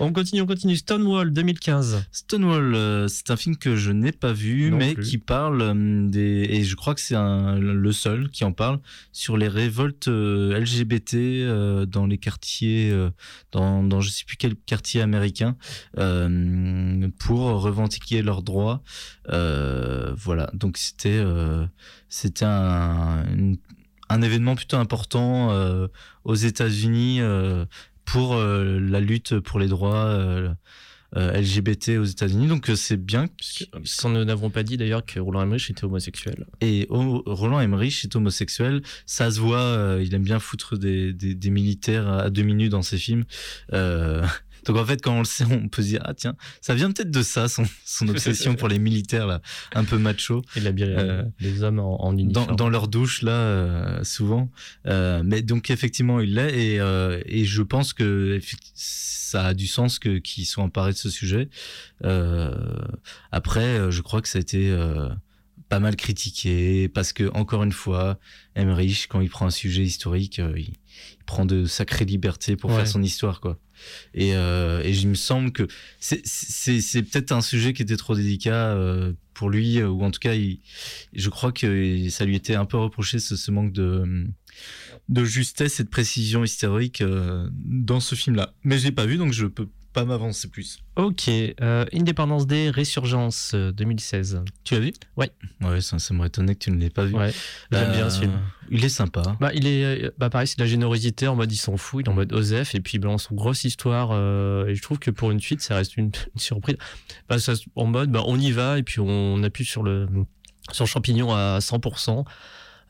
On 0.00 0.12
continue, 0.12 0.40
on 0.42 0.46
continue. 0.46 0.76
Stonewall 0.76 1.32
2015. 1.32 2.04
Stonewall, 2.10 3.08
c'est 3.08 3.30
un 3.30 3.36
film 3.36 3.56
que 3.56 3.76
je 3.76 3.92
n'ai 3.92 4.12
pas 4.12 4.32
vu, 4.32 4.70
Non 4.70 4.78
mais 4.78 4.94
plus. 4.94 5.04
qui 5.04 5.18
parle 5.18 6.10
des. 6.10 6.46
Et 6.50 6.64
je 6.64 6.74
crois 6.74 6.94
que 6.94 7.00
c'est 7.00 7.14
le 7.16 7.92
seul 7.92 8.30
qui 8.30 8.42
en 8.44 8.52
parle 8.52 8.80
sur 9.12 9.36
les 9.36 9.48
révoltes 9.48 10.08
euh, 10.08 10.54
Euh, 11.44 11.86
dans 11.86 12.06
les 12.06 12.18
quartiers, 12.18 12.90
euh, 12.90 13.10
dans, 13.52 13.82
dans 13.82 14.00
je 14.00 14.10
sais 14.10 14.24
plus 14.24 14.36
quel 14.36 14.56
quartier 14.56 15.00
américain, 15.00 15.56
euh, 15.98 17.08
pour 17.18 17.40
revendiquer 17.62 18.22
leurs 18.22 18.42
droits. 18.42 18.82
Voilà, 19.28 20.50
donc 20.54 20.78
c'était 20.78 21.22
c'était 22.08 22.44
un, 22.44 23.22
événement 24.22 24.54
plutôt 24.54 24.76
important 24.76 25.50
aux 26.24 26.34
États-Unis 26.34 27.20
pour 28.04 28.36
la 28.36 29.00
lutte 29.00 29.38
pour 29.40 29.58
les 29.58 29.68
droits. 29.68 30.56
Euh, 31.16 31.32
euh, 31.32 31.40
LGBT 31.40 31.98
aux 31.98 32.04
États-Unis, 32.04 32.46
donc 32.46 32.68
euh, 32.70 32.76
c'est 32.76 32.96
bien. 32.96 33.26
Parce 33.72 33.96
qu'on 33.96 34.10
n'avons 34.10 34.50
pas 34.50 34.62
dit 34.62 34.76
d'ailleurs 34.76 35.04
que 35.04 35.18
Roland 35.18 35.42
Emmerich 35.42 35.70
était 35.70 35.84
homosexuel. 35.84 36.46
Et 36.60 36.86
O- 36.90 37.22
Roland 37.26 37.60
Emmerich 37.60 38.04
est 38.04 38.14
homosexuel, 38.16 38.82
ça 39.06 39.30
se 39.30 39.40
voit, 39.40 39.60
euh, 39.60 40.02
il 40.04 40.14
aime 40.14 40.22
bien 40.24 40.38
foutre 40.38 40.76
des, 40.78 41.12
des, 41.12 41.34
des 41.34 41.50
militaires 41.50 42.08
à 42.08 42.30
deux 42.30 42.42
minutes 42.42 42.70
dans 42.72 42.82
ses 42.82 42.98
films. 42.98 43.24
Euh, 43.72 44.24
donc 44.66 44.76
en 44.76 44.84
fait, 44.84 45.00
quand 45.00 45.14
on 45.14 45.20
le 45.20 45.24
sait, 45.24 45.44
on 45.50 45.68
peut 45.68 45.80
se 45.82 45.88
dire, 45.88 46.02
ah 46.04 46.12
tiens, 46.14 46.34
ça 46.60 46.74
vient 46.74 46.90
peut-être 46.92 47.10
de 47.10 47.22
ça, 47.22 47.48
son, 47.48 47.64
son 47.84 48.08
obsession 48.08 48.54
pour 48.54 48.68
les 48.68 48.78
militaires, 48.78 49.26
là, 49.26 49.40
un 49.74 49.84
peu 49.84 49.96
macho. 49.98 50.42
Et 50.56 50.60
la, 50.60 50.70
Euh, 50.70 51.22
les 51.40 51.62
hommes 51.62 51.78
en, 51.78 52.04
en 52.04 52.16
uniforme. 52.16 52.56
dans 52.56 52.68
leur 52.68 52.88
douche 52.88 53.22
là 53.22 53.32
euh, 53.32 54.04
souvent 54.04 54.50
Euh, 54.86 55.22
mais 55.24 55.42
donc 55.42 55.70
effectivement 55.70 56.20
il 56.20 56.34
l'est 56.34 56.54
et, 56.74 56.80
euh, 56.80 57.20
et 57.26 57.44
je 57.44 57.62
pense 57.62 57.92
que 57.92 58.38
ça 58.74 59.46
a 59.46 59.54
du 59.54 59.66
sens 59.66 59.98
que 59.98 60.18
qu'ils 60.18 60.46
soient 60.46 60.64
emparés 60.64 60.92
de 60.92 60.96
ce 60.98 61.10
sujet 61.10 61.48
Euh, 62.04 62.54
après 63.32 63.64
euh, 63.78 63.90
je 63.90 64.02
crois 64.02 64.20
que 64.22 64.28
ça 64.28 64.38
a 64.38 64.40
été 64.40 64.70
euh, 64.70 65.08
pas 65.68 65.80
mal 65.80 65.96
critiqué 65.96 66.88
parce 66.88 67.12
que 67.12 67.28
encore 67.34 67.62
une 67.64 67.72
fois 67.72 68.18
Emmerich 68.54 69.06
quand 69.08 69.20
il 69.20 69.28
prend 69.28 69.46
un 69.46 69.50
sujet 69.50 69.82
historique 69.82 70.38
euh, 70.38 70.52
il, 70.56 70.68
il 71.18 71.24
prend 71.26 71.44
de 71.44 71.64
sacrées 71.66 72.04
libertés 72.04 72.54
pour 72.56 72.70
Ouais. 72.70 72.76
faire 72.76 72.86
son 72.88 73.02
histoire 73.02 73.40
quoi 73.40 73.58
et, 74.14 74.34
euh, 74.34 74.82
et 74.84 74.90
il 74.92 75.08
me 75.08 75.14
semble 75.14 75.52
que 75.52 75.66
c'est- 76.00 76.22
peut-être 77.02 77.32
un 77.32 77.40
sujet 77.42 77.72
qui 77.74 77.82
était 77.82 77.96
trop 77.98 78.14
délicat 78.14 78.72
euh, 78.72 79.12
pour 79.34 79.50
lui, 79.50 79.82
ou 79.82 80.02
en 80.02 80.10
tout 80.10 80.18
cas, 80.18 80.32
il- 80.34 80.60
je 81.12 81.28
crois 81.28 81.52
que 81.52 82.08
ça 82.08 82.24
lui 82.24 82.36
était 82.36 82.54
un 82.54 82.64
peu 82.64 82.78
reproché 82.78 83.18
ce, 83.18 83.36
ce 83.36 83.50
manque 83.50 83.72
de, 83.72 84.26
de 85.10 85.24
justesse 85.24 85.78
et 85.80 85.84
de 85.84 85.90
précision 85.90 86.42
historique 86.42 87.02
dans 87.66 88.00
ce 88.00 88.14
film-là. 88.14 88.54
Mais 88.64 88.78
je 88.78 88.84
l'ai 88.84 88.92
pas 88.92 89.04
vu, 89.04 89.18
donc 89.18 89.34
je 89.34 89.44
peux 89.44 89.68
pas 89.96 90.04
m'avancer 90.04 90.48
plus. 90.48 90.80
Ok, 90.96 91.26
euh, 91.28 91.86
Independence 91.90 92.46
Day, 92.46 92.68
Résurgence 92.68 93.52
euh, 93.54 93.72
2016. 93.72 94.42
Tu 94.62 94.74
l'as 94.74 94.80
vu? 94.80 94.92
Ouais. 95.16 95.30
Ouais, 95.62 95.80
ça, 95.80 95.98
ça 95.98 96.12
m'aurait 96.12 96.28
étonné 96.28 96.54
que 96.54 96.58
tu 96.58 96.70
ne 96.70 96.76
l'aies 96.76 96.90
pas 96.90 97.06
vu. 97.06 97.14
Ouais, 97.14 97.32
j'aime 97.72 97.92
bien 97.92 98.10
ce 98.10 98.20
film. 98.20 98.32
Il 98.70 98.84
est 98.84 98.90
sympa. 98.90 99.22
Bah, 99.40 99.52
il 99.54 99.66
est, 99.66 100.04
euh, 100.04 100.10
bah, 100.18 100.28
pareil, 100.28 100.48
c'est 100.48 100.58
de 100.58 100.62
la 100.62 100.68
générosité 100.68 101.28
en 101.28 101.34
mode 101.34 101.50
il 101.50 101.56
s'en 101.56 101.78
fout, 101.78 102.04
il 102.04 102.08
est 102.08 102.12
en 102.12 102.14
mode 102.14 102.30
Osef, 102.34 102.74
et 102.74 102.80
puis 102.80 102.96
il 102.96 102.98
balance 102.98 103.28
une 103.30 103.38
grosse 103.38 103.64
histoire, 103.64 104.10
euh, 104.12 104.66
et 104.66 104.74
je 104.74 104.82
trouve 104.82 104.98
que 104.98 105.10
pour 105.10 105.30
une 105.30 105.40
suite, 105.40 105.62
ça 105.62 105.76
reste 105.76 105.96
une, 105.96 106.10
une 106.34 106.40
surprise. 106.40 106.76
Bah, 107.30 107.38
ça, 107.38 107.54
en 107.74 107.86
mode, 107.86 108.10
bah, 108.10 108.22
on 108.26 108.38
y 108.38 108.50
va, 108.50 108.78
et 108.78 108.82
puis 108.82 109.00
on 109.00 109.42
appuie 109.44 109.64
sur 109.64 109.82
le, 109.82 110.06
sur 110.72 110.84
le 110.84 110.88
champignon 110.88 111.32
à 111.34 111.60
100%. 111.60 112.22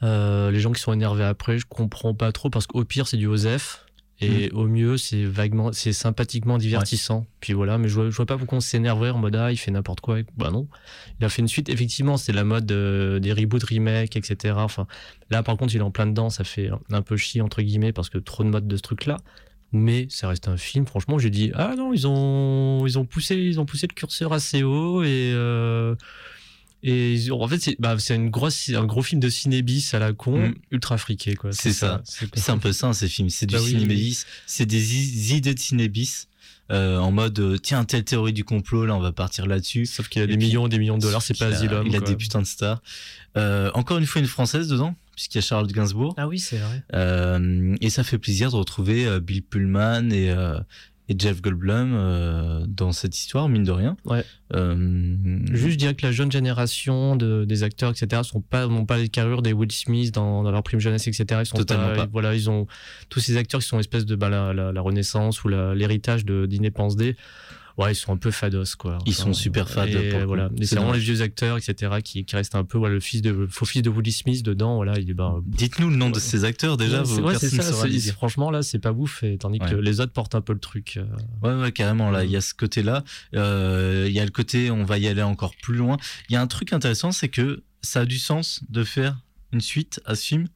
Euh, 0.03 0.51
les 0.51 0.59
gens 0.59 0.73
qui 0.73 0.83
sont 0.83 0.93
énervés 0.93 1.25
après, 1.25 1.57
je 1.59 1.67
comprends 1.67 2.15
pas 2.15 2.33
trop, 2.33 2.51
parce 2.51 2.67
qu'au 2.67 2.85
pire, 2.85 3.07
c'est 3.07 3.17
du 3.17 3.29
Osef. 3.29 3.86
Et 4.21 4.51
au 4.53 4.67
mieux, 4.67 4.97
c'est 4.97 5.25
vaguement, 5.25 5.73
c'est 5.73 5.93
sympathiquement 5.93 6.57
divertissant. 6.57 7.27
Puis 7.41 7.53
voilà, 7.53 7.77
mais 7.77 7.89
je 7.89 7.95
vois, 7.95 8.09
je 8.11 8.17
vois 8.17 8.25
pas 8.25 8.39
pourquoi 8.39 8.59
on 8.59 8.61
s'énerverait 8.63 9.11
en 9.11 9.19
mode 9.19 9.37
ah, 9.37 9.53
il 9.53 9.59
fait 9.59 9.71
n'importe 9.71 10.01
quoi. 10.01 10.19
Bah 10.39 10.51
non. 10.51 10.69
Il 11.21 11.27
a 11.27 11.29
fait 11.29 11.43
une 11.43 11.49
suite. 11.49 11.69
Effectivement, 11.69 12.17
c'est 12.17 12.33
la 12.33 12.45
mode 12.45 12.71
euh, 12.73 13.19
des 13.19 13.33
reboots, 13.35 13.63
remakes, 13.65 14.17
etc. 14.17 14.55
Enfin, 14.57 14.87
là, 15.31 15.43
par 15.43 15.57
contre, 15.59 15.75
il 15.75 15.79
est 15.79 15.83
en 15.83 15.91
plein 15.91 16.07
dedans. 16.07 16.31
Ça 16.31 16.45
fait 16.45 16.71
un 16.91 17.03
peu 17.03 17.17
chier, 17.19 17.43
entre 17.43 17.61
guillemets, 17.61 17.93
parce 17.93 18.09
que 18.09 18.17
trop 18.19 18.43
de 18.43 18.49
mode 18.49 18.67
de 18.67 18.77
ce 18.77 18.83
truc-là. 18.83 19.19
Mais 19.73 20.07
ça 20.09 20.29
reste 20.29 20.49
un 20.49 20.57
film. 20.57 20.87
Franchement, 20.87 21.19
j'ai 21.19 21.29
dit 21.31 21.51
ah 21.55 21.75
non, 21.77 21.93
ils 21.93 22.07
ont, 22.07 22.87
ils 22.87 22.99
ont 22.99 23.05
poussé, 23.05 23.35
ils 23.37 23.61
ont 23.61 23.67
poussé 23.67 23.87
le 23.87 23.95
curseur 23.95 24.33
assez 24.33 24.63
haut 24.63 25.03
et. 25.03 25.33
euh, 25.35 25.95
et 26.87 27.31
en 27.31 27.49
fait, 27.49 27.59
c'est 27.61 27.77
bah, 27.79 27.97
c'est 27.99 28.15
une 28.15 28.31
grosse, 28.31 28.71
un 28.71 28.85
gros 28.85 29.03
film 29.03 29.21
de 29.21 29.29
cinébis 29.29 29.91
à 29.93 29.99
la 29.99 30.13
con, 30.13 30.39
Mm. 30.49 30.55
ultra 30.71 30.97
friqué. 30.99 31.37
C'est 31.51 31.73
ça. 31.73 32.03
C'est 32.05 32.51
un 32.51 32.59
peu 32.67 32.73
ça, 32.73 32.93
ces 32.93 33.09
films. 33.09 33.29
C'est 33.31 33.47
du 33.47 33.55
Bah 33.55 33.61
oui, 33.63 33.71
cinébis. 33.71 34.25
C'est 34.47 34.67
des 34.67 35.35
idées 35.35 35.55
de 35.55 35.59
cinébis. 35.59 36.29
euh, 36.73 36.99
en 36.99 37.13
mode 37.13 37.39
euh, 37.39 37.59
tiens 37.59 37.85
telle 37.85 38.03
théorie 38.03 38.33
du 38.33 38.43
complot 38.43 38.87
là 38.87 38.97
on 38.97 38.99
va 39.01 39.13
partir 39.13 39.47
là-dessus 39.47 39.87
sauf 39.87 40.09
qu'il 40.09 40.21
a 40.21 40.27
des 40.27 40.37
millions 40.37 40.67
et 40.67 40.69
des 40.69 40.81
millions 40.81 40.97
de 40.99 41.03
dollars 41.03 41.23
c'est 41.23 41.39
pas 41.39 41.47
Asylum 41.47 41.87
il 41.87 41.95
a 41.95 42.01
quoi. 42.01 42.09
des 42.09 42.17
putains 42.17 42.41
de 42.43 42.47
stars 42.47 42.83
Euh, 43.37 43.71
encore 43.75 43.99
une 43.99 44.07
fois 44.07 44.21
une 44.21 44.27
française 44.27 44.67
dedans 44.67 44.97
puisqu'il 45.15 45.39
y 45.39 45.45
a 45.45 45.47
Charlotte 45.47 45.71
Gainsbourg 45.73 46.15
Ah 46.17 46.27
oui, 46.27 46.41
c'est 46.41 46.57
vrai. 46.59 46.83
Euh, 46.93 47.77
et 47.81 47.89
ça 47.89 48.03
fait 48.03 48.19
plaisir 48.19 48.51
de 48.51 48.57
retrouver 48.57 49.21
Bill 49.21 49.43
Pullman 49.45 50.11
et, 50.11 50.35
et 51.09 51.15
Jeff 51.19 51.41
Goldblum 51.41 51.93
euh, 51.95 52.65
dans 52.67 52.93
cette 52.93 53.17
histoire, 53.17 53.49
mine 53.49 53.63
de 53.63 53.71
rien. 53.71 53.97
Ouais. 54.05 54.25
Euh, 54.55 55.39
Juste, 55.53 55.73
je 55.73 55.77
dirais 55.77 55.95
que 55.95 56.05
la 56.05 56.13
jeune 56.13 56.33
génération 56.33 57.15
de, 57.17 57.45
des 57.45 57.63
acteurs, 57.63 57.91
etc., 57.91 58.23
sont 58.25 58.41
pas, 58.41 58.67
n'ont 58.67 58.87
pas 58.87 58.99
les 58.99 59.09
carrures 59.09 59.43
des 59.43 59.53
Will 59.53 59.71
Smith 59.71 60.13
dans, 60.13 60.43
dans 60.43 60.51
leur 60.51 60.63
prime 60.63 60.81
jeunesse, 60.81 61.07
etc. 61.07 61.25
Ils 61.41 61.47
sont 61.47 61.57
Totalement 61.57 61.91
pas, 61.91 61.97
pas. 61.97 62.09
Voilà, 62.11 62.35
ils 62.35 62.51
ont 62.51 62.67
tous 63.09 63.21
ces 63.21 63.37
acteurs 63.37 63.61
qui 63.61 63.69
sont 63.69 63.79
espèce 63.79 64.05
de 64.05 64.17
bah, 64.17 64.29
la, 64.29 64.53
la, 64.53 64.73
la 64.73 64.81
renaissance 64.81 65.45
ou 65.45 65.49
l'héritage 65.49 66.25
de 66.25 66.47
d'Independence 66.47 66.97
Day. 66.97 67.17
Ouais, 67.77 67.93
ils 67.93 67.97
sont 67.97 68.13
un 68.13 68.17
peu 68.17 68.31
fados, 68.31 68.65
quoi. 68.79 68.99
Ils 69.05 69.13
sont 69.15 69.35
super 69.35 69.67
Et 69.87 70.11
coup. 70.11 70.27
voilà. 70.27 70.49
Et 70.59 70.65
C'est 70.65 70.77
vraiment 70.77 70.93
les 70.93 70.99
vieux 70.99 71.21
acteurs, 71.21 71.59
etc., 71.59 71.97
qui, 72.03 72.25
qui 72.25 72.35
restent 72.37 72.55
un 72.55 72.65
peu, 72.65 72.79
voilà, 72.79 72.95
le 72.95 73.01
fils 73.01 73.21
de, 73.21 73.47
faux 73.51 73.67
fils 73.67 73.83
de 73.83 73.91
Will 73.91 74.11
Smith 74.13 74.43
dedans, 74.43 74.77
voilà, 74.77 74.99
il 74.99 75.11
est 75.11 75.15
ben, 75.15 75.43
Dites-nous 75.47 75.91
le 75.91 75.97
nom 75.97 76.09
de 76.09 76.19
ces 76.19 76.45
acteurs 76.45 76.77
déjà. 76.79 77.03
Ouais, 77.03 77.39
c'est 77.39 77.51
ça. 77.51 78.13
Franchement, 78.15 78.51
là, 78.51 78.63
c'est 78.63 78.79
pas 78.79 78.93
ouf. 78.93 79.23
Et, 79.23 79.37
tandis 79.37 79.59
Ouais. 79.61 79.71
que 79.71 79.77
les 79.77 80.01
autres 80.01 80.13
portent 80.13 80.35
un 80.35 80.41
peu 80.41 80.53
le 80.55 80.59
truc. 80.59 80.97
euh. 80.97 81.05
Ouais, 81.43 81.61
ouais, 81.63 81.73
carrément. 81.73 82.11
Là, 82.11 82.25
il 82.25 82.31
y 82.31 82.37
a 82.37 82.41
ce 82.41 82.55
côté-là. 82.55 83.05
Euh, 83.35 84.05
Il 84.09 84.13
y 84.15 84.21
a 84.21 84.25
le 84.25 84.31
côté, 84.31 84.71
on 84.71 84.85
va 84.85 84.99
y 84.99 85.07
aller 85.09 85.23
encore 85.23 85.55
plus 85.63 85.75
loin. 85.77 85.97
Il 86.29 86.33
y 86.33 86.37
a 86.37 86.41
un 86.41 86.47
truc 86.47 86.73
intéressant, 86.73 87.13
c'est 87.13 87.29
que 87.29 87.63
ça 87.83 88.01
a 88.01 88.05
du 88.07 88.19
sens 88.19 88.61
de 88.71 88.85
faire 88.85 89.19
une 89.53 89.61
suite 89.61 90.01
à 90.07 90.15
ce 90.15 90.25
film 90.27 90.47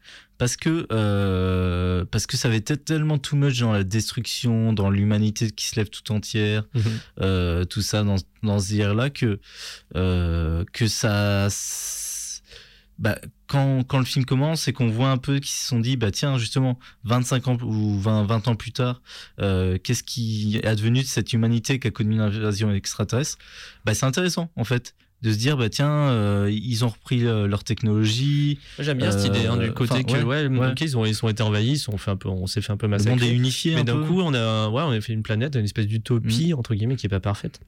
parce 0.41 0.57
que 0.57 0.86
euh, 0.91 2.05
parce 2.11 2.26
que 2.26 2.36
ça 2.36 2.49
avait 2.49 2.57
été 2.57 2.76
tellement 2.76 3.18
too 3.18 3.36
much 3.36 3.61
dans 3.61 3.72
la 3.72 3.84
destruction, 3.84 4.72
dans 4.72 4.91
l'humanité 4.91 5.51
qui 5.51 5.66
se 5.66 5.76
lève 5.76 5.91
tout 5.91 6.11
entière, 6.12 6.64
Mhm. 6.74 6.82
euh, 7.20 7.64
tout 7.66 7.82
ça 7.82 8.03
dans 8.03 8.16
dans 8.43 8.59
ce 8.59 8.68
délire 8.70 8.95
là 8.95 9.11
que 9.11 9.38
euh, 9.97 10.64
que 10.72 10.88
ça 10.88 11.49
bah, 12.99 13.18
quand, 13.47 13.82
quand 13.86 13.99
le 13.99 14.05
film 14.05 14.24
commence 14.26 14.68
et 14.68 14.74
qu'on 14.74 14.88
voit 14.88 15.09
un 15.11 15.16
peu 15.16 15.36
qu'ils 15.38 15.49
se 15.51 15.66
sont 15.68 15.80
dit, 15.80 15.97
bah 15.97 16.11
tiens, 16.11 16.36
justement, 16.36 16.78
25 17.05 17.49
ans 17.49 17.57
ou 17.62 17.99
20, 17.99 18.24
20 18.24 18.49
ans 18.49 18.55
plus 18.57 18.72
tard, 18.72 19.01
euh, 19.41 19.78
qu'est-ce 19.82 20.03
qui 20.03 20.59
est 20.62 20.66
advenu 20.66 21.01
de 21.01 21.07
cette 21.07 21.32
humanité 21.32 21.78
qui 21.80 21.88
a 21.88 21.91
connu 21.91 22.14
une 22.16 22.20
invasion 22.20 22.70
extraterrestre? 22.72 23.38
Bah 23.86 23.95
c'est 23.95 24.05
intéressant 24.07 24.51
en 24.57 24.64
fait 24.64 24.95
de 25.23 25.33
se 25.33 25.39
dire 25.39 25.57
bah 25.57 25.68
tiens 25.68 25.91
euh, 25.91 26.51
ils 26.51 26.85
ont 26.85 26.89
repris 26.89 27.27
euh, 27.27 27.47
leur 27.47 27.62
technologie 27.62 28.59
J'aime 28.79 28.99
bien 28.99 29.11
cette 29.11 29.27
idée 29.27 29.47
hein, 29.47 29.57
du 29.57 29.66
Euh, 29.66 29.73
côté 29.73 30.05
que 30.05 30.23
ouais, 30.23 30.49
ils 30.81 30.97
ont 30.97 31.05
ils 31.05 31.25
ont 31.25 31.29
été 31.29 31.43
envahis, 31.43 31.73
ils 31.73 31.79
sont 31.79 31.97
fait 31.99 32.11
un 32.11 32.16
peu 32.16 32.29
on 32.29 32.47
s'est 32.47 32.62
fait 32.62 32.73
un 32.73 32.77
peu 32.77 32.89
massacrer. 32.89 33.14
monde 33.14 33.23
est 33.23 33.35
unifié 33.35 33.75
Mais 33.75 33.81
un 33.81 33.85
d'un. 33.85 33.97
Mm. 33.97 34.07
coup, 34.07 34.21
on 34.21 34.35
a 34.35 34.68
ouais, 34.68 34.83
on 34.83 34.91
a 34.91 35.01
fait 35.01 35.12
une 35.12 35.23
planète, 35.23 35.57
une 35.57 35.64
espèce 35.64 35.87
d'utopie 35.87 36.55
entre 36.55 36.75
guillemets 36.75 36.97
qui 36.97 37.07
est 37.07 37.11
pas 37.11 37.21
parfaite. 37.21 37.61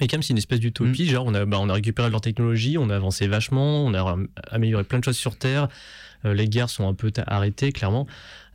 Mais 0.00 0.08
quand 0.08 0.16
même, 0.16 0.22
c'est 0.22 0.32
une 0.32 0.38
espèce 0.38 0.60
d'utopie. 0.60 1.04
Mm. 1.04 1.06
Genre, 1.06 1.26
on 1.26 1.34
a, 1.34 1.44
bah, 1.44 1.58
on 1.60 1.68
a 1.68 1.74
récupéré 1.74 2.10
leur 2.10 2.20
technologie, 2.20 2.76
on 2.78 2.90
a 2.90 2.96
avancé 2.96 3.26
vachement, 3.26 3.84
on 3.84 3.94
a 3.94 4.16
amélioré 4.50 4.84
plein 4.84 4.98
de 4.98 5.04
choses 5.04 5.16
sur 5.16 5.36
Terre. 5.36 5.68
Euh, 6.24 6.34
les 6.34 6.48
guerres 6.48 6.70
sont 6.70 6.88
un 6.88 6.94
peu 6.94 7.12
arrêtées, 7.26 7.72
clairement. 7.72 8.06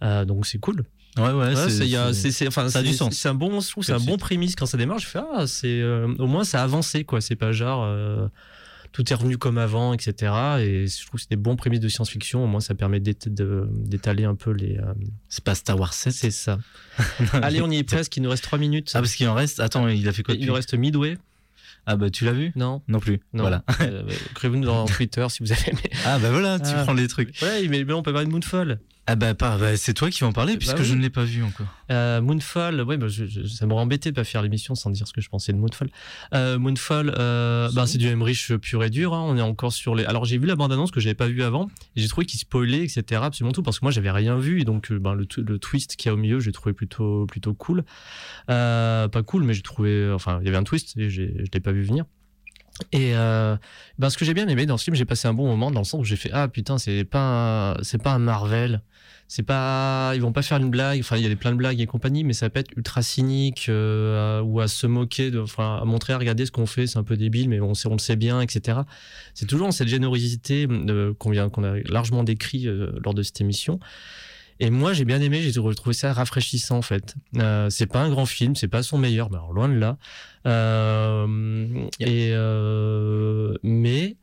Euh, 0.03 0.25
donc, 0.25 0.45
c'est 0.45 0.59
cool. 0.59 0.83
Ouais, 1.17 1.31
ouais, 1.31 1.55
c'est, 1.55 1.69
c'est- 1.69 1.83
il 1.85 1.89
y 1.89 1.95
a- 1.97 2.13
c'est- 2.13 2.21
c'est- 2.21 2.31
c'est- 2.31 2.47
enfin, 2.47 2.69
ça 2.69 2.79
a 2.79 2.83
du 2.83 2.93
sens. 2.93 3.15
C'est 3.15 3.27
un 3.29 3.33
bon, 3.33 3.59
je 3.59 3.69
trouve, 3.69 3.83
c'est 3.83 3.91
un 3.93 3.99
bon 3.99 4.17
prémisse 4.17 4.55
quand 4.55 4.65
ça 4.65 4.77
démarre. 4.77 4.99
Je 4.99 5.07
fais, 5.07 5.19
ah, 5.35 5.45
c'est, 5.47 5.81
euh, 5.81 6.07
au 6.19 6.27
moins, 6.27 6.43
ça 6.45 6.61
a 6.61 6.63
avancé, 6.63 7.03
quoi. 7.03 7.19
C'est 7.19 7.35
pas 7.35 7.51
genre, 7.51 7.83
euh, 7.85 8.27
tout 8.93 9.11
est 9.11 9.15
revenu 9.15 9.37
comme 9.37 9.57
avant, 9.57 9.93
etc. 9.93 10.31
Et 10.59 10.87
je 10.87 11.05
trouve 11.05 11.17
que 11.17 11.21
c'est 11.21 11.29
des 11.29 11.35
bons 11.35 11.55
prémices 11.57 11.79
de 11.81 11.89
science-fiction. 11.89 12.43
Au 12.43 12.47
moins, 12.47 12.59
ça 12.61 12.75
permet 12.75 12.99
de- 13.01 13.67
d'étaler 13.71 14.23
un 14.23 14.35
peu 14.35 14.51
les. 14.51 14.77
euh, 14.77 14.93
C'est 15.27 15.43
pas 15.43 15.55
Star 15.55 15.77
Wars 15.79 15.93
7 15.93 16.13
C'est 16.13 16.31
ça. 16.31 16.59
Allez, 17.41 17.61
on 17.61 17.69
y 17.69 17.77
est 17.77 17.83
presque. 17.83 18.15
Il 18.17 18.23
nous 18.23 18.29
reste 18.29 18.43
3 18.43 18.57
minutes. 18.59 18.91
Ah, 18.93 18.99
parce 18.99 19.15
qu'il 19.15 19.27
en 19.27 19.33
reste. 19.33 19.59
Attends, 19.59 19.87
il 19.89 20.07
a 20.07 20.13
fait 20.13 20.23
quoi 20.23 20.35
Il 20.35 20.45
nous 20.45 20.53
reste 20.53 20.73
Midway. 20.73 21.17
Ah, 21.87 21.95
bah 21.97 22.09
tu 22.11 22.25
l'as 22.25 22.31
vu? 22.33 22.51
Non. 22.55 22.81
Non 22.87 22.99
plus. 22.99 23.21
Non. 23.33 23.43
Voilà. 23.43 23.63
Euh, 23.81 24.03
Écrivez-nous 24.31 24.65
dans 24.65 24.85
Twitter 25.07 25.25
si 25.29 25.41
vous 25.41 25.51
avez 25.51 25.69
aimé. 25.71 25.81
Ah, 26.05 26.19
bah 26.19 26.29
voilà, 26.29 26.59
tu 26.59 26.67
Ah. 26.75 26.83
prends 26.83 26.93
les 26.93 27.07
trucs. 27.07 27.35
Ouais, 27.41 27.67
mais, 27.67 27.83
mais 27.83 27.93
on 27.93 28.03
peut 28.03 28.11
parler 28.13 28.27
de 28.27 28.31
Moonfall. 28.31 28.79
Ah, 29.07 29.15
bah, 29.15 29.33
pas- 29.33 29.57
bah, 29.57 29.75
c'est 29.77 29.93
toi 29.95 30.09
qui 30.11 30.19
vas 30.21 30.27
en 30.27 30.31
parler 30.31 30.57
puisque 30.57 30.77
oui. 30.77 30.85
je 30.85 30.93
ne 30.93 31.01
l'ai 31.01 31.09
pas 31.09 31.23
vu 31.23 31.43
encore. 31.43 31.65
Euh, 31.89 32.21
Moonfall, 32.21 32.81
ouais, 32.81 32.97
bah, 32.97 33.07
je- 33.07 33.25
je- 33.25 33.43
ça 33.47 33.65
m'aurait 33.65 33.81
embêté 33.81 34.11
de 34.11 34.15
pas 34.15 34.23
faire 34.23 34.41
l'émission 34.43 34.75
sans 34.75 34.89
dire 34.91 35.07
ce 35.07 35.11
que 35.11 35.21
je 35.21 35.27
pensais 35.27 35.51
de 35.51 35.57
Moonfall. 35.57 35.89
Euh, 36.33 36.59
Moonfall, 36.59 37.13
euh, 37.17 37.69
bah, 37.73 37.87
c'est 37.87 37.97
du 37.97 38.07
Emmerich 38.07 38.53
pur 38.61 38.83
et 38.83 38.89
dur. 38.91 39.13
hein, 39.13 39.23
on 39.27 39.35
est 39.37 39.41
encore 39.41 39.73
sur 39.73 39.95
les. 39.95 40.05
Alors 40.05 40.25
j'ai 40.25 40.37
vu 40.37 40.45
la 40.45 40.55
bande-annonce 40.55 40.91
que 40.91 40.99
j'avais 40.99 41.15
pas 41.15 41.27
vue 41.27 41.41
avant 41.43 41.67
et 41.95 42.01
j'ai 42.01 42.07
trouvé 42.07 42.25
qu'il 42.27 42.39
spoilait, 42.39 42.83
etc. 42.83 43.21
Absolument 43.23 43.51
tout 43.53 43.63
parce 43.63 43.79
que 43.79 43.85
moi 43.85 43.91
j'avais 43.91 44.11
rien 44.11 44.37
vu 44.37 44.61
et 44.61 44.65
donc 44.65 44.91
euh, 44.91 44.99
ben, 44.99 45.13
le, 45.15 45.25
t- 45.25 45.41
le 45.41 45.57
twist 45.57 45.95
qu'il 45.95 46.07
y 46.07 46.11
a 46.11 46.13
au 46.13 46.17
milieu, 46.17 46.39
j'ai 46.39 46.51
trouvé 46.51 46.73
plutôt 46.73 47.25
plutôt 47.25 47.53
cool. 47.55 47.83
Pas 48.47 49.23
cool, 49.25 49.43
mais 49.43 49.53
j'ai 49.53 49.61
trouvé. 49.63 50.11
Enfin, 50.13 50.37
il 50.41 50.45
y 50.45 50.49
avait 50.49 50.57
un 50.57 50.63
twist 50.63 50.95
et 50.97 51.09
j'ai- 51.09 51.33
je 51.39 51.51
l'ai 51.53 51.59
pas 51.59 51.71
vu 51.71 51.83
venir. 51.83 52.05
Et 52.91 53.15
euh, 53.15 53.55
ben, 53.99 54.09
ce 54.09 54.17
que 54.17 54.25
j'ai 54.25 54.33
bien 54.33 54.47
aimé 54.47 54.65
dans 54.65 54.77
ce 54.77 54.83
film, 54.83 54.95
j'ai 54.95 55.05
passé 55.05 55.27
un 55.27 55.33
bon 55.33 55.47
moment 55.47 55.71
dans 55.71 55.81
le 55.81 55.85
sens 55.85 56.01
où 56.01 56.03
j'ai 56.03 56.15
fait 56.15 56.31
ah 56.33 56.47
putain 56.47 56.77
c'est 56.77 57.03
pas 57.03 57.77
c'est 57.81 58.01
pas 58.01 58.11
un 58.11 58.19
Marvel, 58.19 58.81
c'est 59.27 59.43
pas 59.43 60.11
ils 60.13 60.21
vont 60.21 60.33
pas 60.33 60.41
faire 60.41 60.57
une 60.57 60.69
blague, 60.69 60.99
enfin 60.99 61.15
il 61.15 61.23
y 61.23 61.25
a 61.25 61.29
des 61.29 61.35
plein 61.35 61.51
de 61.51 61.55
blagues 61.55 61.79
et 61.79 61.85
compagnie, 61.85 62.23
mais 62.23 62.33
ça 62.33 62.49
peut 62.49 62.59
être 62.59 62.71
ultra 62.75 63.01
cynique 63.01 63.67
euh, 63.69 64.41
ou 64.41 64.59
à 64.59 64.67
se 64.67 64.87
moquer, 64.87 65.31
de, 65.31 65.39
enfin 65.39 65.79
à 65.81 65.85
montrer, 65.85 66.13
à 66.13 66.17
regarder 66.17 66.45
ce 66.45 66.51
qu'on 66.51 66.65
fait, 66.65 66.87
c'est 66.87 66.99
un 66.99 67.03
peu 67.03 67.15
débile, 67.15 67.47
mais 67.47 67.61
on, 67.61 67.71
le 67.71 67.97
sait 67.99 68.15
bien, 68.17 68.41
etc. 68.41 68.79
C'est 69.33 69.45
toujours 69.45 69.71
cette 69.71 69.87
générosité 69.87 70.67
euh, 70.69 71.13
qu'on 71.13 71.29
vient 71.29 71.49
qu'on 71.49 71.63
a 71.63 71.77
largement 71.89 72.23
décrit 72.23 72.67
euh, 72.67 72.91
lors 73.05 73.13
de 73.13 73.23
cette 73.23 73.39
émission. 73.39 73.79
Et 74.59 74.69
moi, 74.69 74.93
j'ai 74.93 75.05
bien 75.05 75.21
aimé, 75.21 75.41
j'ai 75.41 75.51
trouvé 75.51 75.93
ça 75.93 76.13
rafraîchissant 76.13 76.77
en 76.77 76.81
fait. 76.81 77.15
Euh, 77.37 77.69
c'est 77.69 77.87
pas 77.87 78.01
un 78.01 78.09
grand 78.09 78.25
film, 78.25 78.55
c'est 78.55 78.67
pas 78.67 78.83
son 78.83 78.97
meilleur, 78.97 79.27
alors, 79.33 79.53
loin 79.53 79.69
de 79.69 79.73
là. 79.75 79.97
Euh, 80.45 81.87
et 81.99 82.31
euh, 82.33 83.55
mais 83.63 84.15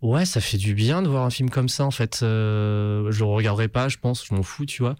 ouais, 0.00 0.24
ça 0.24 0.40
fait 0.40 0.58
du 0.58 0.74
bien 0.74 1.02
de 1.02 1.08
voir 1.08 1.24
un 1.24 1.30
film 1.30 1.50
comme 1.50 1.68
ça 1.68 1.84
en 1.84 1.90
fait. 1.90 2.18
Je 2.20 3.18
le 3.18 3.24
regarderai 3.24 3.68
pas, 3.68 3.88
je 3.88 3.98
pense, 3.98 4.24
je 4.26 4.34
m'en 4.34 4.42
fous, 4.42 4.66
tu 4.66 4.82
vois. 4.82 4.96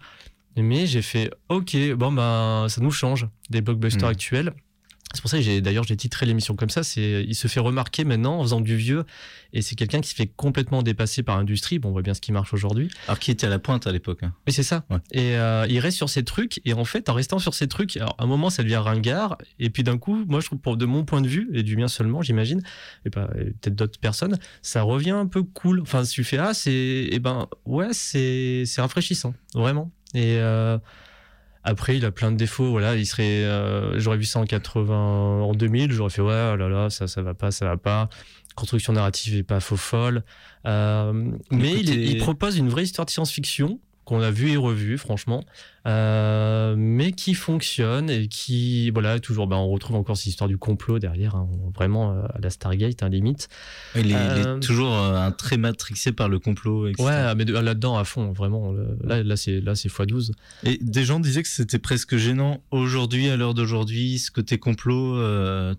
Mais 0.55 0.85
j'ai 0.85 1.01
fait 1.01 1.31
ok, 1.49 1.75
bon 1.95 2.11
ben 2.11 2.67
ça 2.69 2.79
nous 2.81 2.91
change 2.91 3.27
des 3.49 3.61
blockbusters 3.61 4.07
Mm. 4.07 4.11
actuels. 4.11 4.53
C'est 5.13 5.21
pour 5.21 5.29
ça 5.29 5.37
que 5.37 5.43
j'ai 5.43 5.61
d'ailleurs 5.61 5.83
j'ai 5.83 5.95
titré 5.95 6.25
l'émission 6.25 6.55
comme 6.55 6.69
ça. 6.69 6.83
C'est 6.83 7.23
il 7.27 7.35
se 7.35 7.47
fait 7.47 7.59
remarquer 7.59 8.03
maintenant 8.03 8.39
en 8.39 8.43
faisant 8.43 8.61
du 8.61 8.75
vieux 8.75 9.05
et 9.53 9.61
c'est 9.61 9.75
quelqu'un 9.75 10.01
qui 10.01 10.09
se 10.09 10.15
fait 10.15 10.27
complètement 10.27 10.81
dépasser 10.81 11.21
par 11.21 11.37
l'industrie. 11.37 11.77
Bon, 11.77 11.89
on 11.89 11.91
voit 11.91 12.01
bien 12.01 12.15
ce 12.15 12.21
qui 12.21 12.31
marche 12.31 12.53
aujourd'hui. 12.53 12.89
Alors, 13.07 13.19
qui 13.19 13.29
était 13.29 13.45
à 13.45 13.49
la 13.49 13.59
pointe 13.59 13.85
à 13.85 13.91
l'époque 13.91 14.23
hein. 14.23 14.33
Oui, 14.47 14.53
c'est 14.53 14.63
ça. 14.63 14.83
Et 15.11 15.35
euh, 15.35 15.67
il 15.69 15.79
reste 15.79 15.97
sur 15.97 16.09
ces 16.09 16.23
trucs. 16.23 16.59
Et 16.65 16.73
en 16.73 16.85
fait, 16.85 17.07
en 17.09 17.13
restant 17.13 17.37
sur 17.39 17.53
ces 17.53 17.67
trucs, 17.67 17.97
alors, 17.97 18.15
à 18.17 18.23
un 18.23 18.27
moment, 18.27 18.49
ça 18.49 18.63
devient 18.63 18.77
ringard. 18.77 19.37
Et 19.59 19.69
puis 19.69 19.83
d'un 19.83 19.97
coup, 19.97 20.25
moi, 20.27 20.39
je 20.39 20.47
trouve, 20.47 20.59
pour, 20.59 20.75
de 20.75 20.85
mon 20.85 21.05
point 21.05 21.21
de 21.21 21.27
vue, 21.27 21.49
et 21.53 21.61
du 21.61 21.77
mien 21.77 21.87
seulement, 21.87 22.21
j'imagine, 22.23 22.61
et, 23.05 23.11
peut-être 23.11 23.75
d'autres 23.75 23.99
personnes, 23.99 24.39
ça 24.61 24.81
revient 24.81 25.11
un 25.11 25.27
peu 25.27 25.43
cool. 25.43 25.81
Enfin, 25.81 26.03
si 26.03 26.13
tu 26.13 26.23
fais, 26.23 26.37
ah, 26.37 26.53
c'est. 26.53 26.71
Et 26.71 27.19
ben, 27.19 27.47
ouais, 27.65 27.89
c'est 27.91 28.63
c'est 28.65 28.81
rafraîchissant, 28.81 29.33
vraiment. 29.53 29.91
Et. 30.15 30.37
euh, 30.37 30.77
après, 31.63 31.97
il 31.97 32.05
a 32.05 32.11
plein 32.11 32.31
de 32.31 32.37
défauts. 32.37 32.69
Voilà, 32.71 32.95
il 32.95 33.05
serait. 33.05 33.43
euh, 33.43 33.99
j'aurais 33.99 34.17
vu 34.17 34.25
ça 34.25 34.39
en 34.39 34.45
80, 34.45 34.93
en 34.95 35.53
2000. 35.53 35.91
J'aurais 35.91 36.09
fait 36.09 36.21
ouais, 36.21 36.51
oh 36.53 36.55
là 36.55 36.69
là, 36.69 36.89
ça, 36.89 37.07
ça 37.07 37.21
va 37.21 37.33
pas, 37.33 37.51
ça 37.51 37.65
va 37.65 37.77
pas. 37.77 38.09
Construction 38.55 38.93
narrative 38.93 39.35
est 39.35 39.43
pas 39.43 39.59
faux 39.59 39.77
folle. 39.77 40.23
Euh, 40.67 41.31
mais 41.51 41.71
il, 41.71 41.89
il 41.89 42.17
propose 42.17 42.57
une 42.57 42.69
vraie 42.69 42.83
histoire 42.83 43.05
de 43.05 43.11
science-fiction 43.11 43.79
qu'on 44.05 44.21
a 44.21 44.31
vu 44.31 44.51
et 44.51 44.57
revu, 44.57 44.97
franchement, 44.97 45.43
euh, 45.85 46.75
mais 46.77 47.11
qui 47.11 47.33
fonctionne 47.33 48.09
et 48.09 48.27
qui, 48.27 48.89
voilà, 48.91 49.19
toujours, 49.19 49.47
ben, 49.47 49.57
on 49.57 49.67
retrouve 49.69 49.95
encore 49.97 50.15
cette 50.17 50.27
histoire 50.27 50.47
du 50.47 50.57
complot 50.57 50.99
derrière, 50.99 51.35
hein, 51.35 51.49
vraiment 51.75 52.11
euh, 52.11 52.21
à 52.33 52.39
la 52.41 52.49
Stargate, 52.49 53.03
hein, 53.03 53.09
limite. 53.09 53.49
Il 53.95 54.07
est, 54.07 54.09
il 54.09 54.11
est 54.11 54.47
Euh, 54.47 54.59
toujours 54.59 54.93
un 54.93 55.31
très 55.31 55.57
matrixé 55.57 56.11
par 56.11 56.29
le 56.29 56.39
complot, 56.39 56.87
etc. 56.87 57.03
Ouais, 57.03 57.35
mais 57.35 57.45
de- 57.45 57.53
là-dedans 57.53 57.97
à 57.97 58.03
fond, 58.05 58.31
vraiment. 58.31 58.73
Là, 59.03 59.23
là 59.23 59.35
c'est 59.35 59.59
là, 59.61 59.75
c'est 59.75 59.89
x12. 59.89 60.31
Et 60.63 60.77
des 60.81 61.03
gens 61.03 61.19
disaient 61.19 61.43
que 61.43 61.49
c'était 61.49 61.79
presque 61.79 62.15
gênant 62.17 62.61
aujourd'hui, 62.71 63.29
à 63.29 63.35
l'heure 63.37 63.53
d'aujourd'hui, 63.53 64.19
ce 64.19 64.31
côté 64.31 64.57
complot. 64.57 65.17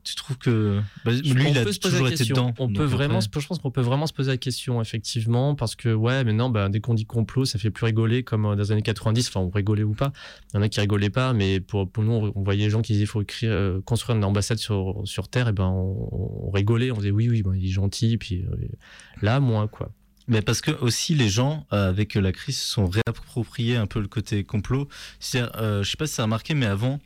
tu 0.04 0.14
trouves 0.16 0.38
que 0.38 0.80
bah, 1.04 1.12
lui, 1.12 1.46
on 1.46 1.50
il 1.50 1.58
a 1.58 1.64
toujours 1.64 2.08
été 2.08 2.16
question. 2.18 2.34
dedans. 2.36 2.54
On 2.58 2.72
peut 2.72 2.84
vraiment, 2.84 3.18
après- 3.18 3.40
je 3.40 3.46
pense 3.46 3.58
qu'on 3.58 3.70
peut 3.70 3.80
vraiment 3.80 4.06
se 4.06 4.12
poser 4.12 4.30
la 4.32 4.36
question, 4.36 4.80
effectivement, 4.80 5.54
parce 5.54 5.74
que 5.76 5.92
ouais, 5.92 6.24
maintenant, 6.24 6.50
bah, 6.50 6.68
dès 6.68 6.80
qu'on 6.80 6.94
dit 6.94 7.06
complot, 7.06 7.44
ça 7.44 7.58
fait 7.58 7.70
plus 7.70 7.84
rigoler 7.86 8.22
comme 8.22 8.42
dans 8.42 8.54
les 8.54 8.72
années 8.72 8.82
90. 8.82 9.28
Enfin, 9.28 9.40
on 9.40 9.50
rigolait 9.50 9.82
pas. 9.94 10.12
Il 10.52 10.56
y 10.56 10.58
en 10.58 10.62
a 10.62 10.68
qui 10.68 10.80
rigolaient 10.80 11.10
pas, 11.10 11.32
mais 11.32 11.60
pour, 11.60 11.88
nous, 11.98 12.32
on, 12.34 12.42
voyait 12.42 12.64
les 12.64 12.70
gens 12.70 12.82
qui 12.82 12.92
disaient 12.92 13.04
il 13.04 13.08
faut 13.08 13.22
euh, 13.44 13.80
construire 13.82 14.16
une 14.16 14.24
ambassade 14.24 14.58
sur, 14.58 15.02
sur 15.04 15.28
Terre, 15.28 15.48
et 15.48 15.52
ben 15.52 15.68
on, 15.68 16.50
rigolait, 16.50 16.90
on 16.90 16.96
disait 16.96 17.10
oui, 17.10 17.28
oui, 17.28 17.42
il 17.56 17.66
est 17.66 17.72
gentil, 17.72 18.16
puis 18.18 18.42
euh, 18.42 18.56
là, 19.22 19.40
moins 19.40 19.68
quoi. 19.68 19.90
Mais 20.26 20.42
parce 20.42 20.60
que 20.60 20.70
aussi 20.70 21.14
les 21.14 21.28
gens 21.28 21.66
euh, 21.72 21.88
avec 21.88 22.14
la 22.14 22.32
crise 22.32 22.58
se 22.58 22.66
sont 22.66 22.86
réappropriés 22.86 23.76
un 23.76 23.86
peu 23.86 24.00
le 24.00 24.08
côté 24.08 24.44
complot. 24.44 24.88
C'est-à-dire, 25.20 25.52
euh, 25.56 25.82
je 25.82 25.90
sais 25.90 25.96
pas 25.96 26.06
si 26.06 26.14
ça 26.14 26.22
a 26.22 26.24
remarqué, 26.24 26.54
mais 26.54 26.66
avant 26.66 26.98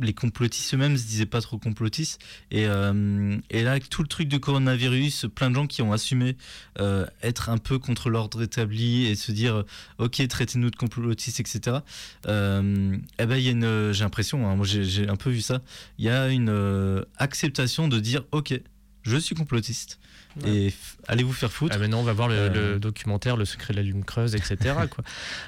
les 0.00 0.12
complotistes 0.12 0.74
eux-mêmes 0.74 0.96
se 0.96 1.06
disaient 1.06 1.26
pas 1.26 1.40
trop 1.40 1.58
complotistes. 1.58 2.20
Et, 2.50 2.66
euh, 2.66 3.36
et 3.50 3.62
là, 3.62 3.72
avec 3.72 3.88
tout 3.88 4.02
le 4.02 4.08
truc 4.08 4.28
de 4.28 4.38
coronavirus, 4.38 5.26
plein 5.34 5.50
de 5.50 5.54
gens 5.54 5.66
qui 5.66 5.82
ont 5.82 5.92
assumé 5.92 6.36
euh, 6.80 7.06
être 7.22 7.48
un 7.48 7.58
peu 7.58 7.78
contre 7.78 8.10
l'ordre 8.10 8.42
établi 8.42 9.06
et 9.06 9.14
se 9.14 9.32
dire, 9.32 9.56
euh, 9.56 9.66
ok, 9.98 10.26
traitez-nous 10.26 10.70
de 10.70 10.76
complotistes, 10.76 11.40
etc. 11.40 11.78
Euh, 12.26 12.96
eh 13.18 13.26
ben, 13.26 13.36
y 13.36 13.48
a 13.48 13.52
une, 13.52 13.92
j'ai 13.92 14.04
l'impression, 14.04 14.48
hein, 14.48 14.56
moi 14.56 14.66
j'ai 14.66 15.08
un 15.08 15.16
peu 15.16 15.30
vu 15.30 15.40
ça, 15.40 15.62
il 15.98 16.04
y 16.04 16.08
a 16.08 16.28
une 16.28 17.04
acceptation 17.18 17.88
de 17.88 18.00
dire, 18.00 18.24
ok, 18.32 18.60
je 19.02 19.16
suis 19.16 19.34
complotiste. 19.34 19.98
Et 20.46 20.72
allez 21.08 21.22
vous 21.22 21.32
faire 21.32 21.50
foutre. 21.52 21.74
Ah, 21.76 21.78
maintenant, 21.78 22.00
on 22.00 22.04
va 22.04 22.12
voir 22.12 22.28
le, 22.28 22.34
Euh, 22.34 22.72
le 22.74 22.78
documentaire 22.80 23.36
Le 23.36 23.44
secret 23.44 23.72
de 23.72 23.78
la 23.78 23.82
lune 23.84 24.04
creuse, 24.04 24.34
etc. 24.34 24.56
quoi. 24.90 25.04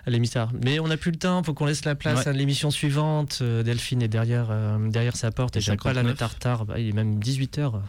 Mystères. 0.07 0.51
Mais 0.65 0.79
on 0.79 0.87
n'a 0.89 0.97
plus 0.97 1.11
le 1.11 1.19
temps, 1.19 1.43
faut 1.43 1.55
qu'on 1.55 1.67
laisse 1.67 1.85
la 1.85 1.95
place 1.95 2.21
Ouais. 2.21 2.29
à 2.29 2.33
l'émission 2.33 2.71
suivante. 2.71 3.39
Euh, 3.43 3.63
Delphine 3.63 4.03
est 4.03 4.09
derrière, 4.09 4.47
euh, 4.51 4.79
derrière 4.89 5.17
sa 5.17 5.31
porte 5.31 5.57
et 5.57 5.61
j'aime 5.61 5.77
pas 5.77 5.93
la 5.93 6.03
59. 6.03 6.13
mettre 6.13 6.23
en 6.25 6.35
retard. 6.35 6.65
Bah, 6.67 6.79
il 6.79 6.89
est 6.89 6.93
même 6.93 7.19
18h. 7.19 7.81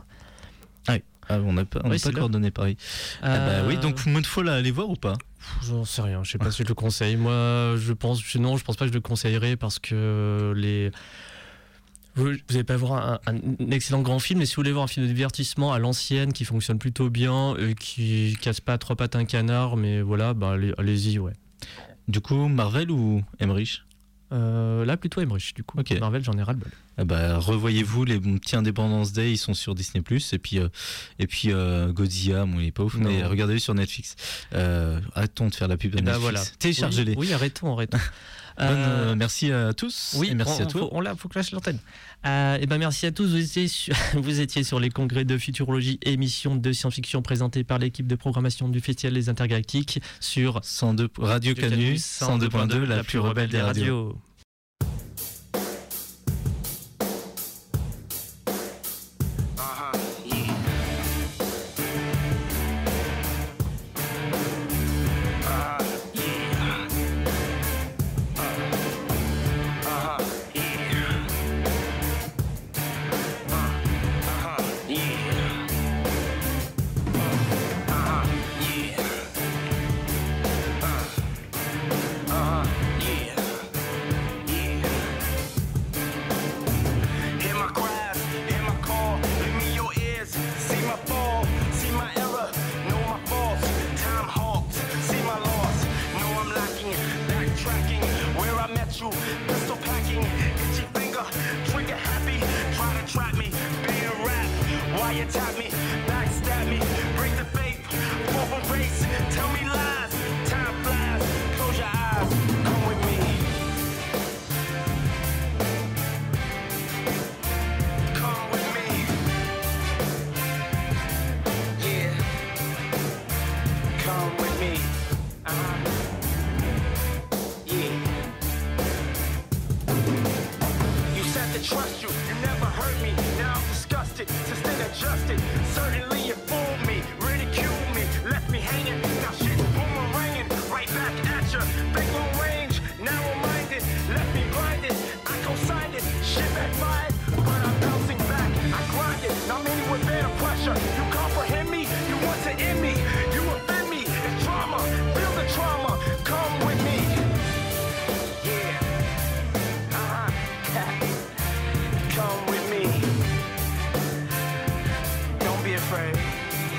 Ah, 1.30 1.39
on 1.41 1.52
n'a 1.52 1.66
pas, 1.66 1.82
on 1.84 1.89
Oui, 1.89 2.00
pas 2.00 2.12
coordonné 2.12 2.52
pareil. 2.52 2.78
Ah 3.22 3.38
bah 3.38 3.45
Euh, 3.50 3.68
oui, 3.68 3.76
donc 3.78 4.06
Moonfall 4.06 4.48
à 4.48 4.54
aller 4.56 4.72
voir 4.72 4.89
ou 4.89 4.95
pas 4.95 5.18
J'en 5.68 5.84
sais 5.84 6.02
rien, 6.02 6.24
je 6.24 6.32
sais 6.32 6.38
pas 6.38 6.52
si 6.52 6.64
je 6.64 6.68
le 6.70 6.74
conseille. 6.74 7.18
Moi, 7.18 7.76
je 7.78 7.91
pense, 7.91 8.24
non, 8.36 8.56
je 8.56 8.64
pense 8.64 8.78
pas 8.78 8.86
que 8.86 8.91
je 8.91 8.95
le 8.95 9.02
conseillerais 9.02 9.58
parce 9.58 9.78
que 9.78 10.54
les. 10.56 10.89
Vous 12.18 12.32
n'allez 12.49 12.63
pas 12.63 12.76
voir 12.78 13.20
un, 13.28 13.34
un 13.34 13.70
excellent 13.72 14.01
grand 14.01 14.20
film, 14.20 14.39
mais 14.39 14.45
si 14.45 14.55
vous 14.55 14.61
voulez 14.61 14.72
voir 14.72 14.84
un 14.86 14.88
film 14.88 15.05
de 15.07 15.11
divertissement 15.13 15.72
à 15.72 15.80
l'ancienne 15.80 16.34
qui 16.34 16.43
fonctionne 16.45 16.80
plutôt 16.80 17.09
bien, 17.09 17.55
euh, 17.57 17.74
qui 17.74 18.36
casse 18.41 18.59
pas 18.59 18.78
trois 18.78 18.95
pattes 18.95 19.15
un 19.15 19.26
canard, 19.26 19.78
mais 19.78 20.01
voilà, 20.01 20.34
bah, 20.34 20.51
allez- 20.53 20.74
allez-y, 20.78 21.20
ouais. 21.20 21.34
Du 22.07 22.20
coup, 22.20 22.47
Marvel 22.47 22.89
ou 22.91 23.22
Emmerich? 23.39 23.84
Euh, 24.34 24.84
là, 24.84 24.97
plutôt 24.97 25.22
Emmerich, 25.22 25.53
du 25.55 25.63
coup. 25.63 25.80
Marvel, 26.01 26.22
j'en 26.24 26.34
ai 26.38 26.43
ras-le-bol. 26.43 26.70
Ah 26.97 27.05
bah, 27.05 27.38
revoyez-vous 27.38 28.03
les 28.03 28.20
petits 28.20 28.55
Independence 28.57 29.13
Day, 29.13 29.32
ils 29.32 29.38
sont 29.38 29.53
sur 29.53 29.74
Disney+, 29.76 30.03
et 30.34 30.38
puis, 30.39 30.59
euh, 30.59 30.68
et 31.20 31.28
puis 31.28 31.51
euh, 31.51 31.93
Godzilla, 31.93 32.45
bon, 32.45 32.59
il 32.59 32.68
est 32.68 32.72
pas 32.72 32.84
ouf, 32.84 32.95
Non. 32.97 33.07
mais 33.09 33.24
regardez-le 33.24 33.59
sur 33.59 33.74
Netflix. 33.74 34.15
Arrêtons 34.51 35.47
de 35.47 35.55
faire 35.55 35.68
la 35.68 35.78
pub 35.78 35.91
de 35.91 35.99
Eh 35.99 36.01
ben 36.01 36.05
Netflix. 36.13 36.22
voilà. 36.24 36.43
Téléchargez-les. 36.59 37.11
Oui, 37.15 37.28
oui, 37.28 37.34
arrêtons, 37.34 37.72
arrêtons. 37.74 37.97
Euh, 38.60 39.12
euh, 39.12 39.16
merci 39.16 39.51
à 39.51 39.74
tous. 39.74 40.16
Oui, 40.18 40.34
merci 40.34 40.62
on, 40.62 40.64
à 40.64 40.68
toi. 40.68 40.82
Faut, 40.82 40.89
on 40.91 41.01
l'a, 41.01 41.16
faut 41.16 41.30
que 41.30 41.38
lâche 41.38 41.51
l'antenne. 41.51 41.80
Euh, 42.26 42.58
et 42.58 42.66
merci 42.66 43.05
à 43.05 43.12
tous. 43.12 43.28
Vous 44.14 44.39
étiez, 44.39 44.64
sur, 44.64 44.80
les 44.80 44.89
congrès 44.89 45.26
de 45.26 45.38
futurologie, 45.38 45.99
émission 46.03 46.55
de 46.55 46.72
science-fiction 46.72 47.22
présentée 47.22 47.64
par 47.64 47.78
l'équipe 47.80 48.08
de 48.08 48.16
programmation 48.16 48.70
du 48.70 48.80
Festival 48.80 49.14
des 49.14 49.30
Intergalactiques 49.30 50.01
sur 50.20 50.60
102 50.64 51.10
Radio 51.20 51.53
Canus 51.53 52.01
102.2, 52.01 52.84
la, 52.84 53.03
plus 53.03 53.20
rebelle 53.20 53.49
des 53.49 53.62
radios. 53.62 54.08
radios. 54.08 54.22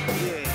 Yeah. 0.08 0.47